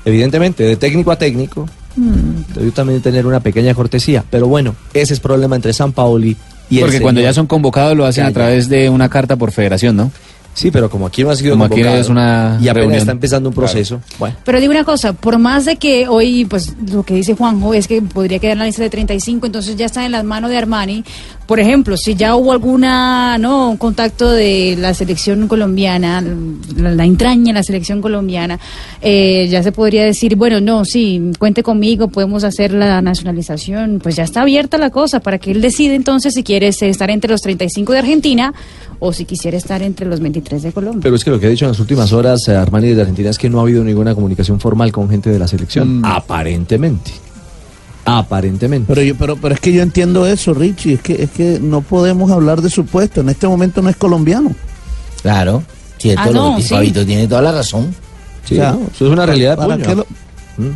Evidentemente, 0.05 0.65
de 0.65 0.77
técnico 0.77 1.11
a 1.13 1.17
técnico, 1.17 1.69
Mm. 1.97 2.55
debió 2.55 2.73
también 2.73 3.03
tener 3.03 3.27
una 3.27 3.41
pequeña 3.41 3.75
cortesía. 3.75 4.25
Pero 4.31 4.47
bueno, 4.49 4.75
ese 4.95 5.13
es 5.15 5.21
problema 5.21 5.57
entre 5.57 5.73
San 5.73 5.93
Paoli 5.93 6.37
y 6.71 6.79
el 6.79 6.85
Porque 6.85 7.01
cuando 7.01 7.21
ya 7.21 7.33
son 7.35 7.47
convocados 7.47 7.97
lo 7.97 8.07
hacen 8.07 8.25
a 8.25 8.33
través 8.33 8.69
de 8.69 8.89
una 8.89 9.09
carta 9.09 9.37
por 9.37 9.53
federación, 9.53 9.97
¿no? 9.97 10.11
Sí, 10.55 10.71
pero 10.71 10.91
como 10.91 11.07
aquí 11.07 11.25
no 11.25 11.31
ha 11.31 11.37
sido 11.37 11.53
Como 11.55 11.65
aquí 11.65 11.81
es 11.81 12.09
una 12.09 12.59
y 12.61 12.69
apenas 12.69 12.75
reunión. 12.75 12.99
está 12.99 13.13
empezando 13.13 13.49
un 13.49 13.55
proceso. 13.55 14.01
Bueno, 14.19 14.37
Pero 14.45 14.61
digo 14.61 14.71
una 14.71 14.85
cosa, 14.85 15.15
por 15.15 15.39
más 15.39 15.65
de 15.65 15.77
que 15.77 16.09
hoy, 16.09 16.45
pues 16.45 16.75
lo 16.91 17.03
que 17.05 17.15
dice 17.15 17.35
Juanjo 17.35 17.73
es 17.73 17.89
que 17.89 18.03
podría 18.03 18.39
quedar 18.39 18.53
en 18.53 18.59
la 18.59 18.65
lista 18.67 18.83
de 18.83 18.91
35, 18.91 19.47
entonces 19.47 19.77
ya 19.77 19.87
está 19.87 20.05
en 20.05 20.13
las 20.13 20.25
manos 20.25 20.51
de 20.51 20.59
Armani. 20.59 21.05
Por 21.47 21.59
ejemplo, 21.59 21.97
si 21.97 22.15
ya 22.15 22.37
hubo 22.37 22.53
alguna, 22.53 23.37
no, 23.39 23.71
un 23.71 23.77
contacto 23.77 24.31
de 24.31 24.77
la 24.79 24.95
selección 24.95 25.49
colombiana, 25.49 26.23
la, 26.77 26.91
la 26.93 27.05
entraña 27.05 27.47
de 27.47 27.53
la 27.55 27.63
selección 27.63 28.01
colombiana, 28.01 28.59
eh, 29.01 29.49
ya 29.51 29.63
se 29.63 29.73
podría 29.73 30.05
decir, 30.05 30.37
bueno, 30.37 30.61
no, 30.61 30.85
sí, 30.85 31.33
cuente 31.39 31.63
conmigo, 31.63 32.09
podemos 32.09 32.45
hacer 32.45 32.73
la 32.73 33.03
nacionalización, 33.03 34.01
pues 34.03 34.17
ya 34.17 34.25
está 34.25 34.43
abierta 34.43 34.79
la 34.79 34.91
cosa 34.91 35.21
para 35.21 35.39
que 35.39 35.51
él 35.51 35.61
decida 35.61 35.95
entonces 35.95 36.35
si 36.35 36.43
quiere 36.43 36.69
estar 36.69 37.11
entre 37.11 37.31
los 37.31 37.41
35 37.41 37.93
de 37.93 37.99
Argentina 37.99 38.55
o 39.05 39.13
si 39.13 39.25
quisiera 39.25 39.57
estar 39.57 39.83
entre 39.83 40.07
los 40.07 40.21
23 40.21 40.63
de 40.63 40.71
Colombia. 40.73 41.01
Pero 41.03 41.17
es 41.17 41.25
que 41.25 41.31
lo 41.31 41.41
que 41.41 41.47
ha 41.47 41.51
dicho 41.51 41.65
en 41.65 41.73
las 41.73 41.81
últimas 41.81 42.13
horas 42.13 42.47
eh, 42.47 42.55
Armani 42.55 42.91
de 42.95 43.01
Argentina 43.01 43.31
es 43.31 43.37
que 43.39 43.51
no 43.51 43.59
ha 43.59 43.63
habido 43.63 43.83
ninguna 43.83 44.15
comunicación 44.15 44.61
formal 44.61 44.93
con 44.93 45.09
gente 45.11 45.29
de 45.29 45.41
la 45.41 45.49
selección. 45.49 46.03
Aparentemente. 46.05 47.11
Aparentemente. 48.05 48.87
Pero, 48.89 49.03
yo, 49.03 49.15
pero, 49.17 49.37
pero 49.37 49.55
es 49.55 49.61
que 49.61 49.73
yo 49.73 49.83
entiendo 49.83 50.27
eso, 50.27 50.55
Richie. 50.55 50.95
Es 50.95 51.01
que, 51.03 51.23
es 51.23 51.31
que 51.31 51.59
no 51.61 51.81
podemos 51.83 52.31
hablar 52.31 52.61
de 52.63 52.71
su 52.71 52.85
puesto. 52.85 53.21
En 53.21 53.29
este 53.29 53.47
momento 53.47 53.81
no 53.83 53.89
es 53.91 53.97
colombiano. 53.97 54.55
Claro, 55.23 55.63
cierto, 55.99 56.23
Ah, 56.25 56.31
lo 56.31 56.51
no, 56.51 56.57
que 56.57 56.63
sí. 56.63 56.69
Fabito 56.69 57.05
tiene 57.07 57.29
toda 57.29 57.43
la 57.43 57.53
razón. 57.53 57.95
Sí, 58.45 58.57
eso 58.57 58.81
es 58.95 59.01
una 59.03 59.25
realidad 59.25 59.57
¿Para 59.57 59.75
puño. 59.77 59.87
qué 59.87 59.95
lo- 59.95 60.07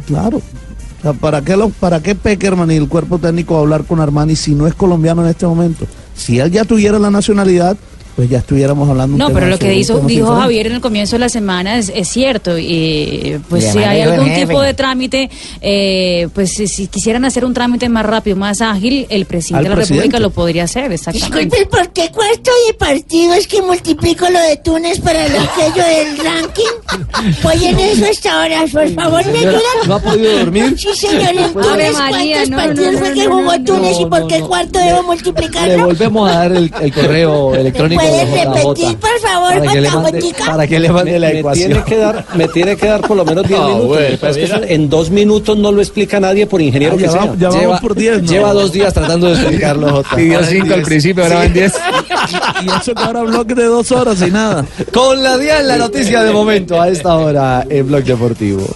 Claro. 0.07 0.39
O 0.39 1.03
sea, 1.03 1.13
¿para, 1.13 1.43
qué 1.43 1.57
lo, 1.57 1.69
¿Para 1.69 2.01
qué 2.01 2.15
Peckerman 2.15 2.71
y 2.71 2.75
el 2.77 2.89
cuerpo 2.89 3.19
técnico 3.19 3.59
hablar 3.59 3.85
con 3.85 4.01
Armani 4.01 4.35
si 4.37 4.55
no 4.55 4.67
es 4.67 4.75
colombiano 4.75 5.23
en 5.23 5.29
este 5.31 5.47
momento? 5.47 5.85
Si 6.15 6.39
él 6.39 6.51
ya 6.51 6.65
tuviera 6.65 6.99
la 6.99 7.11
nacionalidad, 7.11 7.77
pues 8.17 8.31
ya 8.31 8.39
estuviéramos 8.39 8.89
hablando 8.89 9.15
un 9.15 9.19
No, 9.19 9.31
pero 9.31 9.47
lo 9.47 9.59
que 9.59 9.75
hizo, 9.75 9.95
dijo 10.01 10.09
diferente. 10.09 10.41
Javier 10.41 10.67
en 10.69 10.73
el 10.73 10.81
comienzo 10.81 11.17
de 11.17 11.21
la 11.21 11.29
semana 11.29 11.77
es, 11.79 11.93
es 11.95 12.09
cierto. 12.09 12.57
Y 12.59 13.39
pues 13.49 13.65
Y 13.67 13.71
si 13.73 13.79
hay 13.81 14.01
el 14.01 14.13
algún 14.13 14.29
jefe. 14.31 14.47
tipo 14.47 14.63
de 14.63 14.73
trámite, 14.75 15.31
eh, 15.61 16.29
pues 16.35 16.51
si, 16.55 16.67
si 16.67 16.87
quisieran 16.87 17.25
hacer 17.27 17.45
un 17.45 17.53
trámite 17.53 17.89
más 17.91 18.07
rápido, 18.07 18.37
más 18.37 18.63
ágil, 18.63 19.07
el 19.11 19.27
presidente 19.27 19.59
Al 19.59 19.65
de 19.65 19.69
la 19.71 19.75
presidente. 19.77 20.03
República 20.05 20.21
lo 20.21 20.31
podría 20.31 20.65
hacer, 20.65 20.91
exactamente. 20.93 21.45
Disculpe, 21.45 21.67
¿por 21.77 21.93
qué 21.93 22.11
cuarto 22.11 22.51
de 22.67 22.75
partido 22.75 23.35
es 23.35 23.47
que 23.47 23.61
multiplico 23.61 24.29
lo 24.31 24.41
de 24.41 24.57
Túnez 24.57 24.99
para 25.01 25.29
lo 25.29 25.39
que 25.41 25.79
yo 25.79 25.85
del 25.85 26.19
ranking? 26.19 27.37
Voy 27.43 27.65
en 27.67 27.79
eso 27.81 28.07
hasta 28.11 28.43
ahora, 28.43 28.65
por 28.73 28.89
favor, 28.95 29.27
¿me 29.27 29.33
Señora, 29.33 29.51
ayuda? 29.51 29.87
¿no 29.89 29.95
ha 29.97 29.99
podido 30.01 30.39
dormir? 30.39 30.75
Sí, 30.79 30.89
señor, 30.95 31.35
en 31.37 31.53
Túnez, 31.53 31.93
¿cuántos 31.93 32.49
no, 32.51 32.57
partidos 32.57 32.93
no, 32.93 32.99
fue 32.99 33.09
no, 33.11 33.15
que 33.15 33.27
jugó 33.27 33.43
no, 33.59 33.65
Túnez 33.65 34.01
y 34.01 34.07
por 34.07 34.27
qué 34.27 34.39
no. 34.39 34.49
cuarto 34.49 34.79
debo 34.79 34.97
Le 34.97 35.03
multiplicarlo? 35.03 35.87
volvemos 35.87 36.31
a 36.31 36.33
dar 36.39 36.53
el, 36.53 36.73
el 36.81 36.93
correo 36.95 37.55
electrónico 37.67 38.06
¿Puedes 38.09 38.31
repetir, 38.47 38.97
por 38.99 39.21
favor, 39.21 39.59
para 39.59 39.73
que 39.73 39.81
le 39.81 39.91
mande, 39.91 40.35
para 40.47 40.67
que 40.67 40.81
le 40.81 40.89
mande 40.91 41.13
me, 41.13 41.19
la 41.19 41.29
me 41.29 41.39
ecuación. 41.41 41.69
Tiene 41.71 41.85
que 41.85 41.97
dar, 41.97 42.25
me 42.35 42.49
tiene 42.49 42.77
que 42.77 42.87
dar 42.87 43.01
por 43.01 43.17
lo 43.17 43.25
menos 43.25 43.47
10 43.47 43.61
No, 43.61 43.69
minutos. 43.69 43.99
es 44.01 44.51
que 44.51 44.75
en 44.75 44.89
dos 44.89 45.11
minutos 45.11 45.57
no 45.59 45.73
lo 45.73 45.81
explica 45.81 46.21
nadie, 46.21 46.47
por 46.47 46.61
ingeniero 46.61 46.95
Ah, 46.95 46.99
que 46.99 47.05
ya 47.05 47.11
sea. 47.11 47.21
vamos- 47.21 47.39
ya 47.39 47.49
vamos 47.49 47.63
Lleva- 47.63 47.81
por 47.81 47.95
10, 47.95 48.23
¿no? 48.23 48.29
lleva 48.33 48.53
dos 48.53 48.73
días 48.73 48.95
tratando 48.95 49.27
de 49.29 49.33
explicarlo, 49.35 49.91
Jota. 49.91 50.17
Pidió 50.17 50.35
Ahora 50.39 50.47
en 50.49 50.53
cinco 50.53 50.67
al 50.67 50.75
10. 50.81 50.87
principio, 50.89 51.23
ahora 51.25 51.37
van 51.37 51.53
10. 51.53 51.73
y 52.63 52.67
eso 52.81 52.95
que 52.95 53.03
ahora 53.03 53.23
bloque 53.23 53.55
de 53.55 53.65
dos 53.65 53.93
horas 53.93 54.23
y 54.23 54.31
nada. 54.31 54.65
Con 54.93 55.23
la 55.23 55.37
día 55.39 55.61
en 55.61 55.69
la 55.69 55.77
noticia 55.77 56.23
de 56.23 56.33
momento 56.33 56.81
a 56.81 56.89
esta 56.89 57.15
hora 57.17 57.65
en 57.69 57.87
Blog 57.87 58.05
Deportivo. 58.05 58.67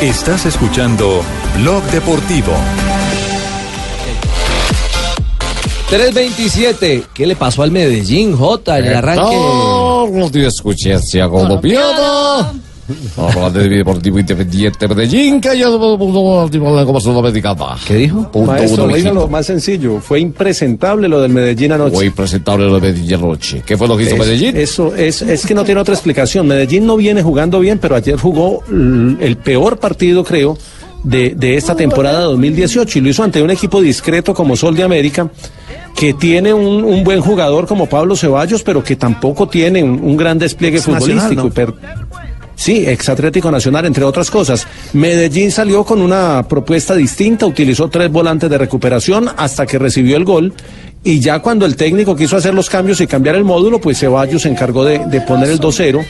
Estás 0.00 0.44
escuchando 0.46 1.22
Blog 1.60 1.82
Deportivo. 1.84 2.52
327. 5.90 7.04
¿Qué 7.14 7.26
le 7.26 7.36
pasó 7.36 7.62
al 7.62 7.70
Medellín, 7.70 8.36
Jota, 8.36 8.78
en 8.78 8.86
el 8.86 8.94
arranque? 8.94 9.36
Los 10.18 10.32
días 10.32 10.54
escuché 10.54 10.94
hacia 10.94 11.28
colombiano. 11.28 12.52
Habla 13.16 13.48
de 13.48 13.66
Deportivo 13.68 14.18
Independiente 14.18 14.86
Medellín, 14.86 15.40
que 15.40 15.56
ya 15.58 15.66
como 15.70 17.00
sudamericana. 17.00 17.76
¿Qué 17.86 17.94
dijo? 17.94 18.30
Punto 18.30 18.52
Maestro, 18.52 18.84
uno, 18.84 19.12
lo 19.14 19.28
más 19.28 19.46
sencillo. 19.46 20.00
Fue 20.00 20.20
impresentable 20.20 21.08
lo 21.08 21.20
del 21.22 21.32
Medellín 21.32 21.72
anoche. 21.72 21.94
Fue 21.96 22.06
impresentable 22.06 22.66
lo 22.66 22.74
de 22.74 22.80
Medellín 22.92 23.14
anoche. 23.14 23.62
¿Qué 23.64 23.78
fue 23.78 23.88
lo 23.88 23.96
que 23.96 24.02
hizo 24.02 24.14
Es- 24.16 24.20
Medellín? 24.20 24.56
Eso 24.56 24.94
es, 24.94 25.22
es 25.22 25.46
que 25.46 25.54
no 25.54 25.64
tiene 25.64 25.80
otra 25.80 25.94
explicación. 25.94 26.46
Medellín 26.46 26.84
no 26.84 26.96
viene 26.96 27.22
jugando 27.22 27.58
bien, 27.60 27.78
pero 27.78 27.96
ayer 27.96 28.16
jugó 28.18 28.62
el 28.68 29.36
peor 29.42 29.78
partido, 29.78 30.22
creo, 30.22 30.58
de, 31.04 31.30
de 31.34 31.56
esta 31.56 31.74
temporada 31.74 32.20
2018 32.24 32.98
y 32.98 33.02
lo 33.02 33.08
hizo 33.08 33.22
ante 33.22 33.42
un 33.42 33.50
equipo 33.50 33.80
discreto 33.80 34.34
como 34.34 34.56
Sol 34.56 34.76
de 34.76 34.82
América, 34.82 35.30
que 35.94 36.12
tiene 36.14 36.52
un, 36.52 36.84
un 36.84 37.04
buen 37.04 37.20
jugador 37.20 37.66
como 37.66 37.86
Pablo 37.86 38.16
Ceballos, 38.16 38.62
pero 38.62 38.82
que 38.82 38.96
tampoco 38.96 39.48
tiene 39.48 39.82
un, 39.82 40.00
un 40.02 40.16
gran 40.16 40.38
despliegue 40.38 40.78
nacional, 40.78 41.28
futbolístico. 41.28 41.76
Sí, 42.56 42.84
ex 42.86 43.08
Atlético 43.08 43.50
Nacional, 43.50 43.84
entre 43.84 44.04
otras 44.04 44.30
cosas. 44.30 44.66
Medellín 44.92 45.50
salió 45.50 45.84
con 45.84 46.00
una 46.00 46.46
propuesta 46.48 46.94
distinta, 46.94 47.46
utilizó 47.46 47.88
tres 47.88 48.10
volantes 48.10 48.48
de 48.48 48.58
recuperación 48.58 49.28
hasta 49.36 49.66
que 49.66 49.78
recibió 49.78 50.16
el 50.16 50.24
gol. 50.24 50.52
Y 51.06 51.20
ya 51.20 51.38
cuando 51.40 51.66
el 51.66 51.76
técnico 51.76 52.16
quiso 52.16 52.38
hacer 52.38 52.54
los 52.54 52.70
cambios 52.70 52.98
y 53.02 53.06
cambiar 53.06 53.36
el 53.36 53.44
módulo, 53.44 53.78
pues 53.78 53.98
Ceballos 53.98 54.42
se 54.42 54.48
encargó 54.48 54.84
de, 54.84 55.00
de 55.06 55.20
poner 55.20 55.50
el 55.50 55.60
2-0. 55.60 56.02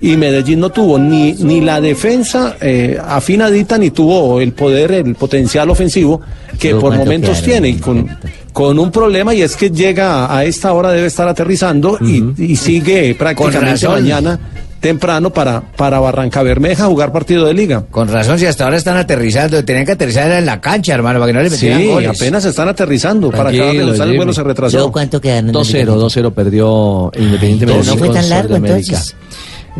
Y 0.00 0.16
Medellín 0.16 0.60
no 0.60 0.70
tuvo 0.70 0.98
ni, 0.98 1.34
ni 1.34 1.60
la 1.60 1.82
defensa 1.82 2.56
eh, 2.60 2.98
afinadita, 3.04 3.76
ni 3.76 3.90
tuvo 3.90 4.40
el 4.40 4.52
poder, 4.52 4.92
el 4.92 5.14
potencial 5.16 5.68
ofensivo 5.68 6.22
que 6.58 6.70
por 6.70 6.80
¿cuánto 6.80 6.98
momentos 7.00 7.42
tiene. 7.42 7.68
Y 7.68 7.74
con, 7.74 8.08
con 8.54 8.78
un 8.78 8.90
problema, 8.90 9.34
y 9.34 9.42
es 9.42 9.54
que 9.54 9.70
llega 9.70 10.34
a 10.34 10.44
esta 10.44 10.72
hora, 10.72 10.92
debe 10.92 11.08
estar 11.08 11.28
aterrizando 11.28 11.98
y, 12.00 12.32
y 12.38 12.56
sigue 12.56 13.14
prácticamente 13.16 13.86
mañana 13.86 14.40
temprano 14.80 15.30
para, 15.30 15.60
para 15.60 15.98
Barranca 16.00 16.42
Bermeja 16.42 16.86
jugar 16.86 17.12
partido 17.12 17.46
de 17.46 17.54
liga. 17.54 17.84
Con 17.90 18.08
razón, 18.08 18.38
si 18.38 18.46
hasta 18.46 18.64
ahora 18.64 18.76
están 18.76 18.96
aterrizando, 18.96 19.64
tenían 19.64 19.84
que 19.86 19.92
aterrizar 19.92 20.30
en 20.30 20.46
la 20.46 20.60
cancha, 20.60 20.94
hermano, 20.94 21.18
para 21.18 21.32
que 21.32 21.36
no 21.38 21.42
le 21.42 21.50
Sí, 21.50 21.66
metieran 21.66 21.86
goles. 21.94 22.10
apenas 22.20 22.44
están 22.44 22.68
aterrizando. 22.68 23.30
Para 23.30 23.50
acabar 23.50 23.74
de 23.74 23.84
usar 23.84 24.08
el 24.08 24.16
vuelo 24.16 24.32
se 24.32 24.42
retrasó. 24.42 24.78
Yo, 24.78 24.92
¿cuánto 24.92 25.20
quedaron? 25.20 25.52
2-0, 25.52 25.96
2-0 25.96 26.32
perdió 26.32 27.10
Independiente 27.16 27.66
Medellín. 27.66 27.86
no 27.90 27.96
fue 27.96 28.08
tan 28.10 28.28
largo, 28.28 28.56
entonces. 28.56 29.14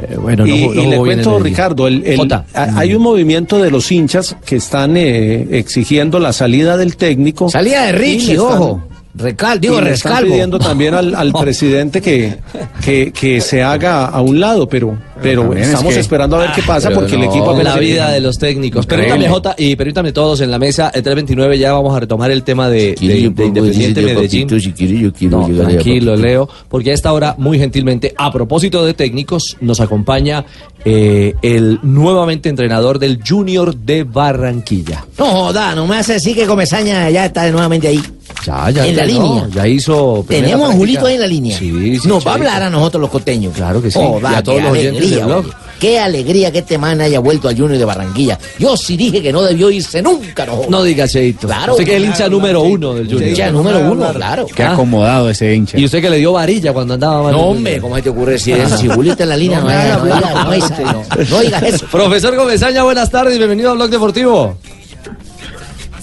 Eh, 0.01 0.17
bueno, 0.17 0.47
no, 0.47 0.55
y, 0.55 0.63
jugó- 0.63 0.75
no 0.75 0.83
y 0.83 0.87
le 0.87 0.97
cuento, 0.99 1.37
el. 1.39 1.45
Ricardo, 1.45 1.87
el, 1.89 2.05
el- 2.07 2.17
Jota. 2.17 2.45
a- 2.55 2.79
hay 2.79 2.95
un 2.95 3.03
movimiento 3.03 3.59
de 3.59 3.71
los 3.71 3.91
hinchas 3.91 4.37
que 4.45 4.57
están 4.57 4.97
eh, 4.97 5.49
exigiendo 5.59 6.21
la 6.21 6.33
salida 6.33 6.77
del 6.77 6.97
técnico. 6.97 7.49
Salida 7.49 7.87
de 7.87 7.93
Richie, 7.93 8.33
están- 8.35 8.47
ojo. 8.49 8.83
Recal, 9.19 9.61
digo, 9.61 9.81
le 9.81 9.93
están 9.93 10.23
pidiendo 10.25 10.59
también 10.59 10.95
al, 10.95 11.15
al 11.15 11.33
presidente 11.41 12.01
que, 12.01 12.37
que, 12.85 13.13
que 13.13 13.41
se 13.41 13.63
haga 13.63 14.07
a 14.07 14.21
un 14.21 14.39
lado, 14.41 14.69
pero, 14.69 14.97
pero 15.21 15.53
es 15.55 15.69
estamos 15.69 15.93
que- 15.95 16.01
esperando 16.01 16.37
a 16.37 16.41
ver 16.41 16.51
qué 16.55 16.63
pasa 16.63 16.89
Pero 16.89 17.01
porque 17.01 17.17
el 17.17 17.25
equipo 17.25 17.53
la 17.63 17.77
vida 17.77 18.11
de 18.11 18.21
los 18.21 18.39
técnicos. 18.39 18.87
Permítame, 18.87 19.29
Jota, 19.29 19.55
y 19.59 19.75
permítame 19.77 20.13
todos 20.13 20.41
en 20.41 20.51
la 20.51 20.59
mesa. 20.59 20.87
El 20.95 21.03
329 21.03 21.59
ya 21.59 21.73
vamos 21.73 21.97
a 21.97 22.01
retomar 22.01 22.31
el 22.31 22.43
tema 22.45 22.71
de, 22.71 22.91
de- 22.91 22.95
Quiere 22.95 23.23
yo 23.23 23.31
de 23.31 23.35
pongo 23.35 23.49
Independiente 23.49 24.03
Medellín. 24.03 24.47
papito, 24.47 24.61
si 24.61 24.73
quiere 24.73 24.99
yo 25.01 25.13
quiero 25.13 25.47
No, 25.49 25.65
tranquilo. 25.65 26.17
Leo, 26.17 26.49
porque 26.69 26.93
a 26.93 26.95
esta 26.95 27.13
hora, 27.13 27.35
muy 27.39 27.59
gentilmente, 27.59 28.15
a 28.17 28.31
propósito 28.31 28.87
de 28.87 28.95
técnicos, 28.95 29.57
nos 29.61 29.81
acompaña 29.81 30.45
eh, 30.85 31.35
el 31.43 31.81
nuevamente 31.83 32.49
entrenador 32.49 32.99
del 33.01 33.19
Junior 33.27 33.75
de 33.75 34.05
Barranquilla. 34.05 35.05
No 35.19 35.25
joda, 35.27 35.75
no 35.75 35.87
me 35.87 35.97
hace 35.97 36.15
así 36.15 36.35
que 36.35 36.47
Comesaña 36.47 37.11
ya 37.11 37.27
está 37.27 37.51
nuevamente 37.51 37.89
ahí. 37.89 38.01
Ya, 38.47 38.71
ya 38.71 38.87
En 38.87 38.97
la 38.97 39.05
línea. 39.05 39.49
Ya 39.53 39.67
hizo. 39.67 40.25
Tenemos 40.29 40.71
a. 40.71 40.73
Julito 40.75 41.07
ahí 41.07 41.15
en 41.15 41.21
la 41.21 41.27
línea. 41.27 41.59
Sí, 41.59 41.99
sí, 41.99 42.09
Nos 42.09 42.27
va 42.27 42.33
a 42.33 42.35
hablar 42.35 42.63
a 42.63 42.71
nosotros 42.71 43.01
los 43.01 43.11
costeños. 43.11 43.55
Claro 43.55 43.83
que 43.83 43.91
sí. 43.91 43.99
Y 43.99 44.35
a 44.35 44.43
todos 44.43 44.59
qué 44.59 44.63
los 44.65 44.73
oyentes 44.73 45.03
alegría, 45.03 45.17
del 45.19 45.27
blog. 45.27 45.45
oye. 45.45 45.55
Qué 45.79 46.01
alegría 46.01 46.51
que 46.51 46.59
este 46.59 46.77
man 46.77 47.01
haya 47.01 47.21
vuelto 47.21 47.49
al 47.49 47.57
Junior 47.57 47.79
de 47.79 47.85
Barranquilla. 47.85 48.37
Yo 48.59 48.77
sí 48.77 48.97
dije 48.97 49.23
que 49.23 49.33
no 49.33 49.43
debió 49.43 49.71
irse 49.71 50.03
nunca, 50.03 50.45
no. 50.45 50.63
No 50.69 50.83
diga 50.83 51.07
Cheito. 51.07 51.47
Claro. 51.47 51.73
Usted 51.73 51.85
que 51.85 51.93
es 51.93 51.97
el 51.99 52.07
hincha 52.07 52.29
número 52.29 52.63
uno 52.63 52.95
del 52.95 53.07
Junior. 53.07 53.29
Hincha 53.29 53.51
número 53.53 53.79
uno, 53.93 54.13
claro. 54.13 54.47
Qué 54.53 54.65
acomodado 54.65 55.31
ese 55.31 55.55
hincha. 55.55 55.79
Y 55.79 55.85
usted 55.85 56.01
que 56.01 56.11
le 56.11 56.17
dio 56.17 56.33
varilla 56.33 56.73
cuando 56.73 56.95
andaba 56.95 57.23
mal. 57.23 57.33
No, 57.33 57.43
hombre, 57.43 57.81
¿cómo 57.81 57.95
se 57.95 58.03
te 58.03 58.09
ocurre 58.09 58.33
decir 58.33 58.57
eso? 58.57 58.77
Si 58.77 58.89
Julio 58.89 59.13
está 59.13 59.23
en 59.23 59.29
la 59.29 59.37
línea, 59.37 59.61
no, 59.61 61.41
digas 61.41 61.63
eso. 61.63 61.87
Profesor 61.87 62.35
Gomezaña, 62.35 62.83
buenas 62.83 63.11
tardes 63.11 63.37
y 63.37 63.39
bienvenido 63.39 63.71
a 63.71 63.75
Blog 63.75 63.91
Deportivo. 63.91 64.57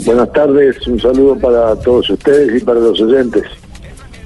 Buenas 0.05 0.31
tardes, 0.33 0.87
un 0.87 0.99
saludo 0.99 1.35
para 1.39 1.75
todos 1.77 2.09
ustedes 2.09 2.61
y 2.61 2.63
para 2.63 2.79
los 2.79 3.01
oyentes. 3.01 3.43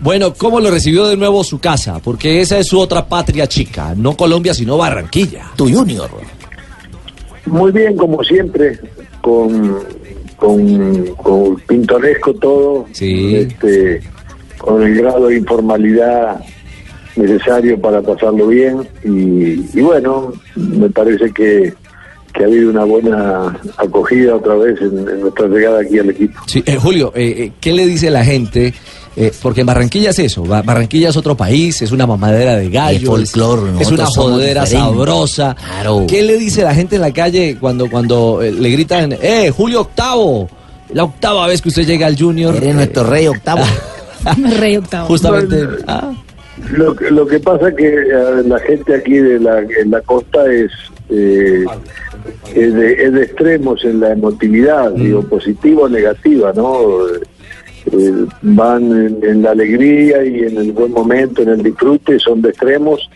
Bueno, 0.01 0.33
¿cómo 0.33 0.59
lo 0.59 0.71
recibió 0.71 1.07
de 1.07 1.15
nuevo 1.15 1.43
su 1.43 1.59
casa? 1.59 1.99
Porque 1.99 2.41
esa 2.41 2.57
es 2.57 2.67
su 2.67 2.79
otra 2.79 3.07
patria 3.07 3.47
chica, 3.47 3.93
no 3.95 4.15
Colombia, 4.15 4.53
sino 4.53 4.77
Barranquilla. 4.77 5.51
Tu 5.55 5.73
Junior. 5.73 6.09
Muy 7.45 7.71
bien, 7.71 7.95
como 7.95 8.23
siempre, 8.23 8.79
con, 9.21 9.79
con, 10.35 11.05
con 11.15 11.55
pintoresco 11.67 12.33
todo, 12.33 12.85
este, 12.91 14.01
con 14.57 14.83
el 14.83 14.95
grado 14.95 15.27
de 15.27 15.37
informalidad 15.37 16.41
necesario 17.15 17.79
para 17.79 18.01
pasarlo 18.01 18.47
bien 18.47 18.87
y, 19.03 19.77
y 19.77 19.81
bueno, 19.81 20.31
me 20.55 20.89
parece 20.89 21.31
que, 21.31 21.73
que 22.33 22.43
ha 22.43 22.47
habido 22.47 22.69
una 22.69 22.83
buena 22.85 23.59
acogida 23.77 24.35
otra 24.35 24.55
vez 24.55 24.79
en, 24.81 24.99
en 25.09 25.21
nuestra 25.21 25.47
llegada 25.47 25.81
aquí 25.81 25.99
al 25.99 26.09
equipo. 26.09 26.39
Sí, 26.47 26.63
eh, 26.65 26.75
Julio, 26.77 27.11
eh, 27.15 27.35
eh, 27.37 27.51
¿qué 27.59 27.73
le 27.73 27.85
dice 27.85 28.09
la 28.11 28.23
gente? 28.23 28.73
Eh, 29.15 29.33
porque 29.41 29.61
en 29.61 29.67
Barranquilla 29.67 30.11
es 30.11 30.19
eso, 30.19 30.43
Ba- 30.43 30.61
Barranquilla 30.61 31.09
es 31.09 31.17
otro 31.17 31.35
país, 31.35 31.81
es 31.81 31.91
una 31.91 32.05
mamadera 32.07 32.55
de 32.55 32.69
gallo, 32.69 33.17
Es 33.17 33.31
folclore, 33.31 33.81
es 33.81 33.91
una 33.91 34.05
jodera 34.05 34.65
sabrosa. 34.65 35.55
¿Qué 36.07 36.21
le 36.21 36.37
dice 36.37 36.63
la 36.63 36.73
gente 36.75 36.95
en 36.95 37.01
la 37.01 37.11
calle 37.11 37.57
cuando, 37.59 37.89
cuando 37.89 38.39
le 38.41 38.69
gritan, 38.69 39.11
eh, 39.21 39.51
Julio 39.55 39.81
Octavo, 39.81 40.47
la 40.93 41.03
octava 41.03 41.47
vez 41.47 41.61
que 41.61 41.69
usted 41.69 41.85
llega 41.85 42.07
al 42.07 42.17
Junior? 42.17 42.55
Eres 42.55 42.75
nuestro 42.75 43.03
rey 43.03 43.27
octavo. 43.27 43.63
Rey 44.59 44.77
octavo. 44.77 45.07
Justamente. 45.07 45.67
ah, 45.87 46.11
Lo, 46.73 46.95
que- 46.95 47.09
lo 47.11 47.25
que 47.25 47.39
pasa 47.39 47.75
que 47.75 47.87
eh, 47.87 48.43
la 48.45 48.59
gente 48.59 48.93
aquí 48.95 49.17
de 49.17 49.39
la, 49.39 49.59
en 49.61 49.91
la 49.91 50.01
costa 50.01 50.51
es, 50.51 50.71
eh, 51.09 51.65
es, 52.53 52.73
de, 52.73 53.03
es 53.05 53.13
de 53.13 53.23
extremos 53.23 53.83
en 53.85 53.99
la 53.99 54.11
emotividad, 54.11 54.91
digo, 54.91 55.23
positiva 55.23 55.83
o 55.83 55.89
negativa, 55.89 56.53
¿no? 56.55 57.07
eh, 57.91 58.25
van 58.41 58.83
en, 58.91 59.17
en 59.23 59.41
la 59.41 59.51
alegría 59.51 60.23
y 60.23 60.39
en 60.43 60.57
el 60.57 60.71
buen 60.73 60.91
momento, 60.91 61.41
en 61.41 61.49
el 61.49 61.63
disfrute, 61.63 62.19
son 62.19 62.41
de 62.41 62.49
extremos 62.49 63.09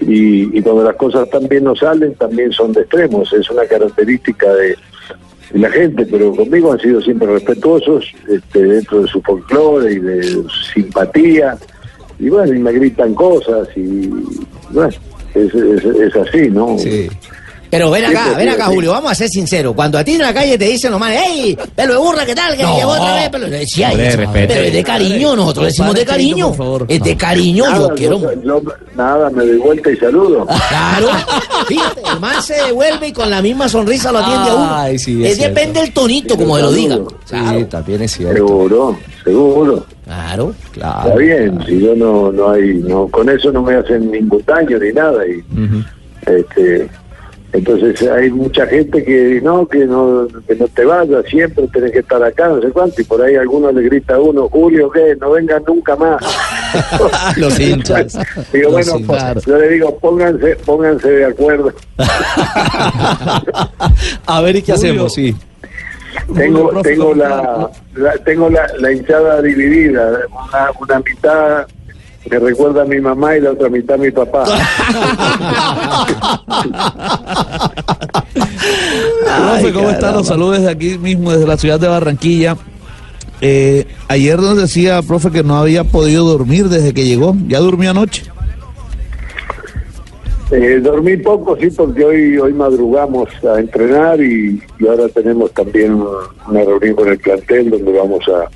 y, 0.00 0.56
y 0.58 0.62
cuando 0.62 0.84
las 0.84 0.96
cosas 0.96 1.28
también 1.30 1.64
no 1.64 1.74
salen, 1.76 2.14
también 2.14 2.52
son 2.52 2.72
de 2.72 2.80
extremos. 2.82 3.32
Es 3.32 3.48
una 3.50 3.64
característica 3.66 4.52
de, 4.54 4.76
de 5.52 5.58
la 5.58 5.70
gente, 5.70 6.06
pero 6.10 6.34
conmigo 6.34 6.72
han 6.72 6.80
sido 6.80 7.00
siempre 7.00 7.28
respetuosos 7.28 8.04
este, 8.28 8.62
dentro 8.64 9.02
de 9.02 9.08
su 9.08 9.20
folclore 9.22 9.92
y 9.92 9.98
de 10.00 10.22
su 10.22 10.48
simpatía. 10.74 11.56
Y 12.20 12.28
bueno, 12.28 12.54
y 12.54 12.58
me 12.58 12.72
gritan 12.72 13.14
cosas 13.14 13.68
y 13.76 14.06
bueno, 14.70 14.92
es, 15.34 15.54
es, 15.54 15.84
es 15.84 16.16
así, 16.16 16.50
¿no? 16.50 16.76
Pero 17.70 17.90
ven 17.90 18.04
acá, 18.04 18.34
ven 18.36 18.48
acá. 18.48 18.66
Julio, 18.66 18.90
vamos 18.92 19.12
a 19.12 19.14
ser 19.14 19.28
sinceros. 19.28 19.74
Cuando 19.74 19.96
a 19.98 20.02
ti 20.04 20.12
en 20.12 20.22
la 20.22 20.34
calle 20.34 20.58
te 20.58 20.64
dicen 20.64 20.90
nomás, 20.90 21.12
¡Ey, 21.12 21.56
pelo 21.74 21.92
de 21.94 21.98
burra, 22.00 22.26
qué 22.26 22.34
tal! 22.34 22.56
Que 22.56 22.62
No. 22.64 22.76
llegó 22.76 22.90
otra 22.90 23.14
vez, 23.14 23.28
pelo 23.28 23.46
sí, 23.66 23.82
ay, 23.84 23.92
Hombre. 23.94 24.28
Pero 24.48 24.60
es 24.62 24.72
de 24.72 24.82
cariño, 24.84 25.36
nosotros 25.36 25.66
decimos 25.66 25.94
de 25.94 26.04
cariño. 26.04 26.52
Es 26.88 27.00
de 27.02 27.16
cariño, 27.16 27.64
yo 27.66 27.70
Nada, 27.70 27.94
quiero. 27.94 28.20
yo- 28.42 28.62
nada, 28.96 29.30
me 29.30 29.44
doy 29.46 29.56
vuelta 29.58 29.90
y 29.90 29.96
saludo. 29.96 30.46
Claro, 30.70 31.08
fíjate, 31.66 32.00
el 32.12 32.20
man 32.20 32.42
se 32.42 32.54
devuelve 32.54 33.08
y 33.08 33.12
con 33.12 33.28
la 33.30 33.40
misma 33.42 33.68
sonrisa 33.68 34.10
lo 34.12 34.18
atiende 34.18 34.50
a 34.50 34.54
uno. 34.54 34.74
Ay, 34.76 34.98
sí, 34.98 35.24
es 35.24 35.32
es 35.32 35.38
depende 35.38 35.80
del 35.80 35.92
tonito, 35.92 36.36
como 36.36 36.56
se 36.56 36.62
lo 36.62 36.72
diga. 36.72 36.98
Sí, 37.24 37.64
también 37.68 38.02
es 38.02 38.12
cierto. 38.12 38.34
Seguro, 38.36 38.98
seguro. 39.24 39.86
Claro, 40.04 40.54
claro. 40.72 41.08
Está 41.08 41.16
bien, 41.16 41.64
si 41.66 41.80
yo 41.80 41.94
no, 41.94 42.32
no 42.32 42.50
hay, 42.50 42.74
no, 42.84 43.06
con 43.08 43.28
eso 43.28 43.52
no 43.52 43.62
me 43.62 43.74
hacen 43.76 44.10
ningún 44.10 44.42
daño 44.44 44.78
ni 44.78 44.92
nada. 44.92 45.20
Y, 45.26 45.42
este, 46.26 46.88
entonces 47.52 48.00
hay 48.08 48.30
mucha 48.30 48.66
gente 48.66 49.02
que 49.04 49.40
no, 49.42 49.66
que 49.66 49.84
no, 49.84 50.26
que 50.46 50.54
no 50.54 50.68
te 50.68 50.84
vayas, 50.84 51.24
siempre 51.26 51.66
tenés 51.72 51.92
que 51.92 51.98
estar 52.00 52.22
acá, 52.22 52.48
no 52.48 52.60
sé 52.60 52.68
cuánto, 52.70 53.00
y 53.00 53.04
por 53.04 53.20
ahí 53.22 53.34
alguno 53.36 53.72
le 53.72 53.82
grita 53.82 54.14
a 54.14 54.20
uno, 54.20 54.48
Julio, 54.48 54.90
que 54.90 55.16
no 55.20 55.32
vengan 55.32 55.62
nunca 55.66 55.96
más. 55.96 56.22
Los 57.36 57.58
hinchas. 57.58 58.16
digo, 58.52 58.70
Los 58.70 58.88
bueno, 58.88 58.98
hinchas. 59.00 59.44
yo 59.44 59.58
le 59.58 59.68
digo, 59.70 59.98
pónganse, 59.98 60.56
pónganse 60.64 61.10
de 61.10 61.24
acuerdo. 61.24 61.72
A 64.26 64.40
ver, 64.42 64.56
¿y 64.56 64.62
qué 64.62 64.72
Julio. 64.72 64.90
hacemos? 64.90 65.14
Sí. 65.14 65.34
Tengo, 66.34 66.82
tengo 66.82 67.14
la, 67.14 67.70
la- 67.94 68.18
tengo 68.24 68.50
la, 68.50 68.66
la 68.78 68.92
hinchada 68.92 69.40
dividida, 69.42 70.10
una, 70.30 70.70
una 70.80 70.98
mitad 71.00 71.66
que 72.28 72.38
recuerda 72.38 72.82
a 72.82 72.84
mi 72.84 73.00
mamá 73.00 73.36
y 73.36 73.40
la 73.40 73.52
otra 73.52 73.68
mitad 73.68 73.94
a 73.94 73.98
mi 73.98 74.10
papá. 74.10 74.44
Profe, 79.40 79.72
¿cómo 79.72 79.90
están? 79.90 80.14
Los 80.14 80.26
saludos 80.26 80.58
desde 80.58 80.70
aquí 80.70 80.98
mismo, 80.98 81.32
desde 81.32 81.46
la 81.46 81.56
ciudad 81.56 81.80
de 81.80 81.88
Barranquilla. 81.88 82.56
Eh, 83.40 83.86
ayer 84.08 84.38
nos 84.38 84.58
decía, 84.58 85.00
profe, 85.02 85.30
que 85.30 85.42
no 85.42 85.56
había 85.56 85.84
podido 85.84 86.24
dormir 86.24 86.68
desde 86.68 86.92
que 86.92 87.06
llegó. 87.06 87.34
¿Ya 87.48 87.58
durmió 87.58 87.90
anoche? 87.90 88.24
Eh, 90.50 90.80
dormí 90.82 91.16
poco, 91.16 91.56
sí, 91.56 91.70
porque 91.70 92.04
hoy 92.04 92.36
hoy 92.36 92.52
madrugamos 92.52 93.28
a 93.44 93.60
entrenar 93.60 94.20
y, 94.20 94.60
y 94.80 94.86
ahora 94.86 95.08
tenemos 95.08 95.52
también 95.52 95.94
una, 95.94 96.18
una 96.48 96.64
reunión 96.64 96.96
con 96.96 97.08
el 97.08 97.18
plantel 97.18 97.70
donde 97.70 97.92
vamos 97.92 98.20
a, 98.28 98.50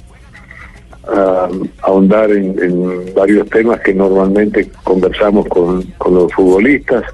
a 1.08 1.48
ahondar 1.82 2.30
en, 2.30 3.14
varios 3.14 3.48
temas 3.50 3.80
que 3.80 3.94
normalmente 3.94 4.70
conversamos 4.82 5.46
con, 5.48 5.82
con 5.98 6.14
los 6.14 6.32
futbolistas. 6.32 7.04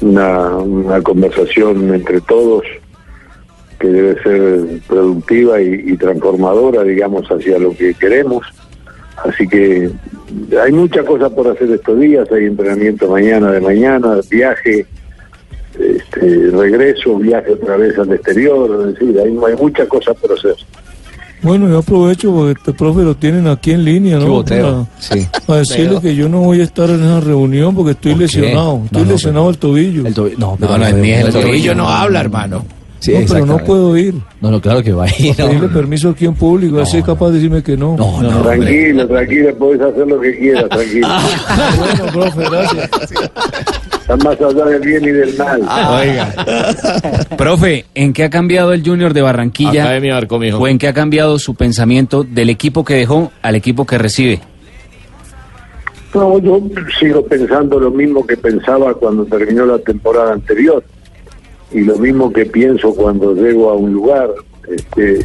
Una, 0.00 1.00
conversación 1.02 1.94
entre 1.94 2.20
todos 2.22 2.64
que 3.78 3.88
debe 3.88 4.22
ser 4.22 4.80
productiva 4.86 5.60
y, 5.60 5.96
transformadora, 5.96 6.82
digamos, 6.82 7.26
hacia 7.28 7.58
lo 7.58 7.74
que 7.74 7.94
queremos. 7.94 8.46
Así 9.24 9.46
que 9.46 9.90
hay 10.60 10.72
mucha 10.72 11.04
cosa 11.04 11.30
por 11.30 11.48
hacer 11.48 11.70
estos 11.70 11.98
días, 12.00 12.30
hay 12.32 12.46
entrenamiento 12.46 13.08
mañana 13.08 13.52
de 13.52 13.60
mañana, 13.60 14.20
viaje, 14.28 14.86
este, 15.78 16.50
regreso, 16.50 17.18
viaje 17.18 17.52
otra 17.52 17.76
vez 17.76 17.96
al 17.98 18.12
exterior, 18.12 18.88
es 18.88 18.94
decir, 18.94 19.18
hay, 19.18 19.38
hay 19.46 19.56
muchas 19.56 19.88
cosas 19.88 20.16
por 20.16 20.32
hacer. 20.32 20.56
Bueno, 21.44 21.68
yo 21.68 21.78
aprovecho 21.78 22.32
porque 22.32 22.58
este 22.58 22.72
profe 22.72 23.02
lo 23.02 23.14
tienen 23.14 23.46
aquí 23.46 23.70
en 23.72 23.84
línea, 23.84 24.18
Qué 24.18 24.24
¿no? 24.24 24.30
boteo. 24.30 24.86
Sí. 24.98 25.26
Para 25.46 25.60
decirle 25.60 26.00
que 26.00 26.16
yo 26.16 26.28
no 26.28 26.40
voy 26.40 26.60
a 26.60 26.64
estar 26.64 26.88
en 26.90 27.02
esa 27.04 27.20
reunión 27.20 27.74
porque 27.74 27.92
estoy 27.92 28.14
lesionado. 28.14 28.78
No, 28.78 28.84
Estoy 28.86 29.02
no, 29.04 29.12
lesionado 29.12 29.50
el 29.50 29.58
tobillo. 29.58 30.02
no, 30.38 30.56
pero 30.58 30.78
no, 30.78 30.90
ni 30.92 31.10
el 31.12 31.30
tobillo 31.32 31.74
no 31.74 31.88
habla, 31.88 32.20
hermano. 32.20 32.64
Sí, 33.04 33.12
no, 33.12 33.26
pero 33.28 33.44
no 33.44 33.58
puedo 33.58 33.94
ir. 33.98 34.14
No, 34.40 34.50
no, 34.50 34.62
claro 34.62 34.82
que 34.82 34.90
va 34.90 35.04
a 35.04 35.08
ir. 35.08 35.36
Para 35.36 35.50
pedirle 35.50 35.68
permiso 35.68 36.08
aquí 36.08 36.24
en 36.24 36.34
público, 36.34 36.80
así 36.80 36.96
es 36.96 37.04
capaz 37.04 37.28
de 37.28 37.34
decirme 37.34 37.62
que 37.62 37.76
no. 37.76 37.98
No, 37.98 38.42
tranquilo, 38.42 39.06
tranquilo, 39.06 39.54
podés 39.56 39.82
hacer 39.82 40.06
lo 40.06 40.18
que 40.18 40.38
quieras, 40.38 40.66
tranquilo. 40.70 41.08
bueno, 41.78 42.12
profe, 42.14 42.50
gracias. 42.50 42.90
Está 43.92 44.16
más 44.16 44.40
allá 44.40 44.64
del 44.64 44.80
bien 44.80 45.04
y 45.04 45.08
del 45.08 45.36
mal. 45.36 45.60
Profe, 47.36 47.84
¿en 47.94 48.14
qué 48.14 48.24
ha 48.24 48.30
cambiado 48.30 48.72
el 48.72 48.82
Junior 48.82 49.12
de 49.12 49.20
Barranquilla? 49.20 49.82
Academia 49.82 50.16
Arco, 50.16 50.38
mijo. 50.38 50.56
¿O 50.56 50.66
en 50.66 50.78
qué 50.78 50.88
ha 50.88 50.94
cambiado 50.94 51.38
su 51.38 51.54
pensamiento 51.54 52.24
del 52.24 52.48
equipo 52.48 52.86
que 52.86 52.94
dejó 52.94 53.32
al 53.42 53.54
equipo 53.54 53.84
que 53.84 53.98
recibe? 53.98 54.40
No, 56.14 56.38
yo 56.38 56.58
sigo 56.98 57.22
pensando 57.26 57.78
lo 57.78 57.90
mismo 57.90 58.26
que 58.26 58.38
pensaba 58.38 58.94
cuando 58.94 59.26
terminó 59.26 59.66
la 59.66 59.78
temporada 59.78 60.32
anterior 60.32 60.82
y 61.74 61.80
lo 61.80 61.98
mismo 61.98 62.32
que 62.32 62.46
pienso 62.46 62.94
cuando 62.94 63.34
llego 63.34 63.68
a 63.70 63.74
un 63.74 63.92
lugar. 63.92 64.30
Este, 64.68 65.24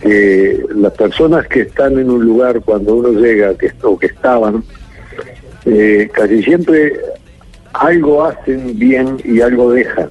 que 0.00 0.64
las 0.74 0.92
personas 0.94 1.46
que 1.46 1.60
están 1.60 1.96
en 1.98 2.10
un 2.10 2.24
lugar 2.24 2.60
cuando 2.64 2.96
uno 2.96 3.12
llega, 3.12 3.54
que, 3.54 3.70
o 3.82 3.96
que 3.96 4.06
estaban, 4.06 4.64
eh, 5.64 6.10
casi 6.12 6.42
siempre 6.42 6.92
algo 7.72 8.24
hacen 8.24 8.78
bien 8.78 9.18
y 9.24 9.40
algo 9.40 9.72
dejan. 9.72 10.10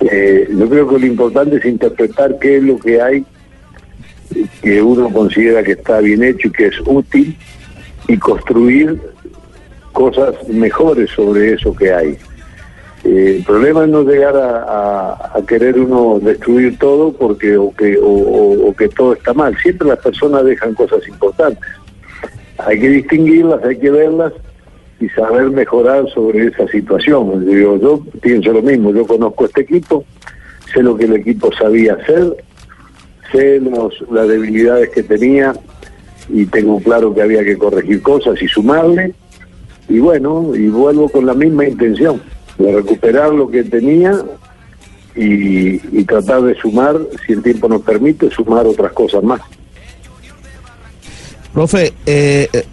Eh, 0.00 0.48
yo 0.50 0.68
creo 0.68 0.88
que 0.88 0.98
lo 1.00 1.06
importante 1.06 1.56
es 1.56 1.64
interpretar 1.64 2.38
qué 2.38 2.58
es 2.58 2.62
lo 2.62 2.78
que 2.78 3.00
hay 3.00 3.24
que 4.62 4.82
uno 4.82 5.10
considera 5.10 5.62
que 5.62 5.72
está 5.72 6.00
bien 6.00 6.22
hecho 6.22 6.48
y 6.48 6.52
que 6.52 6.66
es 6.66 6.80
útil 6.86 7.36
y 8.08 8.16
construir 8.16 9.00
cosas 9.92 10.34
mejores 10.48 11.10
sobre 11.10 11.52
eso 11.52 11.74
que 11.74 11.92
hay. 11.92 12.18
Eh, 13.04 13.36
el 13.36 13.44
problema 13.44 13.84
es 13.84 13.90
no 13.90 14.02
llegar 14.02 14.34
a, 14.36 15.30
querer 15.46 15.78
uno 15.78 16.18
destruir 16.20 16.78
todo 16.78 17.12
porque 17.12 17.56
o 17.58 17.70
que 17.74 17.98
o, 18.02 18.74
que 18.76 18.88
todo 18.88 19.12
está 19.12 19.34
mal. 19.34 19.56
Siempre 19.58 19.88
las 19.88 19.98
personas 19.98 20.44
dejan 20.44 20.74
cosas 20.74 21.06
importantes. 21.06 21.62
Hay 22.58 22.80
que 22.80 22.88
distinguirlas, 22.88 23.62
hay 23.62 23.78
que 23.78 23.90
verlas 23.90 24.32
y 25.00 25.08
saber 25.10 25.50
mejorar 25.50 26.08
sobre 26.14 26.46
esa 26.46 26.66
situación. 26.68 27.44
Digo, 27.44 27.76
yo 27.78 28.02
pienso 28.22 28.52
lo 28.52 28.62
mismo. 28.62 28.90
Yo 28.92 29.06
conozco 29.06 29.44
este 29.44 29.62
equipo, 29.62 30.04
sé 30.72 30.82
lo 30.82 30.96
que 30.96 31.04
el 31.04 31.14
equipo 31.14 31.52
sabía 31.52 31.94
hacer, 31.94 32.36
sé 33.32 33.60
las 34.10 34.28
debilidades 34.28 34.88
que 34.90 35.02
tenía 35.02 35.52
y 36.30 36.46
tengo 36.46 36.80
claro 36.80 37.14
que 37.14 37.20
había 37.20 37.44
que 37.44 37.58
corregir 37.58 38.00
cosas 38.00 38.40
y 38.40 38.48
sumarle 38.48 39.12
y 39.90 39.98
bueno, 39.98 40.52
y 40.54 40.68
vuelvo 40.68 41.10
con 41.10 41.26
la 41.26 41.34
misma 41.34 41.66
intención 41.66 42.22
de 42.58 42.72
recuperar 42.72 43.32
lo 43.32 43.50
que 43.50 43.64
tenía 43.64 44.24
y, 45.16 46.04
tratar 46.04 46.42
de 46.42 46.54
sumar, 46.56 46.96
si 47.26 47.32
el 47.32 47.42
tiempo 47.42 47.68
nos 47.68 47.82
permite, 47.82 48.30
sumar 48.30 48.66
otras 48.66 48.92
cosas 48.92 49.22
más. 49.22 49.40
Profe, 51.52 51.94
eh, 52.04 52.48
eh, 52.52 52.64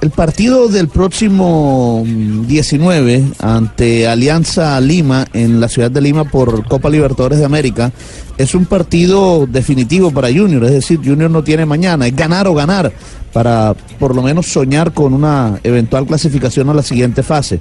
el 0.00 0.10
partido 0.10 0.68
del 0.68 0.88
próximo 0.88 2.04
mm, 2.06 2.46
19 2.46 3.24
ante 3.40 4.06
Alianza 4.06 4.80
Lima 4.80 5.26
en 5.32 5.60
la 5.60 5.68
ciudad 5.68 5.90
de 5.90 6.00
Lima 6.00 6.24
por 6.24 6.66
Copa 6.68 6.88
Libertadores 6.88 7.38
de 7.38 7.44
América 7.44 7.90
es 8.36 8.54
un 8.54 8.66
partido 8.66 9.46
definitivo 9.48 10.12
para 10.12 10.28
Junior, 10.28 10.64
es 10.64 10.72
decir, 10.72 11.00
Junior 11.04 11.30
no 11.30 11.42
tiene 11.42 11.66
mañana, 11.66 12.06
es 12.06 12.14
ganar 12.14 12.46
o 12.46 12.54
ganar 12.54 12.92
para 13.32 13.74
por 13.98 14.14
lo 14.14 14.22
menos 14.22 14.46
soñar 14.46 14.92
con 14.92 15.12
una 15.14 15.58
eventual 15.64 16.06
clasificación 16.06 16.68
a 16.70 16.74
la 16.74 16.82
siguiente 16.82 17.22
fase. 17.24 17.60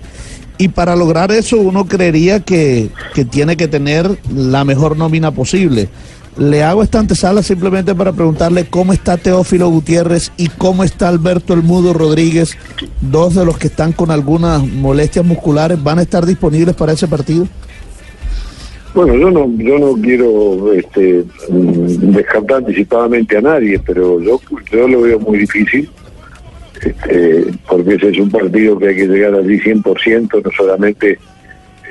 Y 0.58 0.70
para 0.70 0.96
lograr 0.96 1.32
eso 1.32 1.58
uno 1.58 1.86
creería 1.86 2.40
que, 2.40 2.90
que 3.14 3.26
tiene 3.26 3.58
que 3.58 3.68
tener 3.68 4.18
la 4.34 4.64
mejor 4.64 4.98
nómina 4.98 5.32
posible. 5.32 5.90
Le 6.38 6.64
hago 6.64 6.84
esta 6.84 7.00
antesala 7.00 7.42
simplemente 7.42 7.96
para 7.96 8.14
preguntarle 8.14 8.68
cómo 8.70 8.94
está 8.94 9.18
Teófilo 9.18 9.70
Gutiérrez 9.70 10.32
y 10.38 10.50
cómo 10.50 10.84
está 10.84 11.08
Alberto 11.08 11.54
El 11.54 11.64
Mudo 11.64 11.94
Rodríguez, 11.94 12.56
dos 13.02 13.34
de 13.34 13.44
los 13.44 13.58
que 13.58 13.68
están 13.68 13.92
con 13.92 14.12
algunas 14.12 14.64
molestias 14.64 15.26
musculares, 15.26 15.82
¿van 15.82 15.98
a 15.98 16.04
estar 16.04 16.28
disponibles 16.28 16.76
para 16.76 16.94
ese 16.94 17.08
partido? 17.08 17.48
Bueno, 18.94 19.16
yo 19.16 19.32
no, 19.32 19.52
yo 19.58 19.80
no 19.80 19.94
quiero 20.02 20.74
este, 20.74 21.24
mm, 21.50 22.14
descartar 22.14 22.58
anticipadamente 22.58 23.38
a 23.38 23.42
nadie, 23.42 23.80
pero 23.80 24.22
yo, 24.22 24.40
yo 24.72 24.88
lo 24.88 25.02
veo 25.02 25.20
muy 25.20 25.40
difícil, 25.40 25.90
este, 26.82 27.46
porque 27.68 27.96
ese 27.96 28.10
es 28.10 28.20
un 28.20 28.30
partido 28.30 28.78
que 28.78 28.90
hay 28.90 28.96
que 28.96 29.08
llegar 29.08 29.34
allí 29.36 29.60
100%, 29.60 30.44
no 30.44 30.52
solamente 30.52 31.18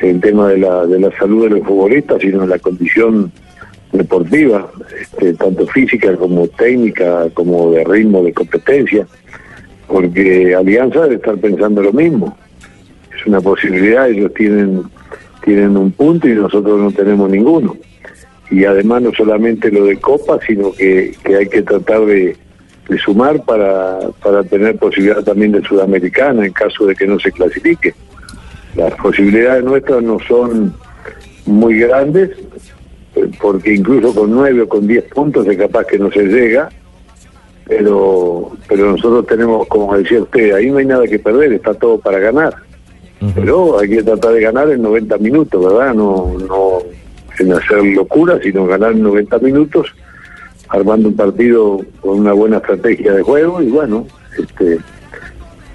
en 0.02 0.20
tema 0.20 0.48
de 0.48 0.58
la, 0.58 0.86
de 0.86 1.00
la 1.00 1.16
salud 1.18 1.44
de 1.44 1.58
los 1.58 1.66
futbolistas, 1.66 2.20
sino 2.20 2.44
en 2.44 2.50
la 2.50 2.58
condición 2.58 3.32
deportiva, 3.92 4.70
este, 5.00 5.34
tanto 5.34 5.66
física 5.66 6.14
como 6.16 6.46
técnica, 6.48 7.28
como 7.34 7.72
de 7.72 7.84
ritmo, 7.84 8.22
de 8.22 8.32
competencia, 8.32 9.06
porque 9.86 10.54
Alianza 10.54 11.02
debe 11.02 11.16
estar 11.16 11.36
pensando 11.38 11.82
lo 11.82 11.92
mismo. 11.92 12.36
Es 13.16 13.26
una 13.26 13.40
posibilidad, 13.40 14.08
ellos 14.10 14.32
tienen, 14.34 14.82
tienen 15.44 15.76
un 15.76 15.92
punto 15.92 16.28
y 16.28 16.34
nosotros 16.34 16.78
no 16.78 16.92
tenemos 16.92 17.30
ninguno. 17.30 17.76
Y 18.50 18.64
además 18.64 19.02
no 19.02 19.12
solamente 19.12 19.72
lo 19.72 19.86
de 19.86 19.96
Copa, 19.96 20.38
sino 20.46 20.72
que, 20.72 21.14
que 21.24 21.36
hay 21.36 21.48
que 21.48 21.62
tratar 21.62 22.04
de, 22.04 22.36
de 22.88 22.98
sumar 22.98 23.42
para, 23.44 23.98
para 24.22 24.44
tener 24.44 24.76
posibilidad 24.76 25.22
también 25.22 25.52
de 25.52 25.62
Sudamericana 25.62 26.46
en 26.46 26.52
caso 26.52 26.86
de 26.86 26.94
que 26.94 27.06
no 27.06 27.18
se 27.18 27.32
clasifique. 27.32 27.94
Las 28.74 28.94
posibilidades 28.94 29.64
nuestras 29.64 30.02
no 30.02 30.18
son 30.20 30.74
muy 31.46 31.78
grandes, 31.78 32.30
eh, 33.16 33.30
porque 33.40 33.74
incluso 33.74 34.14
con 34.14 34.30
nueve 34.30 34.62
o 34.62 34.68
con 34.68 34.86
diez 34.86 35.04
puntos 35.04 35.46
es 35.46 35.56
capaz 35.56 35.84
que 35.86 35.98
no 35.98 36.10
se 36.10 36.24
llega, 36.24 36.68
pero, 37.66 38.52
pero 38.68 38.92
nosotros 38.92 39.26
tenemos, 39.26 39.66
como 39.66 39.96
decía 39.96 40.22
usted, 40.22 40.52
ahí 40.54 40.70
no 40.70 40.78
hay 40.78 40.86
nada 40.86 41.06
que 41.06 41.18
perder, 41.18 41.54
está 41.54 41.74
todo 41.74 41.98
para 41.98 42.18
ganar. 42.18 42.54
Pero 43.34 43.80
hay 43.80 43.88
que 43.88 44.02
tratar 44.02 44.34
de 44.34 44.42
ganar 44.42 44.70
en 44.70 44.82
90 44.82 45.16
minutos, 45.18 45.64
¿verdad? 45.64 45.94
No, 45.94 46.36
no 46.38 46.78
en 47.38 47.52
hacer 47.52 47.82
locura, 47.82 48.38
sino 48.42 48.66
ganar 48.66 48.92
en 48.92 49.02
90 49.02 49.38
minutos, 49.38 49.94
armando 50.68 51.09
un 51.09 51.16
partido 51.16 51.80
con 52.01 52.20
una 52.20 52.32
buena 52.32 52.56
estrategia 52.59 53.12
de 53.12 53.22
juego 53.22 53.62
y 53.62 53.68
bueno, 53.68 54.06
este 54.38 54.78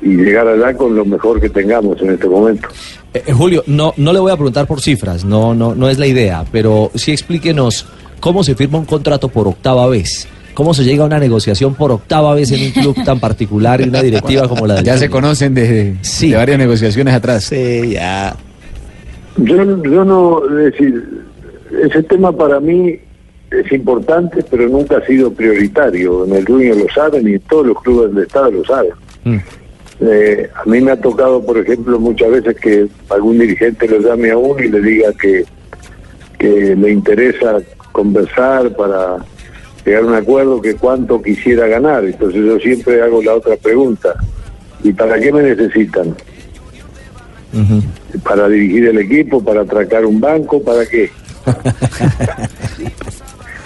y 0.01 0.15
llegar 0.15 0.47
allá 0.47 0.75
con 0.75 0.95
lo 0.95 1.05
mejor 1.05 1.39
que 1.39 1.49
tengamos 1.49 2.01
en 2.01 2.11
este 2.11 2.27
momento. 2.27 2.67
Eh, 3.13 3.23
eh, 3.27 3.33
Julio, 3.33 3.63
no, 3.67 3.93
no 3.97 4.13
le 4.13 4.19
voy 4.19 4.31
a 4.31 4.35
preguntar 4.35 4.65
por 4.65 4.81
cifras, 4.81 5.23
no, 5.23 5.53
no, 5.53 5.75
no 5.75 5.89
es 5.89 5.99
la 5.99 6.07
idea, 6.07 6.43
pero 6.51 6.89
sí 6.95 7.11
explíquenos 7.11 7.85
cómo 8.19 8.43
se 8.43 8.55
firma 8.55 8.79
un 8.79 8.85
contrato 8.85 9.29
por 9.29 9.47
octava 9.47 9.87
vez. 9.87 10.27
¿Cómo 10.53 10.73
se 10.73 10.83
llega 10.83 11.03
a 11.03 11.05
una 11.07 11.17
negociación 11.17 11.75
por 11.75 11.91
octava 11.91 12.35
vez 12.35 12.51
en 12.51 12.61
un 12.65 12.71
club 12.71 12.95
tan 13.05 13.21
particular 13.21 13.79
y 13.79 13.85
una 13.85 14.01
directiva 14.01 14.49
como 14.49 14.67
la 14.67 14.75
de 14.75 14.83
Ya 14.83 14.97
se 14.97 15.09
conocen 15.09 15.53
de, 15.53 15.93
de 15.93 16.35
varias 16.35 16.57
negociaciones 16.57 17.13
atrás. 17.13 17.45
Sí, 17.45 17.91
ya. 17.91 18.35
Yo, 19.37 19.55
yo 19.83 20.03
no, 20.03 20.41
es 20.49 20.73
decir, 20.73 21.23
ese 21.83 22.03
tema 22.03 22.33
para 22.33 22.59
mí 22.59 22.99
es 23.51 23.69
importante, 23.73 24.43
pero 24.49 24.67
nunca 24.69 24.97
ha 24.97 25.05
sido 25.05 25.31
prioritario. 25.31 26.25
En 26.25 26.35
el 26.35 26.45
Junior 26.45 26.77
lo 26.77 26.89
saben 26.93 27.27
y 27.27 27.37
todos 27.39 27.67
los 27.67 27.81
clubes 27.81 28.15
del 28.15 28.23
Estado 28.23 28.51
lo 28.51 28.63
saben. 28.63 28.91
Eh, 29.99 30.49
a 30.55 30.67
mí 30.67 30.79
me 30.79 30.91
ha 30.91 30.99
tocado, 30.99 31.45
por 31.45 31.57
ejemplo, 31.57 31.99
muchas 31.99 32.31
veces 32.31 32.55
que 32.55 32.87
algún 33.09 33.37
dirigente 33.37 33.87
le 33.87 33.99
llame 33.99 34.31
a 34.31 34.37
uno 34.37 34.63
y 34.63 34.69
le 34.69 34.81
diga 34.81 35.11
que, 35.13 35.43
que 36.39 36.75
le 36.75 36.91
interesa 36.91 37.57
conversar 37.91 38.73
para 38.75 39.17
llegar 39.85 40.03
a 40.03 40.07
un 40.07 40.15
acuerdo 40.15 40.61
que 40.61 40.75
cuánto 40.75 41.21
quisiera 41.21 41.67
ganar. 41.67 42.05
Entonces 42.05 42.41
yo 42.43 42.57
siempre 42.57 43.01
hago 43.01 43.21
la 43.21 43.35
otra 43.35 43.57
pregunta. 43.57 44.15
¿Y 44.81 44.93
para 44.93 45.19
qué 45.19 45.31
me 45.31 45.43
necesitan? 45.43 46.15
¿Para 48.23 48.47
dirigir 48.47 48.87
el 48.87 48.97
equipo? 48.97 49.43
¿Para 49.43 49.61
atracar 49.61 50.05
un 50.05 50.21
banco? 50.21 50.63
¿Para 50.63 50.85
qué? 50.85 51.11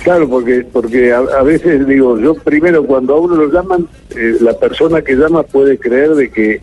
Claro, 0.05 0.29
porque 0.29 0.63
porque 0.71 1.11
a, 1.11 1.17
a 1.17 1.41
veces 1.41 1.87
digo, 1.87 2.19
yo 2.19 2.35
primero 2.35 2.83
cuando 2.85 3.15
a 3.15 3.19
uno 3.19 3.35
lo 3.37 3.51
llaman, 3.51 3.87
eh, 4.15 4.37
la 4.39 4.53
persona 4.53 5.01
que 5.01 5.15
llama 5.15 5.41
puede 5.41 5.79
creer 5.79 6.13
de 6.13 6.29
que 6.29 6.61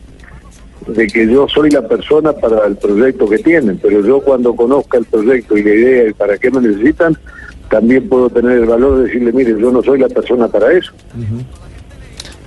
de 0.86 1.06
que 1.09 1.27
yo 1.27 1.48
soy 1.48 1.70
la 1.70 1.82
persona 1.89 2.32
para 2.32 2.64
el 2.69 2.77
proyecto 2.77 3.28
que 3.28 3.39
tienen, 3.39 3.78
pero 3.82 4.01
yo 4.01 4.20
cuando 4.20 4.55
conozca 4.55 4.98
el 4.98 5.06
proyecto 5.06 5.56
y 5.56 5.64
la 5.64 5.74
idea 5.74 6.09
y 6.09 6.12
para 6.12 6.39
qué 6.39 6.52
me 6.52 6.60
necesitan, 6.60 7.16
también 7.69 8.09
puedo 8.09 8.31
tener 8.31 8.59
el 8.59 8.66
valor 8.66 8.98
de 8.98 9.05
decirle, 9.06 9.32
mire, 9.32 9.59
yo 9.60 9.73
no 9.73 9.82
soy 9.82 9.98
la 9.98 10.09
persona 10.09 10.47
para 10.47 10.73
eso. 10.73 10.93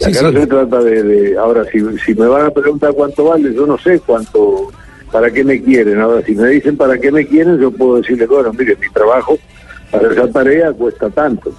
Acá 0.01 0.21
no 0.21 0.31
se 0.39 0.47
trata 0.47 0.81
de, 0.81 1.03
de- 1.03 1.37
ahora 1.37 1.65
si, 1.71 1.79
si 2.05 2.13
me 2.15 2.27
van 2.27 2.45
a 2.45 2.51
preguntar 2.51 2.93
cuánto 2.93 3.25
vale, 3.25 3.53
yo 3.53 3.65
no 3.67 3.77
sé 3.77 3.99
cuánto, 3.99 4.69
para 5.11 5.29
qué 5.29 5.43
me 5.43 5.61
quieren. 5.61 5.99
Ahora 5.99 6.21
si 6.25 6.35
me 6.35 6.47
dicen 6.49 6.77
para 6.77 6.97
qué 6.97 7.11
me 7.11 7.25
quieren, 7.27 7.57
yo 7.59 7.69
puedo 7.71 7.97
decirle, 7.97 8.27
bueno, 8.27 8.53
mire, 8.53 8.77
mi 8.79 8.89
trabajo 8.93 9.37
para 9.91 10.11
esa 10.11 10.27
tarea 10.29 10.71
cuesta 10.73 11.09
tanto. 11.09 11.51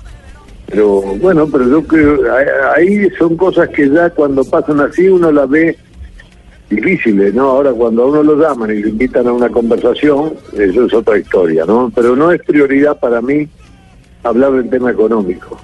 Pero 0.68 1.00
bueno, 1.20 1.46
pero 1.50 1.68
yo 1.68 1.82
creo, 1.84 2.18
ahí- 2.74 3.08
son 3.18 3.36
cosas 3.36 3.68
que 3.68 3.88
ya 3.88 4.10
cuando 4.10 4.42
pasan 4.44 4.80
así 4.80 5.06
uno 5.08 5.30
las 5.30 5.48
ve 5.48 5.78
difíciles, 6.68 7.32
¿no? 7.34 7.44
Ahora 7.50 7.72
cuando 7.72 8.02
a 8.02 8.06
uno 8.06 8.22
lo 8.24 8.36
llaman 8.36 8.70
y 8.72 8.80
lo 8.82 8.88
invitan 8.88 9.26
a 9.28 9.32
una 9.32 9.48
conversación, 9.48 10.34
eso 10.58 10.84
es 10.86 10.92
otra 10.94 11.18
historia, 11.18 11.64
¿no? 11.64 11.92
Pero 11.94 12.16
no 12.16 12.32
es 12.32 12.42
prioridad 12.42 12.98
para 12.98 13.20
mí 13.22 13.48
hablar 14.24 14.52
del 14.52 14.68
tema 14.68 14.90
económico. 14.90 15.56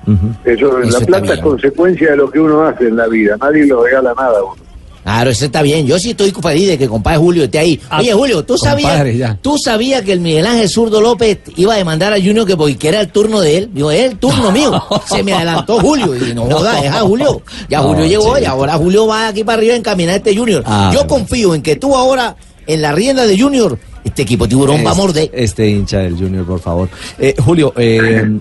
Eso, 0.44 0.78
Eso 0.80 1.00
la 1.00 1.04
plata 1.06 1.34
es 1.34 1.40
consecuencia 1.40 2.10
de 2.12 2.16
lo 2.18 2.30
que 2.30 2.38
uno 2.38 2.62
hace 2.62 2.86
en 2.86 2.96
la 2.96 3.08
vida, 3.08 3.36
nadie 3.40 3.66
lo 3.66 3.82
regala 3.84 4.14
nada 4.16 4.38
a 4.38 4.44
uno. 4.44 4.62
Claro, 5.02 5.30
eso 5.30 5.44
está 5.46 5.62
bien. 5.62 5.84
Yo 5.86 5.98
sí 5.98 6.10
estoy 6.10 6.30
feliz 6.30 6.68
de 6.68 6.78
que 6.78 6.86
compadre 6.88 7.18
Julio 7.18 7.44
esté 7.44 7.58
ahí. 7.58 7.80
Ah, 7.90 7.98
Oye, 7.98 8.12
Julio, 8.12 8.44
¿tú 8.44 8.54
compadre, 8.56 9.10
sabías, 9.12 9.38
tú 9.42 9.58
sabías 9.58 10.02
que 10.02 10.12
el 10.12 10.20
Miguel 10.20 10.46
Ángel 10.46 10.68
Zurdo 10.68 11.00
López 11.00 11.38
iba 11.56 11.74
a 11.74 11.76
demandar 11.76 12.12
a 12.12 12.16
Junior 12.16 12.46
que 12.46 12.56
porque 12.56 12.88
era 12.88 13.00
el 13.00 13.08
turno 13.08 13.40
de 13.40 13.58
él? 13.58 13.70
Digo, 13.72 13.90
es 13.90 14.10
el 14.12 14.18
turno 14.18 14.52
mío. 14.52 14.80
Se 15.06 15.22
me 15.24 15.32
adelantó 15.32 15.80
Julio. 15.80 16.14
Y 16.14 16.34
no 16.34 16.44
joda, 16.50 16.78
es 16.84 16.90
a 16.90 17.00
Julio. 17.00 17.42
Ya 17.68 17.80
No, 17.80 17.88
Julio 17.88 18.06
llegó 18.06 18.36
sí. 18.36 18.42
y 18.42 18.44
ahora 18.44 18.74
Julio 18.74 19.06
va 19.08 19.28
aquí 19.28 19.42
para 19.42 19.58
arriba 19.58 19.74
a 19.74 19.78
encaminar 19.78 20.16
este 20.16 20.36
Junior. 20.36 20.62
Ah, 20.66 20.92
Yo 20.94 21.06
confío 21.08 21.54
en 21.56 21.62
que 21.62 21.74
tú 21.76 21.96
ahora, 21.96 22.36
en 22.66 22.80
la 22.80 22.92
rienda 22.92 23.26
de 23.26 23.36
Junior, 23.36 23.76
este 24.04 24.22
equipo 24.22 24.46
tiburón 24.46 24.86
va 24.86 24.92
a 24.92 24.94
morder. 24.94 25.30
Este 25.32 25.68
hincha 25.68 25.98
del 25.98 26.16
Junior, 26.16 26.44
por 26.46 26.60
favor. 26.60 26.88
Eh, 27.18 27.34
Julio, 27.44 27.72
eh, 27.76 28.38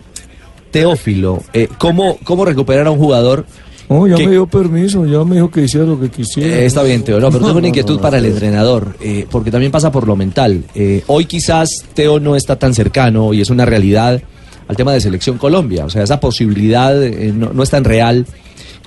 Teófilo, 0.70 1.44
eh, 1.54 1.68
¿cómo, 1.78 2.18
¿cómo 2.24 2.46
recuperar 2.46 2.88
a 2.88 2.92
un 2.92 3.00
jugador? 3.00 3.46
No, 3.92 4.08
ya 4.08 4.16
me 4.16 4.32
dio 4.32 4.48
permiso, 4.48 5.06
ya 5.06 5.22
me 5.26 5.36
dijo 5.36 5.52
que 5.52 5.64
hiciera 5.64 5.86
lo 5.86 6.00
que 6.00 6.10
quisiera. 6.10 6.56
Eh, 6.56 6.66
está 6.66 6.82
bien, 6.82 7.04
Teo, 7.04 7.20
no, 7.20 7.30
pero 7.30 7.46
tengo 7.46 7.60
una 7.60 7.68
inquietud 7.68 8.00
para 8.00 8.20
el 8.20 8.26
entrenador, 8.26 8.96
eh, 9.02 9.28
porque 9.30 9.52
también 9.52 9.70
pasa 9.70 9.92
por 9.92 10.08
lo 10.08 10.16
mental. 10.16 10.64
Eh, 10.74 11.04
hoy 11.08 11.26
quizás 11.26 11.70
Teo 11.94 12.18
no 12.18 12.38
está 12.38 12.56
tan 12.56 12.74
cercano 12.74 13.34
y 13.34 13.42
es 13.42 13.50
una 13.50 13.66
realidad 13.66 14.22
al 14.70 14.76
tema 14.78 14.94
de 14.94 15.02
Selección 15.02 15.38
Colombia, 15.38 15.84
o 15.84 15.90
sea, 15.90 16.04
esa 16.04 16.22
posibilidad 16.22 16.96
no, 17.34 17.52
no 17.52 17.64
es 17.64 17.70
tan 17.70 17.84
real. 17.84 18.26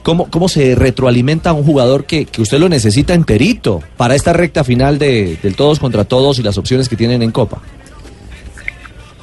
¿Cómo, 0.02 0.30
¿Cómo 0.30 0.48
se 0.48 0.74
retroalimenta 0.74 1.50
a 1.50 1.52
un 1.52 1.64
jugador 1.64 2.06
que, 2.06 2.24
que 2.24 2.40
usted 2.40 2.58
lo 2.58 2.70
necesita 2.70 3.12
enterito 3.12 3.82
para 3.98 4.14
esta 4.14 4.32
recta 4.32 4.64
final 4.64 4.98
de, 4.98 5.36
del 5.42 5.54
todos 5.54 5.80
contra 5.80 6.04
todos 6.04 6.38
y 6.38 6.42
las 6.42 6.56
opciones 6.56 6.88
que 6.88 6.96
tienen 6.96 7.22
en 7.22 7.30
Copa? 7.30 7.60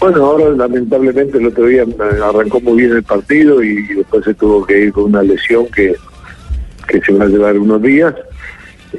Bueno, 0.01 0.25
ahora 0.25 0.49
lamentablemente 0.49 1.37
el 1.37 1.45
otro 1.45 1.67
día 1.67 1.83
eh, 1.83 2.19
arrancó 2.23 2.59
muy 2.59 2.77
bien 2.77 2.93
el 2.93 3.03
partido 3.03 3.61
y 3.61 3.83
después 3.83 4.25
se 4.25 4.33
tuvo 4.33 4.65
que 4.65 4.85
ir 4.85 4.91
con 4.91 5.03
una 5.03 5.21
lesión 5.21 5.67
que, 5.67 5.95
que 6.87 7.01
se 7.01 7.13
va 7.13 7.25
a 7.25 7.27
llevar 7.27 7.55
unos 7.59 7.79
días 7.83 8.15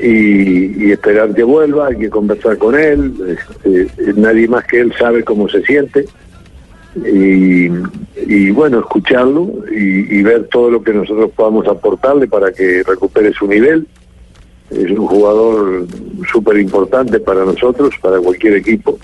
y, 0.00 0.92
esperar 0.92 1.34
que 1.34 1.42
vuelva, 1.42 1.88
hay 1.88 1.96
que 1.96 2.08
conversar 2.08 2.56
con 2.56 2.78
él, 2.78 3.36
este, 3.64 4.12
nadie 4.14 4.46
más 4.46 4.64
que 4.64 4.78
él 4.78 4.94
sabe 4.96 5.24
cómo 5.24 5.48
se 5.48 5.62
siente 5.62 6.04
y, 6.94 7.68
y 8.24 8.50
bueno, 8.52 8.78
escucharlo 8.78 9.50
y, 9.72 10.18
y 10.18 10.22
ver 10.22 10.46
todo 10.52 10.70
lo 10.70 10.84
que 10.84 10.94
nosotros 10.94 11.32
podamos 11.34 11.66
aportarle 11.66 12.28
para 12.28 12.52
que 12.52 12.84
recupere 12.86 13.32
su 13.32 13.48
nivel. 13.48 13.88
Es 14.70 14.88
un 14.90 15.06
jugador 15.08 15.84
súper 16.30 16.58
importante 16.58 17.18
para 17.18 17.44
nosotros, 17.44 17.92
para 18.00 18.20
cualquier 18.20 18.54
equipo 18.54 19.00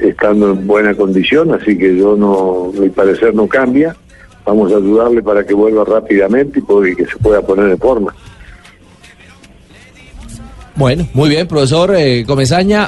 estando 0.00 0.50
en 0.50 0.66
buena 0.66 0.94
condición, 0.94 1.52
así 1.54 1.76
que 1.76 1.96
yo 1.96 2.16
no, 2.16 2.72
mi 2.78 2.88
parecer 2.88 3.34
no 3.34 3.46
cambia. 3.46 3.96
Vamos 4.44 4.72
a 4.72 4.76
ayudarle 4.76 5.22
para 5.22 5.44
que 5.44 5.54
vuelva 5.54 5.84
rápidamente 5.84 6.60
y 6.60 6.96
que 6.96 7.06
se 7.06 7.16
pueda 7.18 7.40
poner 7.42 7.70
en 7.70 7.78
forma. 7.78 8.12
Bueno, 10.74 11.06
muy 11.12 11.28
bien, 11.28 11.46
profesor 11.46 11.94
eh, 11.96 12.24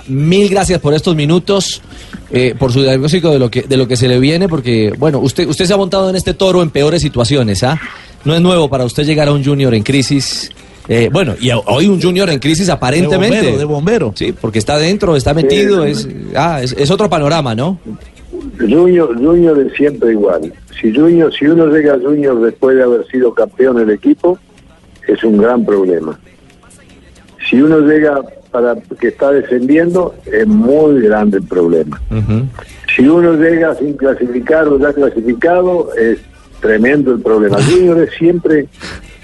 mil 0.08 0.48
gracias 0.48 0.80
por 0.80 0.94
estos 0.94 1.14
minutos, 1.14 1.82
eh, 2.30 2.54
por 2.58 2.72
su 2.72 2.82
diagnóstico 2.82 3.30
de 3.30 3.38
lo 3.38 3.50
que 3.50 3.62
de 3.62 3.76
lo 3.76 3.86
que 3.86 3.96
se 3.96 4.08
le 4.08 4.18
viene, 4.18 4.48
porque 4.48 4.92
bueno, 4.98 5.18
usted 5.18 5.46
usted 5.46 5.66
se 5.66 5.74
ha 5.74 5.76
montado 5.76 6.08
en 6.08 6.16
este 6.16 6.32
toro 6.34 6.62
en 6.62 6.70
peores 6.70 7.02
situaciones, 7.02 7.62
¿ah? 7.62 7.78
No 8.24 8.34
es 8.34 8.40
nuevo 8.40 8.70
para 8.70 8.84
usted 8.84 9.04
llegar 9.04 9.28
a 9.28 9.32
un 9.32 9.44
junior 9.44 9.74
en 9.74 9.82
crisis. 9.82 10.50
Eh, 10.88 11.08
bueno, 11.12 11.34
y 11.40 11.50
hoy 11.50 11.86
un 11.86 12.00
junior 12.00 12.28
en 12.30 12.38
crisis 12.38 12.68
aparentemente. 12.68 13.36
De 13.36 13.42
bombero, 13.42 13.58
de 13.58 13.64
bombero. 13.64 14.12
Sí, 14.14 14.34
porque 14.38 14.58
está 14.58 14.78
dentro, 14.78 15.16
está 15.16 15.32
metido, 15.32 15.84
es, 15.84 16.08
ah, 16.36 16.60
es, 16.62 16.74
es 16.78 16.90
otro 16.90 17.08
panorama, 17.08 17.54
¿no? 17.54 17.78
Junior, 18.58 19.16
Junior 19.16 19.58
es 19.60 19.72
siempre 19.74 20.12
igual. 20.12 20.52
Si 20.80 20.94
Junior, 20.94 21.32
si 21.32 21.46
uno 21.46 21.66
llega 21.66 21.94
a 21.94 21.98
Junior 21.98 22.40
después 22.40 22.76
de 22.76 22.82
haber 22.82 23.06
sido 23.06 23.32
campeón 23.32 23.76
del 23.76 23.90
equipo, 23.90 24.38
es 25.06 25.22
un 25.24 25.38
gran 25.38 25.64
problema. 25.64 26.18
Si 27.48 27.60
uno 27.60 27.80
llega 27.80 28.20
para 28.50 28.76
que 29.00 29.08
está 29.08 29.32
descendiendo, 29.32 30.14
es 30.26 30.46
muy 30.46 31.02
grande 31.02 31.38
el 31.38 31.44
problema. 31.44 32.00
Si 32.94 33.06
uno 33.06 33.34
llega 33.34 33.74
sin 33.74 33.94
clasificar 33.94 34.68
o 34.68 34.78
ya 34.78 34.92
clasificado, 34.92 35.92
es 35.94 36.18
tremendo 36.60 37.12
el 37.12 37.20
problema. 37.20 37.58
Junior 37.62 38.00
es 38.00 38.14
siempre 38.16 38.66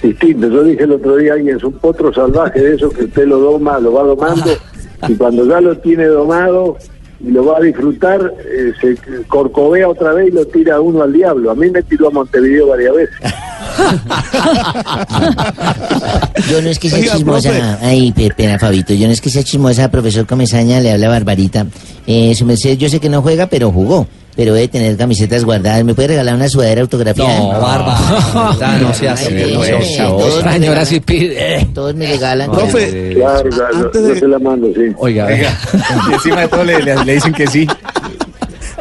distinto. 0.02 0.48
Yo 0.48 0.64
dije 0.64 0.84
el 0.84 0.92
otro 0.92 1.16
día, 1.16 1.34
alguien 1.34 1.56
es 1.56 1.64
un 1.64 1.72
potro 1.74 2.12
salvaje 2.12 2.60
de 2.60 2.74
eso 2.74 2.90
que 2.90 3.04
usted 3.04 3.26
lo 3.26 3.38
doma, 3.38 3.78
lo 3.78 3.92
va 3.92 4.02
domando, 4.04 4.50
y 5.08 5.14
cuando 5.14 5.46
ya 5.46 5.60
lo 5.60 5.76
tiene 5.78 6.06
domado, 6.06 6.76
y 7.22 7.30
lo 7.32 7.44
va 7.44 7.58
a 7.58 7.60
disfrutar, 7.60 8.32
eh, 8.50 8.72
se 8.80 8.96
corcovea 9.28 9.88
otra 9.90 10.14
vez 10.14 10.28
y 10.28 10.30
lo 10.30 10.46
tira 10.46 10.80
uno 10.80 11.02
al 11.02 11.12
diablo. 11.12 11.50
A 11.50 11.54
mí 11.54 11.68
me 11.70 11.82
tiró 11.82 12.08
a 12.08 12.10
Montevideo 12.10 12.68
varias 12.68 12.94
veces. 12.94 13.16
Yo 16.50 16.62
no 16.62 16.68
es 16.70 16.78
que 16.78 16.88
sea 16.88 16.98
Oiga, 16.98 17.12
chismosa. 17.12 17.50
profe. 17.50 17.64
Ay, 17.82 18.12
pe- 18.12 18.30
pena, 18.34 18.58
Fabito. 18.58 18.94
Yo 18.94 19.06
no 19.06 19.12
es 19.12 19.20
que 19.20 19.30
sea 19.30 19.42
chismosa, 19.42 19.90
profesor 19.90 20.26
Comesaña, 20.26 20.80
le 20.80 20.92
habla 20.92 21.08
Barbarita. 21.08 21.66
Eh, 22.06 22.34
su 22.34 22.44
merced, 22.46 22.76
yo 22.78 22.88
sé 22.88 23.00
que 23.00 23.08
no 23.08 23.22
juega, 23.22 23.46
pero 23.48 23.70
jugó. 23.70 24.06
Pero 24.36 24.54
debe 24.54 24.68
tener 24.68 24.96
camisetas 24.96 25.44
guardadas. 25.44 25.84
¿Me 25.84 25.92
puede 25.94 26.08
regalar 26.08 26.34
una 26.36 26.48
sudadera 26.48 26.80
autografiada? 26.82 27.36
No, 27.38 27.60
Barbarita, 27.60 28.78
no 28.78 28.94
sea 28.94 29.14
todos 29.16 30.44
me 30.44 30.52
Señora, 30.52 30.80
regalan- 30.82 30.86
sí 30.86 31.00
pide. 31.00 31.68
Todos 31.74 31.94
me 31.94 32.06
regalan. 32.06 32.50
Profe, 32.50 33.12
Claro, 33.14 33.50
claro, 33.50 33.76
antes 33.76 34.02
yo 34.02 34.08
de- 34.08 34.20
se 34.20 34.28
la 34.28 34.38
mando, 34.38 34.68
sí. 34.74 34.80
Oiga, 34.96 35.28
Y 35.32 36.12
encima 36.14 36.40
de 36.42 36.48
todo 36.48 36.64
le, 36.64 36.80
le- 36.82 37.04
le 37.04 37.14
dicen 37.14 37.32
que 37.32 37.46
sí. 37.46 37.66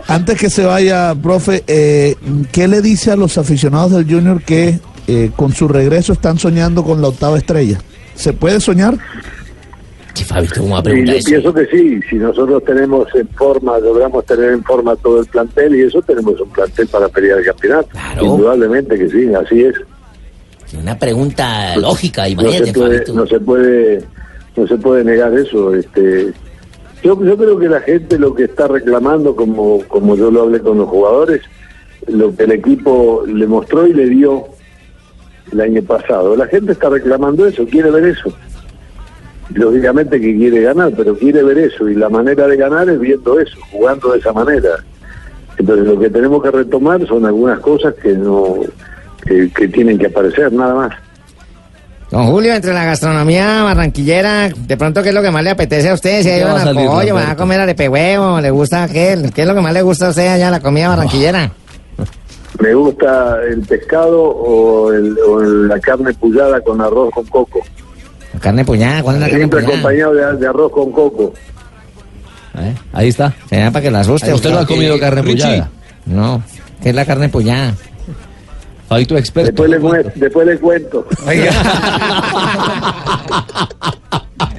Antes 0.08 0.38
que 0.40 0.50
se 0.50 0.64
vaya, 0.66 1.14
profe, 1.22 1.64
eh, 1.68 2.16
¿qué 2.52 2.68
le 2.68 2.82
dice 2.82 3.12
a 3.12 3.16
los 3.16 3.38
aficionados 3.38 3.92
del 3.92 4.06
Junior 4.06 4.42
que 4.42 4.80
eh, 5.08 5.32
con 5.36 5.54
su 5.54 5.68
regreso 5.68 6.14
están 6.14 6.40
soñando 6.40 6.84
con 6.84 7.02
la 7.02 7.10
octava 7.10 7.38
estrella? 7.38 7.80
¿Se 8.16 8.34
puede 8.34 8.60
soñar? 8.60 8.98
Sí, 10.14 10.24
Fabito, 10.24 10.62
¿cómo 10.62 10.82
va 10.82 10.90
a 10.90 10.94
Y 10.96 11.06
yo 11.06 11.14
eso? 11.14 11.30
pienso 11.30 11.54
que 11.54 11.66
sí, 11.68 12.00
si 12.10 12.16
nosotros 12.16 12.64
tenemos 12.66 13.08
en 13.16 13.28
forma, 13.30 13.78
logramos 13.80 14.26
tener 14.26 14.52
en 14.52 14.64
forma 14.64 14.96
todo 14.98 15.22
el 15.22 15.28
plantel 15.28 15.76
y 15.76 15.82
eso, 15.84 16.02
tenemos 16.02 16.40
un 16.40 16.50
plantel 16.50 16.88
para 16.88 17.08
pelear 17.10 17.40
el 17.40 17.46
campeonato. 17.46 17.90
Claro. 17.90 18.26
Indudablemente 18.26 18.98
que 18.98 19.10
sí, 19.10 19.34
así 19.34 19.64
es. 19.64 19.76
Una 20.80 20.98
pregunta 20.98 21.76
lógica, 21.78 22.22
no 22.24 22.28
se 22.28 22.32
imagínate, 22.34 22.74
puede, 22.74 22.94
Fabito. 22.98 23.14
no 23.14 23.28
se 23.28 23.40
puede, 23.40 24.04
no 24.56 24.68
se 24.68 24.78
puede 24.78 25.04
negar 25.04 25.34
eso. 25.34 25.74
Este, 25.74 26.32
yo, 27.04 27.24
yo 27.24 27.38
creo 27.38 27.58
que 27.58 27.70
la 27.70 27.82
gente 27.82 28.20
lo 28.20 28.36
que 28.36 28.44
está 28.44 28.68
reclamando, 28.68 29.36
como, 29.36 29.80
como 29.88 30.16
yo 30.16 30.30
lo 30.30 30.44
hablé 30.44 30.60
con 30.60 30.78
los 30.78 30.90
jugadores, 30.90 31.42
lo 32.08 32.36
que 32.36 32.44
el 32.44 32.52
equipo 32.52 33.24
le 33.26 33.48
mostró 33.48 33.88
y 33.88 33.94
le 33.94 34.08
dio 34.08 34.46
el 35.52 35.62
año 35.62 35.82
pasado. 35.84 36.36
La 36.36 36.46
gente 36.48 36.74
está 36.74 36.90
reclamando 36.90 37.48
eso, 37.48 37.66
quiere 37.66 37.90
ver 37.90 38.06
eso. 38.06 38.32
Lógicamente 39.54 40.20
que 40.22 40.36
quiere 40.36 40.62
ganar, 40.62 40.92
pero 40.96 41.18
quiere 41.18 41.42
ver 41.44 41.58
eso 41.58 41.90
y 41.90 41.96
la 41.96 42.08
manera 42.10 42.48
de 42.48 42.56
ganar 42.56 42.88
es 42.90 43.00
viendo 43.00 43.40
eso, 43.40 43.58
jugando 43.72 44.12
de 44.14 44.20
esa 44.20 44.32
manera. 44.32 44.70
Entonces 45.58 45.86
lo 45.88 46.00
que 46.00 46.10
tenemos 46.10 46.42
que 46.44 46.52
retomar 46.52 47.06
son 47.08 47.26
algunas 47.26 47.60
cosas 47.60 47.94
que 48.02 48.14
no 48.14 48.58
que, 49.26 49.50
que 49.52 49.68
tienen 49.68 49.98
que 49.98 50.06
aparecer, 50.08 50.54
nada 50.54 50.74
más. 50.76 50.92
Don 52.12 52.26
Julio, 52.28 52.54
entre 52.54 52.74
la 52.74 52.86
gastronomía 52.86 53.64
barranquillera, 53.64 54.50
de 54.50 54.78
pronto, 54.78 55.04
¿qué 55.04 55.10
es 55.10 55.16
lo 55.16 55.22
que 55.22 55.30
más 55.32 55.44
le 55.44 55.52
apetece 55.52 55.90
a 55.90 55.94
usted? 55.94 56.20
Si 56.24 56.30
¿Qué 56.30 56.44
hay 56.44 56.44
un 56.44 56.86
pollo, 56.88 57.16
va 57.16 57.32
a 57.32 57.36
comer 57.36 57.60
arepe 57.60 57.88
huevo, 57.90 58.40
¿le 58.42 58.50
gusta 58.52 58.88
qué? 58.88 59.18
¿Qué 59.34 59.42
es 59.42 59.48
lo 59.48 59.54
que 59.54 59.62
más 59.62 59.74
le 59.74 59.82
gusta 59.84 60.08
a 60.08 60.10
usted 60.10 60.28
allá, 60.28 60.50
la 60.50 60.60
comida 60.60 60.90
barranquillera? 60.90 61.52
Me 62.60 62.74
gusta 62.74 63.38
el 63.48 63.62
pescado 63.62 64.22
o, 64.24 64.92
el- 64.92 65.18
o 65.28 65.40
la 65.42 65.80
carne 65.80 66.14
pullada 66.14 66.60
con 66.62 66.82
arroz 66.82 67.12
con 67.14 67.26
coco. 67.28 67.60
Carne 68.40 68.66
puñada, 68.66 69.04
¿cuál 69.04 69.16
es 69.18 69.22
la 69.22 69.28
carne 69.28 69.40
Siempre 69.40 69.60
puñada? 69.62 69.80
acompañado 69.80 70.14
de, 70.14 70.38
de 70.38 70.48
arroz 70.48 70.72
con 70.72 70.92
coco. 70.92 71.34
¿Eh? 72.58 72.74
Ahí 72.94 73.10
está. 73.10 73.34
Será 73.50 73.72
para 73.72 73.84
que 73.84 73.92
la 73.92 74.00
asuste. 74.02 74.34
¿Usted 74.34 74.52
no 74.52 74.60
ha 74.60 74.66
comido 74.66 75.00
carne 75.00 75.22
Richie. 75.22 75.44
pullada? 75.44 75.70
No, 76.06 76.44
¿qué 76.82 76.90
es 76.90 76.96
la 76.96 77.06
carne 77.06 77.30
puñada? 77.30 77.76
Fabito 78.88 79.18
experto. 79.18 79.52
Después 79.52 79.70
le, 79.70 79.80
mue- 79.80 80.14
después 80.16 80.48
le 80.48 80.58
cuento. 80.58 81.06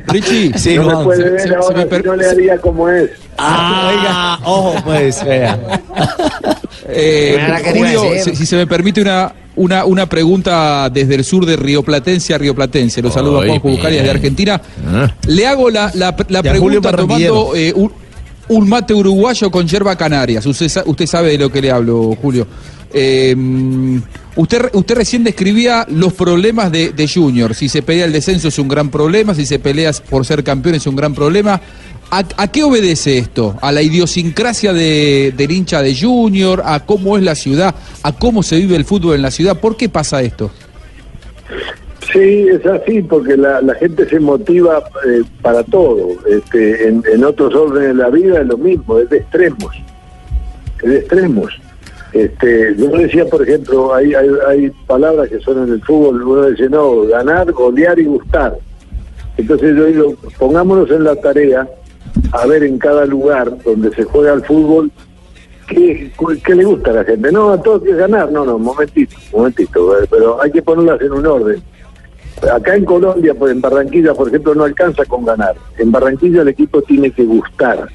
Richie, 0.08 0.52
Sí, 0.58 0.76
no 0.76 0.84
Juan, 0.84 0.98
me 0.98 1.04
puede 1.04 1.22
se- 1.22 1.30
ver 1.30 1.40
se- 1.40 1.48
se 1.48 1.54
ahora, 1.54 1.76
me 1.76 1.82
si 1.82 1.88
per- 1.88 2.06
no 2.06 2.16
le 2.16 2.26
haría 2.28 2.58
como 2.58 2.88
es. 2.88 3.10
Ah, 3.38 4.38
ojo, 4.44 4.74
pues, 4.84 5.24
vea. 5.24 5.58
Eh, 6.92 7.38
a 7.40 7.60
Julio, 7.72 8.02
si, 8.24 8.34
si 8.34 8.46
se 8.46 8.56
me 8.56 8.66
permite 8.66 9.00
una, 9.02 9.32
una, 9.56 9.84
una 9.84 10.06
pregunta 10.06 10.88
desde 10.90 11.16
el 11.16 11.24
sur 11.24 11.44
de 11.46 11.56
Río 11.56 11.82
Platense 11.82 12.34
a 12.34 12.38
Río 12.38 12.54
Platense. 12.54 13.02
Lo 13.02 13.10
saludo 13.10 13.40
a 13.40 13.46
Juanjo 13.46 13.68
Buscarias 13.68 14.04
de. 14.04 14.10
Argentina. 14.10 14.60
Ah. 14.86 15.14
Le 15.26 15.46
hago 15.46 15.70
la, 15.70 15.90
la, 15.94 16.14
pregunta 16.14 16.92
tomando 16.92 17.54
eh, 17.54 17.72
un, 17.74 17.92
un 18.48 18.68
mate 18.68 18.94
uruguayo 18.94 19.50
con 19.50 19.66
yerba 19.66 19.96
canarias. 19.96 20.46
Usted, 20.46 20.70
usted 20.86 21.06
sabe 21.06 21.32
de 21.32 21.38
lo 21.38 21.50
que 21.50 21.62
le 21.62 21.70
hablo, 21.70 22.16
Julio. 22.20 22.46
Eh, 22.92 23.36
usted, 24.34 24.70
usted 24.72 24.94
recién 24.96 25.22
describía 25.22 25.86
los 25.88 26.12
problemas 26.12 26.72
de, 26.72 26.90
de 26.90 27.08
Junior. 27.08 27.54
Si 27.54 27.68
se 27.68 27.82
pelea 27.82 28.04
el 28.04 28.12
descenso 28.12 28.48
es 28.48 28.58
un 28.58 28.68
gran 28.68 28.90
problema, 28.90 29.34
si 29.34 29.46
se 29.46 29.58
pelea 29.58 29.92
por 30.08 30.26
ser 30.26 30.42
campeón 30.42 30.74
es 30.74 30.86
un 30.86 30.96
gran 30.96 31.14
problema. 31.14 31.60
¿A, 32.10 32.48
qué 32.48 32.64
obedece 32.64 33.18
esto? 33.18 33.54
¿A 33.60 33.70
la 33.70 33.82
idiosincrasia 33.82 34.72
de, 34.72 35.32
del 35.36 35.52
hincha 35.52 35.80
de 35.80 35.94
Junior? 35.94 36.60
¿A 36.64 36.84
cómo 36.84 37.16
es 37.16 37.22
la 37.22 37.36
ciudad? 37.36 37.72
¿A 38.02 38.12
cómo 38.12 38.42
se 38.42 38.56
vive 38.56 38.74
el 38.74 38.84
fútbol 38.84 39.14
en 39.14 39.22
la 39.22 39.30
ciudad? 39.30 39.60
¿Por 39.60 39.76
qué 39.76 39.88
pasa 39.88 40.20
esto? 40.20 40.50
Sí, 42.12 42.48
es 42.48 42.66
así, 42.66 43.02
porque 43.02 43.36
la, 43.36 43.60
la 43.60 43.74
gente 43.76 44.08
se 44.08 44.18
motiva 44.18 44.82
eh, 45.06 45.22
para 45.40 45.62
todo. 45.62 46.08
Este, 46.28 46.88
en, 46.88 47.04
en 47.12 47.22
otros 47.22 47.54
órdenes 47.54 47.90
de 47.90 47.94
la 47.94 48.10
vida 48.10 48.40
es 48.40 48.46
lo 48.48 48.58
mismo, 48.58 48.98
es 48.98 49.08
de 49.08 49.18
extremos. 49.18 49.76
Es 50.82 50.90
de 50.90 50.96
extremos. 50.96 51.60
Este, 52.12 52.74
yo 52.76 52.88
decía, 52.88 53.24
por 53.26 53.48
ejemplo, 53.48 53.94
hay, 53.94 54.14
hay, 54.14 54.28
hay 54.48 54.70
palabras 54.88 55.28
que 55.28 55.38
son 55.38 55.68
en 55.68 55.74
el 55.74 55.82
fútbol, 55.82 56.20
uno 56.22 56.50
dice, 56.50 56.68
no, 56.68 57.02
ganar, 57.02 57.52
golear 57.52 58.00
y 58.00 58.06
gustar. 58.06 58.56
Entonces 59.36 59.76
yo 59.76 59.86
digo, 59.86 60.16
pongámonos 60.36 60.90
en 60.90 61.04
la 61.04 61.14
tarea 61.14 61.68
a 62.32 62.46
ver 62.46 62.64
en 62.64 62.78
cada 62.78 63.06
lugar 63.06 63.62
donde 63.62 63.94
se 63.94 64.04
juega 64.04 64.32
el 64.32 64.44
fútbol 64.44 64.90
¿Qué, 65.70 66.10
qué 66.44 66.54
le 66.56 66.64
gusta 66.64 66.90
a 66.90 66.94
la 66.94 67.04
gente? 67.04 67.30
No, 67.30 67.50
a 67.50 67.62
todos 67.62 67.84
que 67.84 67.94
ganar. 67.94 68.32
No, 68.32 68.44
no, 68.44 68.58
momentito, 68.58 69.14
momentito. 69.32 69.94
Pero 70.10 70.42
hay 70.42 70.50
que 70.50 70.62
ponerlas 70.62 71.00
en 71.00 71.12
un 71.12 71.24
orden. 71.24 71.62
Acá 72.52 72.74
en 72.74 72.84
Colombia, 72.84 73.34
pues 73.38 73.52
en 73.52 73.60
Barranquilla, 73.60 74.12
por 74.14 74.28
ejemplo, 74.28 74.54
no 74.54 74.64
alcanza 74.64 75.04
con 75.04 75.24
ganar. 75.24 75.54
En 75.78 75.92
Barranquilla 75.92 76.42
el 76.42 76.48
equipo 76.48 76.82
tiene 76.82 77.12
que 77.12 77.24
gustar 77.24 77.86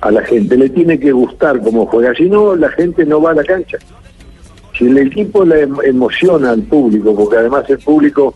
a 0.00 0.10
la 0.10 0.22
gente, 0.22 0.56
le 0.56 0.68
tiene 0.68 0.98
que 1.00 1.12
gustar 1.12 1.60
cómo 1.62 1.86
juega. 1.86 2.14
Si 2.14 2.28
no, 2.28 2.54
la 2.54 2.68
gente 2.70 3.06
no 3.06 3.22
va 3.22 3.30
a 3.30 3.34
la 3.34 3.44
cancha. 3.44 3.78
Si 4.76 4.86
el 4.86 4.98
equipo 4.98 5.44
le 5.44 5.62
em- 5.62 5.78
emociona 5.84 6.50
al 6.50 6.62
público, 6.62 7.14
porque 7.14 7.38
además 7.38 7.68
el 7.70 7.78
público 7.78 8.34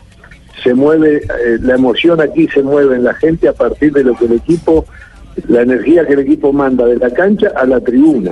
se 0.61 0.73
mueve, 0.73 1.17
eh, 1.17 1.57
la 1.61 1.75
emoción 1.75 2.21
aquí 2.21 2.47
se 2.47 2.61
mueve 2.61 2.95
en 2.95 3.03
la 3.03 3.13
gente 3.15 3.47
a 3.47 3.53
partir 3.53 3.91
de 3.93 4.03
lo 4.03 4.15
que 4.15 4.25
el 4.25 4.33
equipo, 4.33 4.85
la 5.47 5.61
energía 5.61 6.05
que 6.05 6.13
el 6.13 6.19
equipo 6.19 6.53
manda 6.53 6.85
de 6.85 6.97
la 6.97 7.09
cancha 7.09 7.51
a 7.55 7.65
la 7.65 7.79
tribuna. 7.79 8.31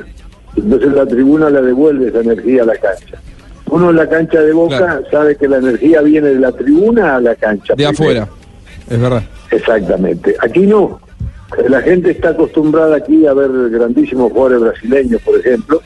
Entonces 0.55 0.93
la 0.93 1.05
tribuna 1.05 1.49
le 1.49 1.61
devuelve 1.61 2.09
esa 2.09 2.19
energía 2.19 2.63
a 2.63 2.65
la 2.65 2.75
cancha. 2.75 3.17
Uno 3.69 3.89
en 3.89 3.95
la 3.95 4.07
cancha 4.09 4.41
de 4.41 4.51
Boca 4.51 4.77
Claro. 4.77 5.03
sabe 5.09 5.35
que 5.37 5.47
la 5.47 5.57
energía 5.57 6.01
viene 6.01 6.27
de 6.29 6.39
la 6.39 6.51
tribuna 6.51 7.15
a 7.15 7.21
la 7.21 7.35
cancha. 7.35 7.73
De 7.73 7.85
primero. 7.87 7.91
afuera. 7.91 8.27
Es 8.89 8.99
verdad. 8.99 9.23
Exactamente. 9.49 10.35
Aquí 10.41 10.61
no. 10.67 10.99
La 11.69 11.81
gente 11.81 12.11
está 12.11 12.29
acostumbrada 12.29 12.95
aquí 12.97 13.25
a 13.25 13.33
ver 13.33 13.49
grandísimos 13.69 14.31
jugadores 14.31 14.61
brasileños, 14.61 15.21
por 15.21 15.37
ejemplo, 15.39 15.81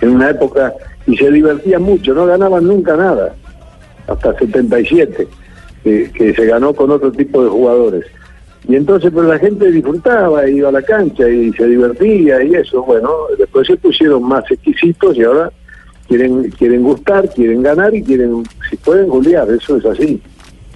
en 0.00 0.08
una 0.10 0.30
época, 0.30 0.72
y 1.06 1.16
se 1.16 1.30
divertían 1.30 1.82
mucho, 1.82 2.14
no 2.14 2.26
ganaban 2.26 2.66
nunca 2.66 2.96
nada, 2.96 3.34
hasta 4.06 4.36
77, 4.38 5.26
que, 5.82 6.10
que 6.12 6.34
se 6.34 6.46
ganó 6.46 6.74
con 6.74 6.90
otro 6.90 7.10
tipo 7.12 7.42
de 7.42 7.50
jugadores. 7.50 8.04
Y 8.68 8.76
entonces, 8.76 9.10
pues 9.12 9.26
la 9.26 9.38
gente 9.38 9.70
disfrutaba, 9.70 10.48
iba 10.48 10.68
a 10.68 10.72
la 10.72 10.82
cancha 10.82 11.28
y 11.28 11.50
se 11.52 11.66
divertía 11.66 12.42
y 12.42 12.54
eso, 12.54 12.82
bueno, 12.82 13.10
después 13.38 13.66
se 13.66 13.76
pusieron 13.76 14.22
más 14.22 14.44
exquisitos 14.50 15.16
y 15.16 15.22
ahora 15.22 15.50
quieren 16.06 16.50
quieren 16.50 16.82
gustar, 16.82 17.28
quieren 17.30 17.62
ganar 17.62 17.94
y 17.94 18.02
quieren, 18.02 18.42
si 18.68 18.76
pueden, 18.76 19.08
golear, 19.08 19.48
eso 19.50 19.76
es 19.76 19.84
así. 19.86 20.20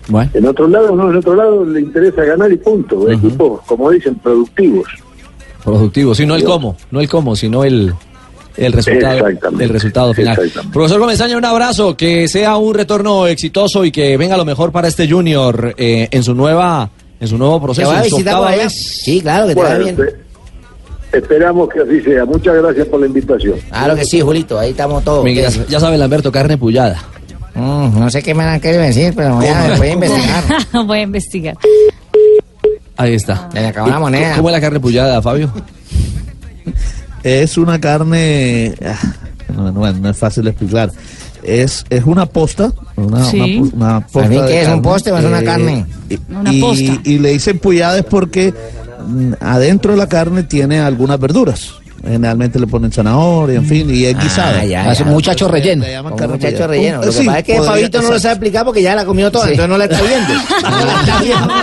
Bueno. 0.08 0.30
En 0.34 0.46
otro 0.46 0.68
lado, 0.68 0.94
no, 0.96 1.10
en 1.10 1.16
otro 1.16 1.34
lado 1.34 1.64
le 1.64 1.80
interesa 1.80 2.24
ganar 2.24 2.52
y 2.52 2.56
punto. 2.56 3.10
Equipos, 3.10 3.60
como 3.66 3.90
dicen, 3.90 4.16
productivos. 4.16 4.86
Productivo, 5.62 6.14
sí, 6.14 6.26
no 6.26 6.36
el 6.36 6.44
cómo, 6.44 6.76
no 6.90 7.00
el 7.00 7.08
cómo, 7.08 7.36
sino 7.36 7.64
el, 7.64 7.94
el 8.56 8.72
resultado, 8.72 9.26
el 9.58 9.68
resultado 9.68 10.14
final. 10.14 10.38
Profesor 10.72 11.00
Comesaña, 11.00 11.36
un 11.36 11.44
abrazo, 11.44 11.96
que 11.96 12.28
sea 12.28 12.56
un 12.56 12.74
retorno 12.74 13.26
exitoso 13.26 13.84
y 13.84 13.90
que 13.92 14.16
venga 14.16 14.36
lo 14.36 14.44
mejor 14.44 14.70
para 14.72 14.88
este 14.88 15.08
Junior 15.08 15.74
eh, 15.76 16.08
en 16.10 16.22
su 16.22 16.34
nueva, 16.34 16.90
en 17.20 17.28
su 17.28 17.36
nuevo 17.38 17.58
¿Te 17.58 17.62
proceso. 17.64 17.88
va 17.90 17.98
a 17.98 18.02
visitar 18.02 18.36
por 18.38 18.48
allá? 18.48 18.68
Sí, 18.70 19.20
claro, 19.20 19.46
que 19.48 19.54
te 19.54 19.60
va 19.62 19.68
Bueno, 19.70 19.84
bien. 19.84 19.96
espe- 19.96 20.14
esperamos 21.12 21.68
que 21.68 21.80
así 21.80 22.00
sea. 22.02 22.24
Muchas 22.24 22.54
gracias 22.56 22.86
por 22.88 23.00
la 23.00 23.06
invitación. 23.06 23.54
Claro 23.68 23.94
que 23.96 24.04
sí, 24.04 24.20
Julito, 24.20 24.58
ahí 24.58 24.70
estamos 24.70 25.02
todos. 25.04 25.24
Miguel, 25.24 25.50
ya, 25.50 25.66
ya 25.66 25.80
sabe, 25.80 25.96
Lamberto, 25.98 26.30
carne 26.32 26.56
pullada. 26.58 27.02
Mm, 27.54 27.98
no 28.00 28.10
sé 28.10 28.20
qué 28.22 28.34
me 28.34 28.42
han 28.42 28.60
querido 28.60 28.82
decir, 28.82 29.12
pero 29.16 29.36
voy 29.36 29.46
a, 29.46 29.76
voy 29.76 29.88
a 29.88 29.92
investigar. 29.92 30.44
Voy 30.86 30.98
a 30.98 31.02
investigar. 31.02 31.56
Ahí 32.96 33.14
está. 33.14 33.48
Le 33.52 33.66
acabó 33.66 33.88
la 33.88 33.98
moneda. 34.00 34.36
¿Cómo 34.36 34.48
es 34.48 34.52
la 34.54 34.60
carne 34.60 34.80
pullada, 34.80 35.22
Fabio? 35.22 35.52
Es 37.24 37.58
una 37.58 37.80
carne. 37.80 38.74
ah, 38.84 38.98
No, 39.54 39.72
no, 39.72 39.92
no 39.92 40.10
es 40.10 40.16
fácil 40.16 40.44
de 40.44 40.50
explicar. 40.50 40.92
Es, 41.42 41.84
es 41.90 42.04
una 42.04 42.26
posta. 42.26 42.72
Una, 42.96 43.24
Sí. 43.24 43.58
una, 43.58 43.74
una 43.74 44.00
posta 44.06 44.26
¿A 44.26 44.28
mí 44.28 44.36
de 44.40 44.46
qué 44.46 44.60
es, 44.62 44.66
un 44.68 44.74
carne, 44.74 44.82
poste 44.82 45.12
o 45.12 45.18
es 45.18 45.24
una 45.24 45.42
carne? 45.42 45.86
y- 46.08 46.18
Una 46.32 46.52
y, 46.52 46.60
posta. 46.60 47.00
y 47.04 47.18
le 47.18 47.32
dicen 47.32 47.58
puyadas 47.58 48.02
porque 48.04 48.54
mm, 49.06 49.32
adentro 49.40 49.92
de 49.92 49.98
la 49.98 50.06
carne 50.08 50.42
tiene 50.44 50.78
algunas 50.80 51.18
verduras. 51.18 51.72
Generalmente 52.04 52.58
le 52.60 52.66
ponen 52.66 52.92
zanahoria, 52.92 53.56
en 53.58 53.64
fin, 53.66 53.88
y 53.94 54.04
es 54.04 54.18
guisada. 54.18 54.60
Ah, 54.60 54.64
ya, 54.64 54.92
ya. 54.92 55.04
muchacho 55.06 55.48
relleno. 55.48 55.84
Le 55.84 55.92
llaman 55.92 56.12
muchacho 56.12 56.66
relleno. 56.66 56.96
Lo 57.00 57.06
que 57.06 57.12
Sí, 57.12 57.24
pasa 57.24 57.38
es 57.38 57.44
que 57.44 57.54
podría- 57.56 57.70
Fabito 57.72 58.02
no 58.02 58.10
lo 58.10 58.18
sabe 58.18 58.34
explicar 58.34 58.64
porque 58.66 58.82
ya 58.82 58.94
la 58.94 59.04
comió 59.06 59.32
toda, 59.32 59.46
Sí. 59.46 59.52
entonces 59.52 59.70
no 59.70 59.78
la 59.78 59.84
está 59.84 60.02
viendo. 60.02 60.34
No 60.34 60.84
la 60.84 61.00
está 61.00 61.22
viendo. 61.22 61.54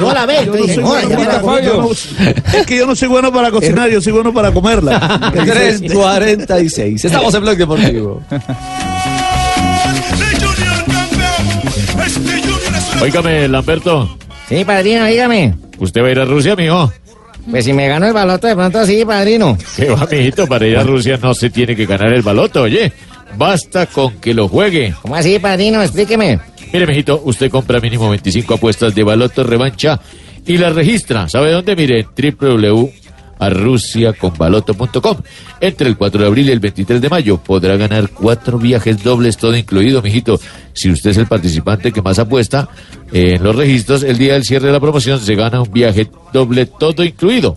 No 0.00 0.12
la 0.12 0.26
ve. 0.26 0.36
Es 2.58 2.66
que 2.66 2.76
yo 2.76 2.86
no 2.86 2.94
soy 2.94 3.08
bueno 3.08 3.32
para 3.32 3.50
cocinar, 3.50 3.88
yo 3.90 4.00
soy 4.02 4.12
bueno 4.12 4.32
para 4.34 4.52
comerla. 4.52 5.32
3.46. 5.34 7.04
Estamos 7.04 7.34
en 7.34 7.40
Blog 7.40 7.56
Deportivo. 7.56 8.22
Óigame, 13.02 13.48
Lamberto. 13.48 14.16
Sí, 14.48 14.64
padrino, 14.64 15.04
dígame. 15.06 15.54
¿Usted 15.78 16.02
va 16.02 16.08
a 16.08 16.10
ir 16.10 16.18
a 16.20 16.24
Rusia, 16.24 16.56
mijo? 16.56 16.92
Pues 17.50 17.64
si 17.64 17.72
me 17.72 17.88
gano 17.88 18.06
el 18.06 18.12
baloto, 18.12 18.46
de 18.46 18.56
pronto 18.56 18.84
sí, 18.84 19.04
padrino. 19.04 19.56
¿Qué 19.76 19.88
va, 19.88 20.06
mijito? 20.10 20.46
Para 20.46 20.66
ir 20.66 20.76
a 20.76 20.82
Rusia 20.82 21.18
no 21.22 21.34
se 21.34 21.50
tiene 21.50 21.76
que 21.76 21.86
ganar 21.86 22.12
el 22.12 22.22
baloto, 22.22 22.62
oye. 22.62 22.92
Basta 23.36 23.86
con 23.86 24.14
que 24.18 24.34
lo 24.34 24.48
juegue. 24.48 24.94
¿Cómo 25.02 25.14
así, 25.14 25.38
padrino? 25.38 25.82
Explíqueme. 25.82 26.40
Mire, 26.72 26.86
mijito, 26.86 27.20
usted 27.24 27.50
compra 27.50 27.80
mínimo 27.80 28.10
25 28.10 28.54
apuestas 28.54 28.94
de 28.94 29.02
baloto 29.02 29.44
revancha 29.44 30.00
y 30.46 30.58
las 30.58 30.74
registra. 30.74 31.28
¿Sabe 31.28 31.52
dónde? 31.52 31.76
Mire, 31.76 32.06
www.rusiaconbaloto.com. 33.38 35.16
Entre 35.60 35.88
el 35.88 35.96
4 35.96 36.20
de 36.20 36.26
abril 36.26 36.48
y 36.48 36.52
el 36.52 36.60
23 36.60 37.00
de 37.00 37.08
mayo 37.08 37.38
podrá 37.38 37.76
ganar 37.76 38.10
cuatro 38.10 38.58
viajes 38.58 39.02
dobles, 39.02 39.36
todo 39.36 39.56
incluido, 39.56 40.02
mijito. 40.02 40.40
Si 40.72 40.90
usted 40.90 41.10
es 41.10 41.16
el 41.16 41.26
participante 41.26 41.92
que 41.92 42.02
más 42.02 42.18
apuesta 42.18 42.68
eh, 43.12 43.34
en 43.36 43.42
los 43.42 43.56
registros, 43.56 44.02
el 44.02 44.18
día 44.18 44.34
del 44.34 44.44
cierre 44.44 44.66
de 44.66 44.72
la 44.72 44.80
promoción 44.80 45.20
se 45.20 45.34
gana 45.34 45.62
un 45.62 45.72
viaje 45.72 46.08
doble, 46.32 46.66
todo 46.66 47.04
incluido. 47.04 47.56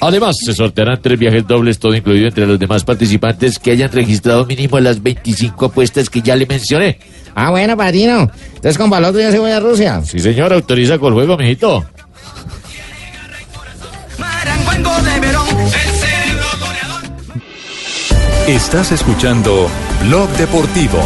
Además, 0.00 0.36
se 0.44 0.52
sortearán 0.52 1.00
tres 1.00 1.18
viajes 1.18 1.46
dobles, 1.46 1.78
todo 1.78 1.94
incluido 1.94 2.26
entre 2.26 2.46
los 2.46 2.58
demás 2.58 2.84
participantes 2.84 3.58
que 3.58 3.70
hayan 3.70 3.90
registrado 3.90 4.44
mínimo 4.44 4.78
las 4.80 5.02
25 5.02 5.66
apuestas 5.66 6.10
que 6.10 6.20
ya 6.20 6.36
le 6.36 6.46
mencioné. 6.46 6.98
Ah, 7.34 7.50
bueno, 7.50 7.76
padrino. 7.76 8.30
Entonces 8.48 8.78
con 8.78 8.90
baloto 8.90 9.18
ya 9.18 9.30
se 9.30 9.38
voy 9.38 9.50
a 9.50 9.60
Rusia. 9.60 10.02
Sí, 10.04 10.18
señor, 10.18 10.52
autoriza 10.52 10.98
con 10.98 11.14
juego, 11.14 11.36
mijito. 11.36 11.84
Estás 18.46 18.92
escuchando 18.92 19.68
Blog 20.06 20.28
Deportivo. 20.36 20.98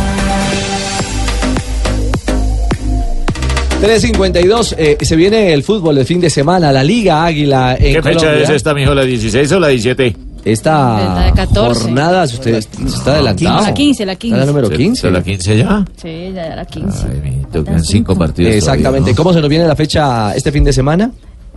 3.52, 3.80 4.74
eh, 4.76 4.96
se 5.00 5.14
viene 5.14 5.52
el 5.52 5.62
fútbol 5.62 5.98
el 5.98 6.04
fin 6.04 6.20
de 6.20 6.30
semana, 6.30 6.72
la 6.72 6.82
Liga 6.82 7.24
Águila 7.24 7.76
en 7.78 7.94
¿Qué 7.94 8.02
fecha 8.02 8.18
Colombia. 8.20 8.42
es 8.44 8.50
esta, 8.50 8.74
mijo? 8.74 8.92
¿La 8.92 9.02
16 9.04 9.52
o 9.52 9.60
la 9.60 9.68
17? 9.68 10.16
Esta 10.44 11.26
La 11.26 11.32
14. 11.34 11.82
jornada, 11.82 12.24
usted 12.24 12.60
se 12.60 12.84
está 12.86 13.12
adelantado. 13.14 13.62
La 13.62 13.74
15, 13.74 14.06
la 14.06 14.16
15. 14.16 14.34
¿Está 14.36 14.46
la 14.46 14.46
número 14.52 14.68
¿Se- 14.68 14.76
15? 14.76 15.00
se 15.02 15.10
la 15.12 15.22
15 15.22 15.58
ya? 15.58 15.84
Sí, 16.00 16.32
ya 16.34 16.56
la 16.56 16.64
15. 16.64 17.06
Tocan 17.52 17.84
cinco 17.84 18.16
partidos. 18.16 18.52
Exactamente. 18.52 18.98
todavía, 19.12 19.14
¿Cómo 19.16 19.32
se 19.32 19.40
nos 19.40 19.48
viene 19.48 19.66
la 19.66 19.76
fecha 19.76 20.34
este 20.34 20.50
fin 20.50 20.64
de 20.64 20.72
semana? 20.72 21.10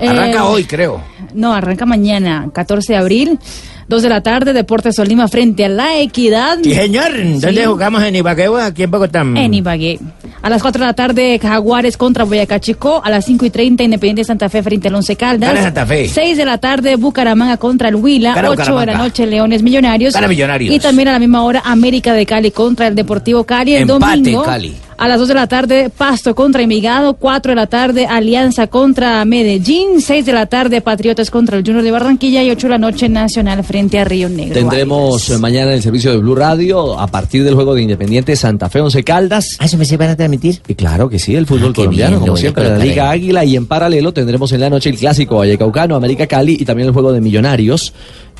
Arranca 0.09 0.39
Eh, 0.39 0.41
hoy, 0.41 0.63
creo. 0.65 1.01
No, 1.33 1.53
arranca 1.53 1.85
mañana, 1.85 2.49
14 2.53 2.93
de 2.93 2.99
abril, 2.99 3.39
2 3.87 4.01
de 4.03 4.09
la 4.09 4.21
tarde, 4.21 4.53
Deportes 4.53 4.95
Solima 4.95 5.27
frente 5.27 5.65
a 5.65 5.69
La 5.69 5.97
Equidad. 5.99 6.59
Sí, 6.63 6.73
señor. 6.73 7.11
¿Dónde 7.39 7.61
Sí. 7.61 7.65
jugamos 7.65 8.03
en 8.03 8.15
Ibagué 8.15 8.47
o 8.47 8.57
aquí 8.57 8.83
en 8.83 8.91
Bogotá? 8.91 9.21
En 9.21 9.53
Ibagué. 9.53 9.99
A 10.41 10.49
las 10.49 10.61
4 10.61 10.79
de 10.81 10.85
la 10.87 10.93
tarde, 10.93 11.39
Jaguares 11.41 11.97
contra 11.97 12.23
Boyacá 12.23 12.59
Chico. 12.59 13.01
A 13.03 13.09
las 13.09 13.25
5 13.25 13.45
y 13.45 13.49
30, 13.49 13.83
Independiente 13.83 14.23
Santa 14.23 14.49
Fe 14.49 14.63
frente 14.63 14.87
al 14.87 14.95
Once 14.95 15.15
Caldas. 15.15 15.49
Gana 15.49 15.61
Santa 15.63 15.85
Fe. 15.85 16.07
6 16.07 16.37
de 16.37 16.45
la 16.45 16.57
tarde, 16.57 16.95
Bucaramanga 16.95 17.57
contra 17.57 17.89
el 17.89 17.95
Huila. 17.95 18.33
Gana 18.33 18.49
8 18.49 18.79
de 18.79 18.85
la 18.85 18.97
noche, 18.97 19.27
Leones 19.27 19.61
Millonarios. 19.61 20.13
Gana 20.13 20.27
Millonarios. 20.27 20.73
Y 20.73 20.79
también 20.79 21.09
a 21.09 21.11
la 21.13 21.19
misma 21.19 21.43
hora, 21.43 21.61
América 21.65 22.13
de 22.13 22.25
Cali 22.25 22.51
contra 22.51 22.87
el 22.87 22.95
Deportivo 22.95 23.43
Cali. 23.43 23.73
El 23.75 23.81
Empate 23.89 24.15
domingo. 24.17 24.43
Cali. 24.43 24.73
A 24.97 25.07
las 25.07 25.17
2 25.17 25.29
de 25.29 25.33
la 25.33 25.47
tarde, 25.47 25.89
Pasto 25.89 26.35
contra 26.35 26.61
Envigado. 26.61 27.15
4 27.15 27.51
de 27.53 27.55
la 27.55 27.65
tarde, 27.65 28.05
Alianza 28.05 28.67
contra 28.67 29.25
Medellín. 29.25 29.99
6 29.99 30.25
de 30.25 30.31
la 30.33 30.45
tarde, 30.45 30.79
Patriotas 30.81 31.31
contra 31.31 31.57
el 31.57 31.63
Junior 31.65 31.83
de 31.83 31.89
Barranquilla. 31.91 32.43
Y 32.43 32.51
8 32.51 32.67
de 32.67 32.71
la 32.71 32.77
noche, 32.77 33.09
Nacional 33.09 33.63
frente 33.71 33.99
a 33.99 34.03
Río 34.03 34.27
Negro. 34.27 34.53
Tendremos 34.53 35.29
eh, 35.29 35.37
mañana 35.37 35.69
en 35.71 35.77
el 35.77 35.81
servicio 35.81 36.11
de 36.11 36.17
Blue 36.17 36.35
Radio, 36.35 36.99
a 36.99 37.07
partir 37.07 37.41
del 37.45 37.55
juego 37.55 37.73
de 37.73 37.81
Independiente 37.83 38.35
Santa 38.35 38.67
Fe 38.69 38.81
Once 38.81 39.01
Caldas. 39.05 39.55
¿Ah, 39.59 39.65
eso 39.65 39.77
me 39.77 39.85
se 39.85 39.95
van 39.95 40.09
a 40.09 40.17
transmitir? 40.17 40.61
Y 40.67 40.75
claro 40.75 41.07
que 41.07 41.17
sí, 41.19 41.33
el 41.37 41.45
fútbol 41.47 41.69
Ah, 41.71 41.75
colombiano, 41.75 42.17
bien, 42.17 42.19
como 42.19 42.35
siempre, 42.35 42.67
la 42.69 42.77
Liga. 42.77 43.09
Águila. 43.09 43.45
Y 43.45 43.55
en 43.55 43.67
paralelo 43.67 44.11
tendremos 44.13 44.51
en 44.51 44.59
la 44.59 44.69
noche 44.69 44.89
el 44.89 44.97
clásico 44.97 45.37
Vallecaucano, 45.37 45.95
América 45.95 46.27
Cali 46.27 46.57
y 46.59 46.65
también 46.65 46.87
el 46.89 46.93
juego 46.93 47.13
de 47.13 47.21
Millonarios. 47.21 47.93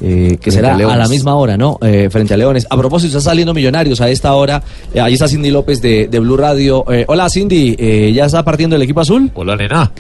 eh, 0.04 0.38
que 0.42 0.52
será 0.52 0.74
a 0.76 0.98
la 0.98 1.08
misma 1.08 1.36
hora, 1.36 1.56
¿no? 1.58 1.78
Eh, 1.82 2.10
frente 2.12 2.34
a 2.34 2.38
Leones. 2.38 2.68
A 2.70 2.76
propósito, 2.76 3.18
está 3.20 3.30
saliendo 3.30 3.54
Millonarios 3.54 4.02
a 4.02 4.10
esta 4.10 4.34
hora. 4.34 4.62
Eh, 4.94 5.00
ahí 5.00 5.14
está 5.14 5.28
Cindy 5.30 5.50
López 5.52 5.82
de, 5.82 6.08
de 6.08 6.20
Blue 6.20 6.36
Radio. 6.36 6.84
Eh, 6.92 7.06
hola, 7.08 7.30
Cindy. 7.30 7.76
eh, 7.80 8.12
¿Ya 8.14 8.26
está 8.26 8.44
partiendo 8.44 8.76
el 8.76 8.82
equipo 8.82 9.00
azul? 9.00 9.32
Hola, 9.36 9.56
nena. 9.56 9.92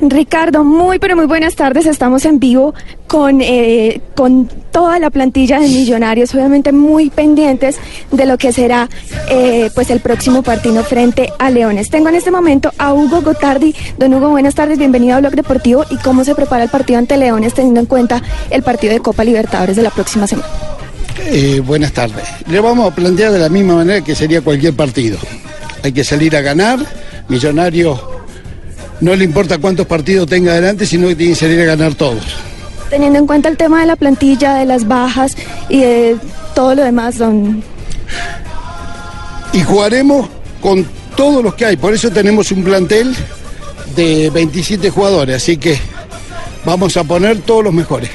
Ricardo, 0.00 0.62
muy 0.62 0.98
pero 0.98 1.16
muy 1.16 1.26
buenas 1.26 1.54
tardes. 1.56 1.86
Estamos 1.86 2.24
en 2.24 2.38
vivo 2.38 2.74
con, 3.06 3.40
eh, 3.40 4.00
con 4.14 4.48
toda 4.70 4.98
la 4.98 5.10
plantilla 5.10 5.58
de 5.58 5.68
Millonarios, 5.68 6.34
obviamente 6.34 6.72
muy 6.72 7.10
pendientes 7.10 7.78
de 8.10 8.26
lo 8.26 8.36
que 8.36 8.52
será 8.52 8.88
eh, 9.30 9.70
pues 9.74 9.90
el 9.90 10.00
próximo 10.00 10.42
partido 10.42 10.84
frente 10.84 11.32
a 11.38 11.50
Leones. 11.50 11.88
Tengo 11.88 12.08
en 12.08 12.16
este 12.16 12.30
momento 12.30 12.72
a 12.78 12.92
Hugo 12.92 13.22
Gotardi. 13.22 13.74
Don 13.98 14.12
Hugo, 14.12 14.30
buenas 14.30 14.54
tardes, 14.54 14.78
bienvenido 14.78 15.16
a 15.16 15.20
Blog 15.20 15.34
Deportivo. 15.34 15.84
¿Y 15.90 15.96
cómo 15.96 16.24
se 16.24 16.34
prepara 16.34 16.64
el 16.64 16.70
partido 16.70 16.98
ante 16.98 17.16
Leones 17.16 17.54
teniendo 17.54 17.80
en 17.80 17.86
cuenta 17.86 18.22
el 18.50 18.62
partido 18.62 18.92
de 18.92 19.00
Copa 19.00 19.24
Libertadores 19.24 19.76
de 19.76 19.82
la 19.82 19.90
próxima 19.90 20.26
semana? 20.26 20.48
Eh, 21.26 21.60
buenas 21.64 21.92
tardes. 21.92 22.24
Le 22.48 22.60
vamos 22.60 22.90
a 22.90 22.94
plantear 22.94 23.32
de 23.32 23.38
la 23.38 23.48
misma 23.48 23.76
manera 23.76 24.02
que 24.02 24.14
sería 24.14 24.42
cualquier 24.42 24.74
partido. 24.74 25.18
Hay 25.82 25.92
que 25.92 26.04
salir 26.04 26.36
a 26.36 26.42
ganar. 26.42 26.78
Millonarios 27.28 27.98
no 29.00 29.14
le 29.14 29.24
importa 29.24 29.58
cuántos 29.58 29.86
partidos 29.86 30.28
tenga 30.28 30.52
adelante, 30.52 30.86
sino 30.86 31.08
que 31.08 31.16
tiene 31.16 31.32
que 31.32 31.38
salir 31.38 31.60
a 31.60 31.64
ganar 31.64 31.94
todos. 31.94 32.24
Teniendo 32.90 33.18
en 33.18 33.26
cuenta 33.26 33.48
el 33.48 33.56
tema 33.56 33.80
de 33.80 33.86
la 33.86 33.96
plantilla, 33.96 34.54
de 34.54 34.64
las 34.64 34.86
bajas 34.86 35.36
y 35.68 35.80
de 35.80 36.16
todo 36.54 36.74
lo 36.74 36.84
demás, 36.84 37.18
don 37.18 37.62
Y 39.52 39.62
jugaremos 39.62 40.28
con 40.60 40.86
todos 41.16 41.42
los 41.42 41.54
que 41.54 41.66
hay. 41.66 41.76
Por 41.76 41.92
eso 41.94 42.10
tenemos 42.10 42.50
un 42.52 42.62
plantel 42.62 43.14
de 43.96 44.30
27 44.30 44.90
jugadores. 44.90 45.36
Así 45.36 45.56
que 45.56 45.78
vamos 46.64 46.96
a 46.96 47.04
poner 47.04 47.38
todos 47.40 47.64
los 47.64 47.74
mejores. 47.74 48.10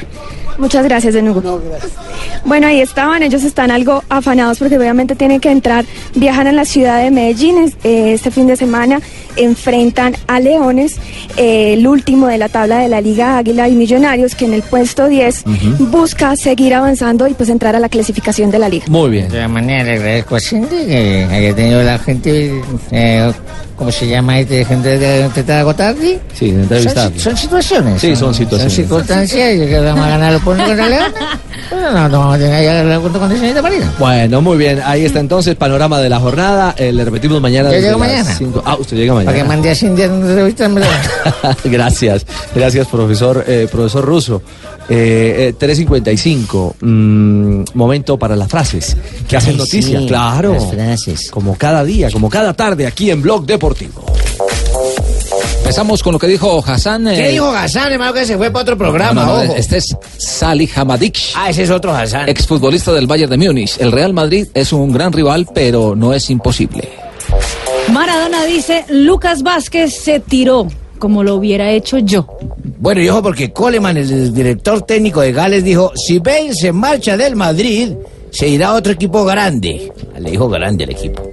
Muchas 0.57 0.83
gracias, 0.83 1.15
Hugo. 1.15 1.61
Bueno, 2.45 2.67
ahí 2.67 2.81
estaban, 2.81 3.23
ellos 3.23 3.43
están 3.43 3.71
algo 3.71 4.03
afanados 4.09 4.59
porque 4.59 4.77
obviamente 4.77 5.15
tienen 5.15 5.39
que 5.39 5.49
entrar, 5.49 5.85
viajan 6.15 6.47
a 6.47 6.51
la 6.51 6.65
ciudad 6.65 7.01
de 7.01 7.09
Medellín 7.09 7.73
eh, 7.83 8.13
este 8.13 8.31
fin 8.31 8.47
de 8.47 8.55
semana, 8.55 8.99
enfrentan 9.35 10.15
a 10.27 10.39
Leones, 10.39 10.97
eh, 11.37 11.73
el 11.73 11.87
último 11.87 12.27
de 12.27 12.37
la 12.37 12.49
tabla 12.49 12.79
de 12.79 12.87
la 12.87 13.01
Liga 13.01 13.37
Águila 13.37 13.67
y 13.67 13.73
Millonarios, 13.73 14.35
que 14.35 14.45
en 14.45 14.53
el 14.53 14.63
puesto 14.63 15.07
10 15.07 15.43
busca 15.91 16.35
seguir 16.35 16.73
avanzando 16.73 17.27
y 17.27 17.33
pues 17.33 17.49
entrar 17.49 17.75
a 17.75 17.79
la 17.79 17.89
clasificación 17.89 18.51
de 18.51 18.59
la 18.59 18.69
liga. 18.69 18.85
Muy 18.89 19.09
bien. 19.09 19.29
De 19.29 19.39
la 19.39 19.47
manera 19.47 19.83
le 19.83 19.93
agradezco 19.93 20.35
a 20.35 20.39
Cindy 20.39 20.85
que 20.85 21.27
haya 21.29 21.55
tenido 21.55 21.83
la 21.83 21.99
gente, 21.99 22.61
eh, 22.91 23.31
¿cómo 23.81 23.91
se 23.91 24.07
llama 24.07 24.39
este 24.39 24.63
gente 24.63 24.99
de 24.99 25.25
intentar 25.25 25.61
agotarle? 25.61 26.19
Sí, 26.35 26.51
de 26.51 26.61
entrevistar. 26.61 27.11
Son, 27.17 27.35
situaciones. 27.35 27.99
Sí, 27.99 28.15
son 28.15 28.31
situaciones. 28.31 28.71
Son 28.71 28.83
circunstancias 28.83 29.55
y 29.55 29.57
que 29.57 29.79
vamos 29.79 30.05
a 30.05 30.09
ganar 30.09 30.33
los 30.33 30.41
puntos 30.43 30.67
contra 30.67 30.87
León. 30.87 31.11
Bueno, 31.71 31.91
no, 31.91 32.09
no 32.09 32.19
vamos 32.19 32.35
a 32.35 32.37
ganar 32.37 32.85
los 32.85 33.01
puntos 33.01 33.19
contra 33.19 33.37
Señorita 33.39 33.61
Marina. 33.63 33.91
Bueno, 33.97 34.39
muy 34.39 34.57
bien. 34.59 34.83
Ahí 34.85 35.03
está 35.03 35.19
entonces 35.19 35.55
panorama 35.55 35.99
de 35.99 36.09
la 36.09 36.19
jornada. 36.19 36.75
Eh, 36.77 36.91
le 36.91 37.03
repetimos 37.03 37.41
mañana. 37.41 37.71
Yo 37.71 37.79
llego 37.79 37.97
mañana. 37.97 38.31
cinco. 38.37 38.61
Ah, 38.63 38.75
usted 38.79 38.97
llega 38.97 39.15
mañana. 39.15 39.31
Para 39.31 39.41
que 39.41 39.49
mande 39.49 39.71
a 39.71 39.73
Cindy 39.73 40.03
a 40.03 40.05
entrevistarme. 40.05 40.81
gracias, 41.63 42.23
gracias, 42.53 42.87
profesor, 42.87 43.43
eh, 43.47 43.67
profesor 43.71 44.05
Russo. 44.05 44.43
Eh, 44.93 45.53
eh, 45.57 45.67
3.55, 45.67 46.75
mm, 46.81 47.63
momento 47.75 48.17
para 48.17 48.35
las 48.35 48.49
frases 48.49 48.97
que 49.25 49.37
hacen 49.37 49.51
Ay, 49.51 49.57
noticia, 49.57 49.99
sí, 49.99 50.05
claro. 50.05 50.53
las 50.53 50.69
frases. 50.69 51.31
Como 51.31 51.55
cada 51.55 51.85
día, 51.85 52.11
como 52.11 52.29
cada 52.29 52.53
tarde 52.53 52.85
aquí 52.85 53.09
en 53.09 53.21
Blog 53.21 53.45
Deportivo. 53.45 53.70
Empezamos 55.59 56.03
con 56.03 56.13
lo 56.13 56.19
que 56.19 56.27
dijo 56.27 56.63
Hassan. 56.65 57.05
¿Qué 57.05 57.29
eh, 57.29 57.31
dijo 57.31 57.49
Hassan, 57.49 57.93
hermano, 57.93 58.13
que 58.13 58.25
se 58.25 58.37
fue 58.37 58.51
para 58.51 58.63
otro 58.63 58.77
programa? 58.77 59.23
no, 59.23 59.37
no, 59.37 59.43
ojo. 59.43 59.55
este 59.55 59.77
es 59.77 59.95
Salih 60.17 60.69
Hamadik. 60.75 61.17
Ah, 61.35 61.49
ese 61.49 61.63
es 61.63 61.69
otro 61.69 61.93
Hassan. 61.93 62.27
Exfutbolista 62.27 62.91
del 62.91 63.07
Bayern 63.07 63.29
de 63.29 63.37
Múnich. 63.37 63.77
El 63.79 63.91
Real 63.91 64.13
Madrid 64.13 64.47
es 64.53 64.73
un 64.73 64.91
gran 64.91 65.13
rival, 65.13 65.47
pero 65.53 65.95
no 65.95 66.13
es 66.13 66.29
imposible. 66.29 66.89
Maradona 67.91 68.45
dice, 68.45 68.85
Lucas 68.89 69.43
Vázquez 69.43 69.93
se 69.95 70.19
tiró 70.19 70.67
como 70.99 71.23
lo 71.23 71.35
hubiera 71.35 71.71
hecho 71.71 71.97
yo. 71.97 72.27
Bueno, 72.79 73.01
y 73.01 73.09
ojo, 73.09 73.23
porque 73.23 73.51
Coleman, 73.51 73.97
el 73.97 74.33
director 74.33 74.83
técnico 74.83 75.21
de 75.21 75.31
Gales, 75.31 75.63
dijo: 75.63 75.91
si 75.95 76.19
Bale 76.19 76.53
se 76.53 76.71
marcha 76.71 77.17
del 77.17 77.35
Madrid, 77.35 77.93
se 78.29 78.47
irá 78.47 78.69
a 78.69 78.73
otro 78.75 78.93
equipo 78.93 79.25
grande. 79.25 79.91
Le 80.19 80.31
dijo 80.31 80.47
grande 80.47 80.83
al 80.83 80.91
equipo. 80.91 81.31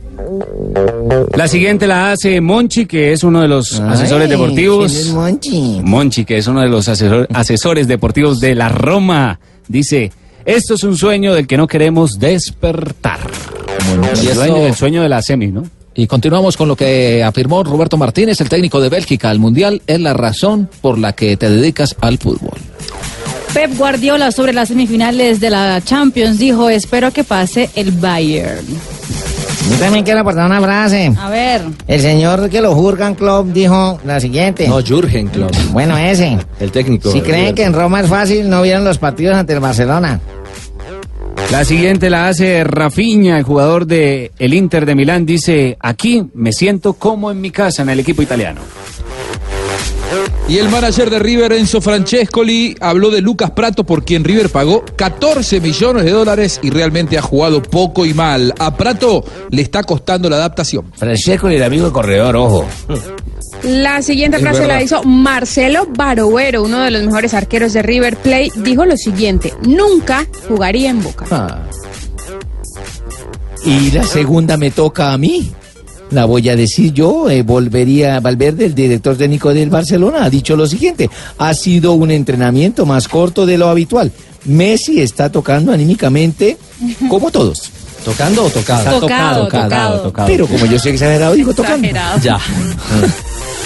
La 1.35 1.49
siguiente 1.49 1.87
la 1.87 2.13
hace 2.13 2.41
Monchi, 2.41 2.87
que 2.87 3.13
es 3.13 3.23
uno 3.25 3.41
de 3.41 3.49
los 3.49 3.81
Ay, 3.81 3.89
asesores 3.93 4.29
deportivos. 4.29 4.93
¿quién 4.93 5.07
es 5.07 5.13
Monchi? 5.15 5.81
Monchi, 5.83 6.25
que 6.25 6.39
es 6.39 6.47
uno 6.47 6.61
de 6.61 6.69
los 6.69 6.89
asesor- 6.89 7.27
asesores 7.33 7.87
deportivos 7.89 8.41
de 8.41 8.55
la 8.55 8.69
Roma. 8.69 9.39
Dice, 9.69 10.11
esto 10.45 10.75
es 10.75 10.85
un 10.85 10.97
sueño 10.97 11.35
del 11.35 11.47
que 11.47 11.57
no 11.57 11.67
queremos 11.67 12.19
despertar. 12.19 13.21
Y 14.23 14.27
el, 14.29 14.35
sueño, 14.35 14.57
el 14.67 14.75
sueño 14.75 15.03
de 15.03 15.09
la 15.09 15.23
semi, 15.23 15.49
¿no? 15.49 15.65
Y 15.95 16.07
continuamos 16.07 16.57
con 16.57 16.69
lo 16.69 16.77
que 16.77 17.25
afirmó 17.25 17.65
Roberto 17.65 17.97
Martínez, 17.97 18.41
el 18.41 18.49
técnico 18.49 18.81
de 18.81 18.89
Bélgica 18.89 19.31
al 19.31 19.39
Mundial, 19.41 19.83
es 19.87 20.01
la 20.01 20.13
razón 20.15 20.69
por 20.81 20.99
la 20.99 21.13
que 21.13 21.37
te 21.37 21.51
dedicas 21.51 21.97
al 22.01 22.19
fútbol. 22.19 22.59
Pep 23.55 23.77
Guardiola 23.77 24.31
sobre 24.31 24.53
las 24.53 24.69
semifinales 24.69 25.41
de 25.41 25.51
la 25.51 25.81
Champions 25.83 26.39
dijo, 26.39 26.69
espero 26.69 27.13
que 27.13 27.25
pase 27.25 27.71
el 27.75 27.93
Bayern. 27.93 28.67
Yo 29.71 29.77
también 29.77 30.05
quiero 30.05 30.21
aportar 30.21 30.47
una 30.47 30.61
frase. 30.61 31.13
A 31.19 31.29
ver. 31.29 31.63
El 31.87 32.01
señor 32.01 32.49
que 32.49 32.61
lo 32.61 32.75
Jurgen 32.75 33.15
Klopp 33.15 33.49
dijo 33.49 34.01
la 34.05 34.21
siguiente. 34.21 34.67
No, 34.69 34.81
Jürgen 34.81 35.29
Klopp. 35.29 35.55
Bueno, 35.73 35.97
ese. 35.97 36.39
El 36.61 36.71
técnico. 36.71 37.11
Si 37.13 37.21
creen 37.21 37.55
que 37.55 37.65
en 37.65 37.75
Roma 37.75 38.01
es 38.01 38.09
fácil, 38.09 38.49
no 38.49 38.63
vieron 38.63 38.85
los 38.85 38.99
partidos 38.99 39.37
ante 39.37 39.53
el 39.53 39.61
Barcelona. 39.61 40.21
La 41.51 41.65
siguiente 41.65 42.11
la 42.11 42.29
hace 42.29 42.63
Rafinha, 42.65 43.39
el 43.39 43.45
jugador 43.45 43.87
de 43.87 44.33
el 44.39 44.55
Inter 44.55 44.85
de 44.85 44.95
Milán. 44.95 45.25
Dice, 45.25 45.77
aquí 45.81 46.25
me 46.35 46.53
siento 46.53 46.95
como 46.95 47.31
en 47.31 47.41
mi 47.41 47.51
casa 47.51 47.83
en 47.83 47.89
el 47.89 48.01
equipo 48.01 48.23
italiano. 48.23 48.61
Y 50.49 50.59
el 50.59 50.69
manager 50.69 51.11
de 51.11 51.19
River, 51.19 51.53
Enzo 51.53 51.81
Francescoli, 51.81 52.77
habló 52.81 53.11
de 53.11 53.21
Lucas 53.21 53.51
Prato, 53.51 53.85
por 53.85 54.05
quien 54.05 54.25
River 54.25 54.49
pagó 54.49 54.85
14 54.97 55.61
millones 55.61 56.05
de 56.05 56.11
dólares 56.11 56.59
y 56.63 56.71
realmente 56.71 57.19
ha 57.19 57.23
jugado 57.23 57.63
poco 57.63 58.07
y 58.07 58.15
mal. 58.15 58.55
A 58.59 58.75
Prato 58.77 59.25
le 59.51 59.63
está 59.63 59.83
costando 59.83 60.31
la 60.31 60.37
adaptación. 60.37 60.91
Francesco 60.97 61.51
y 61.51 61.57
el 61.57 61.63
amigo 61.63 61.93
corredor, 61.93 62.37
ojo. 62.37 62.67
La 63.63 64.03
siguiente 64.03 64.39
frase 64.39 64.67
la 64.67 64.83
hizo 64.83 65.03
Marcelo 65.03 65.87
Barovero, 65.91 66.63
uno 66.63 66.81
de 66.81 66.91
los 66.91 67.03
mejores 67.03 67.35
arqueros 67.35 67.73
de 67.73 67.83
River 67.83 68.17
Plate. 68.17 68.53
Dijo 68.57 68.87
lo 68.87 68.97
siguiente: 68.97 69.53
Nunca 69.63 70.27
jugaría 70.49 70.91
en 70.91 71.03
Boca. 71.03 71.27
Ah. 71.31 71.59
Y 73.65 73.91
la 73.91 74.05
segunda 74.05 74.57
me 74.57 74.71
toca 74.71 75.13
a 75.13 75.19
mí. 75.19 75.51
La 76.11 76.25
voy 76.25 76.49
a 76.49 76.57
decir 76.57 76.93
yo, 76.93 77.29
eh, 77.29 77.43
volvería 77.43 78.19
Valverde, 78.21 78.65
el 78.65 78.75
director 78.75 79.17
técnico 79.17 79.53
del 79.53 79.69
Barcelona, 79.69 80.25
ha 80.25 80.31
dicho 80.31 80.57
lo 80.57 80.67
siguiente, 80.67 81.11
ha 81.37 81.53
sido 81.53 81.93
un 81.93 82.11
entrenamiento 82.11 82.87
más 82.87 83.09
corto 83.09 83.45
de 83.45 83.59
lo 83.59 83.69
habitual. 83.69 84.11
Messi 84.45 85.01
está 85.01 85.31
tocando 85.31 85.73
anímicamente 85.73 86.57
como 87.09 87.31
todos. 87.31 87.71
¿Tocando 88.05 88.45
o 88.45 88.49
tocado? 88.51 88.79
Está 88.85 89.01
Tocado, 89.01 89.45
tocado. 89.45 90.01
tocado. 90.01 90.27
Pero 90.29 90.47
como 90.47 90.65
yo 90.67 90.79
soy 90.79 90.93
exagerado, 90.93 91.35
digo 91.35 91.53
tocando. 91.53 91.87
Exagerado. 91.87 92.21
Ya. 92.23 92.39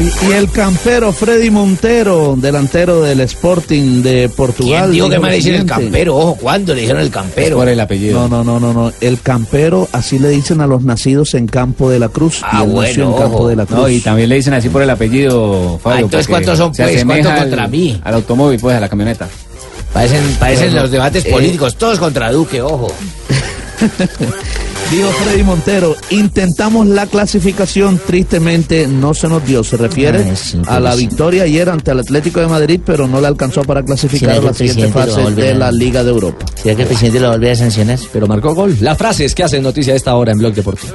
Y, 0.00 0.26
y 0.28 0.32
el 0.32 0.50
campero 0.50 1.12
Freddy 1.12 1.50
Montero, 1.50 2.34
delantero 2.36 3.02
del 3.02 3.20
Sporting 3.20 4.02
de 4.02 4.28
Portugal. 4.30 4.84
¿Quién 4.84 4.92
dijo 4.92 5.08
que 5.10 5.18
me 5.18 5.30
le 5.30 5.36
dicen 5.36 5.54
el 5.54 5.66
campero? 5.66 6.16
Ojo, 6.16 6.34
¿cuándo 6.36 6.74
le 6.74 6.80
dijeron 6.80 7.02
el 7.02 7.10
campero? 7.10 7.56
Por 7.58 7.68
el 7.68 7.78
apellido. 7.78 8.26
No, 8.26 8.42
no, 8.42 8.42
no, 8.42 8.58
no, 8.58 8.72
no. 8.72 8.92
El 9.00 9.20
campero, 9.20 9.88
así 9.92 10.18
le 10.18 10.30
dicen 10.30 10.60
a 10.60 10.66
los 10.66 10.82
nacidos 10.82 11.34
en 11.34 11.46
Campo 11.46 11.90
de 11.90 11.98
la 11.98 12.08
Cruz. 12.08 12.40
Ah, 12.42 12.64
y 12.64 12.70
bueno, 12.70 13.12
en 13.12 13.18
Campo 13.20 13.36
ojo. 13.38 13.48
de 13.48 13.56
la 13.56 13.66
Cruz. 13.66 13.78
No, 13.78 13.88
y 13.88 14.00
también 14.00 14.28
le 14.30 14.36
dicen 14.36 14.54
así 14.54 14.68
por 14.70 14.82
el 14.82 14.90
apellido, 14.90 15.78
Fabio. 15.82 15.96
Ah, 15.98 16.00
entonces, 16.00 16.26
porque 16.26 16.44
¿cuántos 16.46 16.58
son, 16.58 16.74
se 16.74 16.82
pues? 16.84 16.96
asemeja 16.96 17.20
¿Cuántos 17.22 17.32
al- 17.42 17.48
contra 17.50 17.68
mí? 17.68 18.00
Al 18.02 18.14
automóvil, 18.14 18.58
pues, 18.60 18.76
a 18.76 18.80
la 18.80 18.88
camioneta. 18.88 19.28
Parecen, 19.92 20.22
parecen 20.40 20.74
los 20.74 20.90
debates 20.90 21.26
eh, 21.26 21.30
políticos, 21.30 21.76
todos 21.76 21.98
contra 21.98 22.32
Duque, 22.32 22.62
ojo. 22.62 22.88
Dijo 24.92 25.08
Freddy 25.08 25.42
Montero, 25.42 25.96
intentamos 26.10 26.86
la 26.86 27.06
clasificación, 27.06 27.98
tristemente 28.06 28.86
no 28.86 29.14
se 29.14 29.26
nos 29.26 29.42
dio. 29.46 29.64
Se 29.64 29.78
refiere 29.78 30.22
Ay, 30.22 30.36
sí, 30.36 30.58
a 30.66 30.78
la 30.80 30.94
victoria 30.94 31.44
ayer 31.44 31.70
ante 31.70 31.92
el 31.92 32.00
Atlético 32.00 32.40
de 32.40 32.46
Madrid, 32.48 32.78
pero 32.84 33.08
no 33.08 33.18
le 33.18 33.26
alcanzó 33.26 33.62
para 33.62 33.82
clasificar 33.82 34.34
¿Será 34.34 34.42
a 34.42 34.50
la 34.50 34.54
siguiente 34.54 34.88
fase 34.88 35.30
de 35.30 35.50
a- 35.52 35.54
la 35.54 35.72
Liga 35.72 36.04
de 36.04 36.10
Europa. 36.10 36.44
¿Será 36.62 36.76
que 36.76 36.82
el 36.82 36.88
presidente 36.88 37.20
lo 37.20 37.28
va 37.40 37.50
a 37.52 37.54
sancionar? 37.56 37.98
Pero 38.12 38.26
marcó 38.26 38.54
gol. 38.54 38.76
Las 38.82 38.98
frases 38.98 39.34
que 39.34 39.42
hacen 39.42 39.62
noticia 39.62 39.94
a 39.94 39.96
esta 39.96 40.14
hora 40.14 40.32
en 40.32 40.38
Blog 40.38 40.52
Deportivo. 40.52 40.92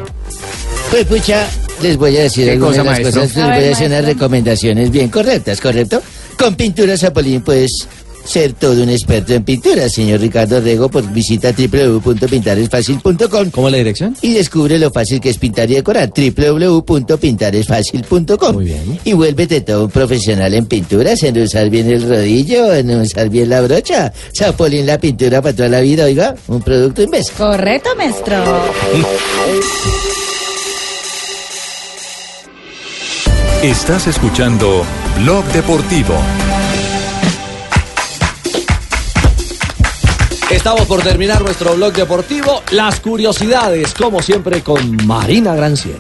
Pues 0.92 1.06
pucha, 1.06 1.48
les 1.82 1.98
voy 1.98 2.16
a 2.18 2.22
decir 2.22 2.46
¿Qué 2.46 2.52
algunas 2.52 2.78
cosa, 2.78 2.84
de 2.84 2.90
las 2.90 3.02
maestro? 3.02 3.22
cosas, 3.24 3.36
les 3.36 3.46
voy 3.60 3.70
a 3.70 3.72
hacer 3.74 3.88
unas 3.88 4.06
recomendaciones 4.06 4.92
bien 4.92 5.10
correctas, 5.10 5.60
¿correcto? 5.60 6.02
Con 6.38 6.54
Pinturas 6.56 7.00
Zapolín, 7.00 7.42
pues 7.42 7.88
ser 8.28 8.54
todo 8.54 8.84
un 8.84 8.90
experto 8.90 9.34
en 9.34 9.44
pinturas, 9.44 9.92
señor 9.94 10.20
Ricardo 10.20 10.60
Rego, 10.62 10.90
pues 10.90 11.12
visita 11.14 11.52
www.pintaresfacil.com 11.52 13.50
¿Cómo 13.52 13.68
es 13.68 13.72
la 13.72 13.78
dirección? 13.78 14.16
y 14.22 14.34
descubre 14.34 14.78
lo 14.78 14.92
fácil 14.92 15.20
que 15.22 15.30
es 15.30 15.38
pintar 15.38 15.72
y 15.72 15.76
decorar, 15.76 16.12
www.pintaresfacil.com. 16.16 18.54
Muy 18.54 18.66
bien. 18.66 19.00
Y 19.04 19.14
vuélvete 19.14 19.62
todo 19.62 19.86
un 19.86 19.92
profesional 19.92 20.54
en 20.54 20.66
pinturas, 20.66 21.24
en 21.24 21.42
usar 21.42 21.70
bien 21.70 21.90
el 21.90 22.08
rodillo, 22.08 22.74
en 22.74 22.92
usar 22.92 23.30
bien 23.30 23.50
la 23.50 23.62
brocha. 23.62 24.12
Zapolín, 24.38 24.86
la 24.86 25.00
pintura 25.00 25.42
para 25.42 25.56
toda 25.56 25.70
la 25.70 25.80
vida, 25.82 26.04
oiga, 26.06 26.36
un 26.48 26.62
producto 26.62 27.02
Inves. 27.02 27.32
Correcto, 27.32 27.90
maestro. 27.96 28.36
Estás 33.64 34.08
escuchando 34.08 34.84
Blog 35.20 35.44
Deportivo. 35.46 36.14
Estamos 40.50 40.88
por 40.88 41.04
terminar 41.04 41.42
nuestro 41.42 41.76
blog 41.76 41.92
deportivo. 41.92 42.64
Las 42.72 43.02
curiosidades, 43.02 43.94
como 43.94 44.22
siempre, 44.22 44.62
con 44.62 45.06
Marina 45.06 45.54
Granciera. 45.54 46.00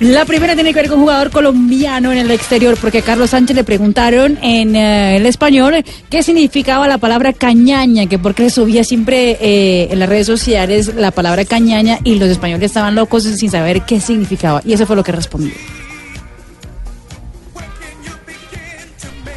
La 0.00 0.24
primera 0.24 0.54
tiene 0.54 0.70
que 0.74 0.80
ver 0.80 0.88
con 0.88 0.98
un 0.98 1.04
jugador 1.04 1.30
colombiano 1.30 2.10
en 2.10 2.18
el 2.18 2.32
exterior, 2.32 2.76
porque 2.80 2.98
a 2.98 3.02
Carlos 3.02 3.30
Sánchez 3.30 3.54
le 3.54 3.62
preguntaron 3.62 4.36
en 4.42 4.74
eh, 4.74 5.16
el 5.16 5.26
español 5.26 5.84
qué 6.10 6.24
significaba 6.24 6.88
la 6.88 6.98
palabra 6.98 7.32
cañaña, 7.32 8.06
que 8.06 8.18
porque 8.18 8.50
subía 8.50 8.82
siempre 8.82 9.38
eh, 9.40 9.88
en 9.92 10.00
las 10.00 10.08
redes 10.08 10.26
sociales 10.26 10.96
la 10.96 11.12
palabra 11.12 11.44
cañaña 11.44 12.00
y 12.02 12.16
los 12.16 12.30
españoles 12.30 12.66
estaban 12.66 12.96
locos 12.96 13.22
sin 13.22 13.48
saber 13.48 13.82
qué 13.82 14.00
significaba. 14.00 14.60
Y 14.64 14.72
eso 14.72 14.86
fue 14.86 14.96
lo 14.96 15.04
que 15.04 15.12
respondió. 15.12 15.52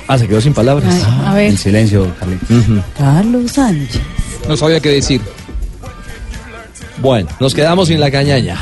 Ah, 0.08 0.18
se 0.18 0.28
quedó 0.28 0.40
sin 0.42 0.54
palabras. 0.54 0.94
Ay, 0.94 1.04
a 1.26 1.34
ver. 1.34 1.46
En 1.52 1.58
silencio, 1.58 2.14
Carlitos. 2.20 2.48
Carlos 2.98 3.52
Sánchez. 3.52 4.02
No 4.48 4.56
sabía 4.56 4.80
qué 4.80 4.90
decir. 4.90 5.22
Bueno, 7.02 7.28
nos 7.40 7.54
quedamos 7.54 7.88
sin 7.88 8.00
la 8.00 8.10
cañaña. 8.12 8.58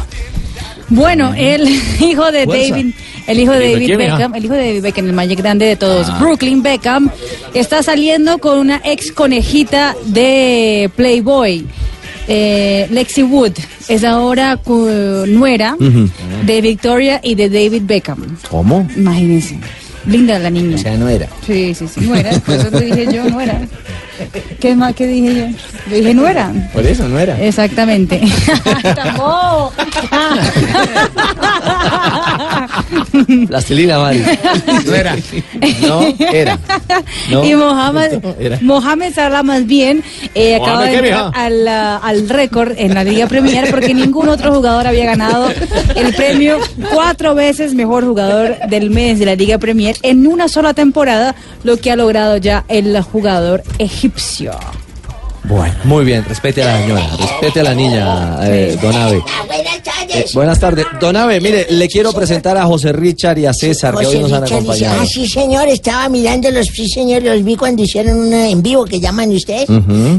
Bueno, 0.90 1.34
el 1.36 1.68
hijo 2.02 2.32
de 2.32 2.46
Fuerza. 2.46 2.70
David, 2.76 2.94
el 3.28 3.40
hijo 3.40 3.52
de 3.54 3.74
¿El 3.74 3.84
hijo 3.84 3.98
de 3.98 4.06
David? 4.08 4.12
Beckham, 4.14 4.36
el 4.36 4.46
hijo 4.46 4.54
de 4.54 4.60
David 4.68 4.82
Beckham, 4.82 5.06
el 5.06 5.14
más 5.14 5.28
grande 5.30 5.66
de 5.66 5.76
todos, 5.76 6.08
Ah. 6.10 6.18
Brooklyn 6.20 6.62
Beckham, 6.64 7.10
está 7.54 7.84
saliendo 7.84 8.38
con 8.38 8.58
una 8.60 8.82
ex 8.84 9.12
conejita 9.12 9.96
de 10.06 10.90
Playboy. 10.96 11.66
Eh, 12.28 12.88
Lexi 12.90 13.22
Wood 13.24 13.52
es 13.90 14.04
ahora 14.06 14.58
nuera 15.28 15.76
de 16.46 16.62
Victoria 16.62 17.20
y 17.22 17.36
de 17.36 17.50
David 17.50 17.82
Beckham. 17.86 18.38
¿Cómo? 18.50 18.88
Imagínense. 18.96 19.60
Linda 20.06 20.38
la 20.40 20.50
niña. 20.50 20.76
O 20.76 20.80
sea, 20.80 20.98
no 20.98 21.08
era. 21.08 21.30
Sí, 21.46 21.74
sí, 21.74 21.88
sí, 21.88 22.02
nuera. 22.02 22.32
Por 22.40 22.56
eso 22.56 22.70
te 22.70 22.82
dije 22.82 23.08
yo, 23.14 23.24
nuera. 23.30 23.62
¿Qué 24.60 24.76
más 24.76 24.94
que 24.96 25.08
dije 25.08 25.36
yo? 25.36 25.48
Yo 25.90 25.96
dije 25.96 26.14
nuera. 26.14 26.52
Por 26.74 26.86
eso 26.86 27.08
no 27.08 27.18
era. 27.20 27.42
Exactamente. 27.42 28.20
Plastilina, 33.48 34.00
Mari. 34.00 34.24
No 34.86 34.96
era. 34.96 35.16
No 35.82 36.08
era. 36.20 36.60
No. 37.30 37.44
y 37.44 37.56
Mohamed, 37.56 38.24
era. 38.40 38.60
Mohamed 38.62 39.14
Salah 39.14 39.44
más 39.44 39.66
bien 39.66 40.04
eh, 40.36 40.56
acaba 40.56 40.86
de 40.86 40.92
¿Mohamed 40.92 41.02
qué, 41.02 41.10
entrar 41.10 41.32
al, 41.34 41.68
ah, 41.68 41.98
al 41.98 42.30
récord 42.30 42.74
en 42.78 42.94
la 42.94 43.04
Liga 43.04 43.28
Premier 43.28 43.70
porque 43.70 43.94
ningún 43.94 44.30
otro 44.30 44.54
jugador 44.54 44.88
había 44.88 45.06
ganado 45.06 45.50
el 45.96 46.14
premio 46.14 46.58
cuatro 46.92 47.36
veces 47.36 47.74
mejor 47.74 48.06
jugador 48.06 48.58
del 48.70 48.90
mes 48.90 49.20
de 49.20 49.26
la 49.26 49.36
Liga 49.36 49.58
Premier 49.58 49.96
en 50.02 50.28
una 50.28 50.48
sola 50.48 50.74
temporada, 50.74 51.36
lo 51.64 51.78
que 51.78 51.92
ha 51.92 51.96
logrado 51.96 52.38
ya 52.38 52.66
el 52.68 53.00
jugador 53.02 53.64
egipcio. 53.80 54.52
Bueno, 55.46 55.76
muy 55.84 56.06
bien, 56.06 56.24
respete 56.24 56.64
a 56.64 56.68
la 56.68 56.82
señora, 56.82 57.10
respete 57.20 57.60
a 57.60 57.64
la 57.64 57.76
niña, 57.76 58.38
eh, 58.44 58.78
don 58.82 58.96
Ave. 58.96 59.22
Eh, 60.16 60.26
buenas 60.34 60.60
tardes. 60.60 60.86
Don 61.02 61.16
Ave, 61.18 61.42
mire, 61.42 61.68
le 61.70 61.88
quiero 61.90 62.14
presentar 62.14 62.56
a 62.56 62.66
José 62.66 62.94
Richard 62.94 63.40
y 63.40 63.46
a 63.46 63.54
César, 63.54 63.94
que 63.98 64.06
hoy 64.06 64.20
nos 64.20 64.32
han 64.32 64.44
dice, 64.44 64.56
acompañado. 64.56 65.02
ah, 65.02 65.06
sí, 65.06 65.28
señor, 65.28 65.68
estaba 65.68 66.08
mirándolos, 66.08 66.68
sí, 66.68 66.88
señor, 66.88 67.24
los 67.24 67.44
vi 67.44 67.56
cuando 67.58 67.84
hicieron 67.84 68.18
un 68.20 68.34
en 68.34 68.62
vivo 68.62 68.86
que 68.86 69.00
llaman 69.02 69.32
ustedes. 69.32 69.68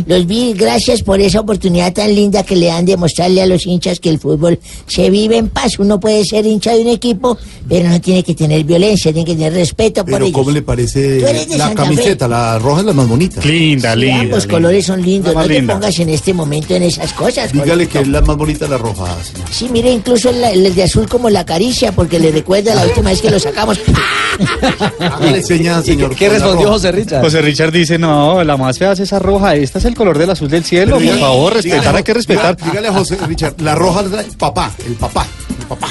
Los 0.06 0.26
vi, 0.26 0.52
gracias 0.52 1.02
por 1.02 1.20
esa 1.20 1.40
oportunidad 1.40 1.92
tan 1.94 2.14
linda 2.14 2.42
que 2.42 2.56
le 2.56 2.66
dan 2.66 2.84
de 2.84 2.96
mostrarle 2.96 3.40
a 3.42 3.46
los 3.46 3.64
hinchas 3.66 4.00
que 4.00 4.10
el 4.10 4.18
fútbol 4.18 4.58
se 4.88 5.08
vive 5.10 5.38
en 5.38 5.48
paz. 5.48 5.78
Uno 5.78 5.98
puede 6.00 6.24
ser 6.24 6.44
hincha 6.44 6.74
de 6.74 6.82
un 6.82 6.88
equipo, 6.88 7.38
pero 7.68 7.88
no 7.88 7.98
tiene 8.00 8.22
que 8.22 8.34
tener 8.34 8.62
violencia, 8.64 9.12
tiene 9.12 9.24
que 9.26 9.34
tener 9.36 9.54
respeto 9.54 10.02
por 10.04 10.12
Pero 10.14 10.24
ellos. 10.26 10.36
¿cómo 10.38 10.50
le 10.50 10.60
parece 10.62 11.20
la 11.20 11.28
Santa 11.38 11.68
Fe. 11.68 11.74
camiseta? 11.74 12.28
La 12.28 12.58
roja 12.58 12.80
es 12.80 12.86
la 12.86 12.92
más 12.92 13.08
bonita. 13.08 13.40
Sí, 13.40 13.76
ambos 14.12 14.46
colores 14.46 14.84
son 14.84 15.00
lindos. 15.00 15.13
Lindo. 15.14 15.28
La 15.28 15.34
más 15.34 15.44
no 15.44 15.48
te 15.48 15.54
linda. 15.58 15.74
pongas 15.74 15.98
en 15.98 16.08
este 16.10 16.34
momento 16.34 16.74
en 16.74 16.82
esas 16.84 17.12
cosas. 17.12 17.52
Dígale 17.52 17.88
que 17.88 18.00
es 18.00 18.08
la 18.08 18.20
más 18.20 18.36
bonita 18.36 18.66
la 18.68 18.78
roja. 18.78 19.06
señor. 19.22 19.48
Sí, 19.50 19.68
mire, 19.70 19.90
incluso 19.90 20.30
el, 20.30 20.42
el 20.44 20.74
de 20.74 20.82
azul 20.82 21.08
como 21.08 21.30
la 21.30 21.44
caricia, 21.46 21.92
porque 21.92 22.18
le 22.18 22.30
recuerda 22.32 22.74
la 22.74 22.84
última 22.84 23.10
vez 23.10 23.20
que 23.20 23.30
lo 23.30 23.38
sacamos. 23.38 23.78
Hágale 25.00 25.42
señas, 25.42 25.84
señor. 25.84 26.14
¿Qué 26.14 26.28
respondió. 26.28 26.68
José 26.68 26.92
Richard? 26.92 27.22
José 27.22 27.40
Richard 27.42 27.72
dice, 27.72 27.98
no, 27.98 28.42
la 28.44 28.56
más 28.56 28.78
fea 28.78 28.92
es 28.92 29.00
esa 29.00 29.18
roja, 29.18 29.54
esta 29.54 29.78
es 29.78 29.84
el 29.84 29.94
color 29.94 30.18
del 30.18 30.30
azul 30.30 30.48
del 30.48 30.64
cielo, 30.64 30.96
Pero 30.96 30.96
por 30.96 31.02
dígale- 31.04 31.20
favor, 31.20 31.52
respetar, 31.54 31.80
dígale- 31.82 31.96
hay 31.98 32.02
que 32.02 32.14
respetar. 32.14 32.56
Dígale 32.56 32.88
a 32.88 32.92
José 32.92 33.16
Richard, 33.26 33.54
la 33.60 33.74
roja 33.74 34.00
es 34.02 34.10
la 34.10 34.24
papá, 34.38 34.70
el 34.86 34.94
papá, 34.94 35.26
el 35.60 35.66
papá. 35.66 35.88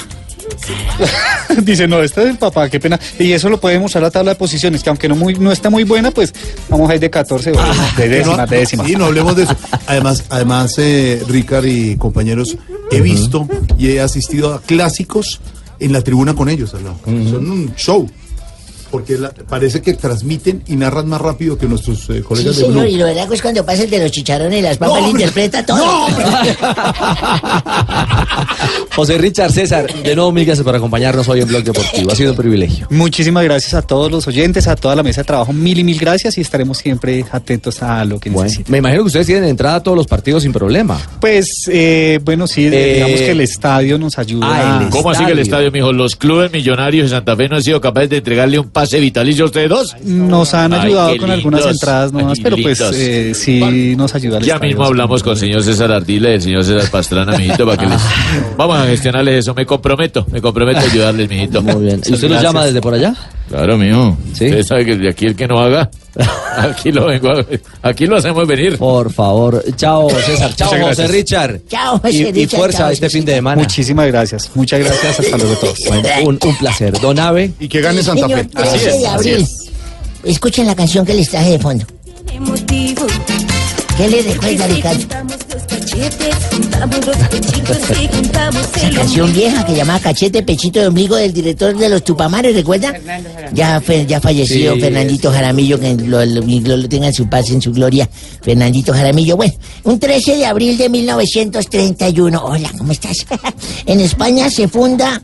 Dice, 1.63 1.87
no, 1.87 2.01
este 2.01 2.23
es 2.23 2.29
el 2.29 2.37
papá, 2.37 2.69
qué 2.69 2.79
pena. 2.79 2.99
Y 3.19 3.31
eso 3.31 3.49
lo 3.49 3.59
podemos 3.59 3.91
usar 3.91 4.01
la 4.01 4.11
tabla 4.11 4.31
de 4.31 4.35
posiciones, 4.35 4.83
que 4.83 4.89
aunque 4.89 5.07
no 5.07 5.15
muy 5.15 5.35
no 5.35 5.51
está 5.51 5.69
muy 5.69 5.83
buena, 5.83 6.11
pues 6.11 6.33
vamos 6.69 6.89
a 6.89 6.95
ir 6.95 7.01
de 7.01 7.09
14 7.09 7.51
o 7.51 7.55
de 7.97 8.09
décima, 8.09 8.37
No, 8.37 8.47
de 8.47 8.57
décima. 8.57 8.85
Sí, 8.85 8.95
no 8.95 9.05
hablemos 9.05 9.35
de 9.35 9.43
eso. 9.43 9.55
Además, 9.87 10.23
además 10.29 10.75
eh, 10.77 11.21
Ricard 11.27 11.65
y 11.65 11.95
compañeros, 11.97 12.57
he 12.91 13.01
visto 13.01 13.47
y 13.77 13.89
he 13.89 14.01
asistido 14.01 14.53
a 14.53 14.61
clásicos 14.61 15.39
en 15.79 15.93
la 15.93 16.01
tribuna 16.01 16.33
con 16.33 16.49
ellos. 16.49 16.73
lado. 16.73 16.97
Son 17.05 17.49
un 17.49 17.75
show. 17.75 18.09
Porque 18.93 19.17
la- 19.17 19.31
parece 19.31 19.81
que 19.81 19.95
transmiten 19.95 20.61
y 20.67 20.75
narran 20.75 21.09
más 21.09 21.19
rápido 21.19 21.57
que 21.57 21.65
nuestros 21.65 22.07
eh, 22.11 22.17
Sí, 22.17 22.21
colegas 22.21 22.55
de 22.55 22.61
señor, 22.65 22.83
Blue. 22.83 22.91
y 22.91 22.97
lo 22.97 23.05
verdad 23.05 23.33
es 23.33 23.41
cuando 23.41 23.65
pasa 23.65 23.81
el 23.85 23.89
de 23.89 23.97
los 24.03 24.11
chicharrones 24.11 24.59
y 24.59 24.61
las 24.61 24.77
papas 24.77 24.99
No, 25.01 25.05
le 25.07 25.11
interpreta 25.11 25.65
todo. 25.65 25.83
José 28.95 29.17
Richard 29.17 29.51
César, 29.51 29.91
de 29.91 30.15
nuevo 30.15 30.31
mil 30.31 30.45
gracias 30.45 30.63
por 30.63 30.75
acompañarnos 30.75 31.27
hoy 31.27 31.41
en 31.41 31.47
Blog 31.47 31.63
Deportivo. 31.63 32.11
Ha 32.11 32.15
sido 32.15 32.31
un 32.33 32.37
privilegio. 32.37 32.85
Muchísimas 32.91 33.43
gracias 33.43 33.73
a 33.73 33.81
todos 33.81 34.11
los 34.11 34.27
oyentes, 34.27 34.67
a 34.67 34.75
toda 34.75 34.95
la 34.95 35.01
mesa 35.01 35.21
de 35.21 35.25
trabajo, 35.25 35.51
mil 35.51 35.79
y 35.79 35.83
mil 35.83 35.97
gracias 35.97 36.37
y 36.37 36.41
estaremos 36.41 36.77
siempre 36.77 37.25
atentos 37.31 37.81
a 37.81 38.05
lo 38.05 38.19
que 38.19 38.29
Bueno, 38.29 38.43
necesiten. 38.43 38.71
me 38.71 38.77
imagino 38.77 39.01
que 39.01 39.07
ustedes 39.07 39.25
tienen 39.25 39.45
entrada 39.45 39.77
a 39.77 39.83
todos 39.83 39.97
los 39.97 40.05
partidos 40.05 40.43
sin 40.43 40.53
problema. 40.53 40.99
Pues, 41.19 41.47
eh, 41.71 42.19
bueno, 42.23 42.45
sí, 42.45 42.67
Eh, 42.71 42.93
digamos 42.95 43.19
que 43.21 43.31
el 43.31 43.41
estadio 43.41 43.97
nos 43.97 44.19
ayuda. 44.19 44.45
ah, 44.47 44.81
el 44.83 44.89
¿Cómo 44.91 45.09
así 45.09 45.25
que 45.25 45.31
el 45.31 45.39
estadio, 45.39 45.71
mijo? 45.71 45.91
¿Los 45.91 46.15
clubes 46.15 46.51
millonarios 46.51 47.09
de 47.09 47.17
Santa 47.17 47.35
Fe 47.35 47.49
no 47.49 47.55
han 47.55 47.63
sido 47.63 47.81
capaces 47.81 48.11
de 48.11 48.17
entregarle 48.17 48.59
un 48.59 48.69
pase 48.83 48.99
vitalicio 48.99 49.45
a 49.45 49.47
ustedes 49.47 49.69
dos? 49.69 49.95
Nos 50.03 50.53
han 50.53 50.73
Ay, 50.73 50.87
ayudado 50.87 51.17
con 51.17 51.31
algunas 51.31 51.65
entradas 51.65 52.11
nomás, 52.11 52.37
pero 52.41 52.57
pues 52.61 52.81
eh, 52.93 53.33
sí 53.33 53.95
nos 53.95 54.13
ayuda 54.13 54.39
el 54.39 54.43
Ya 54.43 54.55
estadio. 54.55 54.69
mismo 54.71 54.83
hablamos 54.83 55.23
con 55.23 55.33
el 55.33 55.39
señor 55.39 55.63
César 55.63 55.89
Ardila 55.91 56.31
y 56.31 56.33
el 56.33 56.41
señor 56.41 56.65
César 56.65 56.91
Pastrana, 56.91 57.31
mijito, 57.37 57.65
para 57.65 57.77
que 57.77 57.85
les... 57.87 58.01
Vamos 58.57 58.77
a 58.77 58.85
gestionarles 58.85 59.35
eso, 59.39 59.53
me 59.53 59.65
comprometo, 59.65 60.25
me 60.29 60.41
comprometo 60.41 60.79
a 60.79 60.83
ayudarles, 60.83 61.29
mijito. 61.29 61.61
Muy 61.61 61.85
bien. 61.85 62.01
¿Y 62.05 62.13
usted 62.13 62.29
nos 62.29 62.41
llama 62.41 62.65
desde 62.65 62.81
por 62.81 62.93
allá? 62.93 63.15
Claro, 63.47 63.77
mijo. 63.77 64.17
Usted 64.33 64.63
sabe 64.63 64.85
que 64.85 64.97
de 64.97 65.09
aquí 65.09 65.25
el 65.27 65.35
que 65.37 65.47
no 65.47 65.59
haga, 65.59 65.89
aquí 66.57 66.91
lo 66.91 67.07
vengo 67.07 67.31
a... 67.31 67.45
Aquí 67.81 68.05
lo 68.05 68.17
hacemos 68.17 68.47
venir. 68.47 68.77
Por 68.77 69.11
favor. 69.11 69.63
Chao, 69.75 70.09
César. 70.09 70.55
Chao, 70.55 70.69
José 70.69 70.79
gracias. 70.83 71.11
Richard. 71.11 71.61
Chao, 71.67 71.99
José 71.99 72.13
Y, 72.13 72.21
y 72.21 72.31
Richard, 72.31 72.59
fuerza 72.59 72.77
chao, 72.79 72.89
este 72.91 73.05
José 73.07 73.17
fin 73.17 73.25
de 73.25 73.35
semana. 73.35 73.61
Muchísimas 73.61 74.07
gracias, 74.07 74.51
muchas 74.53 74.79
gracias, 74.79 75.19
hasta 75.19 75.37
luego 75.37 75.53
a 75.53 75.59
todos. 75.59 75.79
Bueno, 75.87 76.09
un, 76.25 76.39
un 76.43 76.57
placer. 76.57 76.99
Don 76.99 77.19
Ave. 77.19 77.51
Y 77.59 77.67
que 77.67 77.81
gane 77.81 78.03
Santa 78.03 78.27
Señor, 78.27 78.39
Fe. 78.39 78.45
13 78.45 78.97
de 78.99 79.07
abril. 79.07 79.47
Escuchen 80.23 80.67
la 80.67 80.75
canción 80.75 81.05
que 81.05 81.13
les 81.13 81.29
traje 81.29 81.51
de 81.51 81.59
fondo. 81.59 81.85
¿Qué 83.97 84.07
le 84.09 84.21
recuerda, 84.23 84.67
Ricardo? 84.67 85.03
Esa 88.75 88.89
canción 88.95 89.31
vieja 89.31 89.63
que 89.65 89.75
llamaba 89.75 89.99
Cachete 89.99 90.41
Pechito 90.41 90.79
de 90.79 90.87
Ombligo 90.87 91.15
del 91.15 91.31
director 91.31 91.77
de 91.77 91.87
los 91.87 92.03
Tupamares, 92.03 92.55
¿recuerda? 92.55 92.93
Ya, 93.53 93.79
fe- 93.79 94.05
ya 94.07 94.19
falleció 94.19 94.73
Sí, 94.73 94.79
Fernandito 94.81 95.31
Jaramillo, 95.31 95.79
que 95.79 95.93
lo, 95.95 96.25
lo- 96.25 96.41
lo- 96.41 96.77
lo 96.77 96.89
tenga 96.89 97.07
en 97.07 97.13
su 97.13 97.29
paz, 97.29 97.49
en 97.51 97.61
su 97.61 97.71
gloria. 97.71 98.09
Fernandito 98.41 98.91
Jaramillo. 98.91 99.37
Bueno, 99.37 99.53
un 99.83 99.99
13 99.99 100.35
de 100.37 100.45
abril 100.47 100.77
de 100.77 100.89
1931. 100.89 102.43
Hola, 102.43 102.71
¿cómo 102.77 102.91
estás? 102.91 103.25
en 103.85 103.99
España 103.99 104.49
se 104.49 104.67
funda 104.67 105.21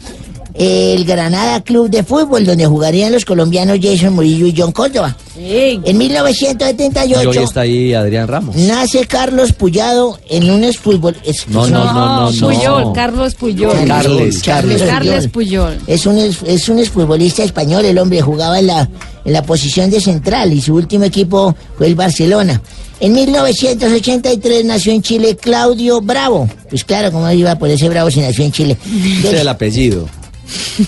el 0.59 1.05
Granada 1.05 1.61
Club 1.61 1.89
de 1.89 2.03
Fútbol, 2.03 2.45
donde 2.45 2.65
jugarían 2.65 3.13
los 3.13 3.23
colombianos 3.23 3.79
Jason 3.81 4.13
Murillo 4.13 4.45
y 4.45 4.53
John 4.55 4.73
Córdoba. 4.73 5.15
En 5.37 5.83
Y 5.85 5.93
1978 5.93 7.29
hoy 7.29 7.37
está 7.37 7.61
ahí 7.61 7.93
Adrián 7.93 8.27
Ramos. 8.27 8.57
nace 8.57 9.05
Carlos 9.07 9.53
Puyado 9.53 10.19
en 10.29 10.51
un 10.51 10.71
fútbol. 10.73 11.15
es- 11.23 11.47
No, 11.47 11.65
no, 11.65 11.85
no, 11.85 11.93
no, 11.93 12.31
no. 12.31 12.47
Puyol, 12.47 12.93
Carlos 12.93 13.35
Puyol. 13.35 13.87
Carles, 13.87 14.43
Carles. 14.43 14.81
Carles 14.83 15.27
Puyol. 15.29 15.77
Es 15.87 16.05
un, 16.05 16.17
es, 16.17 16.67
un 16.69 16.79
exfutbolista 16.79 17.41
español, 17.43 17.85
el 17.85 17.97
hombre 17.97 18.21
jugaba 18.21 18.59
en 18.59 18.67
la, 18.67 18.89
en 19.23 19.31
la 19.33 19.43
posición 19.43 19.89
de 19.89 20.01
central 20.01 20.51
y 20.51 20.59
su 20.59 20.75
último 20.75 21.05
equipo 21.05 21.55
fue 21.77 21.87
el 21.87 21.95
Barcelona. 21.95 22.61
En 22.99 23.13
1983 23.13 24.65
nació 24.65 24.91
en 24.91 25.01
Chile 25.01 25.37
Claudio 25.37 26.01
Bravo. 26.01 26.49
Pues 26.69 26.83
claro, 26.83 27.13
¿cómo 27.13 27.31
iba 27.31 27.55
por 27.57 27.69
ese 27.69 27.87
Bravo 27.87 28.11
si 28.11 28.19
nació 28.19 28.43
en 28.43 28.51
Chile? 28.51 28.77
Ese 29.19 29.35
es 29.35 29.41
el 29.41 29.47
apellido. 29.47 30.05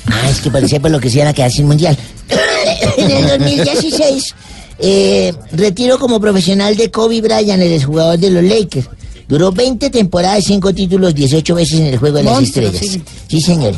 Ah, 0.08 0.30
es 0.30 0.40
que 0.42 0.52
parecía 0.52 0.80
por 0.80 0.92
lo 0.92 1.00
que 1.00 1.10
se 1.10 1.18
iban 1.18 1.28
a 1.28 1.34
quedar 1.34 1.52
sin 1.52 1.68
mundial. 1.68 1.98
en 2.98 3.12
el 3.12 3.28
2016, 3.28 4.36
eh, 4.80 5.34
retiro 5.52 6.00
como 6.00 6.20
profesional 6.20 6.76
de 6.76 6.90
Kobe 6.90 7.22
Bryant, 7.22 7.62
el 7.62 7.74
exjugador 7.74 8.18
de 8.18 8.30
los 8.32 8.44
Lakers. 8.44 8.88
Duró 9.32 9.50
20 9.50 9.90
temporadas, 9.90 10.44
5 10.44 10.74
títulos, 10.74 11.16
18 11.16 11.56
veces 11.56 11.80
en 11.80 11.86
el 11.86 11.98
Juego 11.98 12.18
de 12.18 12.24
las 12.24 12.42
Estrellas. 12.44 12.76
sí. 12.82 13.02
Sí, 13.30 13.40
señor. 13.40 13.74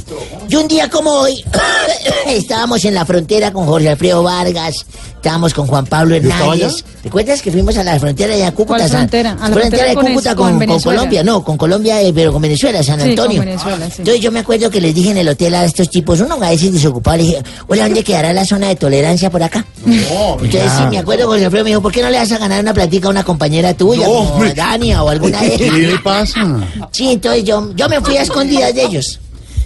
Y 0.49 0.55
un 0.55 0.67
día 0.67 0.89
como 0.89 1.11
hoy, 1.11 1.43
estábamos 2.27 2.83
en 2.85 2.95
la 2.95 3.05
frontera 3.05 3.51
con 3.53 3.67
Jorge 3.67 3.89
Alfredo 3.89 4.23
Vargas, 4.23 4.73
estábamos 5.15 5.53
con 5.53 5.67
Juan 5.67 5.85
Pablo? 5.85 6.15
Hernández. 6.15 6.83
¿Recuerdas 7.03 7.41
que 7.43 7.51
fuimos 7.51 7.77
a 7.77 7.83
la 7.83 7.99
frontera 7.99 8.35
de 8.35 8.43
Cúcuta? 8.51 8.65
¿Cuál 8.79 8.81
San- 8.89 8.97
frontera? 9.01 9.31
A 9.33 9.33
la 9.49 9.55
frontera 9.55 9.61
frontera 9.61 9.89
de 9.89 9.93
con 9.95 10.05
Cúcuta 10.07 10.29
con, 10.35 10.43
con 10.45 10.49
con 10.53 10.59
Venezuela. 10.59 10.97
Colombia, 10.99 11.23
no, 11.23 11.43
con 11.43 11.57
Colombia, 11.57 12.01
eh, 12.01 12.11
pero 12.15 12.33
con 12.33 12.41
Venezuela, 12.41 12.81
San 12.81 12.95
Sí, 12.95 13.01
con 13.01 13.09
Antonio. 13.11 13.39
Venezuela, 13.41 13.85
sí. 13.87 13.93
Entonces 13.99 14.21
yo 14.23 14.31
me 14.31 14.39
acuerdo 14.39 14.69
que 14.71 14.81
les 14.81 14.95
dije 14.95 15.11
en 15.11 15.17
el 15.17 15.29
hotel 15.29 15.53
a 15.53 15.65
estos 15.65 15.87
tipos, 15.91 16.19
uno 16.19 16.33
a 16.33 16.49
veces 16.49 16.73
desocupado, 16.73 17.17
le 17.17 17.23
dije, 17.23 17.43
hola, 17.67 17.83
¿dónde 17.83 18.03
quedará 18.03 18.33
la 18.33 18.43
zona 18.45 18.69
de 18.69 18.75
tolerancia 18.75 19.29
por 19.29 19.43
acá? 19.43 19.63
Entonces 19.85 20.71
sí, 20.77 20.83
me 20.89 20.97
acuerdo 20.97 21.27
Jorge 21.27 21.45
Alfredo 21.45 21.63
me 21.63 21.69
dijo, 21.69 21.81
¿por 21.81 21.91
qué 21.91 22.01
no 22.01 22.09
le 22.09 22.17
vas 22.17 22.31
a 22.31 22.37
ganar 22.39 22.59
una 22.61 22.73
platica 22.73 23.07
a 23.07 23.11
una 23.11 23.23
compañera 23.23 23.73
tuya, 23.75 24.07
No, 24.07 24.13
como. 24.31 24.45
Dania 24.55 25.03
o 25.03 25.09
alguna 25.09 25.42
¿Qué 25.57 25.71
le 25.71 25.99
pasa? 25.99 26.67
Sí, 26.91 27.11
entonces 27.11 27.43
yo, 27.43 27.73
yo 27.75 27.89
me 27.89 28.01
fui 28.01 28.17
a 28.17 28.21
escondidas 28.21 28.73
de 28.73 28.83
ellos. 28.83 29.19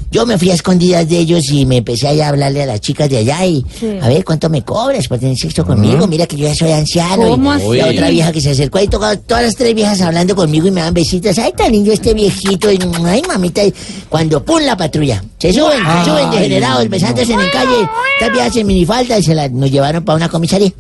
Yo 0.10 0.26
me 0.26 0.38
fui 0.38 0.49
a 0.49 0.54
escondidas 0.54 1.08
de 1.10 1.20
ellos 1.20 1.49
y 1.52 1.66
me 1.66 1.78
empecé 1.78 2.08
allá 2.08 2.28
a 2.28 2.30
hablarle 2.30 2.64
a 2.64 2.66
las 2.66 2.80
chicas 2.80 3.10
de 3.10 3.18
allá 3.18 3.45
y 3.45 3.66
a 4.02 4.08
ver 4.08 4.24
cuánto 4.24 4.49
me 4.49 4.62
cobras 4.64 5.06
por 5.08 5.20
tener 5.20 5.38
sexo 5.38 5.66
conmigo. 5.66 6.08
Mira 6.08 6.26
que 6.26 6.38
yo 6.38 6.48
ya 6.48 6.56
soy 6.56 6.72
anciano. 6.72 7.28
¿Cómo 7.28 7.74
y 7.74 7.78
la 7.78 7.88
otra 7.88 8.10
vieja 8.10 8.32
que 8.32 8.40
se 8.40 8.52
acercó 8.52 8.78
ahí 8.78 8.88
tocaba 8.88 9.18
todas 9.18 9.44
las 9.44 9.56
tres 9.56 9.76
viejas 9.76 9.99
hablando 9.99 10.34
conmigo 10.34 10.68
y 10.68 10.72
me 10.72 10.80
dan 10.80 10.94
besitos. 10.94 11.38
Ay, 11.38 11.52
tan 11.58 11.74
lindo 11.74 11.91
este 11.91 12.14
viejito. 12.14 12.72
Y, 12.72 12.80
ay, 13.06 13.22
mamita. 13.28 13.64
y 13.66 13.74
cuando 14.08 14.44
pum 14.45 14.62
la 14.62 14.78
patrulla. 14.78 15.22
Se 15.40 15.52
suben, 15.52 15.80
se 15.80 16.10
suben 16.10 16.32
degenerados, 16.32 16.88
besándose 16.88 17.34
en 17.34 17.40
la 17.40 17.52
calle. 17.52 17.90
Estas 18.14 18.32
viejas 18.32 18.56
en 18.56 18.68
minifalda 18.68 19.20
y 19.20 19.24
se 19.24 19.36
la, 19.36 19.49
nos 19.49 19.70
llevaron 19.70 20.06
para 20.06 20.16
una 20.16 20.30
comisaría. 20.30 20.72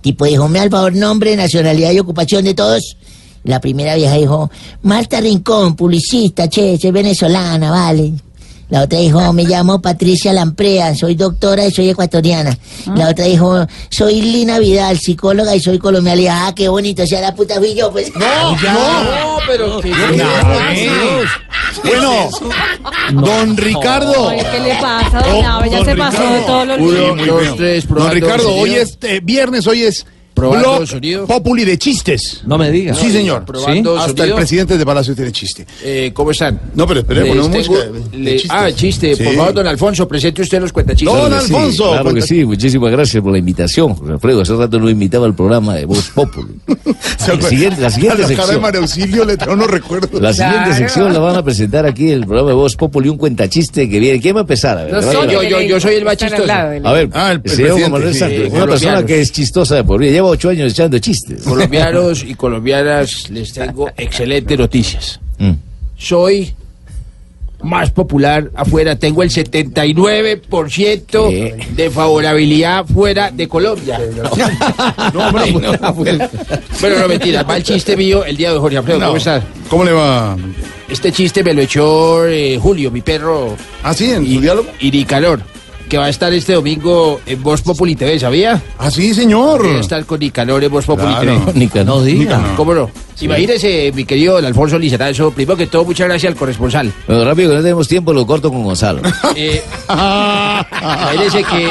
Tipo 0.00 0.24
dijo, 0.24 0.48
me 0.48 0.60
al 0.60 0.70
favor 0.70 0.94
nombre, 0.94 1.36
nacionalidad 1.36 1.92
y 1.92 1.98
ocupación 1.98 2.44
de 2.44 2.54
todos. 2.54 2.96
La 3.44 3.60
primera 3.60 3.94
vieja 3.94 4.14
dijo, 4.14 4.50
Marta 4.82 5.20
Rincón, 5.20 5.76
publicista, 5.76 6.48
che, 6.48 6.78
soy 6.80 6.90
venezolana, 6.90 7.70
vale. 7.70 8.12
La 8.70 8.82
otra 8.82 8.98
dijo, 8.98 9.32
me 9.34 9.44
llamo 9.44 9.80
Patricia 9.80 10.32
Lamprea, 10.32 10.94
soy 10.94 11.14
doctora 11.14 11.66
y 11.66 11.70
soy 11.70 11.90
ecuatoriana. 11.90 12.56
La 12.96 13.10
otra 13.10 13.26
dijo, 13.26 13.66
soy 13.90 14.22
Lina 14.22 14.58
Vidal, 14.58 14.98
psicóloga 14.98 15.54
y 15.54 15.60
soy 15.60 15.78
colombiana. 15.78 16.46
Ah, 16.46 16.54
qué 16.54 16.68
bonito, 16.68 17.06
sea 17.06 17.20
la 17.20 17.34
puta 17.34 17.56
fui 17.56 17.74
yo, 17.74 17.92
pues. 17.92 18.10
No, 18.16 18.52
No, 18.52 19.38
pero 19.46 19.80
que 19.80 19.92
Bueno, 21.84 22.30
don 23.12 23.56
Ricardo. 23.56 24.30
Ay, 24.30 24.40
¿Qué 24.50 24.60
le 24.60 24.74
pasa, 24.80 25.20
don 25.20 25.42
Nave? 25.42 25.70
Ya 25.70 25.76
don 25.76 25.86
se 25.86 25.96
pasó 25.96 26.22
de 26.22 26.40
todos 26.40 26.66
los 26.66 26.78
Uno, 26.80 27.14
bien. 27.14 27.56
tres, 27.56 27.86
Don 27.86 28.10
Ricardo, 28.10 28.54
hoy 28.54 28.74
es 28.74 28.98
eh, 29.02 29.20
viernes, 29.22 29.66
hoy 29.66 29.82
es 29.82 30.06
Probando 30.34 30.86
sonido. 30.86 31.26
Populi 31.26 31.64
de 31.64 31.78
chistes. 31.78 32.42
No 32.46 32.58
me 32.58 32.70
digas. 32.70 32.98
Sí, 32.98 33.10
señor. 33.10 33.44
Probando 33.44 33.96
Hasta 33.96 34.08
sonido. 34.08 34.24
el 34.24 34.34
presidente 34.34 34.76
de 34.76 34.84
Palacio 34.84 35.14
tiene 35.14 35.30
chiste. 35.32 35.66
Eh, 35.84 36.10
¿Cómo 36.12 36.32
están? 36.32 36.60
No, 36.74 36.86
pero 36.86 37.00
espere, 37.00 37.20
Les 37.20 37.28
ponemos 37.30 37.50
tengo- 37.52 37.72
música 37.74 37.92
de- 37.92 38.18
de 38.18 38.18
le- 38.18 38.32
chistes. 38.32 38.50
ah, 38.52 38.70
chiste. 38.72 39.16
Por 39.16 39.34
favor, 39.34 39.54
don 39.54 39.66
Alfonso, 39.66 40.08
presente 40.08 40.42
usted 40.42 40.60
los 40.60 40.72
cuentachistes. 40.72 41.06
Don 41.14 41.26
Claro 41.28 41.40
que 41.42 41.46
sí, 41.48 41.54
Alfonso, 41.54 41.84
claro 41.88 42.04
que 42.04 42.10
cuenta- 42.10 42.26
sí, 42.26 42.44
muchísimas 42.44 42.90
gracias 42.92 43.22
por 43.22 43.32
la 43.32 43.38
invitación, 43.38 43.94
José 43.94 44.12
Alfredo. 44.12 44.42
Hace 44.42 44.56
rato 44.56 44.78
no 44.80 44.90
invitaba 44.90 45.26
al 45.26 45.34
programa 45.34 45.74
de 45.74 45.84
Voz 45.84 46.10
Populi. 46.10 46.54
¿Se 47.18 47.36
La 47.36 47.48
siguiente, 47.48 47.80
la 47.80 47.86
A 47.86 47.90
siguiente 47.90 48.22
la 48.22 48.28
cara 48.28 48.28
de 48.28 48.36
sección. 48.36 48.60
María 48.62 48.80
Auxilio 48.80 49.24
le 49.24 49.36
tengo 49.36 49.52
unos 49.52 49.70
recuerdos. 49.70 50.20
La 50.20 50.32
siguiente 50.32 50.58
Claro. 50.64 50.74
sección 50.76 51.12
la 51.12 51.18
van 51.20 51.36
a 51.36 51.42
presentar 51.44 51.86
aquí 51.86 52.08
en 52.10 52.14
el 52.18 52.26
programa 52.26 52.48
de 52.50 52.54
Voz 52.54 52.76
Populi, 52.76 53.08
un 53.08 53.16
cuentachiste 53.18 53.88
que 53.88 53.98
viene. 54.00 54.20
¿Quién 54.20 54.34
va 54.36 54.40
a 54.40 54.42
empezar? 54.42 54.78
A 54.78 54.84
ver, 54.84 54.92
No 54.94 55.02
soy 55.02 55.28
yo, 55.30 55.42
yo, 55.42 55.60
yo 55.60 55.80
soy 55.80 55.94
el 55.94 56.04
más 56.04 56.16
chistoso. 56.16 56.42
A 56.52 56.64
ver, 56.66 56.82
Ah, 56.84 56.92
el- 56.92 56.98
el 56.98 57.02
el 57.02 57.10
señor 57.12 57.42
presidente, 57.42 57.88
Manuel 57.88 58.12
sí, 58.12 58.18
Santos, 58.18 58.38
una 58.38 58.48
colombianos. 58.50 58.80
persona 58.80 59.06
que 59.06 59.20
es 59.20 59.32
chistosa 59.32 59.74
de 59.76 59.84
por 59.84 60.00
vida. 60.00 60.10
Lleva 60.12 60.23
ocho 60.30 60.50
años 60.50 60.72
echando 60.72 60.98
chistes. 60.98 61.42
Colombianos 61.42 62.24
y 62.24 62.34
colombianas, 62.34 63.30
les 63.30 63.52
tengo 63.52 63.88
excelentes 63.96 64.58
noticias. 64.58 65.20
Mm. 65.38 65.52
Soy 65.96 66.54
más 67.64 67.90
popular 67.90 68.50
afuera. 68.54 68.94
Tengo 68.96 69.22
el 69.22 69.30
79% 69.30 71.74
de 71.74 71.90
favorabilidad 71.90 72.86
fuera 72.86 73.30
de 73.30 73.48
Colombia. 73.48 74.00
No, 75.12 75.28
hombre, 75.28 75.52
no. 75.52 75.72
Bueno, 76.80 76.98
no 76.98 77.06
mentira, 77.08 77.42
va 77.44 77.56
el 77.56 77.62
chiste 77.62 77.96
mío 77.96 78.24
el 78.24 78.36
día 78.36 78.52
de 78.52 78.58
Jorge 78.58 78.78
Alfredo. 78.78 78.98
No. 78.98 79.06
¿Cómo 79.06 79.18
estás? 79.18 79.44
¿Cómo 79.68 79.84
le 79.84 79.92
va? 79.92 80.36
Este 80.88 81.12
chiste 81.12 81.44
me 81.44 81.54
lo 81.54 81.62
echó 81.62 82.26
eh, 82.26 82.58
Julio, 82.60 82.90
mi 82.90 83.00
perro. 83.00 83.56
¿Ah, 83.82 83.94
sí? 83.94 84.10
¿En 84.10 84.26
su 84.26 84.40
diálogo? 84.40 84.68
Iricalor, 84.80 85.40
que 85.88 85.98
va 85.98 86.06
a 86.06 86.08
estar 86.08 86.32
este 86.32 86.54
domingo 86.54 87.20
en 87.26 87.42
Voz 87.42 87.62
Populi 87.62 87.94
TV, 87.94 88.18
¿sabía? 88.18 88.62
¿Ah, 88.78 88.90
sí, 88.90 89.14
señor? 89.14 89.64
Va 89.66 89.76
a 89.76 89.80
estar 89.80 90.04
con 90.04 90.20
Nicanor 90.20 90.64
en 90.64 90.70
Voz 90.70 90.84
Populi 90.86 91.08
Claro. 91.14 91.40
TV. 91.46 91.58
Nicanor, 91.58 92.04
diga. 92.04 92.18
Nicanor. 92.38 92.56
¿Cómo 92.56 92.74
no? 92.74 92.90
Imagínese, 93.20 93.92
mi 93.94 94.04
querido 94.04 94.38
Alfonso 94.38 94.76
Lizarazo, 94.76 95.30
primero 95.30 95.56
que 95.56 95.68
todo, 95.68 95.84
muchas 95.84 96.08
gracias 96.08 96.32
al 96.32 96.36
corresponsal. 96.36 96.92
Bueno, 97.06 97.24
rápido, 97.24 97.50
que 97.50 97.56
no 97.56 97.62
tenemos 97.62 97.86
tiempo, 97.86 98.12
lo 98.12 98.26
corto 98.26 98.50
con 98.50 98.64
Gonzalo. 98.64 99.02
Eh, 99.36 99.60
imagínese 99.88 101.42
que 101.42 101.68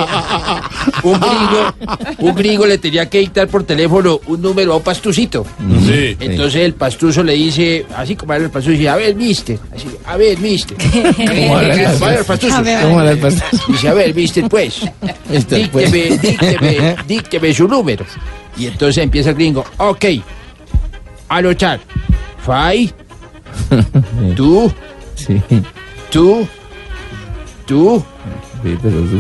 un 1.04 1.20
gringo, 1.20 1.74
un 2.20 2.36
gringo 2.36 2.66
le 2.66 2.78
tenía 2.78 3.10
que 3.10 3.20
dictar 3.20 3.48
por 3.48 3.64
teléfono 3.64 4.20
un 4.28 4.42
número 4.42 4.74
a 4.74 4.78
un 4.78 4.84
pastucito. 4.84 5.46
Sí. 5.86 6.18
Entonces 6.20 6.62
el 6.62 6.74
pastuso 6.74 7.24
le 7.24 7.34
dice, 7.34 7.86
así 7.96 8.16
como 8.18 8.34
era 8.34 8.44
el 8.44 8.50
pastuso, 8.52 8.72
dice, 8.72 8.90
a 8.90 8.96
ver, 8.98 9.16
mister, 9.16 9.58
así, 9.74 9.88
a 10.06 10.18
ver, 10.18 10.38
mister. 10.40 10.76
¿Cómo 11.16 11.58
habla 11.58 11.74
el 11.74 11.94
¿Cómo 11.94 12.06
habla 12.06 12.20
el 12.20 12.26
pastuso? 12.26 12.56
A 12.56 12.62
ver. 12.62 12.82
¿Cómo 12.84 13.00
habla 13.00 13.12
el 13.12 13.20
pastuso? 13.20 13.64
Dice, 13.70 13.88
a 13.88 13.94
ver, 13.94 14.03
mister, 14.14 14.50
pues, 14.50 14.82
Mister, 15.30 15.70
pues. 15.70 15.92
dícteme, 15.92 16.18
dícteme, 16.18 16.96
dícteme 17.08 17.54
su 17.54 17.68
número. 17.68 18.06
Y 18.58 18.68
entonces 18.68 19.04
empieza 19.04 19.30
el 19.30 19.36
gringo, 19.36 19.64
ok, 19.78 20.06
anotar, 21.30 21.80
five, 22.46 22.94
tú, 24.36 24.72
tú, 26.12 26.48
tú, 27.66 28.04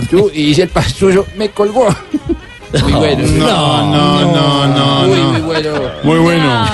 tú, 0.09 0.31
y 0.33 0.45
dice 0.47 0.63
el 0.63 0.69
pastuso, 0.69 1.25
me 1.37 1.49
colgó. 1.49 1.87
Muy 2.81 2.91
bueno. 2.93 3.27
No, 3.27 3.91
no, 3.91 4.31
no, 4.31 4.67
no, 4.67 5.07
Muy, 5.07 5.17
no. 5.19 5.31
muy 5.33 5.41
bueno. 5.41 5.71
Muy 6.03 6.17
bueno. 6.19 6.65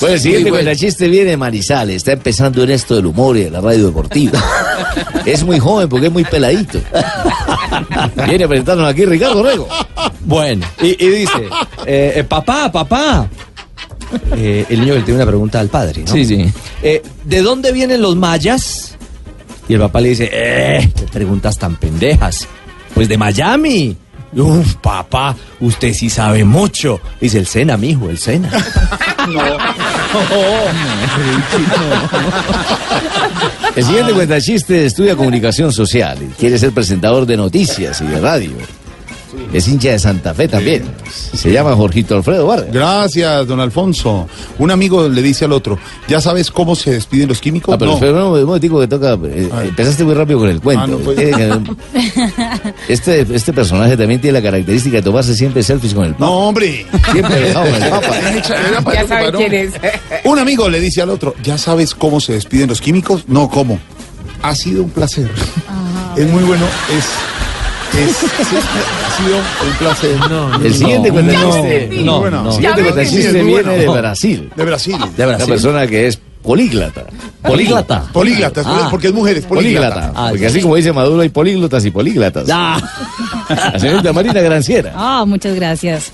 Bueno, 0.00 0.14
el 0.14 0.20
siguiente 0.20 0.50
Muy 0.50 0.50
bueno. 0.50 0.64
cuentachiste 0.66 1.08
viene 1.08 1.30
de 1.32 1.36
Marizales. 1.36 1.96
Está 1.96 2.12
empezando 2.12 2.62
en 2.62 2.70
esto 2.70 2.96
del 2.96 3.06
humor 3.06 3.36
y 3.36 3.44
de 3.44 3.50
la 3.50 3.60
radio 3.60 3.86
deportiva. 3.86 4.42
es 5.26 5.44
muy 5.44 5.58
joven 5.58 5.88
porque 5.88 6.06
es 6.06 6.12
muy 6.12 6.24
peladito. 6.24 6.80
Viene 8.26 8.44
a 8.44 8.48
presentarnos 8.48 8.88
aquí 8.88 9.04
Ricardo 9.04 9.42
Rego. 9.42 9.68
Bueno, 10.20 10.66
y, 10.80 10.88
y 11.04 11.08
dice, 11.08 11.44
eh, 11.86 12.12
eh, 12.16 12.24
papá, 12.24 12.70
papá. 12.72 13.28
Eh, 14.36 14.64
el 14.68 14.80
niño 14.80 14.94
que 14.94 14.98
le 15.00 15.04
tiene 15.04 15.18
una 15.22 15.26
pregunta 15.26 15.60
al 15.60 15.68
padre, 15.68 16.02
¿no? 16.06 16.12
Sí, 16.12 16.24
sí. 16.24 16.52
Eh, 16.82 17.02
¿De 17.24 17.42
dónde 17.42 17.72
vienen 17.72 18.00
los 18.02 18.16
mayas? 18.16 18.96
Y 19.68 19.74
el 19.74 19.80
papá 19.80 20.00
le 20.00 20.08
dice, 20.10 20.28
eh, 20.32 20.90
qué 20.96 21.04
preguntas 21.12 21.58
tan 21.58 21.76
pendejas. 21.76 22.48
Pues 22.94 23.08
de 23.08 23.16
Miami. 23.18 23.96
Uf, 24.32 24.74
papá, 24.76 25.34
usted 25.58 25.92
sí 25.92 26.08
sabe 26.08 26.44
mucho. 26.44 27.00
Dice 27.20 27.38
el 27.38 27.46
Sena, 27.46 27.76
mijo, 27.76 28.08
el 28.08 28.18
Sena. 28.18 28.50
El 33.76 33.84
siguiente 33.84 34.12
cuentachiste 34.12 34.86
estudia 34.86 35.14
comunicación 35.16 35.72
social 35.72 36.18
y 36.20 36.26
quiere 36.38 36.58
ser 36.58 36.72
presentador 36.72 37.24
de 37.26 37.36
noticias 37.36 38.00
y 38.00 38.06
de 38.06 38.20
radio. 38.20 38.50
Es 39.52 39.68
hincha 39.68 39.90
de 39.90 39.98
Santa 40.00 40.34
Fe 40.34 40.48
también. 40.48 40.82
Se 41.08 41.52
llama 41.52 41.74
Jorgito 41.76 42.16
Alfredo 42.16 42.46
Vargas. 42.48 42.72
Gracias, 42.72 43.46
don 43.46 43.60
Alfonso. 43.60 44.28
Un 44.58 44.72
amigo 44.72 45.08
le 45.08 45.22
dice 45.22 45.44
al 45.44 45.52
otro, 45.52 45.78
¿ya 46.08 46.20
sabes 46.20 46.50
cómo 46.50 46.74
se 46.74 46.90
despiden 46.92 47.28
los 47.28 47.40
químicos? 47.40 47.72
Ah, 47.74 47.78
pero 47.78 47.92
No. 47.92 47.96
espera 47.96 48.24
un 48.26 48.44
momentico 48.44 48.80
que 48.80 48.88
toca. 48.88 49.16
eh, 49.24 49.48
empezaste 49.68 50.02
muy 50.02 50.14
rápido 50.14 50.40
con 50.40 50.48
el 50.48 50.60
cuento. 50.60 50.82
Ah, 50.82 50.86
no, 50.88 50.98
pues. 50.98 51.18
Este, 52.88 53.26
este 53.32 53.52
personaje 53.52 53.96
también 53.96 54.20
tiene 54.20 54.38
la 54.40 54.42
característica 54.42 54.96
de 54.96 55.02
tomarse 55.02 55.34
siempre 55.34 55.62
selfies 55.62 55.94
con 55.94 56.04
el 56.06 56.12
Papa. 56.12 56.24
No, 56.24 56.32
hombre. 56.48 56.86
Siempre 57.12 57.40
dejado 57.40 57.70
con 57.70 57.82
el 57.82 57.90
Papa. 57.90 58.92
Ya 58.94 59.06
sabe 59.06 59.32
quién 59.32 59.52
es. 59.54 59.72
Un 60.24 60.38
amigo 60.38 60.68
le 60.68 60.80
dice 60.80 61.02
al 61.02 61.10
otro, 61.10 61.34
¿ya 61.42 61.58
sabes 61.58 61.94
cómo 61.94 62.20
se 62.20 62.32
despiden 62.34 62.68
los 62.68 62.80
químicos? 62.80 63.24
No, 63.28 63.48
¿cómo? 63.48 63.78
Ha 64.42 64.54
sido 64.54 64.82
un 64.82 64.90
placer. 64.90 65.28
Es 66.16 66.28
muy 66.28 66.42
bueno, 66.42 66.64
es... 66.96 67.04
es 67.98 68.16
sí, 68.16 68.56
ha 68.56 69.22
sido 69.22 69.36
un 69.36 69.76
placer. 69.78 70.18
El 70.64 70.74
siguiente 70.74 71.10
no, 71.10 71.22
no, 71.22 72.04
No, 72.04 72.20
bueno. 72.20 72.46
El 72.46 72.52
siguiente 72.54 72.80
Sí, 72.80 72.84
cuentachiste 72.84 73.28
es 73.28 73.32
muy 73.34 73.44
viene 73.44 73.62
bueno. 73.62 73.92
de 73.92 74.00
Brasil. 74.00 74.50
De 74.56 74.64
Brasil. 74.64 74.96
De 75.16 75.26
Una 75.26 75.46
persona 75.46 75.86
que 75.86 76.06
es 76.08 76.18
políglata. 76.42 77.04
Políglata. 77.42 78.02
Políglata, 78.12 78.62
Ah. 78.64 78.88
porque 78.90 79.08
es 79.08 79.12
mujer, 79.14 79.36
es 79.38 79.44
políglata. 79.46 79.94
Políglata. 79.94 80.12
Ah, 80.16 80.28
porque 80.30 80.46
así 80.46 80.60
como 80.60 80.76
dice 80.76 80.92
Maduro, 80.92 81.20
hay 81.22 81.28
políglotas 81.28 81.84
y 81.84 81.90
políglatas. 81.90 82.46
La 82.48 83.78
señorita 83.78 84.12
Marina 84.12 84.40
Granciera. 84.40 84.92
Ah, 84.94 85.24
muchas 85.26 85.54
gracias. 85.54 86.12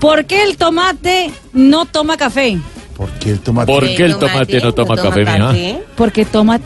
¿Por 0.00 0.24
qué 0.26 0.42
el 0.44 0.56
tomate 0.56 1.30
no 1.52 1.84
toma 1.86 2.16
café? 2.16 2.58
¿Por 2.96 3.10
qué 3.12 3.30
el 3.30 3.40
tomate? 3.40 3.72
¿Por 3.72 3.84
qué 3.86 4.04
el 4.04 4.16
tomate 4.18 4.60
no 4.60 4.72
toma 4.72 4.96
café, 4.96 5.24
mija? 5.24 5.54
Porque 5.96 6.24
toma 6.24 6.58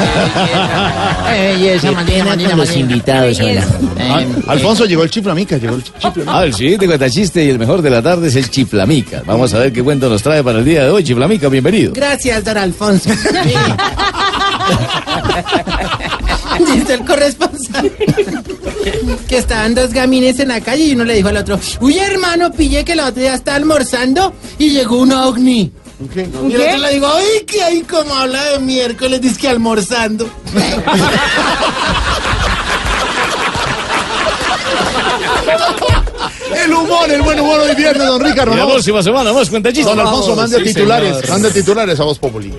té. 0.00 1.78
Qué 1.80 1.94
pena 2.06 2.36
con 2.50 2.58
los 2.58 2.76
invitados. 2.76 3.40
Al- 3.40 4.26
Alfonso 4.48 4.84
llegó 4.86 5.02
el 5.02 5.10
chiflamica, 5.10 5.56
llegó 5.58 5.76
el 5.76 5.84
chiflamica. 5.84 6.22
Ah, 6.38 6.44
el 6.44 6.54
siguiente 6.54 6.86
cuentachiste 6.86 7.44
y 7.44 7.48
el 7.50 7.58
mejor 7.58 7.82
de 7.82 7.90
la 7.90 8.02
tarde 8.02 8.28
es 8.28 8.36
el 8.36 8.48
Chiflamica. 8.50 9.22
Vamos 9.26 9.52
a 9.54 9.58
ver 9.58 9.72
qué 9.72 9.82
cuento 9.82 10.08
nos 10.08 10.22
trae 10.22 10.42
para 10.42 10.58
el 10.58 10.64
día 10.64 10.84
de 10.84 10.90
hoy. 10.90 11.04
Chiflamica, 11.04 11.48
bienvenido. 11.48 11.92
Gracias, 11.94 12.44
don 12.44 12.56
Alfonso. 12.58 13.10
Dice 16.74 16.94
el 16.94 17.04
corresponsal 17.04 17.90
que 19.28 19.38
estaban 19.38 19.74
dos 19.74 19.92
gamines 19.92 20.38
en 20.40 20.48
la 20.48 20.60
calle 20.60 20.84
y 20.84 20.92
uno 20.92 21.04
le 21.04 21.14
dijo 21.14 21.28
al 21.28 21.36
otro, 21.38 21.58
uy 21.80 21.98
hermano, 21.98 22.52
pillé 22.52 22.84
que 22.84 22.92
el 22.92 23.00
otro 23.00 23.20
día 23.22 23.34
está 23.34 23.54
almorzando 23.54 24.34
y 24.58 24.70
llegó 24.70 24.98
un 24.98 25.12
ovni. 25.12 25.72
Y 26.00 26.54
el 26.54 26.60
otro 26.62 26.78
le 26.78 26.92
digo, 26.94 27.06
ay, 27.14 27.44
que 27.46 27.62
ahí 27.62 27.82
como 27.82 28.14
habla 28.14 28.42
de 28.50 28.58
miércoles, 28.60 29.20
dice 29.20 29.38
que 29.38 29.48
almorzando. 29.48 30.30
El 36.64 36.74
humor, 36.74 37.10
el 37.10 37.22
buen 37.22 37.40
humor 37.40 37.60
hoy 37.60 37.74
viernes, 37.74 38.06
don 38.06 38.20
Ricardo. 38.20 38.54
La 38.54 38.66
próxima 38.66 39.02
semana 39.02 39.32
más 39.32 39.48
cuentachistes. 39.48 39.86
Don 39.86 39.98
Alfonso, 40.00 40.36
mande 40.36 40.58
sí, 40.58 40.64
titulares, 40.64 41.16
señor. 41.16 41.28
mande 41.30 41.50
titulares 41.52 42.00
a 42.00 42.04
voz 42.04 42.18
popular. 42.18 42.50